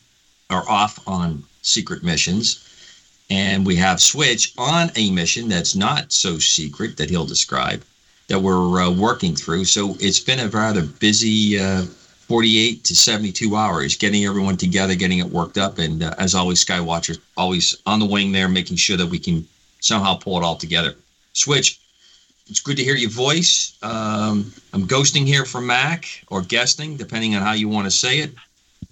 are 0.50 0.68
off 0.68 1.00
on 1.08 1.42
secret 1.62 2.02
missions 2.04 2.73
and 3.30 3.64
we 3.64 3.76
have 3.76 4.00
Switch 4.00 4.52
on 4.58 4.90
a 4.96 5.10
mission 5.10 5.48
that's 5.48 5.74
not 5.74 6.12
so 6.12 6.38
secret 6.38 6.96
that 6.96 7.10
he'll 7.10 7.26
describe 7.26 7.82
that 8.28 8.38
we're 8.38 8.82
uh, 8.82 8.90
working 8.90 9.34
through. 9.34 9.64
So 9.64 9.96
it's 10.00 10.20
been 10.20 10.40
a 10.40 10.48
rather 10.48 10.82
busy 10.82 11.58
uh, 11.58 11.82
48 11.82 12.84
to 12.84 12.96
72 12.96 13.54
hours 13.54 13.96
getting 13.96 14.24
everyone 14.24 14.56
together, 14.56 14.94
getting 14.94 15.18
it 15.18 15.26
worked 15.26 15.58
up. 15.58 15.78
And 15.78 16.02
uh, 16.02 16.14
as 16.18 16.34
always, 16.34 16.64
Skywatcher 16.64 17.18
always 17.36 17.76
on 17.86 17.98
the 18.00 18.06
wing 18.06 18.32
there, 18.32 18.48
making 18.48 18.76
sure 18.76 18.96
that 18.96 19.06
we 19.06 19.18
can 19.18 19.46
somehow 19.80 20.14
pull 20.14 20.38
it 20.38 20.44
all 20.44 20.56
together. 20.56 20.94
Switch, 21.34 21.80
it's 22.46 22.60
good 22.60 22.76
to 22.76 22.84
hear 22.84 22.94
your 22.94 23.10
voice. 23.10 23.76
Um, 23.82 24.52
I'm 24.72 24.86
ghosting 24.86 25.26
here 25.26 25.44
from 25.44 25.66
Mack 25.66 26.24
or 26.28 26.40
guesting, 26.40 26.96
depending 26.96 27.34
on 27.34 27.42
how 27.42 27.52
you 27.52 27.68
want 27.68 27.86
to 27.86 27.90
say 27.90 28.20
it. 28.20 28.32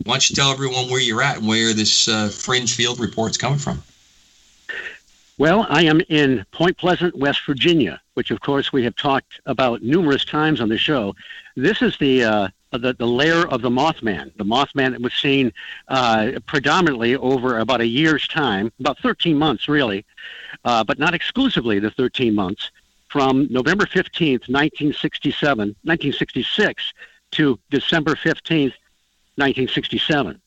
Why 0.04 0.14
don't 0.14 0.30
you 0.30 0.36
tell 0.36 0.50
everyone 0.50 0.90
where 0.90 1.00
you're 1.00 1.22
at 1.22 1.38
and 1.38 1.48
where 1.48 1.72
this 1.72 2.08
uh, 2.08 2.28
fringe 2.28 2.74
field 2.74 2.98
report's 2.98 3.36
coming 3.36 3.58
from? 3.58 3.82
Well, 5.38 5.66
I 5.70 5.82
am 5.84 6.02
in 6.08 6.44
Point 6.52 6.76
Pleasant, 6.76 7.16
West 7.16 7.40
Virginia, 7.46 8.00
which 8.14 8.30
of 8.30 8.40
course 8.40 8.72
we 8.72 8.84
have 8.84 8.94
talked 8.96 9.40
about 9.46 9.82
numerous 9.82 10.24
times 10.24 10.60
on 10.60 10.68
the 10.68 10.76
show. 10.76 11.14
This 11.56 11.80
is 11.80 11.96
the 11.96 12.24
uh, 12.24 12.48
the, 12.70 12.94
the 12.94 13.06
lair 13.06 13.46
of 13.48 13.62
the 13.62 13.70
Mothman, 13.70 14.36
the 14.36 14.44
Mothman 14.44 14.92
that 14.92 15.00
was 15.00 15.12
seen 15.14 15.52
uh, 15.88 16.32
predominantly 16.46 17.16
over 17.16 17.58
about 17.58 17.80
a 17.80 17.86
year's 17.86 18.26
time, 18.28 18.72
about 18.80 18.98
13 18.98 19.38
months 19.38 19.68
really, 19.68 20.04
uh, 20.64 20.84
but 20.84 20.98
not 20.98 21.14
exclusively 21.14 21.78
the 21.78 21.90
13 21.90 22.34
months, 22.34 22.70
from 23.08 23.46
November 23.50 23.84
15th, 23.84 24.48
1967, 24.48 25.58
1966 25.82 26.92
to 27.32 27.58
December 27.70 28.14
15th, 28.14 28.72
1967. 29.36 30.40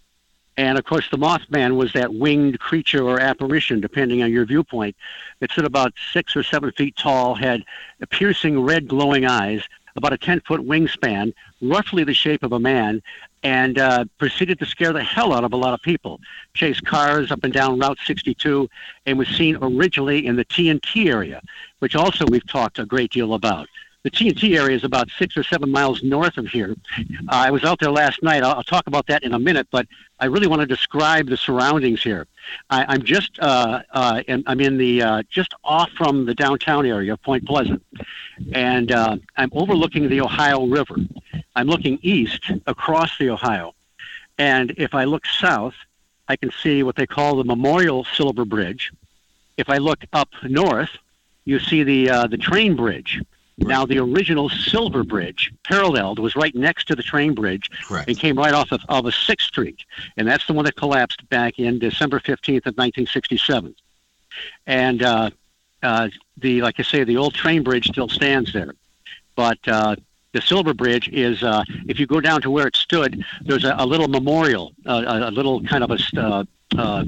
And 0.57 0.77
of 0.77 0.85
course, 0.85 1.09
the 1.09 1.17
Mothman 1.17 1.75
was 1.75 1.91
that 1.93 2.13
winged 2.13 2.59
creature 2.59 3.03
or 3.03 3.19
apparition, 3.19 3.81
depending 3.81 4.23
on 4.23 4.31
your 4.31 4.45
viewpoint, 4.45 4.95
that 5.39 5.51
stood 5.51 5.65
about 5.65 5.93
six 6.13 6.35
or 6.35 6.43
seven 6.43 6.71
feet 6.71 6.95
tall, 6.95 7.35
had 7.35 7.63
piercing 8.09 8.61
red 8.61 8.87
glowing 8.87 9.25
eyes, 9.25 9.63
about 9.95 10.13
a 10.13 10.17
10 10.17 10.41
foot 10.41 10.61
wingspan, 10.61 11.33
roughly 11.61 12.03
the 12.03 12.13
shape 12.13 12.43
of 12.43 12.51
a 12.51 12.59
man, 12.59 13.01
and 13.43 13.77
uh, 13.77 14.05
proceeded 14.17 14.59
to 14.59 14.65
scare 14.65 14.91
the 14.91 15.03
hell 15.03 15.33
out 15.33 15.43
of 15.43 15.53
a 15.53 15.55
lot 15.55 15.73
of 15.73 15.81
people. 15.81 16.19
Chased 16.53 16.83
cars 16.85 17.31
up 17.31 17.43
and 17.43 17.53
down 17.53 17.79
Route 17.79 17.99
62 18.05 18.69
and 19.05 19.17
was 19.17 19.27
seen 19.27 19.57
originally 19.61 20.25
in 20.25 20.35
the 20.35 20.45
TNT 20.45 21.07
area, 21.09 21.41
which 21.79 21.95
also 21.95 22.25
we've 22.25 22.47
talked 22.47 22.79
a 22.79 22.85
great 22.85 23.11
deal 23.11 23.33
about. 23.33 23.67
The 24.05 24.11
TNT 24.11 24.55
area 24.55 24.75
is 24.75 24.83
about 24.83 25.09
six 25.17 25.35
or 25.35 25.41
seven 25.41 25.71
miles 25.71 26.03
north 26.03 26.37
of 26.37 26.45
here. 26.45 26.75
Uh, 26.95 27.01
I 27.27 27.49
was 27.49 27.63
out 27.63 27.79
there 27.79 27.89
last 27.89 28.21
night. 28.21 28.43
I'll, 28.43 28.57
I'll, 28.57 28.63
talk 28.63 28.85
about 28.85 29.07
that 29.07 29.23
in 29.23 29.33
a 29.33 29.39
minute, 29.39 29.67
but 29.71 29.87
I 30.19 30.27
really 30.27 30.45
want 30.45 30.59
to 30.61 30.67
describe 30.67 31.27
the 31.27 31.37
surroundings 31.37 32.03
here. 32.03 32.27
I, 32.69 32.93
am 32.93 33.01
just 33.01 33.39
uh, 33.39 33.81
uh, 33.89 34.21
in, 34.27 34.43
I'm 34.45 34.61
in 34.61 34.77
the 34.77 35.01
uh, 35.01 35.23
just 35.31 35.55
off 35.63 35.89
from 35.97 36.27
the 36.27 36.35
downtown 36.35 36.85
area 36.85 37.13
of 37.13 37.23
Point 37.23 37.47
Pleasant, 37.47 37.83
and 38.53 38.91
uh, 38.91 39.17
I'm 39.37 39.49
overlooking 39.53 40.07
the 40.07 40.21
Ohio 40.21 40.67
River. 40.67 40.97
I'm 41.55 41.65
looking 41.65 41.97
east 42.03 42.51
across 42.67 43.17
the 43.17 43.31
Ohio, 43.31 43.73
and 44.37 44.71
if 44.77 44.93
I 44.93 45.05
look 45.05 45.25
south, 45.25 45.73
I 46.27 46.35
can 46.35 46.51
see 46.51 46.83
what 46.83 46.95
they 46.95 47.07
call 47.07 47.37
the 47.37 47.43
Memorial 47.43 48.05
Silver 48.13 48.45
Bridge. 48.45 48.91
If 49.57 49.67
I 49.67 49.79
look 49.79 50.05
up 50.13 50.29
north, 50.43 50.91
you 51.43 51.57
see 51.57 51.81
the 51.81 52.11
uh, 52.11 52.27
the 52.27 52.37
train 52.37 52.75
bridge 52.75 53.19
now, 53.57 53.85
the 53.85 53.99
original 53.99 54.49
Silver 54.49 55.03
Bridge, 55.03 55.51
paralleled, 55.63 56.19
was 56.19 56.35
right 56.35 56.53
next 56.53 56.87
to 56.89 56.95
the 56.95 57.03
train 57.03 57.33
bridge 57.33 57.69
Correct. 57.87 58.09
and 58.09 58.19
came 58.19 58.37
right 58.37 58.53
off 58.53 58.71
of, 58.71 58.81
of 58.89 59.05
a 59.05 59.11
6th 59.11 59.41
Street. 59.41 59.85
And 60.17 60.27
that's 60.27 60.45
the 60.45 60.53
one 60.53 60.65
that 60.65 60.75
collapsed 60.75 61.27
back 61.29 61.57
in 61.57 61.79
December 61.79 62.19
15th 62.19 62.65
of 62.65 62.75
1967. 62.75 63.73
And 64.67 65.03
uh, 65.03 65.29
uh, 65.81 66.09
the, 66.37 66.61
like 66.61 66.79
I 66.79 66.83
say, 66.83 67.05
the 67.05 67.15
old 67.15 67.33
train 67.33 67.63
bridge 67.63 67.87
still 67.87 68.09
stands 68.09 68.51
there. 68.51 68.75
But 69.35 69.59
uh, 69.67 69.95
the 70.33 70.41
Silver 70.41 70.73
Bridge 70.73 71.07
is, 71.09 71.41
uh, 71.41 71.63
if 71.87 71.97
you 71.97 72.07
go 72.07 72.19
down 72.19 72.41
to 72.41 72.51
where 72.51 72.67
it 72.67 72.75
stood, 72.75 73.23
there's 73.41 73.63
a, 73.63 73.75
a 73.77 73.85
little 73.85 74.09
memorial, 74.09 74.73
uh, 74.85 75.03
a, 75.07 75.29
a, 75.29 75.31
little 75.31 75.63
kind 75.63 75.83
of 75.83 75.91
a, 75.91 75.99
uh, 76.17 76.43
uh, 76.77 77.05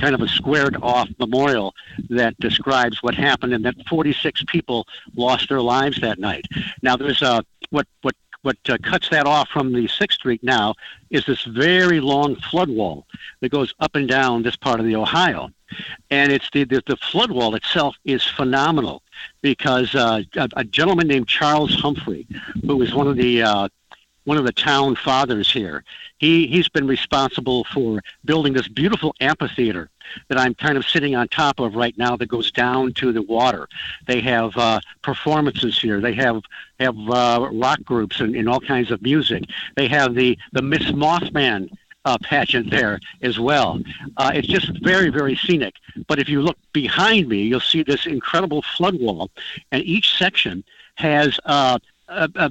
kind 0.00 0.14
of 0.14 0.20
a 0.20 0.28
squared 0.28 0.76
off 0.82 1.08
memorial 1.18 1.74
that 2.08 2.38
describes 2.38 3.02
what 3.02 3.14
happened 3.14 3.52
and 3.52 3.64
that 3.64 3.74
46 3.88 4.44
people 4.46 4.86
lost 5.16 5.48
their 5.48 5.60
lives 5.60 6.00
that 6.00 6.18
night. 6.18 6.46
Now, 6.82 6.96
there's 6.96 7.22
a 7.22 7.44
what 7.70 7.86
what 8.02 8.14
what 8.42 8.56
uh, 8.68 8.78
cuts 8.82 9.08
that 9.10 9.26
off 9.26 9.48
from 9.48 9.72
the 9.72 9.86
Sixth 9.86 10.16
Street 10.16 10.42
now 10.42 10.74
is 11.10 11.26
this 11.26 11.44
very 11.44 12.00
long 12.00 12.36
flood 12.36 12.70
wall 12.70 13.06
that 13.40 13.50
goes 13.50 13.74
up 13.80 13.96
and 13.96 14.08
down 14.08 14.42
this 14.42 14.56
part 14.56 14.80
of 14.80 14.86
the 14.86 14.96
Ohio, 14.96 15.50
and 16.10 16.32
it's 16.32 16.48
the 16.52 16.64
the, 16.64 16.82
the 16.86 16.96
flood 16.96 17.30
wall 17.30 17.54
itself 17.54 17.96
is 18.04 18.24
phenomenal 18.24 19.02
because 19.42 19.94
uh, 19.94 20.22
a, 20.36 20.48
a, 20.56 20.64
gentleman 20.64 21.06
named 21.06 21.28
Charles 21.28 21.74
Humphrey, 21.74 22.26
who 22.64 22.76
was 22.76 22.94
one 22.94 23.06
of 23.06 23.16
the 23.16 23.42
uh, 23.42 23.68
one 24.24 24.36
of 24.36 24.44
the 24.44 24.52
town 24.52 24.96
fathers 24.96 25.50
here. 25.50 25.84
He 26.18 26.46
he's 26.46 26.68
been 26.68 26.86
responsible 26.86 27.64
for 27.64 28.00
building 28.24 28.52
this 28.52 28.68
beautiful 28.68 29.14
amphitheater 29.20 29.90
that 30.28 30.38
I'm 30.38 30.54
kind 30.54 30.76
of 30.76 30.86
sitting 30.86 31.14
on 31.14 31.28
top 31.28 31.60
of 31.60 31.74
right 31.74 31.96
now 31.96 32.16
that 32.16 32.26
goes 32.26 32.50
down 32.50 32.92
to 32.94 33.12
the 33.12 33.22
water. 33.22 33.68
They 34.06 34.20
have 34.20 34.56
uh, 34.56 34.80
performances 35.02 35.78
here. 35.78 36.00
They 36.00 36.14
have 36.14 36.42
have 36.78 36.96
uh, 37.08 37.48
rock 37.52 37.82
groups 37.84 38.20
and, 38.20 38.34
and 38.34 38.48
all 38.48 38.60
kinds 38.60 38.90
of 38.90 39.02
music. 39.02 39.44
They 39.76 39.88
have 39.88 40.14
the 40.14 40.36
the 40.52 40.62
Miss 40.62 40.90
Mothman 40.92 41.70
uh, 42.04 42.18
pageant 42.22 42.70
there 42.70 42.98
as 43.22 43.38
well. 43.38 43.80
Uh, 44.16 44.32
it's 44.34 44.48
just 44.48 44.70
very, 44.82 45.10
very 45.10 45.36
scenic. 45.36 45.74
But 46.06 46.18
if 46.18 46.28
you 46.28 46.40
look 46.40 46.58
behind 46.72 47.28
me, 47.28 47.42
you'll 47.42 47.60
see 47.60 47.82
this 47.82 48.06
incredible 48.06 48.62
flood 48.62 48.98
wall, 48.98 49.30
and 49.70 49.82
each 49.84 50.16
section 50.16 50.64
has 50.96 51.38
uh, 51.44 51.78
uh, 52.08 52.28
uh, 52.34 52.50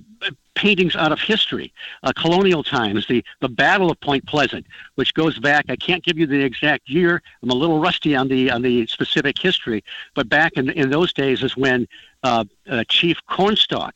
paintings 0.59 0.93
out 0.97 1.13
of 1.13 1.21
history, 1.21 1.71
uh, 2.03 2.11
colonial 2.17 2.63
times, 2.63 3.07
the, 3.07 3.23
the 3.39 3.47
Battle 3.47 3.89
of 3.89 3.97
Point 4.01 4.27
Pleasant, 4.27 4.65
which 4.95 5.13
goes 5.13 5.39
back. 5.39 5.65
I 5.69 5.77
can't 5.77 6.03
give 6.03 6.17
you 6.17 6.27
the 6.27 6.43
exact 6.43 6.89
year. 6.89 7.21
I'm 7.41 7.49
a 7.49 7.55
little 7.55 7.79
rusty 7.79 8.13
on 8.13 8.27
the 8.27 8.51
on 8.51 8.61
the 8.61 8.85
specific 8.87 9.37
history, 9.39 9.85
but 10.15 10.27
back 10.27 10.53
in 10.57 10.69
in 10.71 10.89
those 10.89 11.13
days 11.13 11.43
is 11.43 11.55
when 11.55 11.87
uh, 12.23 12.43
uh, 12.69 12.83
Chief 12.89 13.17
Cornstalk, 13.27 13.95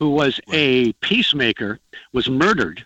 who 0.00 0.10
was 0.10 0.40
a 0.52 0.92
peacemaker, 0.94 1.78
was 2.12 2.28
murdered, 2.28 2.84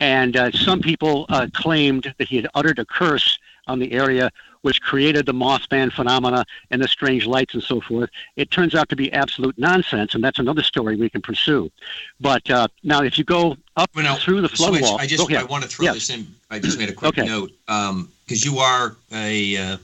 and 0.00 0.36
uh, 0.36 0.50
some 0.50 0.80
people 0.80 1.26
claimed 1.54 2.12
that 2.18 2.26
he 2.26 2.34
had 2.34 2.48
uttered 2.56 2.80
a 2.80 2.84
curse 2.84 3.38
on 3.68 3.78
the 3.78 3.92
area 3.92 4.32
which 4.62 4.80
created 4.80 5.26
the 5.26 5.32
Mothman 5.32 5.92
phenomena 5.92 6.44
and 6.70 6.82
the 6.82 6.88
strange 6.88 7.26
lights 7.26 7.54
and 7.54 7.62
so 7.62 7.80
forth. 7.80 8.10
It 8.36 8.50
turns 8.50 8.74
out 8.74 8.88
to 8.90 8.96
be 8.96 9.12
absolute 9.12 9.58
nonsense, 9.58 10.14
and 10.14 10.22
that's 10.22 10.38
another 10.38 10.62
story 10.62 10.96
we 10.96 11.10
can 11.10 11.22
pursue. 11.22 11.70
But 12.20 12.48
uh, 12.50 12.68
now, 12.82 13.02
if 13.02 13.18
you 13.18 13.24
go 13.24 13.56
up 13.76 13.90
well, 13.94 14.04
now, 14.04 14.16
through 14.16 14.40
the 14.42 14.48
flood 14.48 14.70
switch, 14.70 14.82
wall, 14.82 14.98
I 15.00 15.06
just 15.06 15.30
I 15.30 15.44
want 15.44 15.62
to 15.64 15.68
throw 15.68 15.84
yes. 15.84 15.94
this 15.94 16.10
in. 16.10 16.26
I 16.50 16.58
just 16.58 16.78
made 16.78 16.88
a 16.88 16.92
quick 16.92 17.18
okay. 17.18 17.26
note 17.26 17.52
because 17.66 18.46
um, 18.46 18.52
you 18.52 18.58
are 18.58 18.96
a 19.12 19.56
uh, 19.56 19.76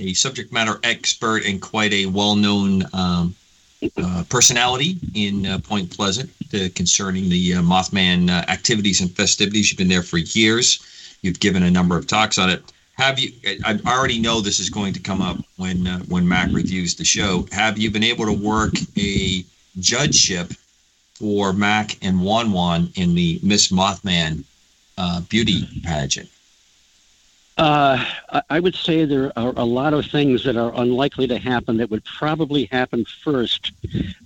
a 0.00 0.14
subject 0.14 0.52
matter 0.52 0.78
expert 0.82 1.44
and 1.44 1.60
quite 1.60 1.92
a 1.92 2.06
well-known 2.06 2.82
um, 2.92 3.34
uh, 3.96 4.24
personality 4.28 4.96
in 5.14 5.46
uh, 5.46 5.58
Point 5.58 5.94
Pleasant 5.94 6.30
uh, 6.54 6.68
concerning 6.74 7.28
the 7.28 7.54
uh, 7.54 7.62
Mothman 7.62 8.30
uh, 8.30 8.44
activities 8.50 9.00
and 9.00 9.10
festivities. 9.10 9.70
You've 9.70 9.78
been 9.78 9.88
there 9.88 10.02
for 10.02 10.18
years. 10.18 11.16
You've 11.22 11.40
given 11.40 11.62
a 11.62 11.70
number 11.70 11.96
of 11.96 12.06
talks 12.06 12.38
on 12.38 12.50
it 12.50 12.62
have 12.94 13.18
you 13.18 13.32
i 13.64 13.78
already 13.86 14.18
know 14.18 14.40
this 14.40 14.60
is 14.60 14.70
going 14.70 14.92
to 14.92 15.00
come 15.00 15.22
up 15.22 15.38
when 15.56 15.86
uh, 15.86 15.98
when 16.08 16.26
Mack 16.26 16.52
reviews 16.52 16.94
the 16.94 17.04
show 17.04 17.46
have 17.52 17.78
you 17.78 17.90
been 17.90 18.04
able 18.04 18.26
to 18.26 18.32
work 18.32 18.74
a 18.98 19.44
judgeship 19.78 20.52
for 21.14 21.52
Mack 21.52 21.96
and 22.02 22.22
wan 22.22 22.52
wan 22.52 22.90
in 22.94 23.14
the 23.14 23.40
miss 23.42 23.68
mothman 23.68 24.44
uh, 24.98 25.20
beauty 25.22 25.66
pageant 25.82 26.28
uh, 27.58 28.04
I 28.48 28.60
would 28.60 28.74
say 28.74 29.04
there 29.04 29.30
are 29.38 29.52
a 29.56 29.64
lot 29.64 29.92
of 29.92 30.06
things 30.06 30.42
that 30.44 30.56
are 30.56 30.72
unlikely 30.74 31.26
to 31.28 31.38
happen 31.38 31.76
that 31.76 31.90
would 31.90 32.04
probably 32.04 32.64
happen 32.66 33.04
first 33.04 33.72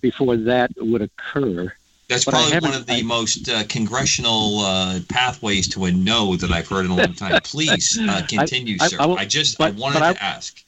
before 0.00 0.36
that 0.36 0.70
would 0.76 1.02
occur. 1.02 1.72
That's 2.08 2.24
but 2.24 2.32
probably 2.32 2.58
one 2.60 2.74
of 2.74 2.86
the 2.86 2.94
I, 2.94 3.02
most 3.02 3.48
uh, 3.48 3.64
congressional 3.68 4.60
uh, 4.60 5.00
pathways 5.08 5.66
to 5.70 5.86
a 5.86 5.92
no 5.92 6.36
that 6.36 6.52
I've 6.52 6.68
heard 6.68 6.84
in 6.84 6.92
a 6.92 6.96
long 6.96 7.14
time. 7.14 7.40
Please 7.44 7.98
uh, 8.00 8.22
continue, 8.28 8.76
I, 8.80 8.86
sir. 8.86 8.96
I, 9.00 9.06
will, 9.06 9.18
I 9.18 9.24
just 9.24 9.58
but, 9.58 9.74
I 9.74 9.76
wanted 9.76 9.98
to 9.98 10.22
ask. 10.22 10.62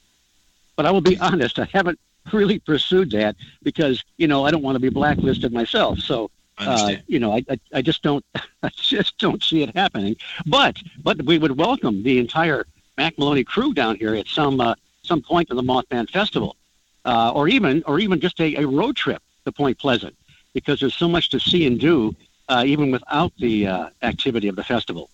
But 0.75 0.85
I 0.85 0.91
will 0.91 1.01
be 1.01 1.17
honest, 1.19 1.57
I 1.57 1.67
haven't 1.71 1.97
really 2.33 2.59
pursued 2.59 3.11
that 3.11 3.35
because 3.63 4.03
you 4.17 4.27
know 4.27 4.45
I 4.45 4.51
don't 4.51 4.63
want 4.63 4.75
to 4.75 4.79
be 4.79 4.89
blacklisted 4.89 5.53
myself. 5.53 5.99
So 5.99 6.29
uh, 6.57 6.95
you 7.07 7.19
know 7.19 7.33
I, 7.33 7.45
I, 7.49 7.59
I 7.75 7.81
just 7.81 8.03
don't 8.03 8.25
I 8.63 8.69
just 8.75 9.17
don't 9.17 9.41
see 9.41 9.63
it 9.63 9.73
happening. 9.75 10.17
But 10.45 10.77
but 11.01 11.21
we 11.23 11.37
would 11.37 11.57
welcome 11.57 12.03
the 12.03 12.19
entire 12.19 12.65
Mack 12.97 13.17
Maloney 13.17 13.45
crew 13.45 13.73
down 13.73 13.95
here 13.95 14.13
at 14.13 14.27
some 14.27 14.59
uh, 14.59 14.75
some 15.03 15.21
point 15.21 15.49
in 15.49 15.55
the 15.55 15.63
Mothman 15.63 16.09
Festival, 16.09 16.57
uh, 17.05 17.31
or 17.33 17.47
even 17.47 17.81
or 17.85 17.97
even 17.99 18.19
just 18.19 18.41
a, 18.41 18.57
a 18.57 18.67
road 18.67 18.97
trip 18.97 19.23
to 19.45 19.53
Point 19.53 19.77
Pleasant 19.79 20.17
because 20.53 20.79
there's 20.79 20.95
so 20.95 21.07
much 21.07 21.29
to 21.29 21.39
see 21.39 21.65
and 21.67 21.79
do, 21.79 22.15
uh, 22.47 22.63
even 22.65 22.91
without 22.91 23.31
the 23.37 23.67
uh, 23.67 23.89
activity 24.01 24.47
of 24.47 24.55
the 24.55 24.63
festival. 24.63 25.09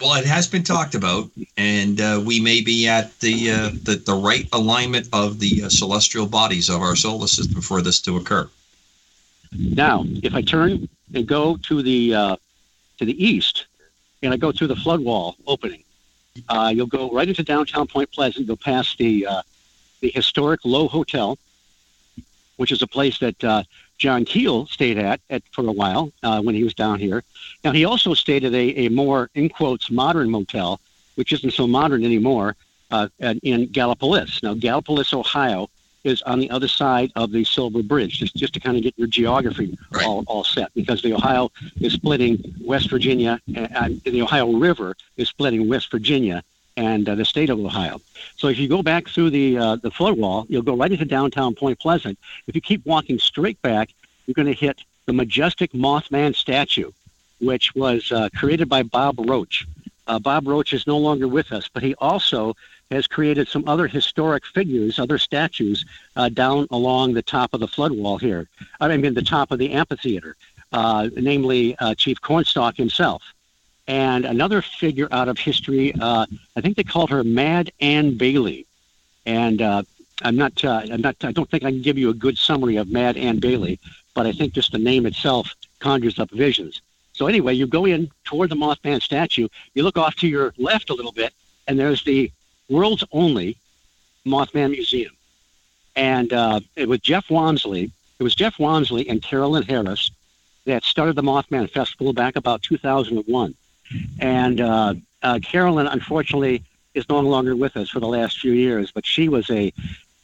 Well, 0.00 0.14
it 0.14 0.26
has 0.26 0.46
been 0.46 0.62
talked 0.62 0.94
about, 0.94 1.30
and 1.56 2.00
uh, 2.00 2.22
we 2.24 2.38
may 2.38 2.60
be 2.60 2.86
at 2.86 3.18
the, 3.20 3.50
uh, 3.50 3.70
the, 3.82 3.96
the 4.04 4.14
right 4.14 4.46
alignment 4.52 5.08
of 5.12 5.38
the 5.38 5.64
uh, 5.64 5.68
celestial 5.70 6.26
bodies 6.26 6.68
of 6.68 6.82
our 6.82 6.94
solar 6.94 7.26
system 7.26 7.62
for 7.62 7.80
this 7.80 8.00
to 8.02 8.16
occur. 8.18 8.48
Now, 9.52 10.04
if 10.22 10.34
I 10.34 10.42
turn 10.42 10.88
and 11.14 11.26
go 11.26 11.56
to 11.56 11.82
the 11.82 12.14
uh, 12.14 12.36
to 12.98 13.04
the 13.04 13.24
east, 13.24 13.66
and 14.22 14.34
I 14.34 14.36
go 14.36 14.52
through 14.52 14.66
the 14.66 14.76
flood 14.76 15.00
wall 15.00 15.36
opening, 15.46 15.82
you'll 16.72 16.86
go 16.86 17.10
right 17.10 17.28
into 17.28 17.42
downtown 17.42 17.86
Point 17.86 18.10
Pleasant. 18.12 18.46
Go 18.48 18.56
past 18.56 18.98
the 18.98 19.26
the 20.00 20.10
historic 20.10 20.60
Lowe 20.64 20.88
Hotel, 20.88 21.38
which 22.56 22.72
is 22.72 22.82
a 22.82 22.86
place 22.86 23.18
that 23.18 23.66
John 23.98 24.24
Keel 24.24 24.66
stayed 24.66 24.98
at, 24.98 25.20
at 25.30 25.42
for 25.52 25.66
a 25.66 25.72
while 25.72 26.12
uh, 26.22 26.40
when 26.42 26.54
he 26.54 26.64
was 26.64 26.74
down 26.74 26.98
here. 26.98 27.22
Now, 27.64 27.72
he 27.72 27.84
also 27.84 28.14
stayed 28.14 28.44
at 28.44 28.52
a, 28.52 28.86
a 28.86 28.88
more, 28.90 29.30
in 29.34 29.48
quotes, 29.48 29.90
modern 29.90 30.30
motel, 30.30 30.80
which 31.14 31.32
isn't 31.32 31.52
so 31.52 31.66
modern 31.66 32.04
anymore, 32.04 32.56
uh, 32.90 33.08
in 33.20 33.68
Gallipolis. 33.68 34.42
Now, 34.42 34.54
Gallipolis, 34.54 35.12
Ohio, 35.12 35.68
is 36.04 36.22
on 36.22 36.38
the 36.38 36.50
other 36.50 36.68
side 36.68 37.10
of 37.16 37.32
the 37.32 37.42
Silver 37.42 37.82
Bridge, 37.82 38.18
just, 38.18 38.36
just 38.36 38.54
to 38.54 38.60
kind 38.60 38.76
of 38.76 38.82
get 38.82 38.94
your 38.96 39.08
geography 39.08 39.76
right. 39.90 40.06
all, 40.06 40.22
all 40.28 40.44
set, 40.44 40.72
because 40.74 41.02
the 41.02 41.12
Ohio 41.12 41.50
is 41.80 41.94
splitting 41.94 42.54
West 42.60 42.90
Virginia, 42.90 43.40
and, 43.56 43.76
and 43.76 44.02
the 44.02 44.22
Ohio 44.22 44.52
River 44.52 44.96
is 45.16 45.28
splitting 45.28 45.68
West 45.68 45.90
Virginia 45.90 46.44
and 46.76 47.08
uh, 47.08 47.14
the 47.14 47.24
state 47.24 47.50
of 47.50 47.58
Ohio. 47.58 48.00
So 48.36 48.48
if 48.48 48.58
you 48.58 48.68
go 48.68 48.82
back 48.82 49.08
through 49.08 49.30
the 49.30 49.58
uh, 49.58 49.76
the 49.76 49.90
flood 49.90 50.18
wall, 50.18 50.46
you'll 50.48 50.62
go 50.62 50.76
right 50.76 50.92
into 50.92 51.04
downtown 51.04 51.54
Point 51.54 51.78
Pleasant. 51.78 52.18
If 52.46 52.54
you 52.54 52.60
keep 52.60 52.84
walking 52.84 53.18
straight 53.18 53.60
back, 53.62 53.94
you're 54.26 54.34
going 54.34 54.46
to 54.46 54.52
hit 54.52 54.82
the 55.06 55.12
majestic 55.12 55.72
Mothman 55.72 56.34
statue, 56.34 56.90
which 57.40 57.74
was 57.74 58.12
uh, 58.12 58.28
created 58.36 58.68
by 58.68 58.82
Bob 58.82 59.16
Roach. 59.18 59.66
Uh, 60.06 60.18
Bob 60.18 60.46
Roach 60.46 60.72
is 60.72 60.86
no 60.86 60.98
longer 60.98 61.26
with 61.26 61.50
us, 61.52 61.68
but 61.68 61.82
he 61.82 61.94
also 61.96 62.54
has 62.90 63.06
created 63.08 63.48
some 63.48 63.64
other 63.66 63.88
historic 63.88 64.46
figures, 64.46 64.98
other 64.98 65.18
statues 65.18 65.84
uh, 66.14 66.28
down 66.28 66.68
along 66.70 67.14
the 67.14 67.22
top 67.22 67.52
of 67.54 67.58
the 67.58 67.66
flood 67.66 67.90
wall 67.90 68.16
here. 68.16 68.48
I 68.80 68.96
mean, 68.96 69.14
the 69.14 69.22
top 69.22 69.50
of 69.50 69.58
the 69.58 69.72
amphitheater, 69.72 70.36
uh, 70.72 71.08
namely 71.16 71.76
Chief 71.96 72.20
Cornstalk 72.20 72.76
himself 72.76 73.22
and 73.88 74.24
another 74.24 74.62
figure 74.62 75.08
out 75.12 75.28
of 75.28 75.38
history. 75.38 75.94
Uh, 76.00 76.26
I 76.56 76.60
think 76.60 76.76
they 76.76 76.84
called 76.84 77.10
her 77.10 77.22
Mad 77.22 77.72
Ann 77.80 78.16
Bailey, 78.16 78.66
and 79.24 79.62
uh, 79.62 79.82
I'm 80.22 80.36
not. 80.36 80.64
Uh, 80.64 80.82
I'm 80.90 81.00
not. 81.00 81.16
I 81.22 81.32
don't 81.32 81.50
think 81.50 81.64
I 81.64 81.70
can 81.70 81.82
give 81.82 81.98
you 81.98 82.10
a 82.10 82.14
good 82.14 82.38
summary 82.38 82.76
of 82.76 82.88
Mad 82.88 83.16
Ann 83.16 83.38
Bailey, 83.38 83.78
but 84.14 84.26
I 84.26 84.32
think 84.32 84.52
just 84.52 84.72
the 84.72 84.78
name 84.78 85.06
itself 85.06 85.54
conjures 85.78 86.18
up 86.18 86.30
visions. 86.30 86.80
So 87.12 87.26
anyway, 87.26 87.54
you 87.54 87.66
go 87.66 87.86
in 87.86 88.10
toward 88.24 88.50
the 88.50 88.56
Mothman 88.56 89.00
statue. 89.00 89.48
You 89.74 89.82
look 89.82 89.96
off 89.96 90.16
to 90.16 90.28
your 90.28 90.52
left 90.58 90.90
a 90.90 90.94
little 90.94 91.12
bit, 91.12 91.32
and 91.66 91.78
there's 91.78 92.04
the 92.04 92.30
world's 92.68 93.04
only 93.12 93.56
Mothman 94.26 94.72
Museum. 94.72 95.12
And 95.94 96.32
uh, 96.32 96.60
it 96.74 96.88
was 96.88 97.00
Jeff 97.00 97.28
Wamsley. 97.28 97.90
It 98.18 98.22
was 98.22 98.34
Jeff 98.34 98.56
Wamsley 98.56 99.06
and 99.08 99.22
Carolyn 99.22 99.62
Harris 99.62 100.10
that 100.66 100.84
started 100.84 101.14
the 101.14 101.22
Mothman 101.22 101.70
Festival 101.70 102.12
back 102.12 102.36
about 102.36 102.62
2001. 102.62 103.54
And 104.18 104.60
uh, 104.60 104.94
uh, 105.22 105.38
Carolyn, 105.42 105.86
unfortunately, 105.86 106.62
is 106.94 107.08
no 107.08 107.20
longer 107.20 107.54
with 107.54 107.76
us 107.76 107.90
for 107.90 108.00
the 108.00 108.06
last 108.06 108.40
few 108.40 108.52
years, 108.52 108.90
but 108.90 109.04
she 109.04 109.28
was 109.28 109.48
a 109.50 109.72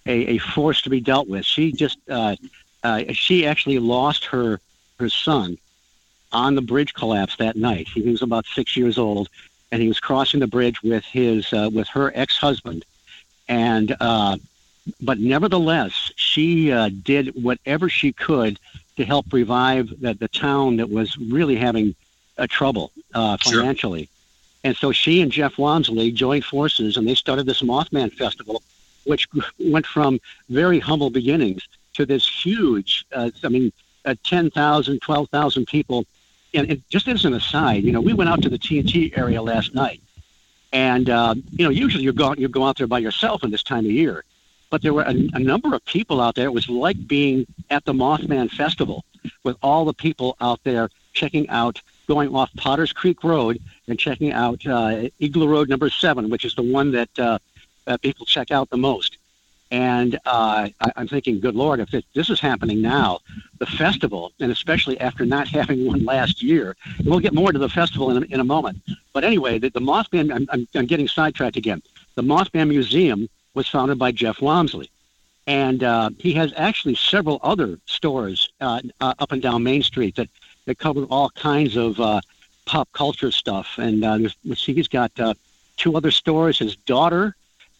a, 0.05 0.34
a 0.34 0.39
force 0.39 0.82
to 0.82 0.90
be 0.90 1.01
dealt 1.01 1.28
with. 1.28 1.44
She 1.44 1.72
just 1.72 1.98
uh, 2.09 2.36
uh, 2.82 3.05
she 3.12 3.47
actually 3.47 3.78
lost 3.78 4.24
her 4.26 4.60
her 4.98 5.09
son 5.09 5.59
on 6.32 6.55
the 6.55 6.62
bridge 6.62 6.94
collapse 6.94 7.36
that 7.36 7.56
night. 7.56 7.89
He 7.89 8.02
was 8.02 8.22
about 8.22 8.47
six 8.47 8.76
years 8.76 8.98
old, 8.98 9.28
and 9.70 9.82
he 9.82 9.89
was 9.89 10.01
crossing 10.01 10.40
the 10.40 10.47
bridge 10.47 10.82
with 10.82 11.05
his 11.05 11.52
uh, 11.52 11.70
with 11.72 11.89
her 11.89 12.12
ex 12.14 12.36
husband, 12.36 12.84
and 13.48 13.94
uh, 14.01 14.39
but 15.01 15.18
nevertheless, 15.20 16.10
she 16.16 16.70
did 17.05 17.28
whatever 17.40 17.89
she 17.89 18.12
could 18.12 18.59
to 18.97 19.05
help 19.05 19.32
revive 19.32 19.89
the, 20.01 20.14
the 20.14 20.28
town 20.28 20.76
that 20.76 20.90
was 20.90 21.16
really 21.18 21.56
having 21.56 21.94
uh, 22.43 22.47
trouble 22.48 22.90
uh, 23.14 23.36
financially. 23.39 24.02
Sure. 24.02 24.09
And 24.64 24.77
so 24.77 24.93
she 24.93 25.23
and 25.23 25.31
Jeff 25.31 25.56
Wamsley 25.56 26.12
joined 26.12 26.44
forces 26.44 26.97
and 26.97 27.06
they 27.06 27.14
started 27.14 27.47
this 27.47 27.62
Mothman 27.62 28.12
Festival, 28.12 28.62
which 29.05 29.28
went 29.59 29.86
from 29.86 30.20
very 30.48 30.78
humble 30.78 31.10
beginnings 31.10 31.66
to 31.94 32.06
this 32.06 32.27
huge, 32.28 33.05
uh, 33.12 33.31
I 33.44 33.48
mean, 33.48 33.73
uh, 34.05 34.14
10,000, 34.24 35.01
12,000 35.01 35.66
people. 35.66 36.05
And, 36.55 36.70
and, 36.70 36.82
just 36.90 37.09
as 37.09 37.24
an 37.24 37.35
aside, 37.35 37.85
you 37.85 37.93
know, 37.93 38.01
we 38.01 38.12
went 38.12 38.28
out 38.28 38.43
to 38.43 38.48
the 38.48 38.59
TNT 38.59 39.16
area 39.16 39.40
last 39.40 39.74
night. 39.74 40.01
And, 40.73 41.10
uh, 41.10 41.35
you 41.51 41.64
know, 41.64 41.70
usually 41.70 42.02
you 42.02 42.12
go, 42.12 42.35
you 42.35 42.48
go 42.48 42.64
out 42.64 42.77
there 42.78 42.86
by 42.86 42.98
yourself 42.98 43.44
in 43.44 43.51
this 43.51 43.62
time 43.62 43.85
of 43.85 43.90
year. 43.90 44.24
But 44.70 44.82
there 44.82 44.94
were 44.94 45.02
a, 45.02 45.14
a 45.35 45.39
number 45.39 45.74
of 45.74 45.85
people 45.85 46.20
out 46.20 46.35
there. 46.35 46.47
It 46.47 46.52
was 46.52 46.69
like 46.69 47.06
being 47.06 47.47
at 47.70 47.85
the 47.85 47.93
Mothman 47.93 48.51
Festival 48.51 49.05
with 49.44 49.56
all 49.62 49.85
the 49.85 49.93
people 49.93 50.36
out 50.40 50.60
there 50.64 50.89
checking 51.12 51.48
out, 51.48 51.81
going 52.12 52.34
off 52.34 52.52
Potters 52.59 52.93
Creek 52.93 53.24
Road 53.24 53.59
and 53.89 53.98
checking 53.98 54.32
out 54.32 54.66
uh, 54.66 55.09
Eagle 55.18 55.48
Road 55.48 55.70
number 55.70 55.89
seven, 55.89 56.28
which 56.28 56.44
is 56.44 56.55
the 56.55 56.62
one 56.62 56.93
that 56.93 57.18
uh, 57.18 57.39
uh, 57.86 57.97
people 57.97 58.26
check 58.26 58.51
out 58.51 58.68
the 58.68 58.76
most. 58.76 59.16
And 59.70 60.16
uh, 60.26 60.68
I, 60.78 60.93
am 60.97 61.09
thinking, 61.09 61.40
good 61.40 61.55
Lord, 61.55 61.80
if 61.80 61.94
it, 61.94 62.05
this 62.14 62.28
is 62.28 62.39
happening 62.39 62.82
now, 62.82 63.20
the 63.60 63.64
festival, 63.64 64.30
and 64.40 64.52
especially 64.52 65.01
after 65.01 65.24
not 65.24 65.48
having 65.60 65.86
one 65.86 66.05
last 66.05 66.43
year, 66.43 66.76
we'll 67.02 67.18
get 67.18 67.32
more 67.32 67.51
to 67.51 67.59
the 67.59 67.70
festival 67.70 68.14
in 68.14 68.22
a, 68.22 68.26
in 68.26 68.40
a 68.40 68.44
moment. 68.44 68.82
But 69.14 69.24
anyway, 69.24 69.59
the, 69.59 69.70
the 69.70 69.80
Mothman, 69.80 70.34
I'm, 70.34 70.47
I'm, 70.52 70.68
I'm 70.74 70.84
getting 70.84 71.09
sidetracked 71.09 71.56
again. 71.56 71.80
The 72.16 72.22
Mothman 72.22 72.68
Museum 72.68 73.26
was 73.55 73.66
founded 73.68 73.98
by 73.98 74.12
Jeff 74.12 74.36
Wamsley. 74.36 74.90
And 75.47 75.82
uh, 75.82 76.10
he 76.18 76.34
has 76.34 76.52
actually 76.59 76.94
several 76.94 77.40
other 77.43 77.78
stores 77.86 78.51
uh, 78.60 78.82
uh, 79.01 79.14
up 79.18 79.32
and 79.32 79.40
down 79.40 79.62
Main 79.62 79.82
Street 79.82 80.16
that, 80.16 80.28
that 80.66 80.78
cover 80.78 81.05
all 81.05 81.30
kinds 81.30 81.76
of 81.76 81.98
uh, 82.01 82.20
pop 82.66 82.89
culture 82.93 83.30
stuff. 83.30 83.78
And 83.78 84.05
uh, 84.05 84.28
see, 84.55 84.74
he's 84.74 84.89
got 84.89 85.12
uh, 85.18 85.34
two 85.76 85.97
other 85.97 86.10
stores. 86.10 86.59
His 86.59 86.76
daughter, 86.76 87.34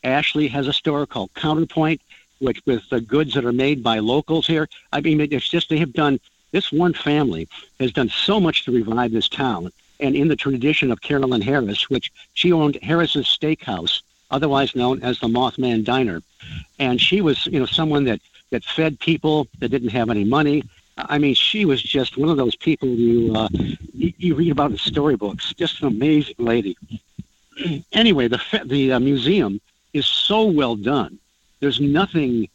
Ashley, 0.05 0.49
has 0.49 0.67
a 0.69 0.73
store 0.73 1.07
called 1.07 1.33
Counterpoint, 1.35 2.01
which 2.41 2.61
with 2.67 2.89
the 2.91 3.01
goods 3.01 3.35
that 3.35 3.45
are 3.45 3.53
made 3.53 3.83
by 3.83 3.99
locals 4.01 4.47
here. 4.47 4.69
I 4.93 5.01
mean, 5.01 5.21
it's 5.21 5.49
just 5.49 5.69
they 5.69 5.79
have 5.79 5.93
done, 5.93 6.19
this 6.51 6.73
one 6.73 6.93
family 6.95 7.49
has 7.79 7.93
done 7.93 8.09
so 8.09 8.41
much 8.41 8.65
to 8.65 8.73
revive 8.73 9.13
this 9.13 9.29
town. 9.29 9.71
And 10.01 10.17
in 10.17 10.27
the 10.27 10.37
tradition 10.37 10.91
of 10.91 11.01
Carolyn 11.01 11.43
Harris, 11.43 11.89
which 11.89 12.13
she 12.35 12.53
owned 12.53 12.77
Harris's 12.83 13.27
Steakhouse 13.27 14.03
otherwise 14.33 14.75
known 14.75 15.03
as 15.03 15.21
the 15.21 15.29
Mothman 15.29 15.85
Diner. 15.85 16.23
And 16.79 17.01
she 17.01 17.21
was, 17.21 17.47
you 17.47 17.61
know, 17.61 17.67
someone 17.67 18.05
that, 18.05 18.21
that 18.51 18.65
fed 18.65 18.99
people 18.99 19.47
that 19.61 19.69
didn't 19.69 19.91
have 19.91 20.11
any 20.11 20.25
money. 20.25 20.65
I 21.09 21.19
mean, 21.19 21.35
she 21.35 21.65
was 21.65 21.83
just 21.83 22.17
one 22.17 22.29
of 22.29 22.37
those 22.37 22.57
people 22.57 22.89
you, 22.89 23.35
uh, 23.35 23.49
you, 23.95 24.35
read 24.35 24.53
about 24.53 24.71
in 24.71 24.79
storybooks. 24.79 25.53
Just 25.55 25.81
an 25.83 25.89
amazing 25.89 26.37
lady. 26.39 26.77
anyway, 27.93 28.29
the, 28.29 28.41
the 28.65 28.93
uh, 28.93 29.01
museum 29.01 29.61
is 29.93 30.07
so 30.07 30.45
well 30.45 30.77
done. 30.77 31.19
There's 31.61 31.81
nothing, 31.81 32.49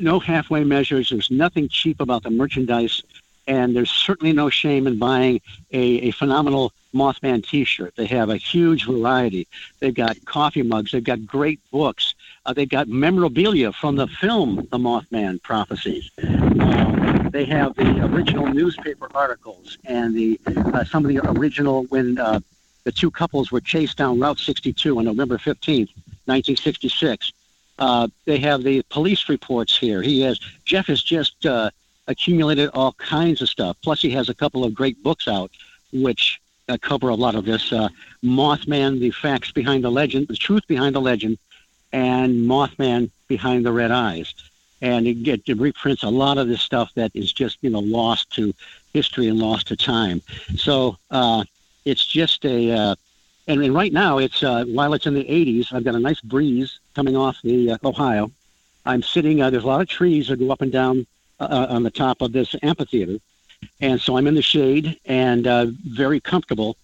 no 0.00 0.18
halfway 0.18 0.64
measures. 0.64 1.10
There's 1.10 1.30
nothing 1.30 1.68
cheap 1.68 2.00
about 2.00 2.22
the 2.22 2.30
merchandise. 2.30 3.02
And 3.46 3.76
there's 3.76 3.90
certainly 3.90 4.32
no 4.32 4.48
shame 4.48 4.86
in 4.86 4.98
buying 4.98 5.40
a, 5.70 5.80
a 5.80 6.10
phenomenal 6.12 6.72
Mothman 6.94 7.46
T-shirt. 7.46 7.94
They 7.96 8.06
have 8.06 8.30
a 8.30 8.36
huge 8.36 8.86
variety. 8.86 9.46
They've 9.80 9.94
got 9.94 10.24
coffee 10.24 10.62
mugs. 10.62 10.92
They've 10.92 11.04
got 11.04 11.26
great 11.26 11.60
books. 11.70 12.14
Uh, 12.46 12.54
they've 12.54 12.68
got 12.68 12.88
memorabilia 12.88 13.72
from 13.72 13.96
the 13.96 14.06
film 14.06 14.66
The 14.70 14.78
Mothman 14.78 15.42
Prophecies. 15.42 16.10
Uh, 16.18 17.03
they 17.34 17.44
have 17.44 17.74
the 17.74 18.00
original 18.14 18.46
newspaper 18.46 19.08
articles 19.12 19.76
and 19.86 20.14
the 20.14 20.40
uh, 20.46 20.84
some 20.84 21.04
of 21.04 21.08
the 21.08 21.18
original 21.36 21.82
when 21.88 22.16
uh, 22.16 22.38
the 22.84 22.92
two 22.92 23.10
couples 23.10 23.50
were 23.50 23.60
chased 23.60 23.96
down 23.96 24.20
Route 24.20 24.38
62 24.38 24.98
on 24.98 25.04
November 25.04 25.36
15th, 25.36 25.90
1966. 26.26 27.32
Uh, 27.80 28.06
they 28.24 28.38
have 28.38 28.62
the 28.62 28.82
police 28.88 29.28
reports 29.28 29.76
here. 29.76 30.00
He 30.00 30.20
has 30.20 30.38
Jeff 30.64 30.86
has 30.86 31.02
just 31.02 31.44
uh, 31.44 31.70
accumulated 32.06 32.70
all 32.72 32.92
kinds 32.92 33.42
of 33.42 33.48
stuff. 33.48 33.76
Plus, 33.82 34.00
he 34.00 34.10
has 34.10 34.28
a 34.28 34.34
couple 34.34 34.62
of 34.62 34.72
great 34.72 35.02
books 35.02 35.26
out, 35.26 35.50
which 35.92 36.40
uh, 36.68 36.78
cover 36.80 37.08
a 37.08 37.16
lot 37.16 37.34
of 37.34 37.44
this. 37.44 37.72
Uh, 37.72 37.88
Mothman, 38.22 39.00
the 39.00 39.10
facts 39.10 39.50
behind 39.50 39.82
the 39.82 39.90
legend, 39.90 40.28
the 40.28 40.36
truth 40.36 40.64
behind 40.68 40.94
the 40.94 41.00
legend, 41.00 41.38
and 41.92 42.48
Mothman 42.48 43.10
behind 43.26 43.66
the 43.66 43.72
red 43.72 43.90
eyes. 43.90 44.32
And 44.80 45.06
it, 45.06 45.48
it, 45.48 45.58
reprints 45.58 46.02
a 46.02 46.08
lot 46.08 46.36
of 46.36 46.48
this 46.48 46.60
stuff 46.60 46.92
that 46.94 47.10
is 47.14 47.32
just 47.32 47.58
you 47.62 47.70
know 47.70 47.78
lost 47.78 48.30
to 48.32 48.54
history 48.92 49.28
and 49.28 49.38
lost 49.38 49.68
to 49.68 49.76
time. 49.76 50.22
So 50.56 50.96
uh, 51.10 51.44
it's 51.84 52.06
just 52.06 52.44
a 52.44 52.70
uh, 52.70 52.94
and, 53.46 53.62
and, 53.62 53.74
right 53.74 53.92
now 53.92 54.18
it's 54.18 54.42
uh, 54.42 54.64
while 54.66 54.94
it's 54.94 55.06
in 55.06 55.14
the 55.14 55.24
80s, 55.24 55.72
I've 55.72 55.84
got 55.84 55.94
a 55.94 55.98
nice 55.98 56.20
breeze 56.20 56.78
coming 56.94 57.16
off 57.16 57.36
the 57.42 57.72
uh, 57.72 57.78
Ohio. 57.84 58.30
I'm 58.86 59.02
sitting. 59.02 59.42
Uh, 59.42 59.50
there's 59.50 59.64
a 59.64 59.66
lot 59.66 59.80
of 59.80 59.88
trees 59.88 60.28
that 60.28 60.38
go 60.38 60.50
up 60.50 60.62
and 60.62 60.72
down 60.72 61.06
uh, 61.40 61.66
on 61.68 61.82
the 61.82 61.90
top 61.90 62.22
of 62.22 62.32
this 62.32 62.54
amphitheater, 62.62 63.18
and 63.80 64.00
so 64.00 64.16
I'm 64.16 64.26
in 64.26 64.34
the 64.34 64.42
shade 64.42 64.98
and 65.04 65.46
very 65.84 66.20
comfortable. 66.20 66.76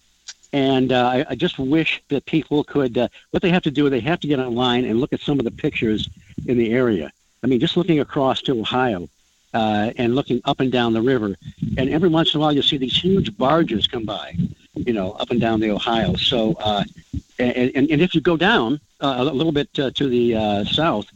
And 0.53 0.91
I, 0.91 1.25
I, 1.29 1.35
just 1.35 1.57
wish 1.57 2.03
that 2.09 2.25
people 2.25 2.65
could. 2.65 2.97
What 3.29 3.41
they 3.41 3.49
have 3.51 3.63
to 3.63 3.71
do, 3.71 3.89
they 3.89 4.01
have 4.01 4.19
to 4.19 4.27
get 4.27 4.37
online 4.37 4.83
and 4.83 4.99
look 4.99 5.13
at 5.13 5.21
some 5.21 5.39
of 5.39 5.45
the 5.45 5.51
pictures 5.51 6.09
in 6.45 6.57
the 6.57 6.73
area. 6.73 7.11
I 7.43 7.47
mean, 7.47 7.59
just 7.59 7.77
looking 7.77 7.99
across 7.99 8.41
to 8.43 8.59
Ohio 8.59 9.09
uh, 9.53 9.91
and 9.97 10.15
looking 10.15 10.41
up 10.45 10.59
and 10.59 10.71
down 10.71 10.93
the 10.93 11.01
river, 11.01 11.35
and 11.77 11.89
every 11.89 12.09
once 12.09 12.33
in 12.33 12.39
a 12.39 12.41
while 12.41 12.53
you 12.53 12.61
see 12.61 12.77
these 12.77 12.95
huge 12.95 13.35
barges 13.37 13.87
come 13.87 14.05
by, 14.05 14.35
you 14.75 14.93
know, 14.93 15.13
up 15.13 15.31
and 15.31 15.41
down 15.41 15.59
the 15.59 15.71
Ohio. 15.71 16.15
So, 16.15 16.55
uh, 16.59 16.83
and, 17.39 17.71
and, 17.75 17.89
and 17.89 18.01
if 18.01 18.13
you 18.13 18.21
go 18.21 18.37
down 18.37 18.79
uh, 19.01 19.15
a 19.17 19.23
little 19.23 19.51
bit 19.51 19.73
to 19.73 19.91
the 19.91 20.65
south, 20.65 21.07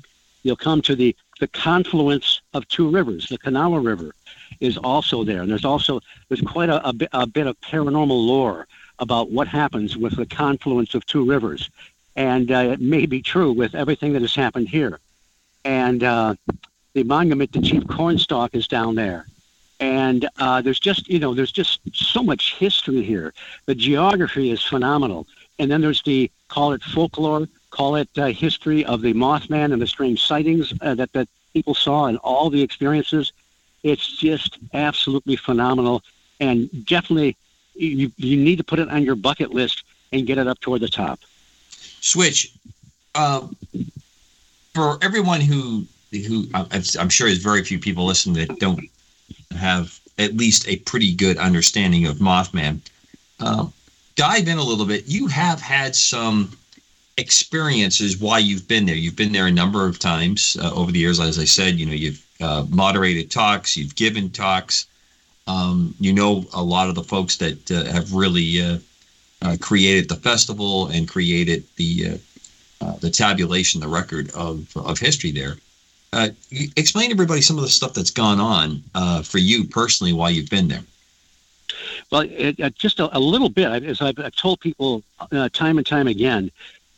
you'll 0.43 0.55
come 0.55 0.81
to 0.83 0.95
the 0.95 1.15
the 1.39 1.47
confluence 1.47 2.41
of 2.53 2.67
two 2.67 2.89
rivers, 2.89 3.27
the 3.27 3.37
Kanawha 3.37 3.79
River 3.79 4.13
is 4.59 4.77
also 4.77 5.23
there. 5.23 5.41
And 5.41 5.51
there's 5.51 5.65
also 5.65 6.01
there's 6.29 6.41
quite 6.41 6.69
a, 6.69 6.87
a, 6.87 6.93
bit, 6.93 7.09
a 7.11 7.27
bit 7.27 7.47
of 7.47 7.59
paranormal 7.61 8.25
lore 8.27 8.67
about 8.99 9.31
what 9.31 9.47
happens 9.47 9.97
with 9.97 10.15
the 10.15 10.25
confluence 10.25 10.95
of 10.95 11.05
two 11.05 11.25
rivers. 11.25 11.69
And 12.15 12.51
uh, 12.51 12.69
it 12.71 12.79
may 12.79 13.05
be 13.05 13.21
true 13.21 13.51
with 13.51 13.75
everything 13.75 14.13
that 14.13 14.21
has 14.21 14.35
happened 14.35 14.69
here. 14.69 14.99
And 15.65 16.03
uh, 16.03 16.35
the 16.93 17.03
monument 17.03 17.51
to 17.53 17.61
Chief 17.61 17.85
Cornstalk 17.87 18.55
is 18.55 18.67
down 18.67 18.95
there. 18.95 19.25
And 19.81 20.29
uh, 20.39 20.61
there's 20.61 20.79
just, 20.79 21.09
you 21.09 21.19
know, 21.19 21.33
there's 21.33 21.51
just 21.51 21.81
so 21.93 22.23
much 22.23 22.55
history 22.55 23.03
here. 23.03 23.33
The 23.65 23.75
geography 23.75 24.51
is 24.51 24.63
phenomenal. 24.63 25.27
And 25.59 25.69
then 25.69 25.81
there's 25.81 26.01
the, 26.03 26.31
call 26.47 26.71
it 26.71 26.81
folklore, 26.83 27.47
call 27.71 27.95
it 27.95 28.07
uh, 28.17 28.27
history 28.27 28.85
of 28.85 29.01
the 29.01 29.13
Mothman 29.13 29.73
and 29.73 29.81
the 29.81 29.87
strange 29.87 30.23
sightings 30.23 30.71
uh, 30.79 30.95
that, 30.95 31.11
that 31.11 31.27
people 31.53 31.73
saw 31.73 32.05
and 32.05 32.17
all 32.19 32.49
the 32.49 32.61
experiences. 32.61 33.33
It's 33.83 34.17
just 34.17 34.57
absolutely 34.73 35.35
phenomenal, 35.35 36.01
and 36.39 36.69
definitely 36.85 37.37
you, 37.75 38.11
you 38.17 38.37
need 38.37 38.57
to 38.57 38.63
put 38.63 38.79
it 38.79 38.89
on 38.89 39.03
your 39.03 39.15
bucket 39.15 39.51
list 39.51 39.83
and 40.11 40.25
get 40.25 40.37
it 40.37 40.47
up 40.47 40.59
toward 40.59 40.81
the 40.81 40.87
top. 40.87 41.19
Switch. 41.69 42.51
Uh, 43.13 43.47
for 44.75 44.99
everyone 45.01 45.41
who 45.41 45.85
who 46.11 46.47
I'm 46.53 47.09
sure 47.09 47.27
there's 47.27 47.39
very 47.39 47.63
few 47.63 47.79
people 47.79 48.05
listening 48.05 48.45
that 48.45 48.59
don't 48.59 48.81
have 49.57 49.99
at 50.17 50.37
least 50.37 50.67
a 50.67 50.77
pretty 50.77 51.13
good 51.13 51.37
understanding 51.37 52.05
of 52.05 52.17
Mothman. 52.17 52.79
Uh, 53.39 53.67
dive 54.15 54.47
in 54.47 54.57
a 54.57 54.63
little 54.63 54.85
bit. 54.85 55.07
You 55.07 55.27
have 55.27 55.59
had 55.59 55.95
some 55.95 56.55
experiences 57.17 58.17
why 58.17 58.39
you've 58.39 58.67
been 58.67 58.85
there. 58.85 58.95
You've 58.95 59.15
been 59.15 59.31
there 59.31 59.47
a 59.47 59.51
number 59.51 59.87
of 59.87 59.99
times 59.99 60.55
uh, 60.61 60.73
over 60.73 60.91
the 60.91 60.99
years. 60.99 61.19
As 61.19 61.39
I 61.39 61.45
said, 61.45 61.75
you 61.75 61.85
know, 61.85 61.93
you've 61.93 62.25
uh, 62.41 62.65
moderated 62.69 63.31
talks, 63.31 63.75
you've 63.75 63.95
given 63.95 64.29
talks. 64.29 64.87
Um, 65.47 65.93
you 65.99 66.11
know 66.11 66.45
a 66.53 66.63
lot 66.63 66.89
of 66.89 66.95
the 66.95 67.03
folks 67.03 67.37
that 67.37 67.71
uh, 67.71 67.85
have 67.85 68.13
really 68.13 68.61
uh, 68.61 68.79
uh, 69.41 69.57
created 69.61 70.09
the 70.09 70.15
festival 70.15 70.87
and 70.87 71.07
created 71.07 71.63
the 71.75 72.19
Uh, 72.81 72.95
the 72.97 73.09
tabulation, 73.09 73.79
the 73.79 73.87
record 73.87 74.29
of 74.31 74.67
of 74.75 74.99
history 74.99 75.31
there. 75.31 75.55
Uh, 76.13 76.29
explain 76.75 77.07
to 77.09 77.13
everybody 77.13 77.41
some 77.41 77.57
of 77.57 77.63
the 77.63 77.69
stuff 77.69 77.93
that's 77.93 78.11
gone 78.11 78.39
on 78.39 78.83
uh, 78.93 79.21
for 79.21 79.37
you 79.37 79.65
personally 79.65 80.13
while 80.13 80.31
you've 80.31 80.49
been 80.49 80.67
there. 80.67 80.83
Well, 82.11 82.21
it, 82.21 82.59
it, 82.59 82.75
just 82.75 82.99
a, 82.99 83.15
a, 83.17 83.19
little 83.19 83.49
bit, 83.49 83.83
as 83.83 84.01
I've, 84.01 84.17
I've 84.19 84.35
told 84.35 84.59
people 84.61 85.03
time 85.51 85.77
and 85.77 85.85
time 85.85 86.07
again, 86.07 86.51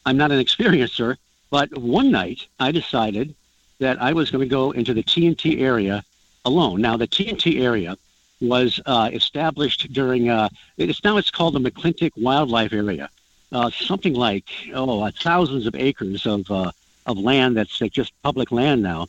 I'm 0.05 0.17
not 0.17 0.31
an 0.31 0.39
experiencer, 0.43 1.17
but 1.49 1.75
one 1.77 2.11
night 2.11 2.45
I 2.59 2.71
decided 2.71 3.33
that 3.79 4.01
I 4.01 4.13
was 4.13 4.31
going 4.31 4.43
to 4.43 4.49
go 4.49 4.71
into 4.71 4.93
the 4.93 5.03
TNT 5.03 5.61
area 5.61 6.03
alone. 6.45 6.81
Now, 6.81 6.97
the 6.97 7.07
TNT 7.07 7.61
area 7.61 7.97
was 8.41 8.79
uh, 8.85 9.09
established 9.13 9.91
during, 9.93 10.29
uh, 10.29 10.49
it's 10.77 11.03
now 11.03 11.17
it's 11.17 11.31
called 11.31 11.55
the 11.55 11.59
McClintic 11.59 12.11
Wildlife 12.15 12.73
Area. 12.73 13.09
Uh, 13.51 13.69
something 13.71 14.13
like, 14.13 14.45
oh, 14.73 15.03
uh, 15.03 15.11
thousands 15.21 15.67
of 15.67 15.75
acres 15.75 16.25
of, 16.25 16.49
uh, 16.51 16.71
of 17.05 17.17
land 17.17 17.55
that's 17.55 17.77
just 17.77 18.11
public 18.21 18.51
land 18.51 18.83
now. 18.83 19.07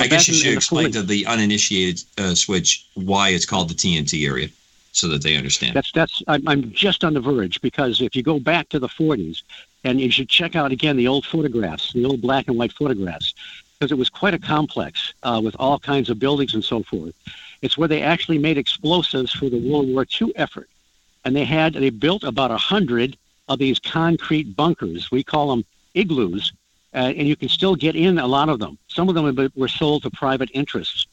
I 0.00 0.06
guess 0.08 0.26
you 0.26 0.34
should 0.34 0.54
explain 0.54 0.90
to 0.92 1.02
the 1.02 1.26
uninitiated 1.26 2.02
uh, 2.18 2.34
switch 2.34 2.86
why 2.94 3.28
it's 3.30 3.44
called 3.44 3.68
the 3.68 3.74
TNT 3.74 4.26
area. 4.26 4.48
so 4.92 5.08
that 5.08 5.22
they 5.22 5.36
understand. 5.36 5.74
That's 5.74 5.92
that's 5.92 6.22
I'm, 6.26 6.48
I'm 6.48 6.72
just 6.72 7.04
on 7.04 7.12
the 7.12 7.20
verge 7.20 7.60
because 7.60 8.00
if 8.00 8.16
you 8.16 8.22
go 8.22 8.38
back 8.40 8.70
to 8.70 8.78
the 8.78 8.88
40s, 8.88 9.42
and 9.84 10.00
you 10.00 10.10
should 10.10 10.28
check 10.28 10.56
out 10.56 10.72
again 10.72 10.96
the 10.96 11.06
old 11.06 11.24
photographs, 11.26 11.92
the 11.92 12.04
old 12.04 12.20
black 12.22 12.48
and 12.48 12.56
white 12.56 12.72
photographs, 12.72 13.34
because 13.78 13.92
it 13.92 13.98
was 13.98 14.08
quite 14.08 14.34
a 14.34 14.38
complex 14.38 15.14
uh, 15.22 15.40
with 15.42 15.54
all 15.58 15.78
kinds 15.78 16.08
of 16.10 16.18
buildings 16.18 16.54
and 16.54 16.64
so 16.64 16.82
forth. 16.82 17.14
It's 17.62 17.78
where 17.78 17.88
they 17.88 18.02
actually 18.02 18.38
made 18.38 18.58
explosives 18.58 19.32
for 19.32 19.48
the 19.48 19.58
World 19.58 19.86
War 19.88 20.06
II 20.20 20.32
effort, 20.36 20.68
and 21.24 21.36
they 21.36 21.44
had 21.44 21.74
they 21.74 21.90
built 21.90 22.24
about 22.24 22.50
a 22.50 22.56
hundred 22.56 23.16
of 23.48 23.58
these 23.58 23.78
concrete 23.78 24.56
bunkers. 24.56 25.10
We 25.10 25.22
call 25.22 25.48
them 25.48 25.64
igloos, 25.94 26.52
uh, 26.94 27.12
and 27.16 27.28
you 27.28 27.36
can 27.36 27.48
still 27.48 27.74
get 27.74 27.96
in 27.96 28.18
a 28.18 28.26
lot 28.26 28.48
of 28.48 28.58
them. 28.58 28.78
Some 28.88 29.08
of 29.08 29.14
them 29.14 29.52
were 29.54 29.68
sold 29.68 30.02
to 30.02 30.10
private 30.10 30.50
interests, 30.54 31.06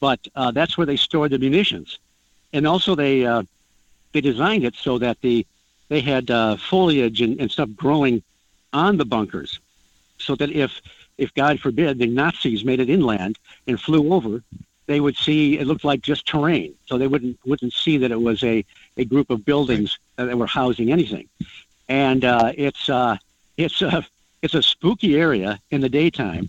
but 0.00 0.20
uh, 0.34 0.50
that's 0.50 0.76
where 0.76 0.86
they 0.86 0.96
stored 0.96 1.32
the 1.32 1.38
munitions. 1.38 1.98
And 2.52 2.66
also 2.66 2.94
they 2.94 3.24
uh, 3.24 3.42
they 4.12 4.20
designed 4.20 4.64
it 4.64 4.74
so 4.74 4.98
that 4.98 5.20
the 5.20 5.46
they 5.88 6.00
had 6.00 6.30
uh, 6.30 6.56
foliage 6.56 7.20
and, 7.20 7.40
and 7.40 7.50
stuff 7.50 7.68
growing 7.76 8.22
on 8.72 8.96
the 8.96 9.04
bunkers, 9.04 9.60
so 10.18 10.34
that 10.36 10.50
if 10.50 10.80
if 11.18 11.34
God 11.34 11.60
forbid 11.60 11.98
the 11.98 12.06
Nazis 12.06 12.64
made 12.64 12.80
it 12.80 12.88
inland 12.88 13.38
and 13.66 13.80
flew 13.80 14.12
over, 14.12 14.42
they 14.86 15.00
would 15.00 15.16
see 15.16 15.58
it 15.58 15.66
looked 15.66 15.84
like 15.84 16.00
just 16.02 16.26
terrain, 16.26 16.74
so 16.86 16.98
they 16.98 17.06
wouldn't 17.06 17.38
wouldn't 17.44 17.72
see 17.72 17.98
that 17.98 18.10
it 18.10 18.20
was 18.20 18.42
a, 18.42 18.64
a 18.96 19.04
group 19.04 19.30
of 19.30 19.44
buildings 19.44 19.98
that 20.16 20.36
were 20.36 20.46
housing 20.46 20.90
anything. 20.90 21.28
And 21.90 22.24
uh, 22.24 22.52
it's 22.56 22.88
uh, 22.88 23.16
it's 23.56 23.82
a 23.82 24.06
it's 24.42 24.54
a 24.54 24.62
spooky 24.62 25.16
area 25.16 25.58
in 25.70 25.80
the 25.80 25.88
daytime, 25.88 26.48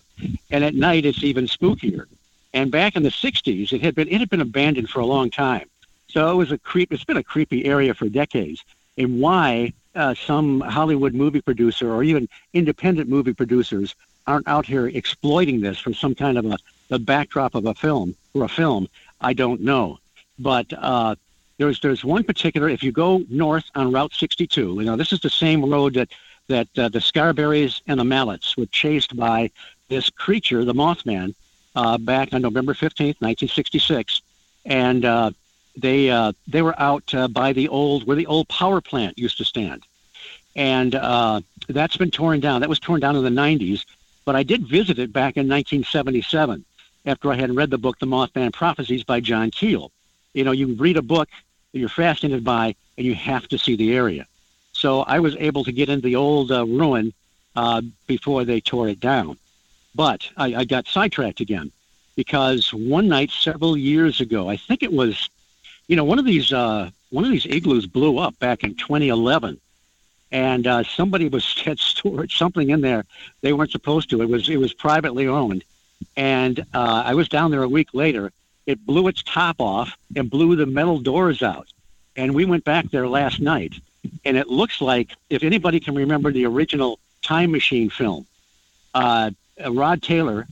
and 0.51 0.63
at 0.63 0.76
night 0.76 1.03
it's 1.03 1.23
even 1.23 1.45
spookier. 1.47 2.05
And 2.53 2.72
back 2.72 2.95
in 2.95 3.03
the 3.03 3.09
'60s, 3.09 3.73
it 3.73 3.81
had 3.81 3.95
been 3.95 4.07
it 4.07 4.19
had 4.19 4.30
been 4.30 4.41
abandoned 4.41 4.89
for 4.89 4.99
a 4.99 5.05
long 5.05 5.31
time, 5.31 5.68
so 6.07 6.31
it 6.31 6.35
was 6.35 6.51
a 6.51 6.59
creep. 6.59 6.93
It's 6.93 7.03
been 7.03 7.18
a 7.18 7.23
creepy 7.23 7.65
area 7.65 7.93
for 7.95 8.07
decades. 8.07 8.63
And 8.97 9.19
why 9.19 9.73
uh, 9.95 10.13
some 10.13 10.61
Hollywood 10.61 11.15
movie 11.15 11.41
producer 11.41 11.91
or 11.91 12.03
even 12.03 12.30
independent 12.53 13.09
movie 13.09 13.34
producers 13.34 13.95
aren't 14.27 14.47
out 14.47 14.68
here 14.68 14.88
exploiting 14.88 15.61
this 15.61 15.80
for 15.80 15.91
some 15.91 16.13
kind 16.13 16.38
of 16.38 16.45
a 16.45 16.57
the 16.89 16.99
backdrop 16.99 17.55
of 17.55 17.65
a 17.65 17.73
film 17.73 18.13
or 18.35 18.43
a 18.43 18.49
film, 18.49 18.88
I 19.22 19.34
don't 19.34 19.61
know. 19.61 19.97
But 20.38 20.72
uh, 20.77 21.15
there's 21.61 21.79
there's 21.79 22.03
one 22.03 22.23
particular. 22.23 22.67
If 22.69 22.81
you 22.81 22.91
go 22.91 23.23
north 23.29 23.65
on 23.75 23.91
Route 23.91 24.13
62, 24.13 24.75
you 24.79 24.83
know 24.83 24.95
this 24.95 25.13
is 25.13 25.19
the 25.19 25.29
same 25.29 25.63
road 25.69 25.93
that 25.93 26.09
that 26.47 26.67
uh, 26.77 26.89
the 26.89 26.99
Scarberries 26.99 27.81
and 27.88 27.99
the 27.99 28.03
Mallettes 28.03 28.57
were 28.57 28.65
chased 28.65 29.15
by 29.15 29.51
this 29.88 30.09
creature, 30.09 30.65
the 30.65 30.73
Mothman, 30.73 31.35
uh, 31.75 31.97
back 31.97 32.33
on 32.33 32.41
November 32.41 32.73
15th, 32.73 33.21
1966, 33.21 34.21
and 34.65 35.05
uh, 35.05 35.31
they 35.77 36.09
uh, 36.09 36.33
they 36.47 36.61
were 36.61 36.79
out 36.79 37.13
uh, 37.13 37.27
by 37.27 37.53
the 37.53 37.67
old 37.67 38.07
where 38.07 38.17
the 38.17 38.25
old 38.25 38.47
power 38.47 38.81
plant 38.81 39.17
used 39.17 39.38
to 39.38 39.45
stand, 39.45 39.83
and 40.55 40.95
uh, 40.95 41.41
that's 41.69 41.97
been 41.97 42.11
torn 42.11 42.39
down. 42.39 42.61
That 42.61 42.69
was 42.69 42.79
torn 42.79 42.99
down 42.99 43.15
in 43.15 43.23
the 43.23 43.29
90s, 43.29 43.85
but 44.25 44.35
I 44.35 44.43
did 44.43 44.67
visit 44.67 44.97
it 44.97 45.13
back 45.13 45.38
in 45.38 45.47
1977 45.47 46.65
after 47.05 47.31
I 47.31 47.35
had 47.35 47.55
read 47.55 47.69
the 47.69 47.77
book 47.77 47.99
The 47.99 48.05
Mothman 48.07 48.51
Prophecies 48.51 49.03
by 49.03 49.19
John 49.19 49.51
Keel. 49.51 49.91
You 50.33 50.43
know, 50.43 50.51
you 50.51 50.75
read 50.75 50.97
a 50.97 51.01
book 51.01 51.29
that 51.72 51.80
you're 51.80 51.89
fascinated 51.89 52.43
by, 52.43 52.76
and 52.98 53.06
you 53.06 53.15
have 53.15 53.48
to 53.49 53.57
see 53.57 53.76
the 53.76 53.95
area. 53.95 54.26
So 54.73 55.02
I 55.02 55.19
was 55.19 55.35
able 55.38 55.64
to 55.64 55.72
get 55.72 55.89
into 55.89 56.03
the 56.03 56.15
old 56.15 56.52
uh, 56.52 56.65
ruin 56.65 57.14
uh, 57.56 57.81
before 58.07 58.45
they 58.45 58.61
tore 58.61 58.88
it 58.88 58.99
down. 58.99 59.38
But 59.93 60.30
I, 60.38 60.56
I 60.56 60.65
got 60.65 60.88
sidetracked 60.88 61.41
again 61.41 61.72
because 62.15 62.73
one 62.73 63.07
night 63.07 63.31
several 63.31 63.76
years 63.76 64.22
ago, 64.22 64.49
I 64.49 64.57
think 64.57 64.84
it 64.84 64.91
was, 64.91 65.30
you 65.88 65.95
know, 65.95 66.03
one 66.03 66.19
of 66.19 66.26
these 66.26 66.53
uh, 66.53 66.89
one 67.10 67.26
of 67.26 67.31
these 67.31 67.45
igloos 67.45 67.85
blew 67.85 68.18
up 68.18 68.38
back 68.39 68.64
in 68.64 68.76
2011, 68.76 69.60
and 70.31 70.68
uh, 70.68 70.84
somebody 70.84 71.27
was 71.27 71.57
had 71.65 71.80
stored 71.80 72.31
something 72.31 72.69
in 72.69 72.81
there 72.81 73.06
they 73.41 73.53
weren't 73.53 73.72
supposed 73.72 74.10
to. 74.11 74.22
It 74.22 74.30
was 74.30 74.49
it 74.49 74.57
was 74.57 74.73
privately 74.73 75.27
owned, 75.27 75.64
and 76.15 76.60
uh, 76.73 77.03
I 77.06 77.14
was 77.14 77.27
down 77.27 77.52
there 77.52 77.64
a 77.64 77.69
week 77.69 77.89
later. 77.93 78.31
It 78.65 78.85
blew 78.85 79.07
its 79.07 79.23
top 79.23 79.59
off 79.59 79.97
and 80.15 80.29
blew 80.29 80.55
the 80.55 80.65
metal 80.65 80.99
doors 80.99 81.41
out, 81.41 81.67
and 82.15 82.33
we 82.33 82.45
went 82.45 82.63
back 82.63 82.89
there 82.91 83.07
last 83.07 83.39
night 83.39 83.73
and 84.25 84.38
it 84.38 84.47
looks 84.47 84.81
like 84.81 85.15
if 85.29 85.43
anybody 85.43 85.79
can 85.79 85.95
remember 85.95 86.31
the 86.31 86.45
original 86.45 86.99
Time 87.21 87.51
Machine 87.51 87.89
film, 87.89 88.25
uh, 88.93 89.31
Rod 89.69 90.01
Taylor 90.01 90.47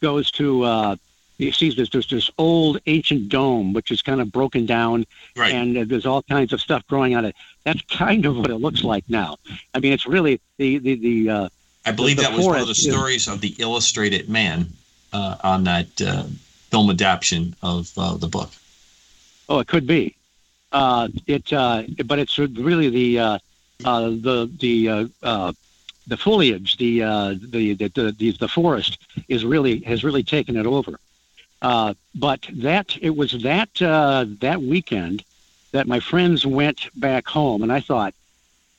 goes 0.00 0.30
to 0.32 0.62
uh, 0.62 0.96
he 1.38 1.50
sees 1.52 1.76
this 1.76 1.90
there's 1.90 2.08
this 2.08 2.30
old 2.38 2.78
ancient 2.86 3.28
dome 3.28 3.72
which 3.72 3.90
is 3.90 4.02
kind 4.02 4.20
of 4.20 4.32
broken 4.32 4.66
down, 4.66 5.06
right. 5.36 5.52
and 5.52 5.76
uh, 5.76 5.84
there's 5.86 6.06
all 6.06 6.22
kinds 6.22 6.52
of 6.52 6.60
stuff 6.60 6.86
growing 6.86 7.14
on 7.14 7.24
it. 7.24 7.34
That's 7.64 7.82
kind 7.82 8.24
of 8.26 8.36
what 8.36 8.50
it 8.50 8.56
looks 8.56 8.82
like 8.84 9.04
now. 9.08 9.36
I 9.74 9.80
mean, 9.80 9.92
it's 9.92 10.06
really 10.06 10.40
the 10.56 10.78
the 10.78 10.94
the. 10.94 11.30
Uh, 11.30 11.48
I 11.84 11.92
believe 11.92 12.16
the, 12.16 12.22
the 12.22 12.28
that 12.28 12.36
was 12.36 12.46
one 12.46 12.60
of 12.60 12.68
the 12.68 12.74
stories 12.74 13.28
of 13.28 13.40
the 13.40 13.54
Illustrated 13.58 14.28
Man 14.28 14.68
uh, 15.12 15.36
on 15.42 15.64
that 15.64 16.00
uh, 16.00 16.24
film 16.72 16.88
adaptation 16.88 17.54
of 17.62 17.92
uh, 17.98 18.16
the 18.16 18.26
book. 18.26 18.50
Oh, 19.48 19.58
it 19.58 19.68
could 19.68 19.86
be. 19.86 20.16
Uh, 20.72 21.08
it, 21.26 21.52
uh, 21.52 21.82
but 22.06 22.18
it's 22.18 22.38
really 22.38 22.88
the 22.88 23.18
uh, 23.18 23.38
uh, 23.84 24.08
the 24.08 24.50
the 24.58 25.10
uh, 25.22 25.52
the 26.06 26.16
foliage, 26.16 26.78
the, 26.78 27.00
the, 27.54 27.74
the 27.74 28.14
the 28.18 28.30
the 28.32 28.48
forest 28.48 28.98
is 29.28 29.44
really 29.44 29.80
has 29.80 30.02
really 30.02 30.22
taken 30.22 30.56
it 30.56 30.64
over. 30.64 30.98
But 31.60 32.40
that 32.54 32.96
it 33.02 33.14
was 33.20 33.32
that 33.42 33.68
that 34.40 34.62
weekend 34.62 35.24
that 35.72 35.86
my 35.86 36.00
friends 36.00 36.46
went 36.46 36.88
back 36.98 37.26
home, 37.26 37.62
and 37.62 37.70
I 37.70 37.80
thought, 37.80 38.14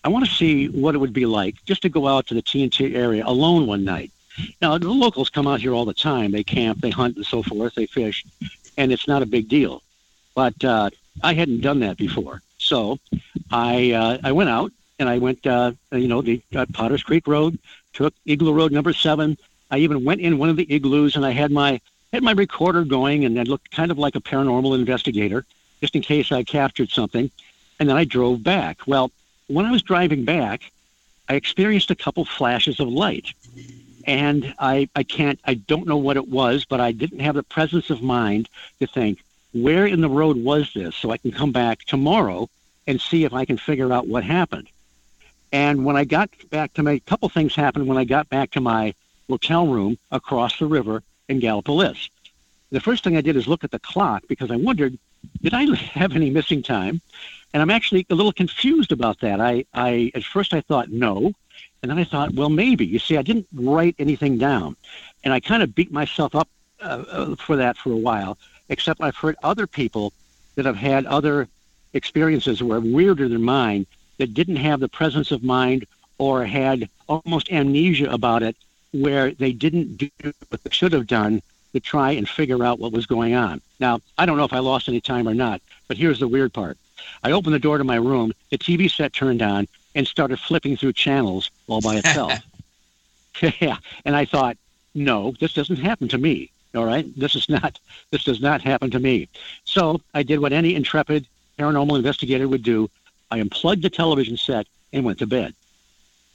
I 0.03 0.09
want 0.09 0.25
to 0.25 0.31
see 0.31 0.67
what 0.69 0.95
it 0.95 0.97
would 0.97 1.13
be 1.13 1.27
like 1.27 1.55
just 1.65 1.83
to 1.83 1.89
go 1.89 2.07
out 2.07 2.25
to 2.27 2.33
the 2.33 2.41
TNT 2.41 2.95
area 2.95 3.23
alone 3.23 3.67
one 3.67 3.83
night. 3.85 4.11
Now 4.61 4.77
the 4.77 4.89
locals 4.89 5.30
come 5.30 5.47
out 5.47 5.61
here 5.61 5.73
all 5.73 5.85
the 5.85 5.93
time. 5.93 6.31
They 6.31 6.43
camp, 6.43 6.81
they 6.81 6.89
hunt, 6.89 7.18
and 7.18 7.26
so 7.26 7.43
forth. 7.43 7.76
They 7.76 7.85
fish, 7.85 8.26
and 8.77 8.91
it's 8.91 9.07
not 9.07 9.22
a 9.22 9.26
big 9.26 9.47
deal. 9.47 9.81
But 10.35 10.64
uh, 10.64 10.89
I 11.22 11.34
hadn't 11.34 11.61
done 11.61 11.80
that 11.81 11.97
before, 11.97 12.41
so 12.57 12.99
I 13.51 13.91
uh, 13.91 14.18
I 14.23 14.31
went 14.31 14.49
out 14.49 14.72
and 14.99 15.10
I 15.10 15.18
went 15.18 15.45
uh, 15.45 15.73
you 15.91 16.07
know 16.07 16.22
the 16.22 16.41
uh, 16.55 16.65
Potter's 16.73 17.03
Creek 17.03 17.27
Road, 17.27 17.60
took 17.93 18.14
Igloo 18.26 18.53
Road 18.53 18.72
number 18.72 18.93
seven. 18.93 19.38
I 19.72 19.77
even 19.80 20.03
went 20.03 20.22
in 20.22 20.38
one 20.38 20.49
of 20.49 20.55
the 20.55 20.72
igloos 20.72 21.15
and 21.15 21.26
I 21.26 21.31
had 21.31 21.51
my 21.51 21.81
had 22.11 22.23
my 22.23 22.31
recorder 22.31 22.84
going 22.84 23.26
and 23.26 23.39
I 23.39 23.43
looked 23.43 23.72
kind 23.72 23.91
of 23.91 23.97
like 23.97 24.15
a 24.15 24.22
paranormal 24.22 24.76
investigator, 24.76 25.45
just 25.81 25.95
in 25.95 26.01
case 26.01 26.31
I 26.31 26.43
captured 26.43 26.89
something. 26.89 27.30
And 27.80 27.89
then 27.89 27.97
I 27.97 28.03
drove 28.03 28.43
back. 28.43 28.80
Well, 28.85 29.11
when 29.47 29.65
I 29.65 29.72
was 29.72 29.81
driving 29.81 30.23
back, 30.23 30.72
I 31.27 31.34
experienced 31.34 31.89
a 31.89 31.95
couple 31.95 32.23
flashes 32.23 32.80
of 32.80 32.88
light. 32.88 33.34
And 34.05 34.53
I, 34.59 34.89
I 34.95 35.03
can't, 35.03 35.39
I 35.45 35.53
don't 35.53 35.88
know 35.88 35.97
what 35.97 36.17
it 36.17 36.27
was, 36.27 36.65
but 36.65 36.81
I 36.81 36.91
didn't 36.91 37.19
have 37.19 37.35
the 37.35 37.43
presence 37.43 37.89
of 37.89 38.01
mind 38.01 38.49
to 38.80 38.88
think, 38.88 39.23
where 39.53 39.85
in 39.85 40.01
the 40.01 40.09
road 40.09 40.38
was 40.38 40.71
this 40.73 40.95
so 40.95 41.11
I 41.11 41.17
can 41.17 41.31
come 41.31 41.51
back 41.51 41.80
tomorrow 41.85 42.49
and 42.88 42.99
see 42.99 43.23
if 43.23 43.34
I 43.34 43.45
can 43.45 43.57
figure 43.57 43.93
out 43.93 44.07
what 44.07 44.23
happened. 44.23 44.67
And 45.51 45.85
when 45.85 45.95
I 45.95 46.03
got 46.03 46.30
back 46.49 46.73
to 46.73 46.84
my, 46.84 46.93
a 46.93 46.99
couple 47.01 47.30
things 47.30 47.55
happened 47.55 47.88
when 47.88 47.97
I 47.97 48.03
got 48.03 48.27
back 48.30 48.51
to 48.51 48.61
my 48.61 48.93
hotel 49.30 49.67
room 49.67 49.97
across 50.11 50.57
the 50.59 50.65
river 50.65 51.03
in 51.30 51.39
Gallipolis. 51.39 52.09
The 52.71 52.81
first 52.81 53.03
thing 53.03 53.15
I 53.15 53.21
did 53.21 53.35
is 53.35 53.47
look 53.47 53.63
at 53.63 53.71
the 53.71 53.80
clock 53.80 54.23
because 54.27 54.51
I 54.51 54.55
wondered, 54.55 54.97
did 55.41 55.53
I 55.53 55.73
have 55.75 56.15
any 56.15 56.30
missing 56.30 56.63
time? 56.63 57.01
And 57.53 57.61
I'm 57.61 57.69
actually 57.69 58.05
a 58.09 58.15
little 58.15 58.34
confused 58.34 58.91
about 58.91 59.19
that. 59.19 59.39
I, 59.39 59.65
I 59.73 60.11
at 60.15 60.23
first 60.23 60.53
I 60.53 60.61
thought 60.61 60.89
no, 60.89 61.34
and 61.84 61.91
then 61.91 61.99
I 61.99 62.03
thought, 62.03 62.34
well, 62.34 62.49
maybe. 62.49 62.85
You 62.85 62.97
see, 62.97 63.18
I 63.18 63.22
didn't 63.22 63.45
write 63.53 63.95
anything 63.99 64.39
down, 64.39 64.76
and 65.23 65.31
I 65.31 65.39
kind 65.39 65.61
of 65.61 65.76
beat 65.76 65.91
myself 65.91 66.34
up 66.34 66.49
uh, 66.81 67.03
uh 67.07 67.35
for 67.35 67.55
that 67.57 67.77
for 67.77 67.91
a 67.91 67.97
while 67.97 68.38
except 68.69 69.01
I've 69.01 69.15
heard 69.15 69.35
other 69.43 69.68
people 69.68 70.14
that 70.55 70.65
have 70.65 70.76
had 70.76 71.05
other 71.05 71.47
experiences 71.93 72.60
that 72.60 72.65
were 72.65 72.80
weirder 72.80 73.27
than 73.30 73.41
mine 73.41 73.85
that 74.18 74.34
didn't 74.34 74.57
have 74.57 74.80
the 74.80 74.88
presence 74.88 75.31
of 75.31 75.43
mind 75.43 75.85
or 76.18 76.45
had 76.45 76.89
almost 77.07 77.51
amnesia 77.51 78.10
about 78.11 78.43
it 78.43 78.55
where 78.91 79.31
they 79.31 79.51
didn't 79.51 79.97
do 79.97 80.10
what 80.49 80.64
they 80.64 80.69
should 80.72 80.93
have 80.93 81.07
done 81.07 81.41
to 81.73 81.80
try 81.80 82.11
and 82.11 82.30
figure 82.30 82.64
out 82.64 82.80
what 82.80 82.91
was 82.91 83.07
going 83.07 83.34
on. 83.34 83.60
Now, 83.80 83.99
I 84.18 84.26
don't 84.26 84.38
know 84.38 84.43
if 84.43 84.53
I 84.53 84.60
lost 84.60 84.88
any 84.88 85.01
time 85.01 85.27
or 85.27 85.34
not, 85.34 85.61
but 85.88 85.97
here's 85.97 86.19
the 86.19 86.27
weird 86.27 86.53
part. 86.53 86.77
I 87.23 87.31
opened 87.31 87.55
the 87.55 87.60
door 87.60 87.80
to 87.80 87.84
my 87.84 87.95
room, 87.95 88.31
the 88.51 88.57
TV 88.57 88.89
set 88.89 89.14
turned 89.14 89.41
on, 89.41 89.68
and 89.95 90.07
started 90.07 90.39
flipping 90.39 90.77
through 90.77 90.93
channels 90.93 91.49
all 91.68 91.81
by 91.81 91.95
itself. 91.95 92.34
yeah, 93.61 93.77
and 94.06 94.15
I 94.15 94.26
thought, 94.26 94.57
no, 94.94 95.34
this 95.40 95.53
doesn't 95.53 95.77
happen 95.77 96.07
to 96.10 96.18
me. 96.18 96.49
All 96.76 96.85
right, 96.85 97.06
this 97.18 97.35
is 97.35 97.49
not 97.49 97.80
this 98.11 98.23
does 98.23 98.41
not 98.41 98.61
happen 98.61 98.90
to 98.91 98.99
me. 98.99 99.27
So 99.64 100.02
I 100.14 100.23
did 100.23 100.40
what 100.40 100.53
any 100.53 100.76
intrepid 100.76 101.27
paranormal 101.60 101.95
investigator 101.95 102.48
would 102.48 102.64
do. 102.64 102.90
I 103.30 103.38
unplugged 103.40 103.84
the 103.84 103.90
television 103.90 104.38
set 104.38 104.68
and 104.91 105.06
went 105.06 105.19
to 105.19 105.27
bed. 105.27 105.53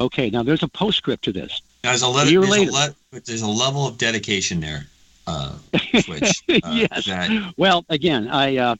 Okay, 0.00 0.30
now 0.30 0.44
there's 0.44 0.62
a 0.62 0.68
postscript 0.68 1.24
to 1.24 1.32
this. 1.32 1.60
There's 1.82 2.02
a, 2.02 2.08
le- 2.08 2.24
there's, 2.24 2.56
a 2.56 2.70
le- 2.70 2.94
there's 3.24 3.42
a 3.42 3.48
level 3.48 3.86
of 3.86 3.98
dedication 3.98 4.60
there. 4.60 4.86
Uh, 5.26 5.54
Switch, 6.00 6.42
uh, 6.48 6.70
yes. 6.72 7.06
That... 7.06 7.54
Well, 7.56 7.84
again, 7.88 8.28
I 8.28 8.56
uh, 8.56 8.76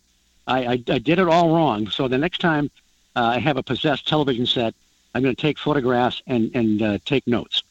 I, 0.47 0.65
I, 0.65 0.73
I 0.89 0.99
did 0.99 1.19
it 1.19 1.29
all 1.29 1.55
wrong. 1.55 1.89
So 1.91 2.09
the 2.09 2.19
next 2.19 2.39
time 2.39 2.71
uh, 3.15 3.25
I 3.25 3.39
have 3.39 3.57
a 3.57 3.63
possessed 3.63 4.09
television 4.09 4.47
set, 4.47 4.75
I'm 5.19 5.25
going 5.25 5.35
to 5.35 5.43
take 5.43 5.59
photographs 5.59 6.23
and 6.29 6.53
and 6.55 6.81
uh, 6.81 6.99
take 7.05 7.27
notes. 7.27 7.65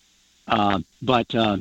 Uh, 0.49 0.82
but 1.02 1.34
uh, 1.34 1.56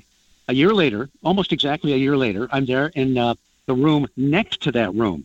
a 0.49 0.53
year 0.53 0.75
later, 0.75 1.09
almost 1.23 1.53
exactly 1.53 1.93
a 1.93 1.97
year 1.97 2.17
later, 2.17 2.49
I'm 2.51 2.67
there 2.67 2.91
in 2.97 3.17
uh, 3.17 3.37
the 3.67 3.75
room 3.75 4.09
next 4.17 4.63
to 4.63 4.73
that 4.73 4.93
room, 4.95 5.25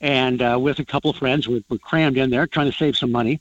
and 0.00 0.40
uh, 0.40 0.58
with 0.58 0.78
a 0.78 0.84
couple 0.86 1.10
of 1.10 1.16
friends, 1.16 1.46
we're, 1.46 1.62
we're 1.68 1.76
crammed 1.76 2.16
in 2.16 2.30
there 2.30 2.46
trying 2.46 2.70
to 2.70 2.76
save 2.76 2.96
some 2.96 3.12
money. 3.12 3.38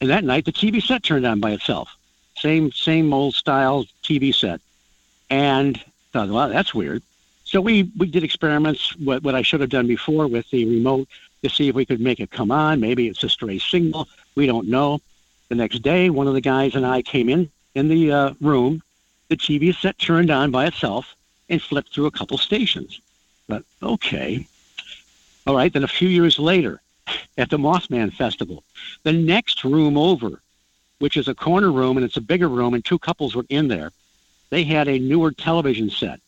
And 0.00 0.10
that 0.10 0.24
night, 0.24 0.46
the 0.46 0.52
TV 0.52 0.82
set 0.82 1.04
turned 1.04 1.24
on 1.24 1.38
by 1.38 1.52
itself. 1.52 1.96
Same 2.38 2.72
same 2.72 3.14
old 3.14 3.34
style 3.34 3.84
TV 4.02 4.34
set, 4.34 4.60
and 5.30 5.80
thought, 6.12 6.28
well, 6.28 6.48
that's 6.48 6.74
weird. 6.74 7.04
So 7.44 7.60
we 7.60 7.88
we 7.96 8.08
did 8.08 8.24
experiments. 8.24 8.96
What 8.96 9.22
what 9.22 9.36
I 9.36 9.42
should 9.42 9.60
have 9.60 9.70
done 9.70 9.86
before 9.86 10.26
with 10.26 10.50
the 10.50 10.64
remote 10.64 11.06
to 11.44 11.48
see 11.48 11.68
if 11.68 11.76
we 11.76 11.86
could 11.86 12.00
make 12.00 12.18
it 12.18 12.32
come 12.32 12.50
on. 12.50 12.80
Maybe 12.80 13.06
it's 13.06 13.22
a 13.22 13.28
stray 13.28 13.60
signal. 13.60 14.08
We 14.34 14.46
don't 14.46 14.66
know. 14.66 15.00
The 15.54 15.58
next 15.58 15.82
day, 15.82 16.10
one 16.10 16.26
of 16.26 16.34
the 16.34 16.40
guys 16.40 16.74
and 16.74 16.84
I 16.84 17.00
came 17.00 17.28
in 17.28 17.48
in 17.76 17.86
the 17.86 18.10
uh, 18.10 18.34
room. 18.40 18.82
The 19.28 19.36
TV 19.36 19.72
set 19.72 19.96
turned 20.00 20.28
on 20.28 20.50
by 20.50 20.66
itself 20.66 21.14
and 21.48 21.62
flipped 21.62 21.94
through 21.94 22.06
a 22.06 22.10
couple 22.10 22.38
stations. 22.38 23.00
But 23.46 23.62
okay, 23.80 24.48
all 25.46 25.54
right. 25.54 25.72
Then 25.72 25.84
a 25.84 25.86
few 25.86 26.08
years 26.08 26.40
later, 26.40 26.82
at 27.38 27.50
the 27.50 27.56
Mothman 27.56 28.12
Festival, 28.12 28.64
the 29.04 29.12
next 29.12 29.62
room 29.62 29.96
over, 29.96 30.42
which 30.98 31.16
is 31.16 31.28
a 31.28 31.36
corner 31.36 31.70
room 31.70 31.96
and 31.96 32.04
it's 32.04 32.16
a 32.16 32.20
bigger 32.20 32.48
room, 32.48 32.74
and 32.74 32.84
two 32.84 32.98
couples 32.98 33.36
were 33.36 33.46
in 33.48 33.68
there. 33.68 33.92
They 34.50 34.64
had 34.64 34.88
a 34.88 34.98
newer 34.98 35.30
television 35.30 35.88
set, 35.88 36.18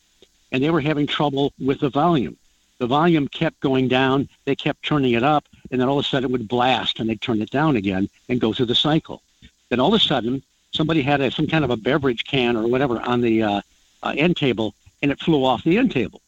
and 0.53 0.63
they 0.63 0.69
were 0.69 0.79
having 0.79 1.05
trouble 1.05 1.51
with 1.59 1.81
the 1.81 1.89
volume 1.89 2.37
the 2.79 2.87
volume 2.87 3.27
kept 3.27 3.59
going 3.59 3.87
down. 3.87 4.29
They 4.45 4.55
kept 4.55 4.83
turning 4.83 5.13
it 5.13 5.23
up, 5.23 5.45
and 5.71 5.81
then 5.81 5.87
all 5.87 5.99
of 5.99 6.05
a 6.05 6.07
sudden 6.07 6.29
it 6.29 6.31
would 6.31 6.47
blast, 6.47 6.99
and 6.99 7.09
they'd 7.09 7.21
turn 7.21 7.41
it 7.41 7.49
down 7.49 7.75
again 7.75 8.09
and 8.29 8.39
go 8.39 8.53
through 8.53 8.67
the 8.67 8.75
cycle. 8.75 9.21
Then 9.69 9.79
all 9.79 9.93
of 9.93 10.01
a 10.01 10.03
sudden, 10.03 10.43
somebody 10.71 11.01
had 11.01 11.21
a, 11.21 11.31
some 11.31 11.47
kind 11.47 11.63
of 11.63 11.71
a 11.71 11.77
beverage 11.77 12.25
can 12.25 12.55
or 12.55 12.67
whatever 12.67 12.99
on 13.01 13.21
the 13.21 13.43
uh, 13.43 13.61
uh, 14.03 14.13
end 14.17 14.37
table, 14.37 14.73
and 15.01 15.11
it 15.11 15.19
flew 15.19 15.43
off 15.43 15.63
the 15.63 15.77
end 15.77 15.91
table. 15.91 16.21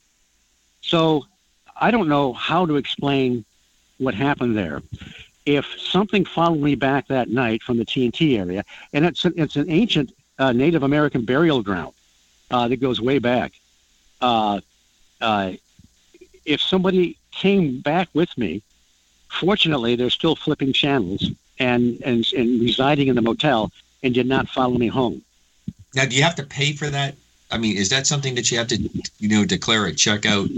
So 0.81 1.25
I 1.79 1.91
don't 1.91 2.09
know 2.09 2.33
how 2.33 2.65
to 2.65 2.75
explain 2.75 3.45
what 3.97 4.13
happened 4.13 4.57
there. 4.57 4.81
If 5.45 5.65
something 5.79 6.25
followed 6.25 6.61
me 6.61 6.75
back 6.75 7.07
that 7.07 7.29
night 7.29 7.63
from 7.63 7.77
the 7.77 7.85
TNT 7.85 8.37
area, 8.37 8.63
and 8.93 9.05
it's 9.05 9.25
an, 9.25 9.33
it's 9.37 9.55
an 9.55 9.69
ancient 9.69 10.11
uh, 10.37 10.51
Native 10.51 10.83
American 10.83 11.25
burial 11.25 11.61
ground 11.61 11.93
uh, 12.51 12.67
that 12.67 12.77
goes 12.77 12.99
way 13.01 13.19
back. 13.19 13.53
Uh, 14.21 14.59
uh 15.21 15.53
if 16.45 16.61
somebody 16.61 17.17
came 17.31 17.79
back 17.79 18.09
with 18.13 18.35
me, 18.37 18.63
fortunately, 19.29 19.95
they're 19.95 20.09
still 20.09 20.35
flipping 20.35 20.73
channels 20.73 21.29
and, 21.59 22.01
and, 22.03 22.25
and 22.35 22.61
residing 22.61 23.07
in 23.07 23.15
the 23.15 23.21
motel 23.21 23.71
and 24.03 24.13
did 24.13 24.27
not 24.27 24.47
follow 24.49 24.77
me 24.77 24.87
home. 24.87 25.21
Now, 25.95 26.05
do 26.05 26.15
you 26.15 26.23
have 26.23 26.35
to 26.35 26.43
pay 26.43 26.73
for 26.73 26.89
that? 26.89 27.15
I 27.51 27.57
mean, 27.57 27.77
is 27.77 27.89
that 27.89 28.05
something 28.05 28.35
that 28.35 28.51
you 28.51 28.57
have 28.57 28.67
to, 28.67 28.77
you 29.17 29.29
know, 29.29 29.45
declare 29.45 29.87
at 29.87 29.95
checkout? 29.95 30.49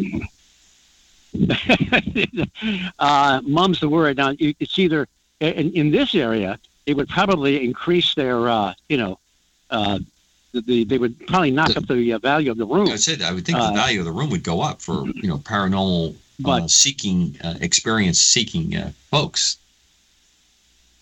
uh, 2.99 3.41
mum's 3.43 3.79
the 3.79 3.87
word. 3.87 4.17
Now, 4.17 4.33
it's 4.37 4.77
either 4.77 5.07
in, 5.39 5.71
in 5.71 5.91
this 5.91 6.13
area, 6.13 6.59
it 6.85 6.95
would 6.97 7.07
probably 7.07 7.63
increase 7.63 8.13
their, 8.15 8.49
uh, 8.49 8.73
you 8.89 8.97
know, 8.97 9.19
uh, 9.69 9.99
the, 10.53 10.83
they 10.83 10.97
would 10.97 11.27
probably 11.27 11.51
knock 11.51 11.69
the, 11.69 11.77
up 11.77 11.87
the 11.87 12.13
uh, 12.13 12.19
value 12.19 12.51
of 12.51 12.57
the 12.57 12.65
room. 12.65 12.89
I 12.89 12.97
said 12.97 13.21
I 13.21 13.31
would 13.31 13.45
think 13.45 13.57
the 13.57 13.63
uh, 13.63 13.73
value 13.73 13.99
of 13.99 14.05
the 14.05 14.11
room 14.11 14.29
would 14.31 14.43
go 14.43 14.61
up 14.61 14.81
for 14.81 15.05
you 15.07 15.29
know 15.29 15.37
paranormal 15.37 16.13
but, 16.43 16.63
uh, 16.63 16.67
seeking 16.67 17.37
uh, 17.43 17.55
experience 17.61 18.19
seeking 18.19 18.75
uh, 18.75 18.91
folks. 19.09 19.57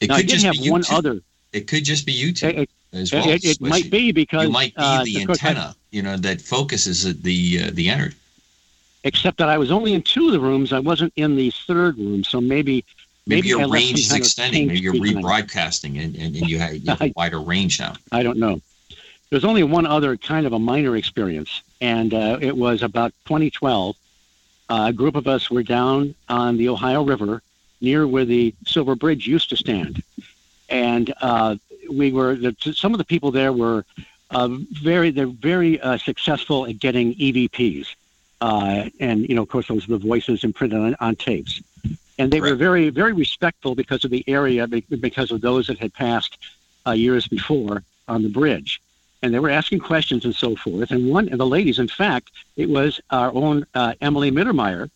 It 0.01 0.09
could 0.09 0.27
just 0.27 0.45
have 0.45 0.55
be 0.55 0.69
one 0.69 0.83
other. 0.91 1.21
It 1.51 1.67
could 1.67 1.83
just 1.83 2.05
be 2.05 2.13
YouTube 2.13 2.57
it, 2.57 2.69
as 2.93 3.11
well. 3.11 3.27
It, 3.27 3.43
it 3.43 3.59
might 3.59 3.89
be 3.89 4.11
because 4.11 4.45
you 4.45 4.51
might 4.51 4.75
be 4.75 5.03
the 5.03 5.21
antenna, 5.21 5.75
you 5.91 6.01
know, 6.01 6.15
that 6.17 6.41
focuses 6.41 7.03
the 7.21 7.69
the 7.71 7.89
energy. 7.89 8.15
Except 9.03 9.37
that 9.37 9.49
I 9.49 9.57
was 9.57 9.71
only 9.71 9.93
in 9.93 10.01
two 10.01 10.27
of 10.27 10.33
the 10.33 10.39
rooms. 10.39 10.73
I 10.73 10.79
wasn't 10.79 11.13
in 11.15 11.35
the 11.35 11.51
third 11.67 11.97
room, 11.97 12.23
so 12.23 12.41
maybe 12.41 12.85
Maybe, 13.29 13.41
maybe 13.41 13.47
your 13.49 13.69
range 13.69 13.99
is 13.99 14.11
extending. 14.11 14.67
Maybe 14.67 14.79
you're 14.79 14.93
rebroadcasting 14.93 16.03
and, 16.03 16.15
and, 16.15 16.35
and 16.35 16.49
you 16.49 16.57
have, 16.57 16.75
you 16.75 16.89
have 16.89 17.01
a 17.01 17.13
wider 17.15 17.39
range 17.39 17.79
now. 17.79 17.93
I 18.11 18.23
don't 18.23 18.39
know. 18.39 18.59
There's 19.29 19.45
only 19.45 19.61
one 19.61 19.85
other 19.85 20.17
kind 20.17 20.47
of 20.47 20.53
a 20.53 20.59
minor 20.59 20.97
experience, 20.97 21.61
and 21.79 22.11
uh, 22.15 22.39
it 22.41 22.57
was 22.57 22.81
about 22.81 23.13
2012. 23.25 23.95
Uh, 24.69 24.85
a 24.89 24.93
group 24.93 25.15
of 25.15 25.27
us 25.27 25.49
were 25.49 25.63
down 25.63 26.13
on 26.27 26.57
the 26.57 26.69
Ohio 26.69 27.03
River 27.03 27.41
near 27.81 28.07
where 28.07 28.25
the 28.25 28.53
Silver 28.65 28.95
Bridge 28.95 29.25
used 29.25 29.49
to 29.49 29.57
stand. 29.57 30.03
And 30.69 31.13
uh, 31.21 31.55
we 31.89 32.11
were, 32.11 32.35
the, 32.35 32.55
some 32.73 32.93
of 32.93 32.99
the 32.99 33.05
people 33.05 33.31
there 33.31 33.51
were 33.51 33.83
uh, 34.29 34.47
very, 34.83 35.09
they're 35.09 35.25
very 35.25 35.81
uh, 35.81 35.97
successful 35.97 36.67
at 36.67 36.77
getting 36.77 37.15
EVPs. 37.15 37.95
Uh, 38.41 38.89
and, 38.99 39.27
you 39.27 39.35
know, 39.35 39.41
of 39.41 39.49
course, 39.49 39.67
those 39.67 39.85
are 39.85 39.93
the 39.93 39.97
voices 39.97 40.43
imprinted 40.43 40.79
on, 40.79 40.95
on 40.99 41.15
tapes. 41.15 41.61
And 42.19 42.31
they 42.31 42.39
right. 42.39 42.51
were 42.51 42.55
very, 42.55 42.89
very 42.89 43.13
respectful 43.13 43.73
because 43.75 44.03
of 44.03 44.11
the 44.11 44.23
area, 44.27 44.67
because 44.67 45.31
of 45.31 45.41
those 45.41 45.67
that 45.67 45.79
had 45.79 45.93
passed 45.93 46.37
years 46.93 47.27
before 47.27 47.83
on 48.07 48.23
the 48.23 48.29
bridge 48.29 48.81
and 49.21 49.33
they 49.33 49.39
were 49.39 49.49
asking 49.49 49.79
questions 49.79 50.25
and 50.25 50.35
so 50.35 50.55
forth. 50.55 50.91
And 50.91 51.09
one 51.09 51.29
of 51.29 51.37
the 51.37 51.45
ladies, 51.45 51.79
in 51.79 51.87
fact, 51.87 52.31
it 52.55 52.69
was 52.69 53.01
our 53.09 53.33
own 53.33 53.65
uh, 53.73 53.93
Emily 54.01 54.31
Mittermeier, 54.31 54.89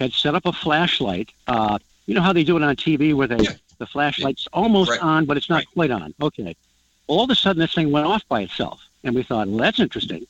had 0.00 0.12
set 0.12 0.34
up 0.34 0.46
a 0.46 0.52
flashlight. 0.52 1.30
Uh, 1.46 1.78
you 2.06 2.14
know 2.14 2.22
how 2.22 2.32
they 2.32 2.44
do 2.44 2.56
it 2.56 2.62
on 2.62 2.74
TV 2.76 3.14
where 3.14 3.26
they, 3.26 3.36
yeah. 3.36 3.52
the 3.78 3.86
flashlight's 3.86 4.48
almost 4.52 4.90
right. 4.90 5.02
on, 5.02 5.24
but 5.26 5.36
it's 5.36 5.48
not 5.48 5.56
right. 5.56 5.66
quite 5.74 5.90
on. 5.90 6.14
Okay. 6.20 6.56
All 7.06 7.24
of 7.24 7.30
a 7.30 7.34
sudden, 7.34 7.60
this 7.60 7.74
thing 7.74 7.90
went 7.90 8.06
off 8.06 8.26
by 8.28 8.42
itself. 8.42 8.86
And 9.02 9.14
we 9.14 9.22
thought, 9.22 9.48
well, 9.48 9.58
that's 9.58 9.80
interesting. 9.80 10.26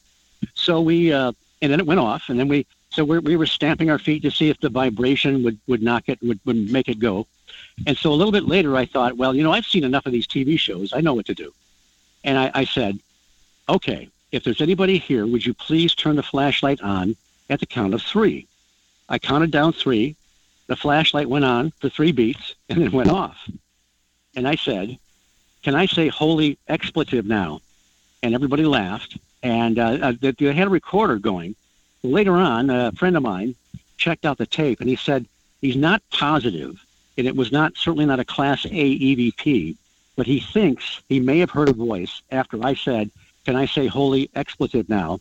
So 0.55 0.81
we, 0.81 1.12
uh, 1.12 1.32
and 1.60 1.72
then 1.72 1.81
it 1.81 1.86
went 1.86 2.01
off. 2.01 2.28
And 2.28 2.39
then 2.39 2.48
we, 2.48 2.66
so 2.90 3.05
we, 3.05 3.18
we 3.18 3.36
were 3.36 3.47
stamping 3.47 3.90
our 3.90 3.98
feet 3.98 4.22
to 4.22 4.31
see 4.31 4.48
if 4.48 4.60
the 4.60 4.68
vibration 4.68 5.43
would, 5.43 5.59
would 5.66 5.82
knock 5.82 6.05
it, 6.09 6.18
would, 6.22 6.40
would 6.44 6.70
make 6.70 6.89
it 6.89 6.98
go. 6.98 7.27
And 7.86 7.97
so 7.97 8.12
a 8.12 8.14
little 8.14 8.32
bit 8.32 8.44
later, 8.44 8.77
I 8.77 8.86
thought, 8.86 9.16
well, 9.16 9.35
you 9.35 9.43
know, 9.43 9.52
I've 9.52 9.66
seen 9.66 9.85
enough 9.85 10.06
of 10.06 10.12
these 10.12 10.27
TV 10.27 10.59
shows. 10.59 10.93
I 10.93 11.01
know 11.01 11.14
what 11.14 11.27
to 11.27 11.35
do. 11.35 11.52
And 12.24 12.39
I, 12.39 12.51
I 12.55 12.64
said, 12.64 12.98
okay, 13.70 14.09
if 14.32 14.44
there's 14.44 14.60
anybody 14.60 14.98
here, 14.98 15.26
would 15.26 15.47
you 15.47 15.55
please 15.55 15.94
turn 15.94 16.16
the 16.16 16.22
flashlight 16.22 16.80
on 16.82 17.16
at 17.48 17.60
the 17.60 17.66
count 17.66 17.94
of 17.94 18.02
three? 18.02 18.47
I 19.09 19.18
counted 19.18 19.51
down 19.51 19.72
three. 19.72 20.16
The 20.66 20.76
flashlight 20.76 21.28
went 21.28 21.44
on 21.44 21.72
for 21.80 21.88
three 21.88 22.12
beats 22.12 22.55
and 22.68 22.80
then 22.80 22.92
went 22.92 23.10
off. 23.10 23.48
And 24.36 24.47
I 24.47 24.55
said, 24.55 24.98
Can 25.62 25.74
I 25.74 25.86
say 25.86 26.09
holy 26.09 26.59
expletive 26.68 27.26
now? 27.26 27.60
And 28.22 28.34
everybody 28.34 28.64
laughed. 28.64 29.18
And 29.42 29.78
uh, 29.78 29.98
uh 30.02 30.12
they 30.20 30.52
had 30.52 30.68
a 30.68 30.70
recorder 30.70 31.16
going. 31.16 31.56
Later 32.02 32.36
on, 32.36 32.70
a 32.70 32.92
friend 32.92 33.16
of 33.16 33.22
mine 33.22 33.55
checked 33.97 34.24
out 34.24 34.38
the 34.38 34.47
tape 34.47 34.80
and 34.80 34.88
he 34.88 34.97
said 34.97 35.26
he's 35.60 35.76
not 35.76 36.02
positive, 36.10 36.82
and 37.18 37.26
it 37.26 37.36
was 37.36 37.52
not 37.52 37.76
certainly 37.76 38.06
not 38.06 38.20
a 38.20 38.24
Class 38.24 38.64
A 38.64 38.68
EVP, 38.98 39.76
but 40.16 40.26
he 40.26 40.40
thinks 40.40 41.01
he 41.09 41.20
may 41.20 41.38
have 41.38 41.51
heard 41.51 41.68
a 41.68 41.74
voice 41.74 42.22
after 42.30 42.64
I 42.64 42.74
said, 42.74 43.10
can 43.45 43.57
I 43.57 43.67
say 43.67 43.87
holy 43.87 44.31
expletive 44.35 44.89
now? 44.89 45.21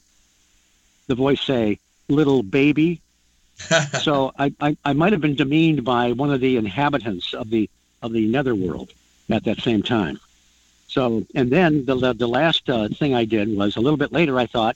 The 1.08 1.16
voice 1.16 1.42
say, 1.42 1.80
little 2.08 2.44
baby. 2.44 3.02
so 4.02 4.32
I, 4.38 4.54
I, 4.60 4.78
I 4.86 4.94
might 4.94 5.12
have 5.12 5.22
been 5.22 5.36
demeaned 5.36 5.84
by 5.84 6.12
one 6.12 6.32
of 6.32 6.40
the 6.40 6.58
inhabitants 6.58 7.34
of 7.34 7.50
the 7.50 7.70
of 8.02 8.14
the 8.14 8.28
netherworld 8.28 8.94
at 9.30 9.44
that 9.44 9.60
same 9.60 9.84
time. 9.84 10.20
So, 10.88 11.26
and 11.36 11.52
then 11.52 11.86
the 11.86 11.96
the, 11.96 12.14
the 12.14 12.28
last 12.28 12.70
uh, 12.70 12.88
thing 12.88 13.14
I 13.14 13.26
did 13.26 13.56
was 13.56 13.76
a 13.76 13.82
little 13.82 13.98
bit 13.98 14.12
later. 14.12 14.40
I 14.40 14.46
thought, 14.46 14.76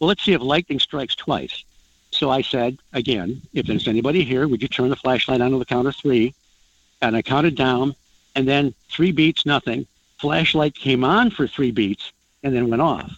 well, 0.00 0.08
let's 0.08 0.22
see 0.22 0.32
if 0.32 0.40
lightning 0.40 0.78
strikes 0.78 1.14
twice. 1.14 1.64
So 2.10 2.30
I 2.30 2.42
said 2.42 2.78
again, 2.92 3.40
if 3.52 3.66
there's 3.66 3.88
anybody 3.88 4.24
here, 4.24 4.46
would 4.46 4.62
you 4.62 4.68
turn 4.68 4.90
the 4.90 4.96
flashlight 4.96 5.40
on 5.40 5.50
to 5.52 5.58
the 5.58 5.64
count 5.64 5.88
of 5.88 5.96
three? 5.96 6.34
And 7.00 7.16
I 7.16 7.22
counted 7.22 7.56
down, 7.56 7.94
and 8.34 8.46
then 8.46 8.74
three 8.88 9.12
beats, 9.12 9.44
nothing. 9.44 9.86
Flashlight 10.18 10.74
came 10.74 11.04
on 11.04 11.30
for 11.30 11.48
three 11.48 11.72
beats, 11.72 12.12
and 12.42 12.54
then 12.54 12.68
went 12.68 12.82
off. 12.82 13.12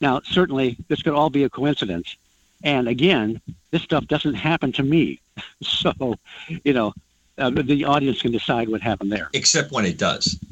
Now, 0.00 0.20
certainly, 0.24 0.76
this 0.88 1.02
could 1.02 1.14
all 1.14 1.30
be 1.30 1.44
a 1.44 1.50
coincidence. 1.50 2.16
And 2.62 2.88
again, 2.88 3.40
this 3.70 3.82
stuff 3.82 4.06
doesn't 4.06 4.34
happen 4.34 4.72
to 4.72 4.82
me. 4.82 5.20
so, 5.62 6.16
you 6.64 6.72
know, 6.72 6.92
uh, 7.38 7.50
the 7.50 7.84
audience 7.84 8.22
can 8.22 8.32
decide 8.32 8.68
what 8.68 8.80
happened 8.80 9.12
there. 9.12 9.30
Except 9.32 9.72
when 9.72 9.84
it 9.84 9.98
does. 9.98 10.38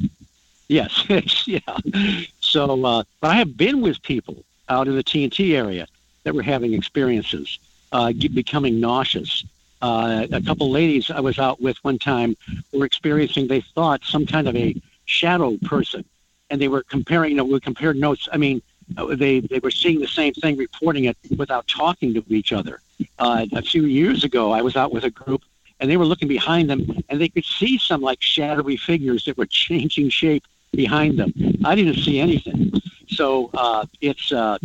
Yes, 0.67 1.47
yeah. 1.47 1.59
So, 2.41 2.87
uh, 2.87 3.05
but 3.21 3.31
I 3.31 3.35
have 3.35 3.55
been 3.55 3.83
with 3.83 4.03
people 4.03 4.43
out 4.71 4.89
in 4.89 4.97
the 4.97 5.05
TNT 5.05 5.55
area 5.55 5.87
that 6.23 6.35
were 6.35 6.43
having 6.43 6.73
experiences, 6.73 7.59
uh, 7.93 8.13
becoming 8.33 8.81
nauseous. 8.81 9.45
Uh, 9.83 10.27
a 10.33 10.41
couple 10.41 10.71
ladies 10.71 11.11
I 11.11 11.21
was 11.21 11.39
out 11.39 11.61
with 11.61 11.77
one 11.85 11.99
time 11.99 12.35
were 12.73 12.87
experiencing, 12.87 13.47
they 13.47 13.61
thought, 13.61 14.05
some 14.05 14.25
kind 14.25 14.49
of 14.49 14.57
a 14.57 14.75
shadow 15.05 15.59
person 15.67 16.03
and 16.51 16.61
they 16.61 16.69
were 16.69 16.83
comparing, 16.83 17.31
you 17.31 17.37
know, 17.37 17.45
we 17.45 17.59
compared 17.61 17.97
notes. 17.97 18.29
I 18.33 18.37
mean, 18.37 18.63
uh, 18.97 19.15
they, 19.15 19.41
they 19.41 19.59
were 19.61 19.71
seeing 19.71 20.01
the 20.01 20.07
same 20.07 20.35
thing, 20.35 20.57
reporting 20.57 21.05
it 21.05 21.17
without 21.37 21.67
talking 21.67 22.15
to 22.15 22.25
each 22.29 22.53
other. 22.53 22.81
Uh, 23.19 23.47
a 23.53 23.63
few 23.63 23.85
years 23.85 24.25
ago, 24.25 24.53
I 24.53 24.63
was 24.63 24.77
out 24.77 24.93
with 24.93 25.05
a 25.05 25.11
group, 25.11 25.43
and 25.81 25.91
they 25.91 25.97
were 25.97 26.05
looking 26.05 26.29
behind 26.29 26.71
them, 26.71 26.87
and 27.09 27.21
they 27.21 27.29
could 27.29 27.45
see 27.45 27.79
some 27.79 28.01
like 28.01 28.21
shadowy 28.21 28.77
figures 28.77 29.25
that 29.25 29.37
were 29.37 29.47
changing 29.67 30.11
shape 30.11 30.45
behind 30.73 31.19
them. 31.19 31.33
I 31.65 31.75
didn't 31.75 32.03
see 32.03 32.21
anything. 32.21 32.73
So 33.09 33.51
uh, 33.55 33.87
it's 34.01 34.33
uh, 34.33 34.59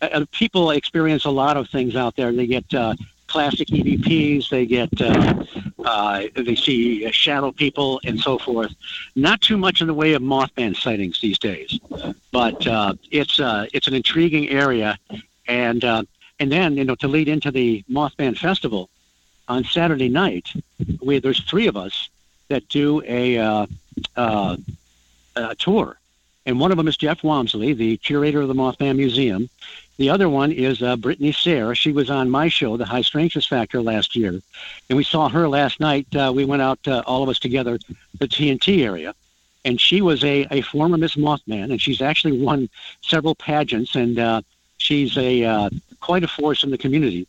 uh, 0.00 0.24
people 0.32 0.70
experience 0.70 1.24
a 1.24 1.30
lot 1.30 1.56
of 1.56 1.68
things 1.68 1.96
out 1.96 2.16
there. 2.16 2.32
They 2.32 2.46
get 2.46 2.72
uh, 2.74 2.94
classic 3.30 3.68
EVPs, 3.68 4.50
they 4.50 4.66
get 4.66 4.90
uh, 5.00 5.44
uh, 5.84 6.22
they 6.34 6.56
see 6.56 7.10
shadow 7.12 7.52
people 7.52 8.00
and 8.04 8.20
so 8.20 8.38
forth. 8.38 8.74
Not 9.16 9.40
too 9.40 9.56
much 9.56 9.80
in 9.80 9.86
the 9.86 9.94
way 9.94 10.12
of 10.12 10.22
Mothman 10.22 10.76
sightings 10.76 11.20
these 11.20 11.38
days, 11.38 11.78
but 12.32 12.66
uh, 12.66 12.94
it's 13.10 13.40
uh, 13.40 13.66
it's 13.72 13.86
an 13.86 13.94
intriguing 13.94 14.50
area, 14.50 14.98
and 15.48 15.84
uh, 15.84 16.02
and 16.38 16.52
then 16.52 16.76
you 16.76 16.84
know 16.84 16.96
to 16.96 17.08
lead 17.08 17.28
into 17.28 17.50
the 17.50 17.82
Mothman 17.90 18.36
Festival 18.36 18.90
on 19.50 19.64
Saturday 19.64 20.08
night, 20.08 20.48
we 21.00 21.18
there's 21.18 21.42
three 21.44 21.66
of 21.66 21.76
us 21.76 22.08
that 22.48 22.68
do 22.68 23.02
a, 23.06 23.38
uh, 23.38 23.66
uh, 24.16 24.56
a 25.36 25.54
tour, 25.56 25.98
and 26.46 26.58
one 26.58 26.70
of 26.70 26.76
them 26.76 26.88
is 26.88 26.96
Jeff 26.96 27.22
Wamsley, 27.22 27.76
the 27.76 27.96
curator 27.98 28.40
of 28.40 28.48
the 28.48 28.54
Mothman 28.54 28.96
Museum. 28.96 29.48
The 30.00 30.08
other 30.08 30.30
one 30.30 30.50
is 30.50 30.80
uh, 30.80 30.96
Brittany 30.96 31.30
Sayre. 31.30 31.74
She 31.74 31.92
was 31.92 32.08
on 32.08 32.30
my 32.30 32.48
show, 32.48 32.78
The 32.78 32.86
High 32.86 33.02
Strangeness 33.02 33.44
Factor, 33.44 33.82
last 33.82 34.16
year, 34.16 34.40
and 34.88 34.96
we 34.96 35.04
saw 35.04 35.28
her 35.28 35.46
last 35.46 35.78
night. 35.78 36.06
Uh, 36.16 36.32
we 36.34 36.46
went 36.46 36.62
out, 36.62 36.78
uh, 36.88 37.02
all 37.04 37.22
of 37.22 37.28
us 37.28 37.38
together, 37.38 37.78
the 38.18 38.26
TNT 38.26 38.82
area, 38.82 39.14
and 39.66 39.78
she 39.78 40.00
was 40.00 40.24
a, 40.24 40.46
a 40.50 40.62
former 40.62 40.96
Miss 40.96 41.16
Mothman, 41.16 41.70
and 41.70 41.78
she's 41.78 42.00
actually 42.00 42.40
won 42.40 42.70
several 43.02 43.34
pageants, 43.34 43.94
and 43.94 44.18
uh, 44.18 44.40
she's 44.78 45.18
a 45.18 45.44
uh, 45.44 45.68
quite 46.00 46.24
a 46.24 46.28
force 46.28 46.64
in 46.64 46.70
the 46.70 46.78
community. 46.78 47.26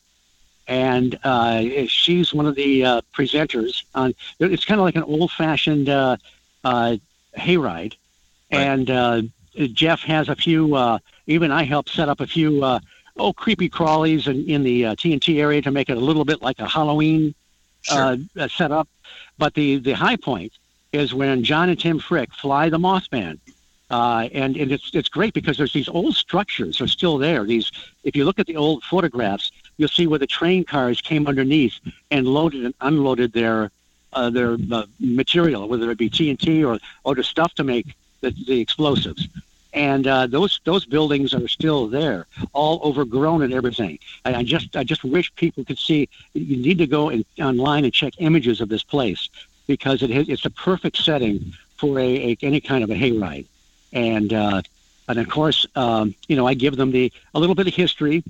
And 0.65 1.19
uh, 1.25 1.87
she's 1.87 2.33
one 2.33 2.45
of 2.45 2.55
the 2.55 2.85
uh, 2.85 3.01
presenters 3.13 3.83
on. 3.95 4.15
It's 4.39 4.63
kind 4.63 4.79
of 4.79 4.85
like 4.85 4.95
an 4.95 5.03
old-fashioned 5.03 5.89
uh, 5.89 6.15
uh, 6.63 6.95
hayride, 7.37 7.95
and 8.49 8.89
uh, 8.89 9.23
Jeff 9.73 10.03
has 10.03 10.29
a 10.29 10.37
few. 10.37 11.01
Even 11.27 11.51
I 11.51 11.63
helped 11.63 11.89
set 11.89 12.09
up 12.09 12.19
a 12.19 12.27
few 12.27 12.63
uh, 12.63 12.79
oh 13.17 13.33
creepy 13.33 13.69
crawlies 13.69 14.27
in, 14.27 14.47
in 14.49 14.63
the 14.63 14.87
uh, 14.87 14.95
TNT 14.95 15.39
area 15.39 15.61
to 15.61 15.71
make 15.71 15.89
it 15.89 15.97
a 15.97 16.01
little 16.01 16.25
bit 16.25 16.41
like 16.41 16.59
a 16.59 16.67
Halloween 16.67 17.33
uh, 17.91 18.17
uh, 18.37 18.47
setup. 18.47 18.87
But 19.37 19.53
the 19.53 19.77
the 19.77 19.93
high 19.93 20.15
point 20.15 20.53
is 20.91 21.13
when 21.13 21.43
John 21.43 21.69
and 21.69 21.79
Tim 21.79 21.99
Frick 21.99 22.33
fly 22.33 22.69
the 22.69 22.77
Mothman. 22.77 23.39
Uh, 23.89 24.29
and 24.33 24.55
and 24.55 24.71
it's 24.71 24.89
it's 24.93 25.09
great 25.09 25.33
because 25.33 25.57
there's 25.57 25.73
these 25.73 25.89
old 25.89 26.15
structures 26.15 26.79
are 26.79 26.87
still 26.87 27.17
there. 27.17 27.43
These 27.43 27.71
if 28.05 28.15
you 28.15 28.23
look 28.23 28.39
at 28.39 28.47
the 28.47 28.55
old 28.55 28.83
photographs, 28.83 29.51
you'll 29.75 29.89
see 29.89 30.07
where 30.07 30.19
the 30.19 30.27
train 30.27 30.63
cars 30.63 31.01
came 31.01 31.27
underneath 31.27 31.77
and 32.09 32.25
loaded 32.25 32.63
and 32.63 32.73
unloaded 32.79 33.33
their 33.33 33.69
uh, 34.13 34.29
their 34.29 34.57
uh, 34.71 34.85
material, 34.99 35.67
whether 35.67 35.91
it 35.91 35.97
be 35.97 36.09
TNT 36.09 36.65
or 36.65 36.79
or 37.03 37.15
the 37.15 37.23
stuff 37.23 37.53
to 37.55 37.65
make 37.65 37.93
the, 38.21 38.31
the 38.47 38.61
explosives 38.61 39.27
and 39.73 40.05
uh, 40.07 40.27
those 40.27 40.59
those 40.65 40.85
buildings 40.85 41.33
are 41.33 41.47
still 41.47 41.87
there, 41.87 42.27
all 42.53 42.81
overgrown 42.83 43.41
and 43.41 43.53
everything. 43.53 43.99
I, 44.25 44.35
I 44.35 44.43
just 44.43 44.75
I 44.75 44.83
just 44.83 45.03
wish 45.03 45.33
people 45.35 45.63
could 45.63 45.79
see. 45.79 46.09
You 46.33 46.57
need 46.57 46.77
to 46.79 46.87
go 46.87 47.09
in, 47.09 47.23
online 47.39 47.85
and 47.85 47.93
check 47.93 48.13
images 48.17 48.61
of 48.61 48.69
this 48.69 48.83
place 48.83 49.29
because 49.67 50.03
it 50.03 50.11
is, 50.11 50.27
it's 50.29 50.45
a 50.45 50.49
perfect 50.49 50.97
setting 50.97 51.53
for 51.77 51.99
a, 51.99 52.31
a 52.31 52.37
any 52.41 52.59
kind 52.59 52.83
of 52.83 52.89
a 52.89 52.95
hayride, 52.95 53.45
and 53.93 54.33
uh, 54.33 54.61
and 55.07 55.19
of 55.19 55.29
course 55.29 55.65
um, 55.75 56.15
you 56.27 56.35
know 56.35 56.47
I 56.47 56.53
give 56.53 56.75
them 56.75 56.91
the 56.91 57.11
a 57.33 57.39
little 57.39 57.55
bit 57.55 57.67
of 57.67 57.73
history, 57.73 58.23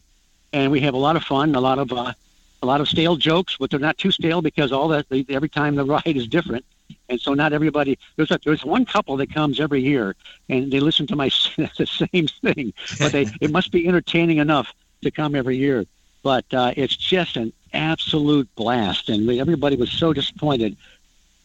and 0.53 0.71
we 0.71 0.79
have 0.81 0.93
a 0.93 0.97
lot 0.97 1.15
of 1.15 1.23
fun, 1.23 1.55
a 1.55 1.61
lot 1.61 1.79
of 1.79 1.91
uh, 1.91 2.13
a 2.61 2.65
lot 2.65 2.81
of 2.81 2.87
stale 2.87 3.15
jokes, 3.15 3.57
but 3.59 3.71
they're 3.71 3.79
not 3.79 3.97
too 3.97 4.11
stale 4.11 4.41
because 4.41 4.71
all 4.71 4.87
that 4.89 5.07
every 5.29 5.49
time 5.49 5.75
the 5.75 5.85
ride 5.95 6.03
is 6.05 6.27
different 6.27 6.65
and 7.09 7.19
so 7.19 7.33
not 7.33 7.53
everybody. 7.53 7.97
There's 8.15 8.31
a, 8.31 8.39
there's 8.43 8.65
one 8.65 8.85
couple 8.85 9.17
that 9.17 9.33
comes 9.33 9.59
every 9.59 9.81
year, 9.81 10.15
and 10.49 10.71
they 10.71 10.79
listen 10.79 11.07
to 11.07 11.15
my 11.15 11.29
the 11.57 12.07
same 12.11 12.27
thing. 12.27 12.73
But 12.99 13.11
they 13.11 13.27
it 13.39 13.51
must 13.51 13.71
be 13.71 13.87
entertaining 13.87 14.37
enough 14.37 14.73
to 15.01 15.11
come 15.11 15.35
every 15.35 15.57
year. 15.57 15.85
But 16.23 16.45
uh, 16.53 16.73
it's 16.77 16.95
just 16.95 17.35
an 17.37 17.51
absolute 17.73 18.47
blast, 18.55 19.09
and 19.09 19.29
everybody 19.29 19.75
was 19.75 19.91
so 19.91 20.13
disappointed 20.13 20.77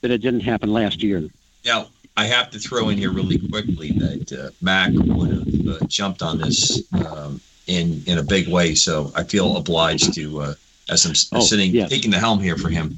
that 0.02 0.10
it 0.10 0.18
didn't 0.18 0.40
happen 0.40 0.72
last 0.72 1.02
year. 1.02 1.28
Now, 1.64 1.88
I 2.16 2.26
have 2.26 2.50
to 2.50 2.58
throw 2.58 2.88
in 2.88 2.98
here 2.98 3.10
really 3.10 3.38
quickly 3.48 3.92
that 3.92 4.32
uh, 4.32 4.50
Mack 4.62 4.92
would 4.94 5.30
have 5.30 5.82
uh, 5.82 5.86
jumped 5.86 6.22
on 6.22 6.38
this 6.38 6.82
um, 7.06 7.40
in 7.66 8.02
in 8.06 8.18
a 8.18 8.22
big 8.22 8.48
way. 8.48 8.74
So 8.74 9.12
I 9.14 9.24
feel 9.24 9.56
obliged 9.56 10.14
to, 10.14 10.40
uh, 10.40 10.54
as 10.88 11.04
I'm 11.04 11.38
oh, 11.38 11.44
sitting 11.44 11.72
yes. 11.72 11.90
taking 11.90 12.10
the 12.10 12.18
helm 12.18 12.40
here 12.40 12.56
for 12.56 12.68
him, 12.68 12.96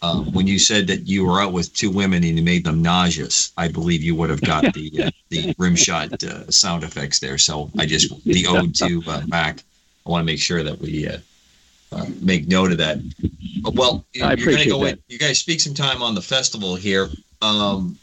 um, 0.00 0.32
when 0.32 0.46
you 0.46 0.58
said 0.58 0.86
that 0.86 1.06
you 1.08 1.26
were 1.26 1.40
out 1.40 1.52
with 1.52 1.72
two 1.74 1.90
women 1.90 2.22
and 2.22 2.38
you 2.38 2.44
made 2.44 2.64
them 2.64 2.82
nauseous, 2.82 3.52
I 3.56 3.68
believe 3.68 4.02
you 4.02 4.14
would 4.14 4.30
have 4.30 4.40
got 4.40 4.72
the 4.72 5.04
uh, 5.04 5.10
the 5.28 5.54
rim 5.58 5.74
shot 5.74 6.22
uh, 6.22 6.50
sound 6.50 6.84
effects 6.84 7.18
there. 7.18 7.38
So 7.38 7.70
I 7.78 7.86
just 7.86 8.24
the 8.24 8.46
ode 8.46 8.74
to 8.76 9.02
uh, 9.08 9.22
Mack. 9.26 9.62
I 10.06 10.10
want 10.10 10.22
to 10.22 10.26
make 10.26 10.40
sure 10.40 10.62
that 10.62 10.78
we 10.78 11.08
uh, 11.08 11.18
uh, 11.92 12.06
make 12.20 12.46
note 12.46 12.72
of 12.72 12.78
that. 12.78 12.98
Well, 13.74 14.04
I 14.22 14.34
you're 14.34 14.46
going 14.46 14.58
to 14.58 14.68
go 14.68 14.84
that. 14.84 14.94
in. 14.94 15.02
You 15.08 15.18
guys 15.18 15.38
speak 15.38 15.60
some 15.60 15.74
time 15.74 16.02
on 16.02 16.14
the 16.14 16.22
festival 16.22 16.76
here. 16.76 17.08
Um, 17.42 17.98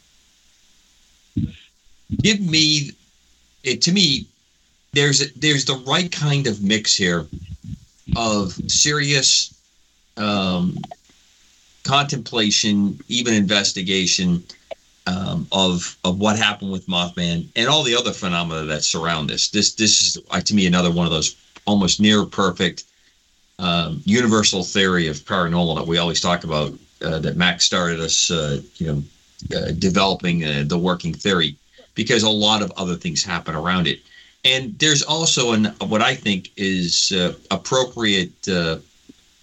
give 2.22 2.40
me 2.40 2.90
it 3.64 3.82
to 3.82 3.92
me. 3.92 4.26
There's 4.92 5.22
a, 5.22 5.38
there's 5.38 5.64
the 5.64 5.82
right 5.86 6.10
kind 6.10 6.46
of 6.46 6.62
mix 6.62 6.96
here 6.96 7.26
of 8.16 8.52
serious 8.70 9.54
um, 10.16 10.78
contemplation, 11.86 12.98
even 13.08 13.32
investigation 13.34 14.42
um, 15.06 15.46
of 15.52 15.96
of 16.04 16.18
what 16.18 16.36
happened 16.36 16.72
with 16.72 16.86
Mothman 16.86 17.46
and 17.54 17.68
all 17.68 17.82
the 17.82 17.94
other 17.94 18.12
phenomena 18.12 18.64
that 18.64 18.84
surround 18.84 19.30
this. 19.30 19.48
This 19.50 19.74
this 19.74 20.00
is 20.00 20.22
uh, 20.30 20.40
to 20.40 20.54
me 20.54 20.66
another 20.66 20.90
one 20.90 21.06
of 21.06 21.12
those 21.12 21.36
almost 21.64 22.00
near 22.00 22.24
perfect 22.24 22.84
um, 23.58 24.02
universal 24.04 24.62
theory 24.62 25.06
of 25.06 25.16
paranormal 25.18 25.76
that 25.76 25.86
we 25.86 25.98
always 25.98 26.20
talk 26.20 26.44
about. 26.44 26.72
Uh, 27.02 27.18
that 27.18 27.36
Max 27.36 27.64
started 27.64 28.00
us, 28.00 28.30
uh, 28.30 28.58
you 28.76 28.86
know, 28.86 29.02
uh, 29.54 29.70
developing 29.72 30.42
uh, 30.42 30.64
the 30.66 30.78
working 30.78 31.12
theory 31.12 31.54
because 31.94 32.22
a 32.22 32.30
lot 32.30 32.62
of 32.62 32.72
other 32.78 32.94
things 32.94 33.22
happen 33.22 33.54
around 33.54 33.86
it. 33.86 34.00
And 34.46 34.78
there's 34.78 35.02
also 35.02 35.52
an 35.52 35.66
what 35.88 36.00
I 36.00 36.14
think 36.14 36.50
is 36.56 37.12
appropriate 37.50 38.48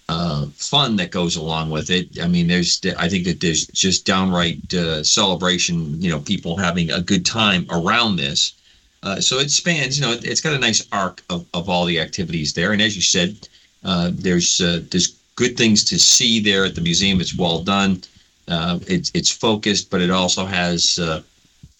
uh, 0.08 0.46
fun 0.54 0.96
that 0.96 1.10
goes 1.10 1.36
along 1.36 1.70
with 1.70 1.90
it. 1.90 2.20
I 2.20 2.28
mean, 2.28 2.46
there's 2.46 2.80
I 2.98 3.08
think 3.08 3.24
that 3.24 3.40
there's 3.40 3.66
just 3.68 4.04
downright 4.04 4.72
uh, 4.74 5.02
celebration. 5.02 6.00
You 6.00 6.10
know, 6.10 6.20
people 6.20 6.56
having 6.56 6.90
a 6.90 7.00
good 7.00 7.24
time 7.24 7.66
around 7.70 8.16
this. 8.16 8.54
Uh, 9.02 9.20
so 9.20 9.38
it 9.38 9.50
spans. 9.50 9.98
You 9.98 10.06
know, 10.06 10.12
it's 10.22 10.40
got 10.40 10.54
a 10.54 10.58
nice 10.58 10.86
arc 10.92 11.22
of, 11.30 11.46
of 11.54 11.68
all 11.68 11.84
the 11.84 12.00
activities 12.00 12.52
there. 12.52 12.72
And 12.72 12.82
as 12.82 12.96
you 12.96 13.02
said, 13.02 13.48
uh, 13.84 14.10
there's 14.12 14.60
uh, 14.60 14.80
there's 14.90 15.16
good 15.36 15.56
things 15.56 15.84
to 15.84 15.98
see 15.98 16.40
there 16.40 16.64
at 16.64 16.74
the 16.74 16.80
museum. 16.80 17.20
It's 17.20 17.36
well 17.36 17.62
done. 17.62 18.02
Uh, 18.46 18.80
it's 18.86 19.10
it's 19.14 19.30
focused, 19.30 19.90
but 19.90 20.00
it 20.00 20.10
also 20.10 20.44
has. 20.44 20.98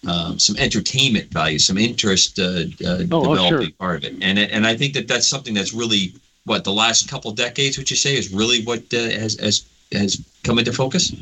Um, 0.06 0.38
some 0.38 0.54
entertainment 0.58 1.32
value, 1.32 1.58
some 1.58 1.78
interest 1.78 2.38
uh, 2.38 2.42
uh, 2.42 2.58
oh, 2.84 2.98
developing 2.98 3.38
oh, 3.38 3.48
sure. 3.48 3.70
part 3.78 4.04
of 4.04 4.12
it, 4.12 4.18
and 4.20 4.38
and 4.38 4.66
I 4.66 4.76
think 4.76 4.92
that 4.92 5.08
that's 5.08 5.26
something 5.26 5.54
that's 5.54 5.72
really 5.72 6.12
what 6.44 6.64
the 6.64 6.72
last 6.72 7.08
couple 7.08 7.30
decades 7.32 7.78
would 7.78 7.90
you 7.90 7.96
say 7.96 8.16
is 8.16 8.32
really 8.32 8.62
what 8.64 8.82
uh, 8.92 8.98
has, 8.98 9.38
has 9.40 9.64
has 9.92 10.24
come 10.42 10.58
into 10.58 10.72
focus? 10.72 11.14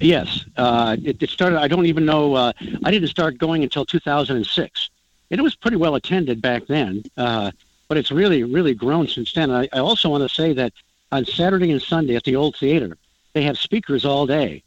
Yes. 0.00 0.44
Uh, 0.56 0.96
it, 1.02 1.22
it, 1.22 1.30
started 1.30 1.58
i 1.58 1.68
don't 1.68 1.86
even 1.86 2.04
know 2.04 2.34
uh, 2.34 2.52
i 2.84 2.90
didn't 2.90 3.08
start 3.08 3.38
going 3.38 3.62
until 3.62 3.84
2006 3.84 4.90
and 5.30 5.38
it 5.38 5.42
was 5.42 5.54
pretty 5.54 5.76
well 5.76 5.94
attended 5.94 6.42
back 6.42 6.66
then 6.66 7.02
uh, 7.16 7.50
but 7.86 7.96
it's 7.96 8.10
really 8.10 8.42
really 8.42 8.74
grown 8.74 9.06
since 9.06 9.32
then. 9.32 9.50
I, 9.50 9.68
I 9.72 9.78
also 9.78 10.08
want 10.08 10.28
to 10.28 10.34
say 10.34 10.52
that 10.54 10.72
on 11.12 11.24
saturday 11.24 11.70
and 11.70 11.80
sunday 11.80 12.16
at 12.16 12.24
the 12.24 12.36
old 12.36 12.56
theater 12.56 12.96
they 13.32 13.42
have 13.42 13.58
speakers 13.58 14.04
all 14.04 14.26
day. 14.26 14.62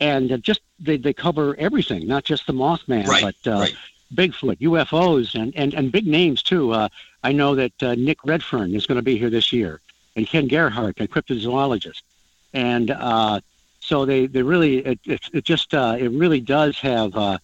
And 0.00 0.42
just 0.42 0.60
they, 0.80 0.96
they 0.96 1.12
cover 1.12 1.54
everything 1.58 2.06
not 2.06 2.24
just 2.24 2.46
the 2.46 2.52
mothman 2.52 3.06
right, 3.06 3.22
but 3.22 3.52
uh, 3.52 3.58
right. 3.60 3.74
bigfoot 4.14 4.58
ufos 4.58 5.34
and, 5.34 5.54
and, 5.54 5.74
and 5.74 5.92
big 5.92 6.06
names 6.06 6.42
too. 6.42 6.72
Uh, 6.72 6.88
I 7.24 7.32
know 7.32 7.54
that 7.54 7.82
uh, 7.82 7.94
Nick 7.94 8.18
Redfern 8.24 8.74
is 8.74 8.86
going 8.86 8.96
to 8.96 9.02
be 9.02 9.16
here 9.16 9.30
this 9.30 9.50
year, 9.50 9.80
and 10.14 10.26
Ken 10.26 10.46
Gerhard, 10.46 11.00
a 11.00 11.08
cryptozoologist, 11.08 12.02
and 12.52 12.90
uh, 12.90 13.40
so 13.80 14.04
they 14.04 14.26
they 14.26 14.42
really 14.42 14.78
it, 14.84 15.00
it, 15.04 15.20
it 15.32 15.44
just 15.44 15.72
uh, 15.72 15.96
it 15.98 16.10
really 16.10 16.40
does 16.40 16.78
have 16.80 17.16
uh, 17.16 17.38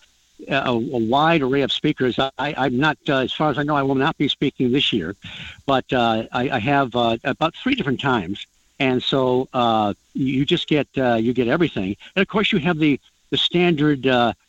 a, 0.48 0.54
a, 0.68 0.76
wide 0.76 1.40
array 1.40 1.62
of 1.62 1.72
speakers. 1.72 2.18
I, 2.18 2.30
I'm 2.38 2.78
not, 2.78 2.98
uh, 3.08 3.16
as 3.16 3.32
far 3.32 3.50
as 3.50 3.58
I 3.58 3.62
know, 3.62 3.74
I 3.74 3.82
will 3.82 3.94
not 3.94 4.18
be 4.18 4.28
speaking 4.28 4.70
this 4.70 4.92
year, 4.92 5.16
but 5.64 5.90
uh, 5.94 6.24
I, 6.30 6.50
I 6.50 6.58
have 6.58 6.94
about 6.94 7.54
three 7.54 7.74
different 7.74 8.00
times, 8.00 8.46
and 8.78 9.02
so 9.02 9.48
you 10.12 10.44
just 10.44 10.68
get 10.68 10.88
you 10.94 11.32
get 11.32 11.48
everything, 11.48 11.96
and 12.14 12.20
of 12.20 12.28
course 12.28 12.52
you 12.52 12.58
have 12.58 12.78
the 12.78 13.00
the 13.30 13.38
standard 13.38 14.02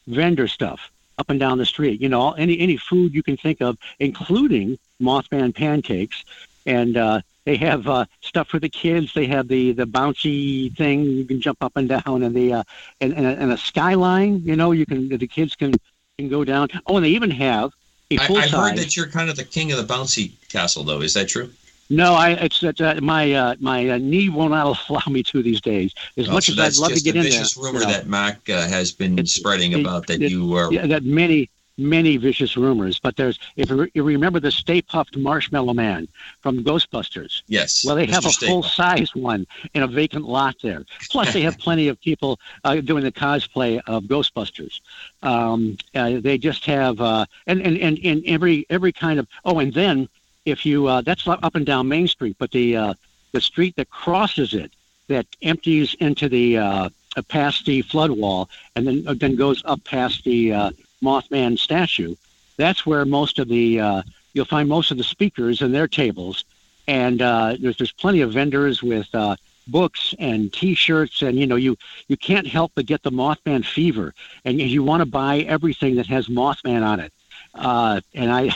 vendor 0.07 0.47
stuff 0.49 0.91
up 1.17 1.29
and 1.29 1.39
down 1.39 1.57
the 1.57 1.65
street. 1.65 2.01
You 2.01 2.09
know, 2.09 2.31
any 2.31 2.59
any 2.59 2.75
food 2.75 3.13
you 3.13 3.23
can 3.23 3.37
think 3.37 3.61
of, 3.61 3.77
including 3.99 4.77
Mothman 5.01 5.53
pancakes. 5.53 6.23
And 6.65 6.95
uh, 6.95 7.21
they 7.45 7.57
have 7.57 7.87
uh, 7.87 8.05
stuff 8.21 8.49
for 8.49 8.59
the 8.59 8.69
kids. 8.69 9.13
They 9.13 9.25
have 9.27 9.47
the 9.47 9.71
the 9.71 9.85
bouncy 9.85 10.75
thing 10.75 11.03
you 11.03 11.25
can 11.25 11.41
jump 11.41 11.63
up 11.63 11.75
and 11.75 11.89
down, 11.89 12.23
and 12.23 12.35
the 12.35 12.53
uh, 12.53 12.63
and, 12.99 13.13
and, 13.13 13.25
a, 13.25 13.29
and 13.29 13.51
a 13.51 13.57
skyline. 13.57 14.41
You 14.43 14.55
know, 14.55 14.71
you 14.71 14.85
can 14.85 15.09
the 15.09 15.27
kids 15.27 15.55
can 15.55 15.73
can 16.19 16.29
go 16.29 16.43
down. 16.43 16.67
Oh, 16.85 16.97
and 16.97 17.05
they 17.05 17.09
even 17.09 17.31
have 17.31 17.71
a 18.11 18.17
full 18.17 18.37
I, 18.37 18.41
I've 18.41 18.51
heard 18.51 18.77
that 18.77 18.95
you're 18.95 19.07
kind 19.07 19.29
of 19.29 19.35
the 19.35 19.43
king 19.43 19.71
of 19.71 19.77
the 19.77 19.91
bouncy 19.91 20.33
castle, 20.49 20.83
though. 20.83 21.01
Is 21.01 21.15
that 21.15 21.29
true? 21.29 21.51
No, 21.89 22.13
I 22.13 22.31
it's 22.33 22.63
uh, 22.63 22.99
my 23.01 23.33
uh, 23.33 23.55
my 23.59 23.89
uh, 23.89 23.97
knee 23.97 24.29
will 24.29 24.49
not 24.49 24.77
allow 24.89 25.03
me 25.09 25.23
to 25.23 25.41
these 25.41 25.61
days. 25.61 25.93
As 26.17 26.29
oh, 26.29 26.33
much 26.33 26.45
so 26.45 26.61
as 26.61 26.79
I'd 26.79 26.81
love 26.81 26.93
to 26.93 27.03
get 27.03 27.15
in 27.15 27.23
there. 27.23 27.31
vicious 27.31 27.57
rumor 27.57 27.79
you 27.79 27.85
know, 27.85 27.91
that 27.91 28.07
Mack 28.07 28.49
uh, 28.49 28.67
has 28.67 28.91
been 28.91 29.25
spreading 29.25 29.73
it, 29.73 29.81
about 29.81 30.07
that 30.07 30.21
it, 30.21 30.31
you 30.31 30.55
are. 30.55 30.71
Yeah, 30.71 30.85
that 30.85 31.03
many 31.03 31.49
many 31.81 32.17
vicious 32.17 32.55
rumors. 32.55 32.99
But 32.99 33.15
there's 33.15 33.39
if 33.55 33.69
you 33.69 34.03
remember 34.03 34.39
the 34.39 34.51
Stay 34.51 34.81
Puft 34.81 35.17
Marshmallow 35.17 35.73
Man 35.73 36.07
from 36.41 36.63
Ghostbusters. 36.63 37.41
Yes. 37.47 37.83
Well, 37.85 37.95
they 37.95 38.07
Mr. 38.07 38.11
have 38.11 38.25
a 38.25 38.29
full 38.29 38.63
size 38.63 39.15
one 39.15 39.47
in 39.73 39.83
a 39.83 39.87
vacant 39.87 40.25
lot 40.25 40.55
there. 40.61 40.85
Plus, 41.09 41.33
they 41.33 41.41
have 41.41 41.57
plenty 41.57 41.87
of 41.87 41.99
people 42.01 42.39
uh, 42.63 42.75
doing 42.75 43.03
the 43.03 43.11
cosplay 43.11 43.81
of 43.87 44.03
Ghostbusters. 44.03 44.79
Um, 45.23 45.77
uh, 45.95 46.19
they 46.19 46.37
just 46.37 46.65
have 46.65 47.01
uh, 47.01 47.25
and, 47.47 47.61
and 47.61 47.77
and 47.77 47.99
and 48.03 48.23
every 48.25 48.65
every 48.69 48.91
kind 48.91 49.19
of 49.19 49.27
oh, 49.45 49.59
and 49.59 49.73
then 49.73 50.07
if 50.45 50.65
you 50.65 50.87
uh, 50.87 51.01
that's 51.01 51.27
up 51.27 51.55
and 51.55 51.65
down 51.65 51.87
Main 51.87 52.07
Street, 52.07 52.35
but 52.39 52.51
the 52.51 52.75
uh, 52.75 52.93
the 53.31 53.41
street 53.41 53.75
that 53.75 53.89
crosses 53.89 54.53
it 54.53 54.71
that 55.07 55.27
empties 55.41 55.93
into 55.99 56.29
the 56.29 56.57
uh, 56.57 56.89
past 57.27 57.65
the 57.65 57.81
flood 57.81 58.11
wall 58.11 58.49
and 58.75 58.87
then 58.87 59.03
uh, 59.07 59.13
then 59.13 59.35
goes 59.35 59.61
up 59.65 59.83
past 59.83 60.23
the 60.23 60.53
uh, 60.53 60.71
Mothman 61.03 61.57
statue. 61.57 62.15
That's 62.57 62.85
where 62.85 63.05
most 63.05 63.39
of 63.39 63.47
the 63.47 63.79
uh, 63.79 64.03
you'll 64.33 64.45
find 64.45 64.69
most 64.69 64.91
of 64.91 64.97
the 64.97 65.03
speakers 65.03 65.61
and 65.61 65.73
their 65.73 65.87
tables, 65.87 66.45
and 66.87 67.21
uh, 67.21 67.55
there's 67.59 67.77
there's 67.77 67.91
plenty 67.91 68.21
of 68.21 68.33
vendors 68.33 68.83
with 68.83 69.13
uh, 69.13 69.35
books 69.67 70.13
and 70.19 70.51
T-shirts, 70.53 71.21
and 71.21 71.37
you 71.37 71.47
know 71.47 71.55
you 71.55 71.77
you 72.07 72.17
can't 72.17 72.47
help 72.47 72.73
but 72.75 72.85
get 72.85 73.03
the 73.03 73.11
Mothman 73.11 73.65
fever, 73.65 74.13
and 74.45 74.59
you 74.59 74.83
want 74.83 75.01
to 75.01 75.05
buy 75.05 75.39
everything 75.39 75.95
that 75.95 76.07
has 76.07 76.27
Mothman 76.27 76.83
on 76.83 76.99
it. 76.99 77.13
Uh, 77.53 78.01
and 78.13 78.31
I, 78.31 78.55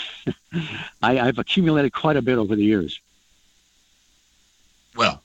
I, 1.01 1.19
I've 1.19 1.39
accumulated 1.39 1.93
quite 1.93 2.17
a 2.17 2.21
bit 2.21 2.37
over 2.37 2.55
the 2.55 2.63
years. 2.63 2.99
Well, 4.95 5.21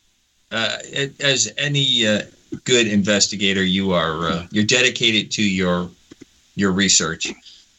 uh, 0.50 0.78
as 1.20 1.52
any 1.56 2.06
uh, 2.06 2.22
good 2.64 2.88
investigator, 2.88 3.62
you 3.62 3.92
are 3.92 4.28
uh, 4.28 4.46
you're 4.50 4.64
dedicated 4.64 5.30
to 5.32 5.42
your 5.42 5.90
your 6.60 6.72
research, 6.72 7.32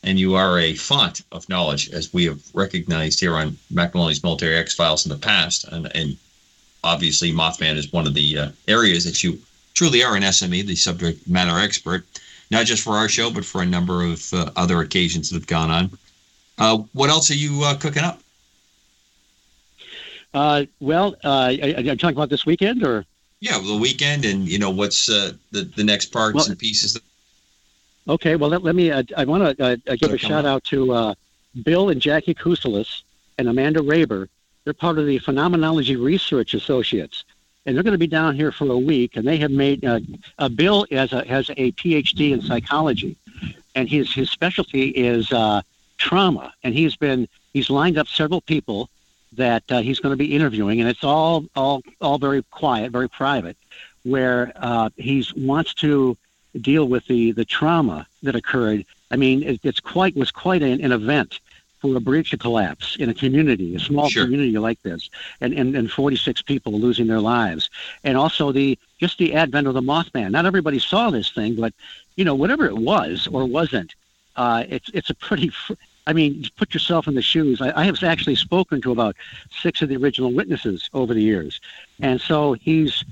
and 0.04 0.20
you 0.20 0.36
are 0.36 0.60
a 0.60 0.74
font 0.74 1.24
of 1.32 1.48
knowledge, 1.48 1.92
as 1.92 2.12
we 2.14 2.26
have 2.26 2.42
recognized 2.54 3.20
here 3.20 3.36
on 3.36 3.58
Mack 3.70 3.94
Military 3.94 4.56
X 4.58 4.74
Files 4.74 5.06
in 5.06 5.12
the 5.12 5.18
past, 5.18 5.66
and, 5.66 5.90
and 5.96 6.18
obviously 6.84 7.32
Mothman 7.32 7.78
is 7.78 7.94
one 7.94 8.08
of 8.08 8.16
the 8.16 8.38
uh, 8.38 8.50
areas 8.68 9.06
that 9.06 9.24
you 9.24 9.40
truly 9.76 10.04
are 10.04 10.16
an 10.16 10.24
SME, 10.24 10.66
the 10.66 10.76
subject 10.76 11.28
matter 11.28 11.58
expert, 11.60 12.06
not 12.50 12.66
just 12.66 12.84
for 12.84 12.94
our 12.94 13.08
show, 13.08 13.32
but 13.32 13.46
for 13.46 13.62
a 13.62 13.66
number 13.66 14.04
of 14.04 14.34
uh, 14.34 14.50
other 14.56 14.82
occasions 14.82 15.30
that 15.30 15.38
have 15.38 15.48
gone 15.48 15.70
on. 15.70 15.98
Uh, 16.58 16.78
what 16.94 17.10
else 17.10 17.30
are 17.32 17.36
you 17.36 17.64
uh, 17.64 17.76
cooking 17.78 18.04
up? 18.04 18.20
Uh, 20.34 20.66
well, 20.80 21.16
uh, 21.24 21.48
are 21.48 21.52
you 21.52 21.96
talking 21.96 22.18
about 22.18 22.30
this 22.30 22.46
weekend 22.46 22.84
or? 22.84 23.06
Yeah, 23.42 23.60
the 23.60 23.76
weekend, 23.76 24.24
and 24.24 24.48
you 24.48 24.60
know 24.60 24.70
what's 24.70 25.10
uh, 25.10 25.34
the 25.52 25.64
the 25.64 25.84
next 25.84 26.08
parts 26.08 26.36
Well- 26.36 26.46
and 26.46 26.60
pieces. 26.60 26.94
That, 26.94 27.04
Okay, 28.08 28.36
well, 28.36 28.50
let, 28.50 28.64
let 28.64 28.76
me. 28.76 28.92
Uh, 28.92 29.04
I 29.16 29.26
want 29.26 29.58
to 29.58 29.64
uh, 29.64 29.78
uh, 29.88 29.96
give 29.96 30.12
a 30.12 30.18
shout 30.18 30.46
out 30.46 30.64
to 30.66 30.92
uh, 30.92 31.14
Bill 31.64 31.90
and 31.90 32.02
Jackie 32.02 32.34
Kuselis 32.34 33.04
and 33.38 33.48
Amanda 33.48 33.80
Raber. 33.82 34.28
They're 34.64 34.74
part 34.74 34.98
of 34.98 35.06
the 35.06 35.20
Phenomenology 35.20 35.96
Research 35.96 36.54
Associates, 36.54 37.26
and 37.66 37.76
they're 37.76 37.84
going 37.84 37.94
to 37.94 38.00
be 38.00 38.08
down 38.08 38.36
here 38.36 38.52
for 38.52 38.70
a 38.72 38.78
week. 38.78 39.16
And 39.16 39.28
they 39.28 39.38
have 39.38 39.52
made. 39.52 39.86
Uh, 39.86 40.00
uh, 40.40 40.50
Bill 40.50 40.86
has 40.92 41.14
a, 41.14 41.26
has 41.26 41.50
a 41.52 41.72
PhD 41.74 42.32
in 42.32 42.42
psychology, 42.42 43.18
and 43.76 43.88
his 43.88 44.12
his 44.12 44.32
specialty 44.32 44.90
is 44.90 45.32
uh, 45.32 45.62
trauma. 45.98 46.54
And 46.64 46.74
he's 46.74 46.96
been 46.96 47.28
he's 47.54 47.70
lined 47.70 48.00
up 48.00 48.08
several 48.08 48.42
people 48.42 48.90
that 49.34 49.64
uh, 49.72 49.82
he's 49.82 50.00
going 50.00 50.12
to 50.12 50.18
be 50.18 50.36
interviewing, 50.36 50.80
and 50.82 50.90
it's 50.90 51.04
all 51.04 51.46
all 51.56 51.84
all 52.02 52.18
very 52.18 52.42
quiet, 52.50 52.92
very 52.92 53.10
private, 53.10 53.58
where 54.04 54.52
uh, 54.56 54.90
he 54.98 55.24
wants 55.38 55.76
to 55.76 56.18
deal 56.60 56.88
with 56.88 57.06
the 57.08 57.32
the 57.32 57.46
trauma 57.46 58.06
that 58.24 58.36
occurred. 58.36 58.86
I 59.12 59.16
mean, 59.16 59.44
it, 59.44 59.60
it's 59.64 59.80
quite 59.80 60.16
was 60.16 60.32
quite 60.32 60.62
an, 60.62 60.82
an 60.82 60.92
event 60.92 61.40
for 61.80 61.96
a 61.96 62.00
bridge 62.00 62.30
to 62.30 62.38
collapse 62.38 62.96
in 62.98 63.10
a 63.10 63.14
community, 63.14 63.76
a 63.76 63.80
small 63.80 64.08
Sure. 64.08 64.26
community 64.26 64.56
like 64.58 64.82
this, 64.84 65.10
and, 65.42 65.54
and 65.54 65.76
and 65.76 65.92
46 65.92 66.42
people 66.44 66.74
losing 66.74 67.08
their 67.08 67.20
lives, 67.20 67.70
and 68.04 68.18
also 68.18 68.52
the 68.52 68.78
just 69.00 69.18
the 69.18 69.34
advent 69.34 69.68
of 69.68 69.74
the 69.74 69.82
Mothman. 69.82 70.32
Not 70.32 70.46
everybody 70.46 70.80
saw 70.80 71.10
this 71.10 71.32
thing, 71.32 71.56
but 71.56 71.74
you 72.16 72.26
know, 72.26 72.36
whatever 72.36 72.66
it 72.66 72.78
was 72.78 73.28
or 73.32 73.46
wasn't, 73.46 73.96
uh, 74.36 74.64
it's 74.70 74.90
it's 74.94 75.10
a 75.10 75.16
pretty. 75.16 75.50
Fr- 75.50 75.74
I 76.08 76.14
mean, 76.14 76.42
just 76.42 76.56
put 76.56 76.74
yourself 76.74 77.08
in 77.08 77.14
the 77.14 77.22
shoes. 77.22 77.62
I, 77.62 77.80
I 77.80 77.84
have 77.86 78.02
actually 78.04 78.36
spoken 78.36 78.82
to 78.82 78.92
about 78.92 79.16
six 79.62 79.84
of 79.84 79.90
the 79.90 79.96
original 79.98 80.32
witnesses 80.34 80.90
over 80.96 81.14
the 81.14 81.22
years, 81.22 81.62
and 82.00 82.20
so 82.20 82.54
he's. 82.54 83.04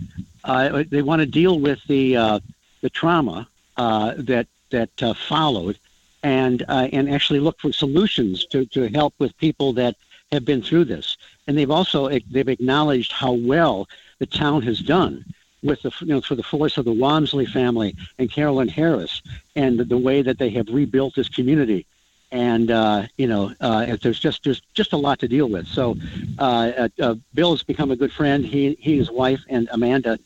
Uh, 0.45 0.84
they 0.90 1.02
want 1.02 1.20
to 1.20 1.26
deal 1.26 1.60
with 1.60 1.84
the 1.88 2.16
uh, 2.18 2.40
the 2.81 2.89
trauma 2.89 3.47
uh, 3.77 4.14
that 4.18 4.47
that 4.72 5.03
uh, 5.03 5.14
followed, 5.14 5.77
and 6.23 6.64
uh, 6.68 6.88
and 6.91 7.10
actually 7.10 7.39
look 7.39 7.60
for 7.60 7.72
solutions 7.72 8.45
to, 8.47 8.65
to 8.68 8.88
help 8.89 9.14
with 9.19 9.38
people 9.38 9.73
that 9.73 9.95
have 10.31 10.45
been 10.45 10.61
through 10.61 10.85
this. 10.85 11.18
And 11.47 11.57
they've 11.57 11.72
also 11.72 12.10
they've 12.31 12.47
acknowledged 12.47 13.11
how 13.11 13.34
well 13.34 13.88
the 14.19 14.26
town 14.26 14.61
has 14.64 14.80
done 14.80 15.26
with 15.64 15.81
the 15.81 15.91
you 16.01 16.07
know 16.07 16.22
for 16.22 16.35
the 16.35 16.43
force 16.43 16.77
of 16.77 16.85
the 16.85 16.93
Wamsley 16.93 17.47
family 17.47 17.95
and 18.18 18.31
Carolyn 18.31 18.68
Harris 18.68 19.22
and 19.56 19.80
the, 19.80 19.97
way 19.97 20.22
that 20.22 20.38
they 20.38 20.49
have 20.51 20.68
rebuilt 20.69 21.15
this 21.15 21.30
community. 21.30 21.85
And 22.31 22.69
uh, 22.69 23.07
you 23.18 23.27
know, 23.27 23.53
uh, 23.60 23.97
there's 24.01 24.19
just 24.19 24.43
there's 24.43 24.61
just 24.73 24.93
a 24.93 24.97
lot 24.97 25.19
to 25.19 25.27
deal 25.27 25.49
with. 25.49 25.68
So, 25.68 25.95
uh, 26.38 26.72
uh, 26.77 26.89
uh, 27.01 27.15
Bill 27.34 27.51
has 27.51 27.64
become 27.64 27.89
a 27.89 27.95
good 27.95 28.14
friend. 28.14 28.45
He 28.45 28.76
he, 28.80 28.97
his 28.97 29.10
wife, 29.10 29.41
and 29.49 29.68
Amanda, 29.72 30.19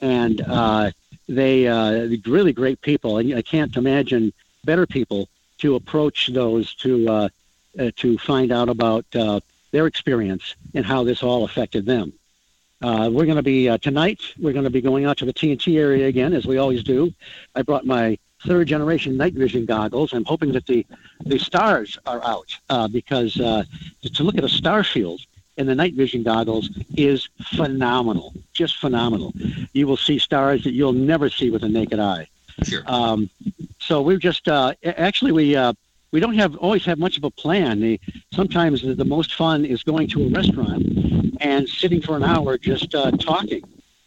and 0.00 0.40
they 1.30 1.68
uh, 1.68 2.08
really 2.26 2.52
great 2.52 2.80
people, 2.80 3.18
and 3.18 3.34
I 3.34 3.42
can't 3.42 3.76
imagine 3.76 4.32
better 4.64 4.86
people 4.86 5.28
to 5.58 5.76
approach 5.76 6.30
those 6.32 6.74
to 6.76 7.08
uh, 7.08 7.28
uh, 7.78 7.90
to 7.96 8.18
find 8.18 8.50
out 8.50 8.68
about 8.68 9.04
uh, 9.14 9.40
their 9.70 9.86
experience 9.86 10.56
and 10.74 10.84
how 10.84 11.04
this 11.04 11.22
all 11.22 11.44
affected 11.44 11.86
them. 11.86 12.12
Uh, 12.82 13.08
we're 13.12 13.26
going 13.26 13.36
to 13.36 13.42
be 13.42 13.68
uh, 13.68 13.78
tonight. 13.78 14.20
We're 14.38 14.52
going 14.52 14.64
to 14.64 14.70
be 14.70 14.80
going 14.80 15.04
out 15.04 15.18
to 15.18 15.24
the 15.24 15.32
TNT 15.32 15.78
area 15.78 16.08
again, 16.08 16.32
as 16.32 16.46
we 16.46 16.56
always 16.56 16.82
do. 16.82 17.12
I 17.54 17.62
brought 17.62 17.86
my 17.86 18.18
third 18.44 18.66
generation 18.66 19.16
night 19.16 19.34
vision 19.34 19.66
goggles. 19.66 20.12
I'm 20.12 20.24
hoping 20.24 20.50
that 20.52 20.66
the 20.66 20.84
the 21.26 21.38
stars 21.38 21.96
are 22.06 22.24
out 22.24 22.48
because 22.90 23.34
to 23.34 24.22
look 24.24 24.36
at 24.36 24.44
a 24.44 24.48
star 24.48 24.82
field 24.82 25.20
in 25.60 25.66
the 25.66 25.74
night 25.74 25.94
vision 25.94 26.22
goggles 26.22 26.70
is 26.96 27.28
phenomenal, 27.54 28.32
just 28.52 28.78
phenomenal. 28.78 29.32
You 29.72 29.86
will 29.86 29.98
see 29.98 30.18
stars 30.18 30.64
that 30.64 30.72
you'll 30.72 30.94
never 30.94 31.28
see 31.28 31.50
with 31.50 31.62
a 31.62 31.68
naked 31.68 32.00
eye. 32.00 32.26
Sure. 32.64 32.82
Um, 32.86 33.28
so 33.78 34.00
we're 34.02 34.18
just 34.18 34.48
uh, 34.48 34.72
actually 34.84 35.32
we 35.32 35.54
uh, 35.54 35.74
we 36.12 36.18
don't 36.18 36.34
have 36.34 36.56
always 36.56 36.84
have 36.86 36.98
much 36.98 37.16
of 37.18 37.24
a 37.24 37.30
plan. 37.30 37.80
The, 37.80 38.00
sometimes 38.32 38.82
the, 38.82 38.94
the 38.94 39.04
most 39.04 39.34
fun 39.34 39.64
is 39.64 39.82
going 39.82 40.08
to 40.08 40.24
a 40.24 40.28
restaurant 40.30 40.82
and 41.40 41.68
sitting 41.68 42.00
for 42.00 42.16
an 42.16 42.24
hour 42.24 42.58
just 42.58 42.94
uh, 42.94 43.10
talking. 43.12 43.62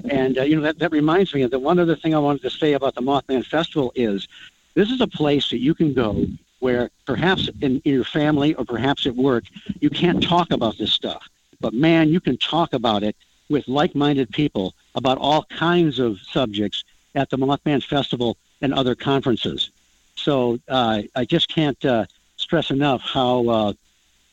And 0.09 0.37
uh, 0.39 0.43
you 0.43 0.55
know 0.55 0.63
that 0.63 0.79
that 0.79 0.91
reminds 0.91 1.33
me 1.33 1.43
of 1.43 1.51
the 1.51 1.59
one 1.59 1.79
other 1.79 1.95
thing 1.95 2.13
I 2.13 2.19
wanted 2.19 2.41
to 2.41 2.49
say 2.49 2.73
about 2.73 2.95
the 2.95 3.01
Mothman 3.01 3.45
Festival 3.45 3.91
is 3.95 4.27
this 4.73 4.89
is 4.89 5.01
a 5.01 5.07
place 5.07 5.49
that 5.51 5.59
you 5.59 5.73
can 5.73 5.93
go 5.93 6.25
where 6.59 6.89
perhaps 7.05 7.49
in, 7.61 7.81
in 7.83 7.93
your 7.93 8.05
family 8.05 8.53
or 8.55 8.63
perhaps 8.63 9.05
at 9.05 9.15
work 9.15 9.43
you 9.81 9.89
can't 9.89 10.23
talk 10.23 10.51
about 10.51 10.77
this 10.77 10.93
stuff, 10.93 11.27
but 11.63 11.73
man, 11.73 12.09
you 12.09 12.19
can 12.19 12.37
talk 12.37 12.73
about 12.73 13.03
it 13.03 13.15
with 13.49 13.67
like-minded 13.69 14.29
people 14.31 14.75
about 14.95 15.17
all 15.17 15.45
kinds 15.45 15.97
of 15.97 16.19
subjects 16.19 16.83
at 17.15 17.29
the 17.29 17.37
Mothman 17.37 17.81
Festival 17.81 18.35
and 18.61 18.73
other 18.73 18.95
conferences. 18.95 19.71
So 20.15 20.59
uh, 20.67 21.03
I 21.15 21.23
just 21.23 21.47
can't 21.47 21.83
uh, 21.85 22.05
stress 22.35 22.69
enough 22.69 23.01
how 23.01 23.47
uh, 23.47 23.73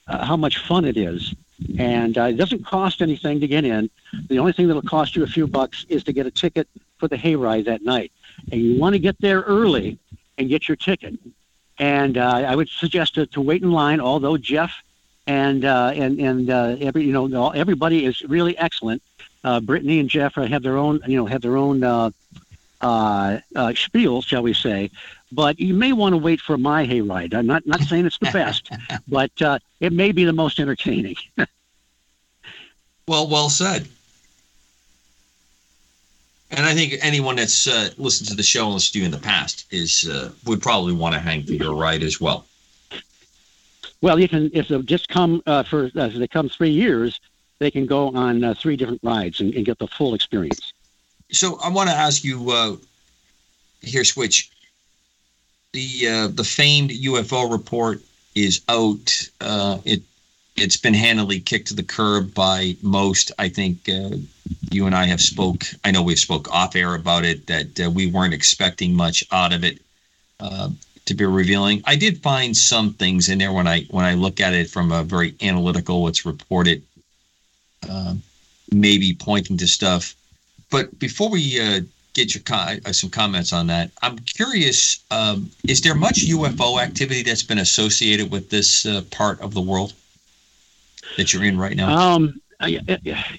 uh, 0.09 0.25
how 0.25 0.37
much 0.37 0.59
fun 0.59 0.85
it 0.85 0.97
is, 0.97 1.35
and 1.79 2.19
uh, 2.19 2.25
it 2.25 2.37
doesn't 2.37 2.67
cost 2.67 3.01
anything 3.01 3.39
to 3.41 3.47
get 3.47 3.65
in. 3.65 3.89
The 4.29 4.41
only 4.41 4.53
thing 4.53 4.67
that'll 4.67 4.83
cost 4.83 5.15
you 5.15 5.23
a 5.23 5.29
few 5.29 5.47
bucks 5.47 5.87
is 5.89 6.03
to 6.05 6.13
get 6.13 6.27
a 6.27 6.33
ticket 6.33 6.67
for 6.99 7.07
the 7.07 7.17
hayride 7.17 7.65
that 7.67 7.83
night, 7.85 8.11
and 8.51 8.61
you 8.61 8.81
want 8.81 8.95
to 8.95 8.99
get 8.99 9.17
there 9.21 9.43
early 9.43 9.99
and 10.37 10.49
get 10.49 10.67
your 10.69 10.77
ticket. 10.77 11.15
And 11.79 12.19
uh, 12.19 12.45
I 12.53 12.57
would 12.57 12.69
suggest 12.69 13.15
to, 13.15 13.27
to 13.27 13.41
wait 13.41 13.63
in 13.63 13.71
line. 13.71 14.01
Although 14.01 14.37
Jeff 14.37 14.73
and 15.27 15.65
uh, 15.65 15.93
and 15.95 16.19
and 16.21 16.51
uh, 16.51 16.77
every 16.81 17.05
you 17.05 17.13
know 17.13 17.33
all- 17.37 17.53
everybody 17.55 18.05
is 18.05 18.23
really 18.23 18.57
excellent. 18.59 19.03
Uh, 19.43 19.61
Brittany 19.61 20.01
and 20.01 20.09
Jeff 20.09 20.35
have 20.35 20.63
their 20.63 20.77
own 20.77 21.01
you 21.07 21.17
know 21.17 21.27
have 21.27 21.43
their 21.43 21.57
own 21.57 21.83
uh, 21.83 22.11
uh, 22.81 23.39
uh, 23.55 23.75
spiel, 23.75 24.23
shall 24.23 24.43
we 24.43 24.55
say. 24.55 24.91
But 25.33 25.61
you 25.61 25.75
may 25.75 25.93
want 25.93 26.13
to 26.15 26.17
wait 26.17 26.41
for 26.41 26.59
my 26.59 26.87
hayride. 26.87 27.35
I'm 27.35 27.47
not 27.47 27.67
not 27.67 27.81
saying 27.81 28.07
it's 28.07 28.19
the 28.19 28.31
best, 28.33 28.71
but 29.09 29.31
uh, 29.43 29.59
it 29.81 29.93
may 29.93 30.13
be 30.13 30.25
the 30.25 30.33
most 30.33 30.59
entertaining. 30.59 31.17
Well, 33.09 33.27
well 33.29 33.49
said. 33.51 33.89
And 36.53 36.65
I 36.65 36.75
think 36.75 36.95
anyone 37.03 37.35
that's 37.35 37.67
uh, 37.67 37.91
listened 37.97 38.29
to 38.29 38.37
the 38.37 38.43
show 38.45 38.67
and 38.67 38.75
listened 38.75 38.93
to 38.93 38.99
you 39.01 39.05
in 39.05 39.11
the 39.11 39.19
past 39.19 39.67
is 39.73 40.09
uh, 40.09 40.31
would 40.47 40.63
probably 40.63 40.93
want 40.93 41.15
to 41.15 41.21
hang 41.21 41.43
for 41.43 41.53
your 41.55 41.75
ride 41.75 42.05
as 42.05 42.21
well. 42.21 42.47
Well, 44.03 44.19
you 44.19 44.29
can 44.29 44.51
if 44.55 44.69
they 44.69 44.81
just 44.83 45.09
come 45.09 45.43
uh, 45.47 45.63
for 45.63 45.91
uh, 45.97 46.09
they 46.09 46.27
come 46.27 46.49
three 46.49 46.71
years, 46.71 47.21
they 47.59 47.71
can 47.71 47.87
go 47.87 48.09
on 48.09 48.43
uh, 48.43 48.55
three 48.55 48.77
different 48.77 49.01
rides 49.03 49.41
and, 49.41 49.55
and, 49.55 49.65
get 49.65 49.79
the 49.79 49.87
full 49.87 50.15
experience. 50.15 50.73
So 51.31 51.59
I 51.63 51.69
want 51.69 51.91
to 51.91 51.95
ask 51.95 52.25
you 52.25 52.51
uh, 52.51 52.77
here, 53.83 54.05
Switch. 54.05 54.51
The 55.73 56.09
uh, 56.09 56.29
the 56.29 56.45
famed 56.45 56.91
UFO 56.91 57.51
report 57.51 58.01
is 58.35 58.63
out. 58.69 59.29
Uh, 59.41 59.79
it 59.85 60.03
it's 60.57 60.77
been 60.77 60.95
handily 60.95 61.41
kicked 61.41 61.69
to 61.69 61.75
the 61.75 61.83
curb 61.83 62.35
by 62.35 62.77
most. 62.83 63.33
I 63.39 63.49
think 63.49 63.89
uh, 63.89 64.17
you 64.71 64.87
and 64.87 64.95
I 64.95 65.05
have 65.05 65.21
spoke. 65.21 65.65
I 65.85 65.91
know 65.91 66.03
we've 66.03 66.19
spoke 66.19 66.51
off 66.51 66.75
air 66.75 66.95
about 66.95 67.25
it 67.25 67.47
that 67.47 67.81
uh, 67.81 67.91
we 67.91 68.07
weren't 68.07 68.35
expecting 68.35 68.95
much 68.95 69.25
out 69.31 69.53
of 69.53 69.63
it 69.63 69.79
uh, 70.41 70.71
to 71.11 71.15
be 71.15 71.25
revealing. 71.25 71.83
I 71.85 71.97
did 71.97 72.23
find 72.23 72.57
some 72.57 72.95
things 72.95 73.29
in 73.29 73.39
there 73.39 73.53
when 73.53 73.69
I 73.69 73.83
when 73.91 74.05
I 74.05 74.15
look 74.15 74.41
at 74.41 74.55
it 74.55 74.71
from 74.71 74.91
a 74.91 75.05
very 75.05 75.35
analytical. 75.43 76.03
What's 76.03 76.25
reported, 76.25 76.83
uh, 77.89 78.15
maybe 78.73 79.15
pointing 79.15 79.59
to 79.59 79.67
stuff. 79.67 80.15
But 80.71 80.99
before 80.99 81.29
we 81.29 81.61
uh, 81.61 81.81
get 82.15 82.35
your 82.35 82.43
uh, 82.51 82.93
some 82.93 83.11
comments 83.11 83.53
on 83.53 83.67
that, 83.67 83.91
I'm 84.03 84.19
curious: 84.21 85.05
um, 85.11 85.51
is 85.69 85.81
there 85.83 85.95
much 85.95 86.27
UFO 86.27 86.81
activity 86.83 87.23
that's 87.23 87.43
been 87.43 87.59
associated 87.59 88.31
with 88.31 88.51
this 88.51 88.87
part 89.11 89.41
of 89.41 89.53
the 89.53 89.61
world? 89.61 89.93
that 91.17 91.33
you're 91.33 91.45
in 91.45 91.59
right 91.59 91.77
now? 91.77 91.97
Um, 91.97 92.41
I, 92.61 92.79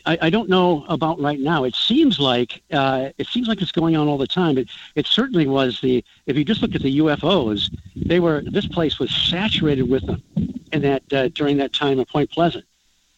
I, 0.05 0.17
I, 0.23 0.29
don't 0.29 0.49
know 0.49 0.83
about 0.87 1.19
right 1.19 1.39
now. 1.39 1.63
It 1.63 1.75
seems 1.75 2.19
like 2.19 2.61
uh, 2.71 3.09
it 3.17 3.27
seems 3.27 3.47
like 3.47 3.61
it's 3.61 3.71
going 3.71 3.95
on 3.95 4.07
all 4.07 4.17
the 4.17 4.27
time. 4.27 4.57
It 4.57 4.69
it 4.95 5.05
certainly 5.05 5.47
was 5.47 5.79
the. 5.81 6.03
If 6.25 6.35
you 6.35 6.43
just 6.43 6.61
look 6.61 6.73
at 6.73 6.81
the 6.81 6.99
UFOs, 6.99 7.69
they 7.95 8.19
were 8.19 8.41
this 8.41 8.67
place 8.67 8.97
was 8.99 9.13
saturated 9.13 9.83
with 9.83 10.05
them, 10.05 10.23
in 10.71 10.81
that 10.81 11.13
uh, 11.13 11.27
during 11.29 11.57
that 11.57 11.71
time 11.73 11.99
of 11.99 12.07
Point 12.07 12.31
Pleasant, 12.31 12.65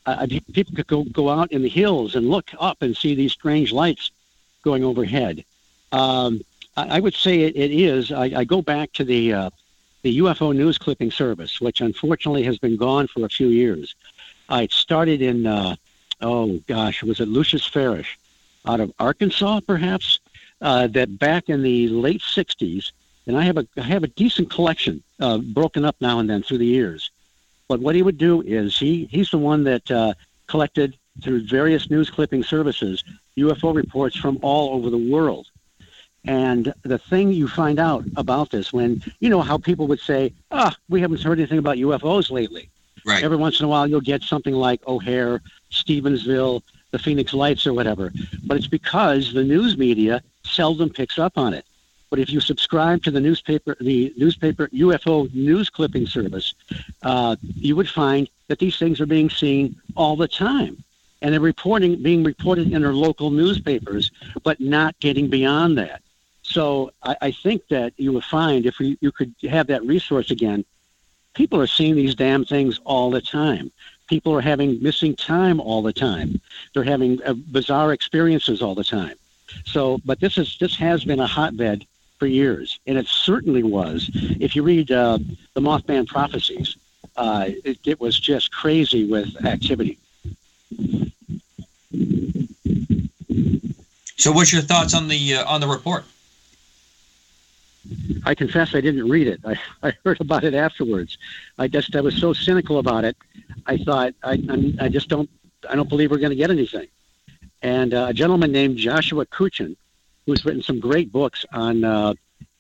uh, 0.06 0.28
people 0.54 0.76
could 0.76 0.88
go 0.88 1.04
go 1.06 1.30
out 1.30 1.52
in 1.52 1.62
the 1.62 1.70
hills 1.70 2.16
and 2.16 2.30
look 2.30 2.52
up 2.60 2.82
and 2.82 2.96
see 2.96 3.16
these 3.16 3.32
strange 3.32 3.72
lights 3.72 4.12
going 4.62 4.84
overhead. 4.84 5.46
Um, 5.94 6.42
I, 6.76 6.98
I, 6.98 7.00
would 7.00 7.16
say 7.16 7.42
it, 7.42 7.56
it 7.56 7.72
is. 7.72 8.12
I, 8.12 8.44
go 8.44 8.62
back 8.62 8.92
to 8.94 9.04
the 9.06 9.34
uh, 9.34 9.50
the 10.02 10.20
UFO 10.20 10.54
news 10.54 10.78
clipping 10.78 11.12
service, 11.12 11.62
which 11.62 11.80
unfortunately 11.80 12.44
has 12.44 12.58
been 12.58 12.76
gone 12.76 13.08
for 13.08 13.26
a 13.26 13.30
few 13.30 13.48
years. 13.48 13.96
I 14.50 14.68
started 14.68 15.22
in, 15.22 15.48
uh, 15.48 15.76
oh 16.24 16.60
gosh, 16.68 17.04
was 17.04 17.20
it 17.20 17.28
Lucius 17.28 17.66
Farish 17.66 18.18
out 18.66 18.80
of 18.80 18.92
Arkansas, 19.00 19.60
perhaps? 19.68 20.20
Uh, 20.62 20.88
that 20.88 21.20
back 21.20 21.50
in 21.50 21.62
the 21.62 21.90
late 21.90 22.22
'60s, 22.22 22.92
and 23.28 23.38
I 23.38 23.44
have 23.44 23.58
a 23.58 23.68
I 23.78 23.82
have 23.82 24.04
a 24.04 24.08
decent 24.08 24.50
collection, 24.50 25.04
uh, 25.20 25.38
broken 25.38 25.84
up 25.84 25.98
now 26.00 26.20
and 26.20 26.30
then 26.30 26.42
through 26.42 26.60
the 26.60 26.66
years. 26.66 27.12
But 27.68 27.82
what 27.82 27.96
he 27.96 28.02
would 28.02 28.18
do 28.18 28.42
is 28.42 28.78
he 28.78 29.06
he's 29.12 29.30
the 29.30 29.38
one 29.38 29.66
that 29.66 29.92
uh, 29.92 30.14
collected 30.48 30.98
through 31.22 31.46
various 31.48 31.90
news 31.90 32.10
clipping 32.10 32.44
services 32.44 33.04
UFO 33.38 33.76
reports 33.76 34.16
from 34.16 34.40
all 34.42 34.76
over 34.76 34.90
the 34.90 34.98
world. 34.98 35.48
And 36.26 36.74
the 36.84 36.98
thing 36.98 37.34
you 37.34 37.48
find 37.48 37.80
out 37.80 38.06
about 38.16 38.50
this 38.50 38.72
when 38.72 39.04
you 39.20 39.30
know 39.30 39.42
how 39.42 39.58
people 39.58 39.88
would 39.88 40.00
say, 40.00 40.34
"Ah, 40.52 40.74
we 40.88 41.02
haven't 41.02 41.22
heard 41.22 41.40
anything 41.40 41.60
about 41.60 41.78
UFOs 41.78 42.32
lately." 42.32 42.70
Right. 43.06 43.24
Every 43.24 43.38
once 43.38 43.60
in 43.60 43.66
a 43.66 43.70
while, 43.70 43.88
you'll 43.88 44.02
get 44.02 44.24
something 44.24 44.54
like 44.54 44.86
O'Hare, 44.88 45.42
Stephenville, 45.72 46.62
the 46.92 47.00
Phoenix 47.00 47.34
Lights, 47.34 47.68
or 47.68 47.74
whatever. 47.74 48.12
But 48.46 48.58
it's 48.58 48.68
because 48.68 49.34
the 49.34 49.44
news 49.44 49.78
media 49.78 50.22
seldom 50.44 50.90
picks 50.90 51.20
up 51.20 51.38
on 51.38 51.54
it. 51.54 51.66
But 52.10 52.20
if 52.20 52.30
you 52.30 52.40
subscribe 52.40 53.02
to 53.04 53.12
the 53.12 53.20
newspaper, 53.20 53.76
the 53.82 54.14
newspaper 54.16 54.68
UFO 54.68 55.34
news 55.34 55.70
clipping 55.70 56.06
service, 56.06 56.54
uh, 57.02 57.36
you 57.42 57.76
would 57.76 57.90
find 57.90 58.30
that 58.48 58.60
these 58.60 58.78
things 58.78 59.02
are 59.02 59.08
being 59.08 59.32
seen 59.32 59.76
all 59.96 60.16
the 60.16 60.28
time, 60.28 60.84
and 61.24 61.34
they're 61.34 61.42
reporting, 61.42 62.04
being 62.04 62.24
reported 62.24 62.72
in 62.72 62.84
their 62.84 62.94
local 62.94 63.32
newspapers, 63.32 64.12
but 64.44 64.60
not 64.60 65.00
getting 65.00 65.28
beyond 65.28 65.78
that. 65.80 66.04
So 66.44 66.92
I, 67.02 67.16
I 67.22 67.32
think 67.32 67.68
that 67.70 67.94
you 67.98 68.12
would 68.12 68.26
find 68.26 68.68
if 68.68 68.80
you, 68.80 68.96
you 69.02 69.12
could 69.12 69.34
have 69.50 69.66
that 69.68 69.84
resource 69.84 70.30
again, 70.30 70.64
people 71.34 71.60
are 71.60 71.68
seeing 71.68 71.96
these 71.96 72.16
damn 72.16 72.46
things 72.46 72.80
all 72.84 73.10
the 73.10 73.22
time. 73.22 73.72
People 74.08 74.34
are 74.34 74.42
having 74.42 74.82
missing 74.82 75.16
time 75.16 75.60
all 75.60 75.82
the 75.82 75.94
time. 75.94 76.40
They're 76.74 76.84
having 76.84 77.22
uh, 77.24 77.34
bizarre 77.34 77.94
experiences 77.94 78.62
all 78.62 78.76
the 78.76 78.84
time. 78.84 79.16
So, 79.66 80.00
but 80.06 80.20
this 80.20 80.38
is 80.38 80.58
this 80.60 80.76
has 80.78 81.04
been 81.04 81.20
a 81.20 81.28
hotbed 81.28 81.86
for 82.20 82.28
years, 82.28 82.80
and 82.88 82.98
it 82.98 83.08
certainly 83.08 83.64
was. 83.64 84.10
If 84.14 84.56
you 84.56 84.64
read 84.64 84.92
uh, 84.92 85.20
the 85.54 85.62
Mothman 85.62 86.08
prophecies, 86.08 86.76
uh, 87.16 87.46
it, 87.64 87.80
it 87.86 88.00
was 88.00 88.20
just 88.20 88.52
crazy 88.52 89.06
with 89.06 89.46
activity. 89.46 90.00
So, 94.18 94.32
what's 94.32 94.54
your 94.54 94.62
thoughts 94.62 94.94
on 94.94 95.08
the 95.08 95.36
uh, 95.36 95.46
on 95.46 95.62
the 95.62 95.68
report? 95.68 96.06
I 98.26 98.36
confess 98.36 98.76
I 98.76 98.82
didn't 98.82 99.10
read 99.10 99.28
it. 99.28 99.42
I, 99.46 99.60
I 99.82 99.94
heard 100.04 100.22
about 100.22 100.44
it 100.44 100.54
afterwards. 100.54 101.18
I 101.58 101.68
just 101.68 101.96
I 101.96 102.02
was 102.02 102.16
so 102.16 102.34
cynical 102.34 102.80
about 102.80 103.06
it. 103.06 103.18
I 103.66 103.78
thought 103.78 104.14
I 104.24 104.34
I'm, 104.50 104.78
I 104.80 104.90
just 104.90 105.10
don't 105.10 105.30
I 105.70 105.76
don't 105.76 105.90
believe 105.90 106.12
we're 106.12 106.18
going 106.18 106.32
to 106.32 106.36
get 106.36 106.52
anything. 106.52 106.88
And 107.62 107.94
uh, 107.94 108.08
a 108.10 108.14
gentleman 108.14 108.52
named 108.52 108.78
Joshua 108.78 109.26
Cutchin, 109.26 109.78
who's 110.26 110.44
written 110.44 110.62
some 110.62 110.80
great 110.80 111.12
books 111.12 111.46
on 111.54 111.84
uh, 111.86 112.14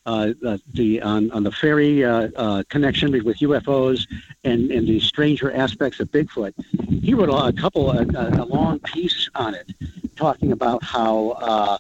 uh, 0.06 0.34
the 0.74 1.02
on, 1.02 1.32
on 1.32 1.44
the 1.44 1.52
fairy 1.52 2.04
uh, 2.04 2.30
uh, 2.36 2.64
connection 2.70 3.12
with 3.24 3.38
UFOs 3.38 4.08
and, 4.44 4.72
and 4.72 4.88
the 4.88 5.00
stranger 5.00 5.52
aspects 5.54 6.00
of 6.00 6.12
Bigfoot. 6.12 6.54
He 7.02 7.14
wrote 7.14 7.30
a, 7.30 7.54
couple 7.54 7.92
a, 7.92 8.04
a 8.04 8.46
long 8.46 8.80
piece 8.80 9.30
on 9.36 9.56
it, 9.56 9.72
talking 10.16 10.52
about 10.52 10.84
how 10.84 11.30
uh, 11.32 11.78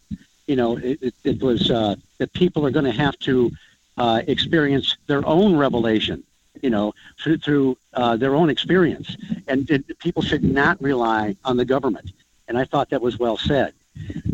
you 0.47 0.55
know, 0.55 0.77
it, 0.77 1.13
it, 1.23 1.41
was 1.41 1.71
uh, 1.71 1.95
that 2.17 2.33
people 2.33 2.65
are 2.65 2.71
going 2.71 2.85
to 2.85 2.91
have 2.91 3.17
to 3.19 3.51
uh, 3.97 4.21
experience 4.27 4.97
their 5.07 5.25
own 5.25 5.55
revelation, 5.55 6.23
you 6.61 6.69
know, 6.69 6.93
through, 7.21 7.37
through 7.37 7.77
uh, 7.93 8.17
their 8.17 8.35
own 8.35 8.49
experience. 8.49 9.15
And 9.47 9.69
it, 9.69 9.97
people 9.99 10.21
should 10.21 10.43
not 10.43 10.81
rely 10.81 11.35
on 11.45 11.57
the 11.57 11.65
government. 11.65 12.11
And 12.47 12.57
I 12.57 12.65
thought 12.65 12.89
that 12.89 13.01
was 13.01 13.17
well 13.17 13.37
said. 13.37 13.73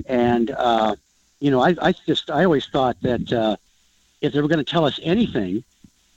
And, 0.07 0.51
uh, 0.51 0.95
you 1.39 1.51
know, 1.51 1.61
I, 1.61 1.75
I 1.81 1.91
just, 1.91 2.31
I 2.31 2.43
always 2.43 2.65
thought 2.65 2.97
that 3.01 3.31
uh, 3.31 3.55
if 4.21 4.33
they 4.33 4.41
were 4.41 4.47
going 4.47 4.63
to 4.63 4.71
tell 4.71 4.85
us 4.85 4.99
anything, 5.03 5.63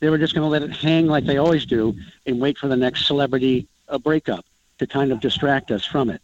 they 0.00 0.08
were 0.08 0.18
just 0.18 0.34
going 0.34 0.44
to 0.44 0.48
let 0.48 0.62
it 0.62 0.74
hang 0.74 1.06
like 1.06 1.24
they 1.24 1.36
always 1.36 1.66
do 1.66 1.94
and 2.26 2.40
wait 2.40 2.58
for 2.58 2.68
the 2.68 2.76
next 2.76 3.06
celebrity 3.06 3.68
uh, 3.88 3.98
breakup 3.98 4.44
to 4.78 4.86
kind 4.86 5.12
of 5.12 5.20
distract 5.20 5.70
us 5.70 5.84
from 5.84 6.08
it. 6.08 6.20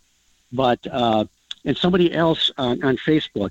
But, 0.53 0.85
uh, 0.91 1.27
and 1.65 1.77
somebody 1.77 2.13
else 2.13 2.51
on, 2.59 2.83
on 2.83 2.97
Facebook 2.97 3.51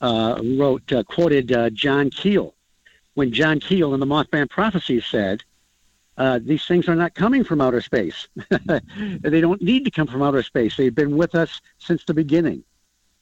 uh, 0.00 0.40
wrote, 0.58 0.92
uh, 0.92 1.02
quoted 1.04 1.52
uh, 1.52 1.70
John 1.70 2.10
Keel, 2.10 2.54
when 3.14 3.32
John 3.32 3.60
Keel 3.60 3.94
in 3.94 4.00
the 4.00 4.06
Mothman 4.06 4.50
Prophecy 4.50 5.00
said, 5.00 5.42
uh, 6.16 6.38
these 6.42 6.64
things 6.66 6.88
are 6.88 6.94
not 6.94 7.14
coming 7.14 7.42
from 7.42 7.60
outer 7.60 7.80
space. 7.80 8.28
they 9.20 9.40
don't 9.40 9.60
need 9.60 9.84
to 9.84 9.90
come 9.90 10.06
from 10.06 10.22
outer 10.22 10.42
space. 10.42 10.76
They've 10.76 10.94
been 10.94 11.16
with 11.16 11.34
us 11.34 11.60
since 11.78 12.04
the 12.04 12.14
beginning. 12.14 12.62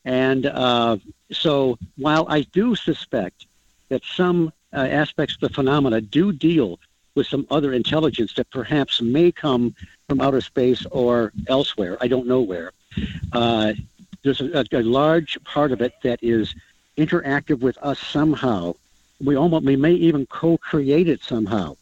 And 0.04 0.46
uh, 0.46 0.98
so 1.30 1.78
while 1.96 2.26
I 2.28 2.42
do 2.42 2.74
suspect 2.74 3.46
that 3.88 4.04
some 4.04 4.52
uh, 4.72 4.76
aspects 4.76 5.36
of 5.36 5.40
the 5.40 5.48
phenomena 5.50 6.00
do 6.00 6.32
deal 6.32 6.80
with 7.14 7.26
some 7.26 7.46
other 7.50 7.72
intelligence 7.72 8.32
that 8.34 8.50
perhaps 8.50 9.00
may 9.00 9.30
come 9.30 9.74
from 10.08 10.20
outer 10.20 10.40
space 10.40 10.84
or 10.90 11.32
elsewhere, 11.46 11.96
I 12.00 12.08
don't 12.08 12.26
know 12.26 12.40
where, 12.40 12.72
there's 14.22 14.40
a, 14.40 14.64
a, 14.72 14.82
large 14.82 15.42
part 15.44 15.72
of 15.72 15.80
it 15.80 15.94
that 16.02 16.18
is 16.22 16.54
interactive 16.96 17.60
with 17.60 17.78
us 17.78 17.98
somehow. 17.98 18.74
We 19.20 19.36
almost 19.36 19.64
we 19.64 19.76
may 19.76 19.92
even 19.92 20.26
co-create 20.26 21.08
it 21.08 21.22
somehow. 21.22 21.76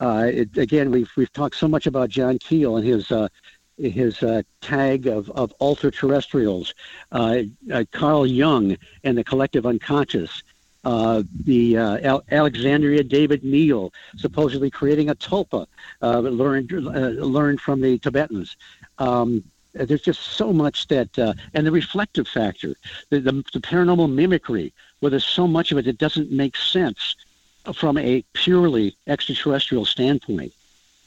Uh, 0.00 0.30
it, 0.32 0.56
again, 0.56 0.90
we've 0.90 1.10
we've 1.16 1.32
talked 1.32 1.56
so 1.56 1.68
much 1.68 1.86
about 1.86 2.08
John 2.08 2.38
Keel 2.38 2.76
and 2.76 2.86
his 2.86 3.10
uh, 3.10 3.28
his 3.78 4.22
uh, 4.22 4.42
tag 4.60 5.06
of, 5.06 5.30
of 5.30 5.52
ultra 5.60 5.90
terrestrials, 5.90 6.74
uh, 7.12 7.38
uh, 7.72 7.84
Carl 7.90 8.26
Jung 8.26 8.76
and 9.02 9.18
the 9.18 9.24
collective 9.24 9.66
unconscious, 9.66 10.44
uh, 10.84 11.24
the 11.44 11.76
Al- 11.76 12.22
Alexandria 12.30 13.02
David-Néel 13.02 13.90
supposedly 14.16 14.70
creating 14.70 15.10
a 15.10 15.14
tulpa 15.14 15.66
learned 16.02 16.70
learned 16.70 17.60
from 17.60 17.80
the 17.80 17.98
Tibetans. 17.98 18.56
Um, 18.98 19.42
there's 19.74 20.02
just 20.02 20.20
so 20.20 20.52
much 20.52 20.86
that, 20.88 21.18
uh, 21.18 21.34
and 21.52 21.66
the 21.66 21.72
reflective 21.72 22.28
factor, 22.28 22.74
the, 23.10 23.20
the, 23.20 23.32
the, 23.52 23.60
paranormal 23.60 24.12
mimicry, 24.12 24.72
where 25.00 25.10
there's 25.10 25.24
so 25.24 25.46
much 25.46 25.72
of 25.72 25.78
it 25.78 25.84
that 25.84 25.98
doesn't 25.98 26.30
make 26.30 26.56
sense 26.56 27.16
from 27.74 27.98
a 27.98 28.24
purely 28.34 28.96
extraterrestrial 29.06 29.84
standpoint. 29.84 30.52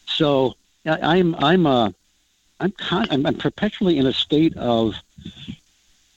So 0.06 0.56
I, 0.86 1.18
I'm, 1.18 1.36
I'm, 1.36 1.66
uh, 1.66 1.92
I'm, 2.60 2.72
con- 2.72 3.08
I'm 3.12 3.26
I'm 3.26 3.36
perpetually 3.36 3.98
in 3.98 4.08
a 4.08 4.14
state 4.14 4.56
of 4.58 4.96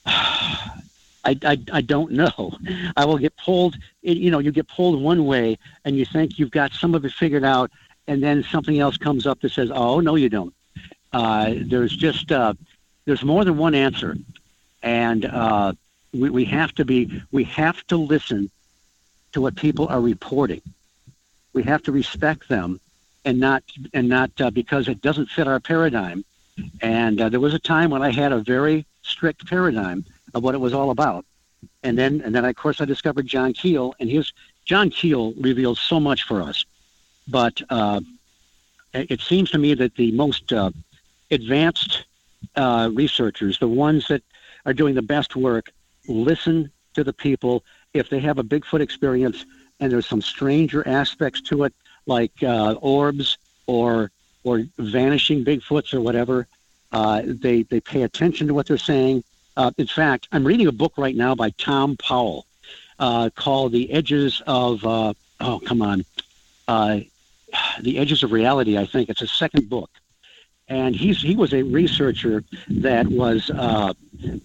I, 0.07 1.39
I, 1.45 1.59
I 1.73 1.81
don't 1.83 2.13
know. 2.13 2.57
I 2.97 3.05
will 3.05 3.19
get 3.19 3.37
pulled. 3.37 3.77
You 4.03 4.31
know, 4.31 4.39
you 4.39 4.51
get 4.51 4.69
pulled 4.69 5.01
one 5.03 5.27
way, 5.27 5.59
and 5.85 5.97
you 5.97 6.07
think 6.07 6.39
you've 6.39 6.51
got 6.51 6.73
some 6.73 6.95
of 6.95 7.05
it 7.05 7.13
figured 7.13 7.45
out, 7.45 7.71
and 8.07 8.23
then 8.23 8.43
something 8.43 8.79
else 8.79 8.97
comes 8.97 9.27
up 9.27 9.41
that 9.41 9.53
says, 9.53 9.71
"Oh 9.73 10.01
no, 10.01 10.15
you 10.15 10.31
don't." 10.31 10.55
Uh, 11.13 11.55
there's 11.57 11.97
just 11.97 12.31
uh, 12.31 12.55
there's 13.05 13.25
more 13.25 13.45
than 13.45 13.57
one 13.57 13.75
answer, 13.75 14.17
and 14.83 15.25
uh, 15.25 15.73
we, 16.13 16.31
we 16.31 16.45
have 16.45 16.73
to 16.75 16.85
be 16.85 17.23
we 17.33 17.45
have 17.45 17.85
to 17.89 17.97
listen 17.97 18.51
to 19.33 19.41
what 19.41 19.57
people 19.57 19.89
are 19.89 20.01
reporting. 20.01 20.63
We 21.53 21.63
have 21.65 21.83
to 21.85 21.93
respect 21.93 22.49
them, 22.49 22.81
and 23.25 23.41
not 23.41 23.65
and 23.93 24.09
not 24.09 24.31
uh, 24.41 24.51
because 24.51 24.89
it 24.89 25.01
doesn't 25.01 25.27
fit 25.27 25.49
our 25.49 25.61
paradigm. 25.61 26.25
And 26.83 27.21
uh, 27.21 27.29
there 27.29 27.41
was 27.41 27.55
a 27.55 27.59
time 27.59 27.91
when 27.91 28.03
I 28.03 28.11
had 28.11 28.33
a 28.33 28.41
very 28.41 28.85
strict 29.03 29.49
paradigm 29.49 30.05
of 30.35 30.43
what 30.43 30.55
it 30.55 30.59
was 30.59 30.75
all 30.75 30.91
about. 30.91 31.25
And 31.83 31.97
then, 31.97 32.21
and 32.23 32.35
then, 32.35 32.45
of 32.45 32.55
course, 32.57 32.81
I 32.81 32.85
discovered 32.85 33.27
John 33.27 33.53
Keel, 33.53 33.95
and 33.99 34.11
his 34.11 34.33
John 34.65 34.91
Keel 34.91 35.33
reveals 35.33 35.81
so 35.81 35.99
much 35.99 36.25
for 36.25 36.43
us. 36.43 36.65
But 37.27 37.61
uh, 37.71 38.01
it 38.93 39.21
seems 39.21 39.51
to 39.53 39.59
me 39.59 39.75
that 39.75 39.95
the 39.95 40.13
most 40.13 40.53
advanced 41.31 42.05
uh, 42.57 42.91
researchers, 42.93 43.59
the 43.59 43.69
ones 43.69 44.09
that 44.09 44.23
are 44.67 44.73
doing 44.73 44.95
the 44.95 45.03
best 45.03 45.37
work, 45.37 45.71
listen 46.09 46.71
to 46.95 47.05
the 47.05 47.13
people. 47.13 47.63
If 47.95 48.09
they 48.09 48.21
have 48.21 48.39
a 48.39 48.45
Bigfoot 48.45 48.81
experience 48.81 49.45
and 49.79 49.91
there's 49.91 50.07
some 50.07 50.23
stranger 50.23 50.87
aspects 50.87 51.41
to 51.43 51.65
it, 51.65 51.75
like 52.07 52.33
uh, 52.43 52.75
orbs 52.81 53.39
or 53.67 54.11
or 54.43 54.63
vanishing 54.79 55.45
Bigfoots 55.45 55.93
or 55.93 56.01
whatever, 56.01 56.47
uh, 56.93 57.23
they 57.25 57.63
they 57.65 57.81
pay 57.81 58.03
attention 58.03 58.47
to 58.49 58.55
what 58.55 58.67
they're 58.67 58.79
saying 58.79 59.23
uh, 59.57 59.71
in 59.77 59.87
fact, 59.87 60.29
I'm 60.33 60.47
reading 60.47 60.69
a 60.69 60.73
book 60.73 60.95
right 60.97 61.15
now 61.15 61.35
by 61.35 61.51
Thom 61.51 61.97
Powell 61.97 62.47
uh, 62.99 63.31
called 63.35 63.73
"The 63.73 63.91
Edges 63.91 64.41
of." 64.47 64.85
Uh, 64.85 65.13
oh, 65.41 65.61
come 65.67 65.83
on, 65.83 66.05
"The 66.67 67.99
Edges 67.99 68.23
of 68.23 68.33
Reality." 68.33 68.79
I 68.79 68.87
think 68.87 69.09
it's 69.09 69.23
a 69.23 69.27
second 69.27 69.69
book, 69.69 69.91
and 70.71 70.95
he's 70.97 71.21
he 71.21 71.35
was 71.37 71.53
a 71.53 71.63
researcher 71.63 72.43
that 72.69 73.07
was 73.09 73.51
uh, 73.51 73.93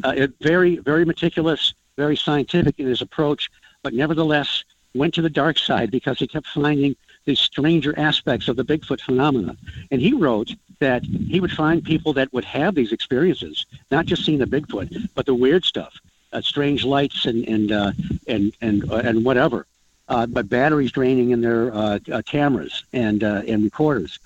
uh, 0.03 0.27
very 0.41 0.77
very 0.77 1.05
meticulous, 1.05 1.73
very 1.95 2.17
scientific 2.17 2.79
in 2.79 2.87
his 2.87 3.01
approach, 3.01 3.49
but 3.83 3.93
nevertheless 3.93 4.65
went 4.95 5.13
to 5.13 5.21
the 5.21 5.29
dark 5.29 5.57
side 5.57 5.91
because 5.91 6.17
he 6.19 6.27
kept 6.27 6.47
finding 6.47 6.95
these 7.25 7.39
stranger 7.39 7.97
aspects 7.97 8.47
of 8.47 8.55
the 8.55 8.63
Bigfoot 8.63 9.01
phenomena. 9.01 9.55
And 9.91 10.01
he 10.01 10.13
wrote 10.13 10.51
that 10.79 11.03
he 11.03 11.39
would 11.39 11.51
find 11.51 11.83
people 11.83 12.13
that 12.13 12.31
would 12.33 12.45
have 12.45 12.75
these 12.75 12.91
experiences, 12.91 13.65
not 13.91 14.05
just 14.05 14.25
seeing 14.25 14.39
the 14.39 14.45
Bigfoot, 14.45 15.09
but 15.15 15.25
the 15.25 15.33
weird 15.33 15.63
stuff, 15.63 15.99
uh, 16.33 16.41
strange 16.41 16.83
lights 16.83 17.25
and 17.25 17.47
and 17.47 17.71
uh, 17.71 17.91
and 18.27 18.53
and 18.61 18.91
uh, 18.91 18.95
and 18.95 19.23
whatever, 19.23 19.67
uh, 20.07 20.25
but 20.25 20.49
batteries 20.49 20.91
draining 20.91 21.31
in 21.31 21.41
their 21.41 21.73
uh, 21.73 21.99
uh, 22.11 22.21
cameras 22.23 22.83
and 22.93 23.21
and 23.21 23.63
recorders. 23.63 24.19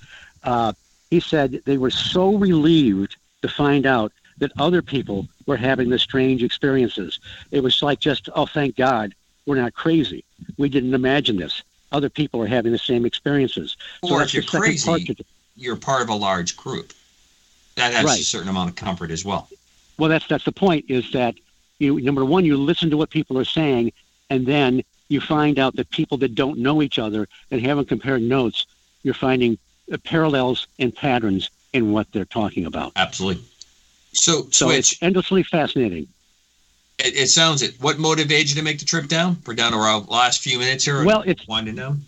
He 1.10 1.20
said 1.20 1.62
they 1.66 1.78
were 1.78 1.90
so 1.90 2.36
relieved 2.36 3.16
to 3.42 3.48
find 3.48 3.86
out 3.86 4.12
that 4.38 4.52
other 4.58 4.82
people 4.82 5.28
were 5.48 5.58
having 5.58 5.90
the 5.90 6.00
strange 6.00 6.44
experiences. 6.44 7.20
It 7.52 7.62
was 7.62 7.82
like 7.82 8.00
just, 8.00 8.30
oh, 8.36 8.46
thank 8.46 8.76
God, 8.76 9.14
we're 9.46 9.58
not 9.58 9.74
crazy. 9.74 10.24
We 10.58 10.70
didn't 10.70 10.94
imagine 10.94 11.38
this 11.38 11.64
other 11.92 12.10
people 12.10 12.42
are 12.42 12.48
having 12.48 12.72
the 12.72 12.78
same 12.78 13.06
experiences. 13.06 13.78
Or 14.04 14.10
so 14.10 14.20
if 14.20 14.34
you're 14.34 14.44
crazy, 14.44 15.18
you're 15.56 15.76
part 15.76 16.02
of 16.02 16.10
a 16.10 16.16
large 16.16 16.56
group. 16.56 16.94
That 17.76 17.94
has 17.94 18.06
right. 18.06 18.20
a 18.20 18.24
certain 18.24 18.50
amount 18.50 18.70
of 18.70 18.76
comfort 18.76 19.12
as 19.12 19.26
well. 19.26 19.48
Well, 19.98 20.10
that's 20.10 20.28
that's 20.28 20.46
the 20.46 20.52
point. 20.52 20.86
Is 20.88 21.12
that 21.12 21.36
you 21.80 22.00
number 22.02 22.26
one, 22.26 22.46
you 22.46 22.58
listen 22.58 22.90
to 22.90 22.98
what 22.98 23.10
people 23.10 23.38
are 23.38 23.46
saying, 23.46 23.92
and 24.30 24.46
then 24.46 24.84
you 25.08 25.20
find 25.20 25.58
out 25.58 25.76
that 25.78 25.90
people 25.90 26.18
that 26.20 26.36
don't 26.36 26.60
know 26.60 26.82
each 26.82 27.00
other 27.00 27.28
and 27.52 27.62
haven't 27.62 27.88
compared 27.88 28.22
notes, 28.22 28.68
you're 29.04 29.14
finding 29.14 29.58
parallels 29.98 30.68
and 30.78 30.96
patterns 30.96 31.50
in 31.74 31.92
what 31.92 32.12
they're 32.12 32.26
talking 32.26 32.66
about. 32.66 32.92
Absolutely. 32.96 33.44
So, 34.14 34.48
so 34.52 34.68
switch. 34.68 34.78
it's 34.94 35.04
endlessly 35.04 35.44
fascinating. 35.44 36.08
It, 37.00 37.16
it, 37.16 37.30
sounds 37.30 37.62
it. 37.62 37.76
What 37.80 37.98
motivated 37.98 38.50
you 38.50 38.56
to 38.56 38.62
make 38.64 38.80
the 38.80 38.86
trip 38.86 39.08
down? 39.08 39.38
We're 39.46 39.54
down 39.54 39.72
to 39.72 39.78
our 39.78 40.02
last 40.02 40.42
few 40.42 40.60
minutes 40.60 40.84
here. 40.84 41.04
Well, 41.04 41.24
it's 41.26 41.48
winding 41.48 41.76
down. 41.76 42.02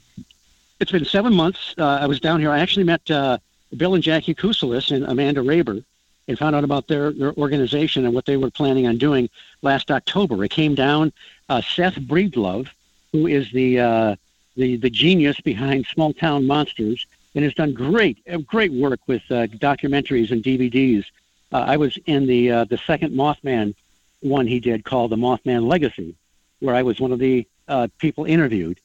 It's 0.80 0.92
been 0.92 1.06
seven 1.06 1.34
months. 1.34 1.76
Uh, 1.78 2.00
I 2.02 2.08
was 2.08 2.20
down 2.20 2.40
here. 2.40 2.52
I 2.52 2.60
actually 2.60 2.84
met 2.84 3.10
uh, 3.10 3.38
Bill 3.78 3.94
and 3.94 4.04
Jackie 4.04 4.34
Kuselis 4.34 4.92
and 4.94 5.06
Amanda 5.06 5.42
Raber 5.42 5.84
and 6.28 6.38
found 6.38 6.56
out 6.56 6.64
about 6.64 6.88
their, 6.88 7.12
their 7.12 7.34
organization 7.36 8.06
and 8.06 8.14
what 8.14 8.26
they 8.26 8.38
were 8.38 8.50
planning 8.50 8.88
on 8.88 8.98
doing 8.98 9.30
last 9.62 9.92
October. 9.92 10.44
It 10.44 10.52
came 10.52 10.76
down. 10.76 11.14
Uh, 11.50 11.62
Seth 11.62 11.96
Breedlove, 11.96 12.68
who 13.12 13.28
is 13.28 13.52
the 13.52 13.80
uh, 13.80 14.16
the 14.56 14.78
the 14.78 14.90
genius 14.90 15.40
behind 15.40 15.86
Small 15.86 16.14
Town 16.14 16.48
Monsters, 16.48 17.06
and 17.36 17.44
has 17.44 17.54
done 17.54 17.74
great 17.74 18.18
uh, 18.32 18.38
great 18.38 18.72
work 18.72 19.00
with 19.08 19.22
uh, 19.30 19.48
documentaries 19.48 20.32
and 20.32 20.44
DVDs. 20.44 21.06
I 21.54 21.76
was 21.76 21.98
in 22.06 22.28
the 22.28 22.48
the 22.66 22.80
second 22.88 23.14
Mothman 23.14 23.76
one 24.22 24.48
he 24.48 24.60
did 24.60 24.86
called 24.86 25.12
The 25.12 25.18
Mothman 25.18 25.68
Legacy, 25.68 26.16
where 26.60 26.76
I 26.76 26.84
was 26.84 27.00
one 27.00 27.12
of 27.12 27.20
the 27.20 27.46
uh, 27.68 27.88
people 27.98 28.26
interviewed. 28.26 28.80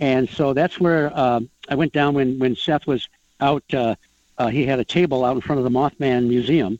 And 0.00 0.28
so 0.28 0.52
that's 0.52 0.78
where 0.78 1.12
uh, 1.16 1.40
I 1.68 1.74
went 1.74 1.92
down 1.92 2.14
when, 2.14 2.38
when 2.38 2.56
Seth 2.56 2.86
was 2.86 3.08
out. 3.40 3.64
Uh, 3.72 3.94
uh, 4.38 4.48
he 4.48 4.66
had 4.66 4.78
a 4.78 4.84
table 4.84 5.24
out 5.24 5.34
in 5.34 5.40
front 5.40 5.58
of 5.58 5.64
the 5.64 5.70
Mothman 5.70 6.28
Museum, 6.28 6.78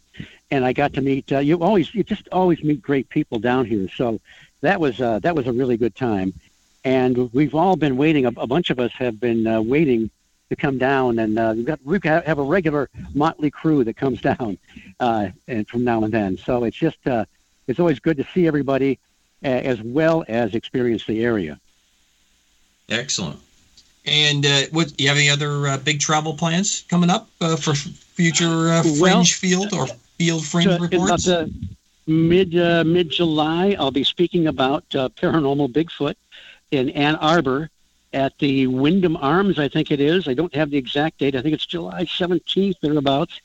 and 0.50 0.64
I 0.64 0.72
got 0.72 0.92
to 0.94 1.00
meet. 1.00 1.30
Uh, 1.30 1.38
you 1.38 1.62
always, 1.62 1.94
you 1.94 2.02
just 2.02 2.28
always 2.32 2.62
meet 2.62 2.82
great 2.82 3.08
people 3.08 3.38
down 3.38 3.66
here. 3.66 3.88
So 3.88 4.20
that 4.62 4.80
was 4.80 5.00
uh, 5.00 5.18
that 5.20 5.36
was 5.36 5.46
a 5.46 5.52
really 5.52 5.76
good 5.76 5.94
time. 5.94 6.32
And 6.84 7.32
we've 7.32 7.54
all 7.54 7.76
been 7.76 7.96
waiting. 7.96 8.26
A, 8.26 8.32
a 8.36 8.46
bunch 8.46 8.70
of 8.70 8.80
us 8.80 8.92
have 8.92 9.20
been 9.20 9.46
uh, 9.46 9.62
waiting 9.62 10.10
to 10.52 10.56
come 10.56 10.76
down, 10.76 11.18
and 11.18 11.38
uh, 11.38 11.54
we've 11.56 11.64
got 11.64 11.80
we 11.84 11.98
have 12.04 12.38
a 12.38 12.42
regular 12.42 12.90
motley 13.14 13.50
crew 13.50 13.84
that 13.84 13.96
comes 13.96 14.20
down, 14.30 14.58
uh, 15.00 15.28
and 15.48 15.66
from 15.66 15.82
now 15.82 16.04
and 16.04 16.12
then. 16.12 16.36
So 16.36 16.64
it's 16.64 16.76
just 16.76 17.06
uh, 17.06 17.24
it's 17.66 17.80
always 17.80 17.98
good 17.98 18.18
to 18.18 18.26
see 18.34 18.46
everybody 18.46 18.98
uh, 19.42 19.48
as 19.48 19.80
well 19.82 20.24
as 20.28 20.54
experience 20.54 21.06
the 21.06 21.24
area. 21.24 21.58
Excellent. 22.88 23.40
And 24.04 24.44
uh, 24.44 24.62
what 24.72 25.00
you 25.00 25.08
have 25.08 25.16
any 25.16 25.30
other 25.30 25.68
uh, 25.68 25.78
big 25.78 26.00
travel 26.00 26.34
plans 26.34 26.84
coming 26.88 27.08
up 27.08 27.28
uh, 27.40 27.56
for 27.56 27.74
future 27.74 28.68
uh, 28.68 28.82
fringe 28.82 29.00
well, 29.00 29.24
field 29.24 29.72
or 29.72 29.86
field 30.18 30.44
fringe 30.44 30.80
reports? 30.80 31.28
About, 31.28 31.48
mid 32.06 32.58
uh, 32.58 32.84
mid 32.84 33.08
July, 33.10 33.74
I'll 33.78 33.90
be 33.90 34.04
speaking 34.04 34.48
about 34.48 34.88
paranormal 34.90 35.72
Bigfoot 35.72 36.16
in 36.72 36.90
Ann 36.90 37.14
Arbor 37.16 37.70
at 38.12 38.38
the 38.38 38.66
Wyndham 38.66 39.16
Arms. 39.16 39.58
I 39.58 39.68
think 39.68 39.90
it 39.90 40.00
is. 40.00 40.28
I 40.28 40.34
don't 40.34 40.54
have 40.54 40.70
the 40.70 40.76
exact 40.76 41.18
date. 41.18 41.34
I 41.34 41.42
think 41.42 41.54
it's 41.54 41.66
July 41.66 42.04
17th 42.04 42.80
thereabouts. 42.80 43.40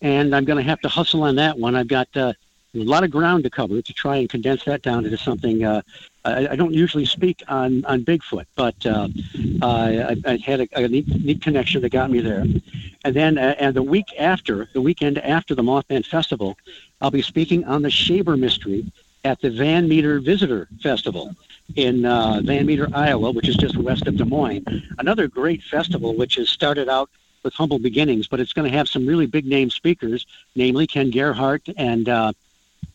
And 0.00 0.34
I'm 0.34 0.44
going 0.44 0.58
to 0.58 0.68
have 0.68 0.80
to 0.80 0.88
hustle 0.88 1.24
on 1.24 1.36
that 1.36 1.58
one. 1.58 1.74
I've 1.74 1.88
got 1.88 2.08
a 2.14 2.34
lot 2.74 3.04
of 3.04 3.10
ground 3.10 3.44
to 3.44 3.50
cover 3.50 3.80
to 3.82 3.92
try 3.92 4.16
and 4.16 4.28
condense 4.28 4.64
that 4.64 4.82
down 4.82 5.04
into 5.04 5.16
something. 5.16 5.64
Uh, 5.64 5.82
I, 6.24 6.48
I, 6.48 6.56
don't 6.56 6.74
usually 6.74 7.06
speak 7.06 7.42
on, 7.48 7.84
on 7.86 8.04
Bigfoot, 8.04 8.46
but 8.54 8.74
uh, 8.86 9.08
I, 9.62 10.16
I, 10.24 10.36
had 10.36 10.60
a, 10.60 10.68
a 10.74 10.86
neat, 10.86 11.08
neat, 11.08 11.42
connection 11.42 11.82
that 11.82 11.90
got 11.90 12.10
me 12.10 12.20
there. 12.20 12.44
And 13.04 13.14
then, 13.16 13.38
uh, 13.38 13.54
and 13.58 13.74
the 13.74 13.82
week 13.82 14.06
after, 14.18 14.68
the 14.72 14.80
weekend 14.80 15.18
after 15.18 15.54
the 15.54 15.62
Mothman 15.62 16.04
Festival, 16.04 16.56
I'll 17.00 17.10
be 17.10 17.22
speaking 17.22 17.64
on 17.64 17.82
the 17.82 17.90
Shaver 17.90 18.36
Mystery 18.36 18.90
at 19.24 19.40
the 19.40 19.50
Van 19.50 19.88
Meter 19.88 20.20
Visitor 20.20 20.68
Festival 20.80 21.34
in 21.76 22.04
uh, 22.04 22.40
Van 22.42 22.66
Meter, 22.66 22.88
Iowa, 22.94 23.30
which 23.30 23.48
is 23.48 23.56
just 23.56 23.76
west 23.76 24.06
of 24.06 24.16
Des 24.16 24.24
Moines. 24.24 24.64
Another 24.98 25.28
great 25.28 25.62
festival, 25.62 26.14
which 26.14 26.36
has 26.36 26.48
started 26.48 26.88
out 26.88 27.10
with 27.42 27.54
humble 27.54 27.78
beginnings, 27.78 28.26
but 28.26 28.40
it's 28.40 28.52
going 28.52 28.70
to 28.70 28.76
have 28.76 28.88
some 28.88 29.06
really 29.06 29.26
big 29.26 29.46
name 29.46 29.70
speakers, 29.70 30.26
namely 30.54 30.86
Ken 30.86 31.10
Gerhard 31.10 31.62
and 31.76 32.08
uh, 32.08 32.32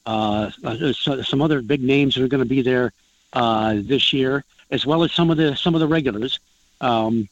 uh, 0.06 0.52
some 0.92 1.42
other 1.42 1.62
big 1.62 1.82
names 1.82 2.16
that 2.16 2.24
are 2.24 2.28
going 2.28 2.44
to 2.44 2.50
be 2.50 2.62
there 2.62 2.92
uh, 3.34 3.76
this 3.78 4.12
year, 4.12 4.44
as 4.72 4.86
well 4.86 5.04
as 5.04 5.12
some 5.12 5.30
of 5.30 5.38
the 5.38 5.56
some 5.56 5.76
of 5.76 5.80
the 5.80 5.88
regulars. 5.88 6.40
Um, 6.82 7.30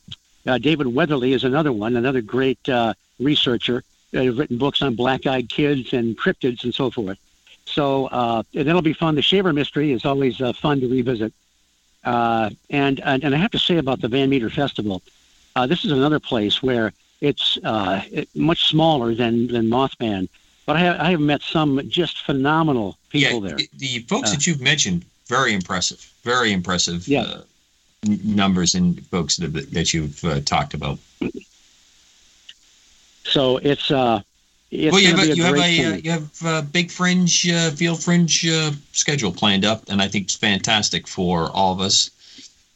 uh, 0.47 0.57
David 0.57 0.87
Weatherly 0.87 1.33
is 1.33 1.43
another 1.43 1.71
one, 1.71 1.95
another 1.95 2.21
great 2.21 2.67
uh, 2.69 2.93
researcher. 3.19 3.83
Uh, 4.13 4.29
written 4.33 4.57
books 4.57 4.81
on 4.81 4.93
black-eyed 4.93 5.47
kids 5.47 5.93
and 5.93 6.17
cryptids 6.17 6.65
and 6.65 6.75
so 6.75 6.91
forth. 6.91 7.17
So 7.65 8.07
uh, 8.07 8.43
that'll 8.53 8.81
be 8.81 8.93
fun. 8.93 9.15
The 9.15 9.21
Shaver 9.21 9.53
Mystery 9.53 9.91
is 9.91 10.05
always 10.05 10.41
uh, 10.41 10.53
fun 10.53 10.81
to 10.81 10.87
revisit. 10.87 11.33
Uh, 12.03 12.49
and, 12.69 12.99
and 13.01 13.23
and 13.23 13.35
I 13.35 13.37
have 13.37 13.51
to 13.51 13.59
say 13.59 13.77
about 13.77 14.01
the 14.01 14.07
Van 14.07 14.29
Meter 14.29 14.49
Festival, 14.49 15.01
uh, 15.55 15.67
this 15.67 15.85
is 15.85 15.91
another 15.91 16.19
place 16.19 16.63
where 16.63 16.93
it's 17.21 17.59
uh, 17.63 18.01
much 18.33 18.67
smaller 18.67 19.13
than 19.13 19.47
than 19.47 19.67
Mothman, 19.67 20.27
but 20.65 20.75
I 20.75 20.79
have, 20.79 20.99
I 20.99 21.11
have 21.11 21.19
met 21.19 21.41
some 21.41 21.87
just 21.87 22.25
phenomenal 22.25 22.97
people 23.09 23.43
yeah, 23.43 23.55
there. 23.55 23.67
The 23.77 23.99
folks 23.99 24.29
uh, 24.29 24.33
that 24.33 24.47
you've 24.47 24.61
mentioned, 24.61 25.05
very 25.27 25.53
impressive, 25.53 26.11
very 26.23 26.51
impressive 26.51 27.07
yeah. 27.07 27.21
uh, 27.21 27.41
numbers 28.23 28.73
and 28.73 29.05
folks 29.07 29.37
that, 29.37 29.53
that 29.71 29.93
you've 29.93 30.23
uh, 30.25 30.39
talked 30.41 30.73
about. 30.73 30.97
So 33.23 33.57
it's 33.57 33.91
uh, 33.91 34.21
it's 34.71 34.93
well, 34.93 35.01
you 35.01 35.09
have 35.09 35.19
a, 35.19 35.35
you 35.35 35.43
have 35.43 35.57
a 35.57 35.85
uh, 35.85 35.95
you 35.97 36.11
have 36.11 36.43
a 36.45 36.61
big 36.61 36.89
fringe 36.89 37.47
uh, 37.49 37.71
field 37.71 38.01
fringe 38.01 38.47
uh, 38.47 38.71
schedule 38.93 39.31
planned 39.31 39.65
up, 39.65 39.83
and 39.89 40.01
I 40.01 40.07
think 40.07 40.25
it's 40.25 40.35
fantastic 40.35 41.07
for 41.07 41.51
all 41.51 41.73
of 41.73 41.81
us 41.81 42.09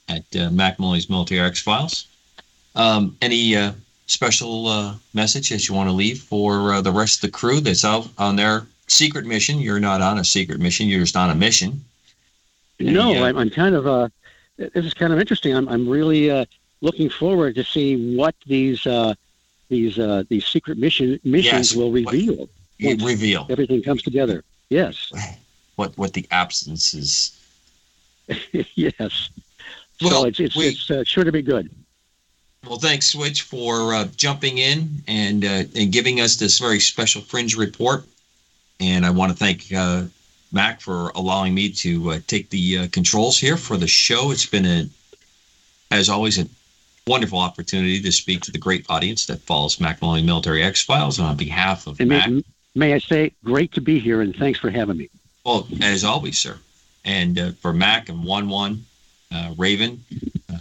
at 0.10 0.24
uh, 0.36 0.50
Mack 0.52 0.78
Maloney's 0.78 1.10
Military 1.10 1.40
X 1.40 1.62
Files. 1.62 2.08
Um, 2.76 3.16
any 3.22 3.56
uh, 3.56 3.72
special 4.08 4.68
uh, 4.68 4.96
message 5.14 5.50
that 5.50 5.68
you 5.68 5.74
want 5.74 5.88
to 5.88 5.94
leave 5.94 6.20
for 6.20 6.74
uh, 6.74 6.82
the 6.82 6.92
rest 6.92 7.24
of 7.24 7.32
the 7.32 7.38
crew 7.38 7.62
that's 7.62 7.86
out 7.86 8.10
on 8.18 8.36
their 8.36 8.68
secret 8.88 9.26
mission? 9.26 9.60
You're 9.60 9.80
not 9.80 10.02
on 10.02 10.18
a 10.18 10.26
secret 10.26 10.60
mission; 10.60 10.88
you're 10.88 11.00
just 11.00 11.16
on 11.16 11.30
a 11.30 11.36
mission. 11.36 11.84
No, 12.80 13.12
Any, 13.12 13.20
uh, 13.20 13.26
I'm, 13.26 13.38
I'm 13.38 13.50
kind 13.50 13.74
of. 13.74 13.88
Uh, 13.88 14.10
this 14.58 14.86
is 14.86 14.94
kind 14.94 15.14
of 15.14 15.20
interesting. 15.20 15.56
I'm, 15.56 15.68
I'm 15.70 15.88
really 15.88 16.30
uh, 16.30 16.46
looking 16.82 17.10
forward 17.10 17.56
to 17.56 17.64
see 17.64 18.16
what 18.16 18.36
these 18.46 18.86
uh, 18.86 19.16
these 19.70 19.98
uh, 20.00 20.24
these 20.30 20.46
secret 20.46 20.78
mission 20.78 21.20
missions 21.24 21.72
Yes, 21.72 21.76
will 21.76 21.92
reveal. 21.92 22.50
once 22.82 23.04
reveal 23.04 23.46
everything 23.50 23.82
comes 23.82 24.02
together. 24.04 24.44
Yes, 24.70 25.12
what 25.76 25.98
what 25.98 26.14
the 26.14 26.26
absence 26.32 26.94
is. 26.94 27.40
yes. 28.76 29.30
Well, 30.02 30.22
so 30.22 30.26
it's 30.26 30.40
it's, 30.40 30.56
we- 30.56 30.68
it's 30.68 30.90
uh, 30.92 31.04
sure 31.04 31.24
to 31.24 31.32
be 31.32 31.42
good. 31.42 31.70
Well, 32.68 32.80
thanks, 32.80 33.08
Switch, 33.08 33.44
for 33.44 33.94
uh, 33.94 34.06
jumping 34.16 34.58
in 34.58 34.90
and 35.08 35.46
uh, 35.46 35.64
and 35.76 35.92
giving 35.92 36.20
us 36.20 36.36
this 36.36 36.58
very 36.60 36.80
special 36.80 37.22
fringe 37.22 37.56
report. 37.56 38.06
And 38.80 39.06
I 39.06 39.10
want 39.12 39.32
to 39.32 39.38
thank 39.38 39.72
uh, 39.74 40.04
Mack 40.52 40.82
for 40.82 41.10
allowing 41.16 41.54
me 41.54 41.70
to 41.70 42.12
uh, 42.12 42.20
take 42.28 42.50
the 42.50 42.78
uh, 42.80 42.88
controls 42.92 43.40
here 43.40 43.56
for 43.56 43.78
the 43.78 43.88
show. 43.88 44.32
It's 44.32 44.46
been 44.48 44.66
a, 44.66 44.90
as 45.92 46.10
always, 46.10 46.40
a 46.40 46.48
wonderful 47.08 47.38
opportunity 47.40 48.02
to 48.02 48.12
speak 48.12 48.42
to 48.42 48.52
the 48.52 48.58
great 48.58 48.86
audience 48.90 49.28
that 49.28 49.40
follows 49.42 49.80
Mack 49.80 50.02
Maloney 50.02 50.24
Military 50.24 50.64
X 50.64 50.84
Files. 50.84 51.20
On 51.20 51.38
behalf 51.38 51.86
of 51.86 52.00
And 52.00 52.10
Mack, 52.10 52.30
may, 52.30 52.44
may 52.74 52.94
I 52.96 52.98
say, 52.98 53.32
great 53.44 53.72
to 53.74 53.82
be 53.82 54.00
here, 54.00 54.22
and 54.22 54.36
thanks 54.36 54.60
for 54.60 54.72
having 54.72 54.98
me. 54.98 55.10
well, 55.46 55.68
as 55.82 56.04
always, 56.04 56.38
sir, 56.38 56.58
and 57.04 57.38
uh, 57.38 57.52
for 57.62 57.74
Mack 57.74 58.10
and 58.10 58.24
One 58.24 58.50
One, 58.50 58.86
uh, 59.32 59.54
Raven, 59.56 60.04
uh, 60.52 60.58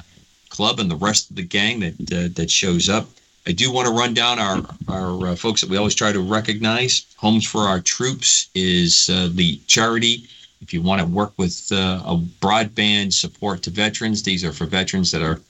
Club, 0.50 0.80
and 0.80 0.90
the 0.90 0.96
rest 0.96 1.30
of 1.30 1.36
the 1.36 1.42
gang 1.42 1.80
that 1.80 1.94
uh, 2.12 2.28
that 2.34 2.50
shows 2.50 2.88
up. 2.88 3.08
I 3.46 3.52
do 3.52 3.72
want 3.72 3.86
to 3.88 3.94
run 3.94 4.12
down 4.12 4.38
our 4.38 4.62
our 4.88 5.28
uh, 5.28 5.36
folks 5.36 5.62
that 5.62 5.70
we 5.70 5.78
always 5.78 5.94
try 5.94 6.12
to 6.12 6.20
recognize. 6.20 7.06
Homes 7.16 7.46
for 7.46 7.60
Our 7.62 7.80
Troops 7.80 8.50
is 8.54 9.08
uh, 9.10 9.30
the 9.32 9.56
charity. 9.66 10.28
If 10.60 10.72
you 10.74 10.82
want 10.82 11.00
to 11.00 11.06
work 11.06 11.32
with 11.38 11.70
uh, 11.72 12.02
a 12.04 12.16
broadband 12.16 13.12
support 13.14 13.62
to 13.62 13.70
veterans, 13.70 14.22
these 14.22 14.44
are 14.44 14.52
for 14.52 14.66
veterans 14.66 15.10
that 15.12 15.22
are 15.22 15.40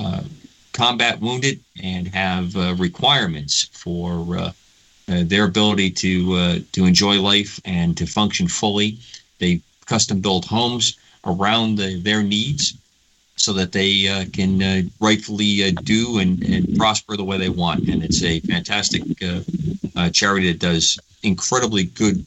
uh, 0.00 0.22
combat 0.72 1.20
wounded 1.20 1.60
and 1.82 2.08
have 2.08 2.56
uh, 2.56 2.74
requirements 2.78 3.68
for 3.72 4.38
uh, 4.38 4.52
uh, 5.10 5.24
their 5.24 5.44
ability 5.44 5.90
to 5.90 6.34
uh, 6.34 6.58
to 6.72 6.86
enjoy 6.86 7.20
life 7.20 7.60
and 7.64 7.96
to 7.96 8.06
function 8.06 8.46
fully. 8.48 8.98
They 9.38 9.60
custom 9.86 10.20
build 10.20 10.44
homes 10.44 10.96
around 11.24 11.76
the, 11.76 12.00
their 12.00 12.22
needs 12.22 12.74
so 13.36 13.52
that 13.52 13.72
they 13.72 14.06
uh, 14.06 14.24
can 14.32 14.62
uh, 14.62 14.82
rightfully 15.00 15.64
uh, 15.64 15.72
do 15.82 16.18
and, 16.18 16.42
and 16.42 16.76
prosper 16.76 17.16
the 17.16 17.24
way 17.24 17.38
they 17.38 17.48
want. 17.48 17.88
And 17.88 18.04
it's 18.04 18.22
a 18.22 18.40
fantastic 18.40 19.02
charity 20.12 20.52
that 20.52 20.60
does 20.60 20.98
incredibly 21.22 21.84
good 21.84 22.24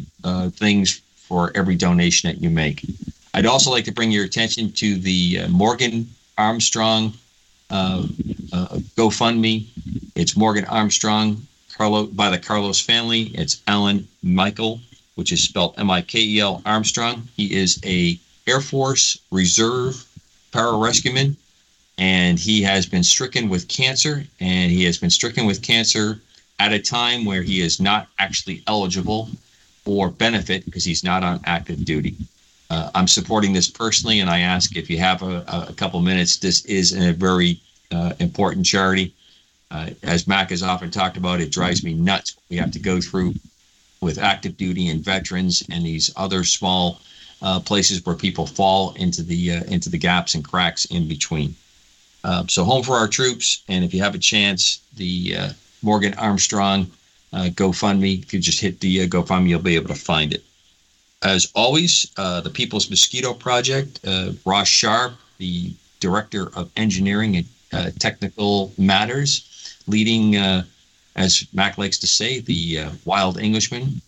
things 0.53 1.01
for 1.15 1.51
every 1.55 1.75
donation 1.75 2.29
that 2.29 2.41
you 2.41 2.49
make. 2.49 2.85
I'd 3.33 3.45
also 3.45 3.71
like 3.71 3.85
to 3.85 3.91
bring 3.91 4.11
your 4.11 4.25
attention 4.25 4.71
to 4.73 4.97
the 4.97 5.47
Morgan 5.49 6.07
Armstrong 6.37 7.13
uh, 7.73 8.03
uh, 8.53 8.67
GoFundMe. 8.95 9.65
It's 10.15 10.37
Morgan 10.37 10.65
Armstrong 10.65 11.47
Carlo 11.75 12.05
by 12.05 12.29
the 12.29 12.37
Carlos 12.37 12.79
family. 12.79 13.31
It's 13.33 13.63
Alan 13.67 14.07
Michael, 14.21 14.79
which 15.15 15.31
is 15.31 15.43
spelled 15.43 15.73
M-I-K-E-L 15.79 16.61
Armstrong. 16.67 17.27
He 17.35 17.51
is 17.53 17.81
a 17.83 18.19
Air 18.45 18.61
Force 18.61 19.17
Reserve 19.31 20.05
pararescueman, 20.51 21.35
and 21.97 22.37
he 22.37 22.61
has 22.61 22.85
been 22.85 23.03
stricken 23.03 23.49
with 23.49 23.67
cancer. 23.67 24.23
And 24.39 24.71
he 24.71 24.83
has 24.83 24.99
been 24.99 25.09
stricken 25.09 25.47
with 25.47 25.63
cancer 25.63 26.21
at 26.59 26.73
a 26.73 26.79
time 26.79 27.25
where 27.25 27.41
he 27.41 27.59
is 27.59 27.79
not 27.79 28.07
actually 28.19 28.61
eligible 28.67 29.29
for 29.83 30.09
benefit 30.11 30.63
because 30.65 30.85
he's 30.85 31.03
not 31.03 31.23
on 31.23 31.39
active 31.45 31.83
duty. 31.83 32.15
Uh, 32.69 32.89
I'm 32.95 33.07
supporting 33.07 33.53
this 33.53 33.69
personally, 33.69 34.19
and 34.19 34.29
I 34.29 34.39
ask 34.39 34.75
if 34.75 34.89
you 34.89 34.97
have 34.97 35.21
a, 35.21 35.43
a 35.69 35.73
couple 35.73 36.01
minutes. 36.01 36.37
This 36.37 36.65
is 36.65 36.93
a 36.93 37.13
very 37.13 37.59
uh, 37.93 38.13
important 38.19 38.65
charity. 38.65 39.13
Uh, 39.71 39.89
as 40.03 40.27
Mack 40.27 40.49
has 40.49 40.63
often 40.63 40.91
talked 40.91 41.17
about, 41.17 41.41
it 41.41 41.51
drives 41.51 41.83
me 41.83 41.93
nuts. 41.93 42.37
We 42.49 42.57
have 42.57 42.71
to 42.71 42.79
go 42.79 42.99
through 43.01 43.35
with 44.01 44.17
active 44.17 44.57
duty 44.57 44.89
and 44.89 45.03
veterans 45.03 45.63
and 45.71 45.85
these 45.85 46.11
other 46.15 46.43
small 46.43 46.99
uh, 47.41 47.59
places 47.59 48.05
where 48.05 48.15
people 48.15 48.45
fall 48.45 48.93
into 48.93 49.23
the 49.23 49.51
uh, 49.51 49.63
into 49.65 49.89
the 49.89 49.97
gaps 49.97 50.35
and 50.35 50.43
cracks 50.43 50.85
in 50.85 51.07
between. 51.07 51.55
Uh, 52.23 52.45
so, 52.47 52.63
home 52.63 52.83
for 52.83 52.95
our 52.95 53.07
troops, 53.07 53.63
and 53.67 53.83
if 53.83 53.93
you 53.93 54.01
have 54.01 54.15
a 54.15 54.19
chance, 54.19 54.79
the 54.95 55.35
Morgan 55.81 56.13
Armstrong 56.15 56.89
GoFundMe. 57.33 58.23
If 58.23 58.33
you 58.33 58.39
just 58.39 58.61
hit 58.61 58.79
the 58.79 59.07
GoFundMe, 59.07 59.49
you'll 59.49 59.61
be 59.61 59.75
able 59.75 59.89
to 59.89 59.95
find 59.95 60.33
it. 60.33 60.43
As 61.21 61.51
always, 61.55 62.11
the 62.15 62.51
People's 62.53 62.89
Mosquito 62.89 63.33
Project, 63.33 63.99
Ross 64.45 64.67
Sharp, 64.67 65.13
the 65.37 65.73
Director 65.99 66.49
of 66.55 66.69
Engineering 66.77 67.35
and 67.37 67.45
uh, 67.73 67.91
Technical 67.99 68.71
Matters, 68.77 69.77
leading, 69.87 70.37
uh, 70.37 70.63
as 71.15 71.47
Mack 71.53 71.77
likes 71.77 71.97
to 71.99 72.07
say, 72.07 72.39
the 72.39 72.79
uh, 72.79 72.89
Wild 73.05 73.39
Englishman, 73.39 74.01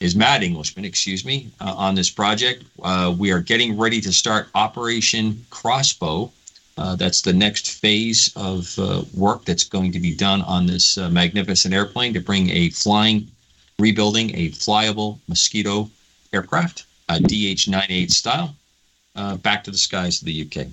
is 0.00 0.14
Mad 0.14 0.42
Englishman, 0.42 0.84
excuse 0.84 1.24
me, 1.24 1.50
uh, 1.60 1.74
on 1.76 1.94
this 1.94 2.10
project. 2.10 2.64
Uh, 2.82 3.14
we 3.16 3.30
are 3.30 3.40
getting 3.40 3.78
ready 3.78 4.00
to 4.00 4.12
start 4.12 4.48
Operation 4.54 5.44
Crossbow. 5.50 6.30
That's 6.96 7.22
the 7.22 7.32
next 7.32 7.80
phase 7.80 8.32
of 8.34 8.76
work 9.14 9.44
that's 9.44 9.64
going 9.64 9.92
to 9.92 10.00
be 10.00 10.14
done 10.14 10.42
on 10.42 10.66
this 10.66 10.96
magnificent 10.96 11.72
airplane 11.72 12.12
to 12.12 12.20
bring 12.20 12.50
a 12.50 12.70
flying, 12.70 13.28
rebuilding 13.78 14.36
a 14.36 14.50
flyable 14.50 15.18
Mosquito 15.28 15.88
aircraft, 16.32 16.84
a 17.08 17.20
DH-98 17.20 18.10
style, 18.10 18.54
back 19.42 19.64
to 19.64 19.70
the 19.70 19.78
skies 19.78 20.20
of 20.20 20.26
the 20.26 20.42
UK. 20.42 20.66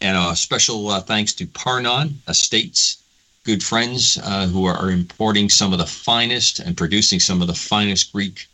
And 0.00 0.16
a 0.16 0.36
special 0.36 0.88
uh, 0.88 1.00
thanks 1.00 1.32
to 1.34 1.46
Parnon 1.46 2.20
Estates, 2.28 3.02
good 3.44 3.62
friends 3.62 4.18
uh, 4.22 4.46
who 4.46 4.66
are 4.66 4.90
importing 4.90 5.48
some 5.48 5.72
of 5.72 5.78
the 5.78 5.86
finest 5.86 6.58
and 6.60 6.76
producing 6.76 7.18
some 7.18 7.40
of 7.40 7.48
the 7.48 7.54
finest 7.54 8.12
Greek 8.12 8.46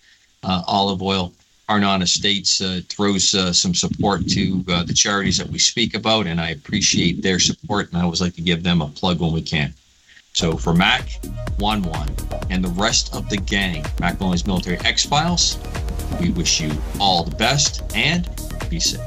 uh, 0.45 0.63
olive 0.67 1.03
oil. 1.03 1.33
Parnon 1.67 2.03
Estates 2.03 2.61
uh, 2.61 2.81
throws 2.89 3.35
uh, 3.35 3.53
some 3.53 3.75
support 3.75 4.29
to 4.29 4.63
the 4.63 4.95
charities 4.95 5.39
that 5.39 5.49
we 5.49 5.59
speak 5.59 5.95
about, 5.95 6.27
and 6.27 6.41
I 6.41 6.51
appreciate 6.51 7.23
their 7.23 7.39
support, 7.39 7.89
and 7.89 7.99
I 7.99 8.05
always 8.05 8.21
like 8.21 8.35
to 8.35 8.43
give 8.43 8.63
them 8.63 8.83
a 8.83 8.89
plug 8.89 9.21
when 9.21 9.33
we 9.33 9.43
can. 9.43 9.73
So 10.35 10.57
for 10.57 10.75
Mack, 10.75 11.09
Juan 11.59 11.83
Juan, 11.83 12.09
and 12.51 12.65
the 12.65 12.71
rest 12.71 13.15
of 13.15 13.29
the 13.29 13.37
gang, 13.37 13.85
Mack 14.01 14.19
Maloney's 14.19 14.47
Military 14.47 14.79
X 14.79 15.05
Files, 15.05 15.59
we 16.21 16.31
wish 16.31 16.61
you 16.61 16.71
all 16.99 17.23
the 17.25 17.37
best 17.37 17.83
and 17.95 18.29
be 18.71 18.81
safe. 18.81 19.01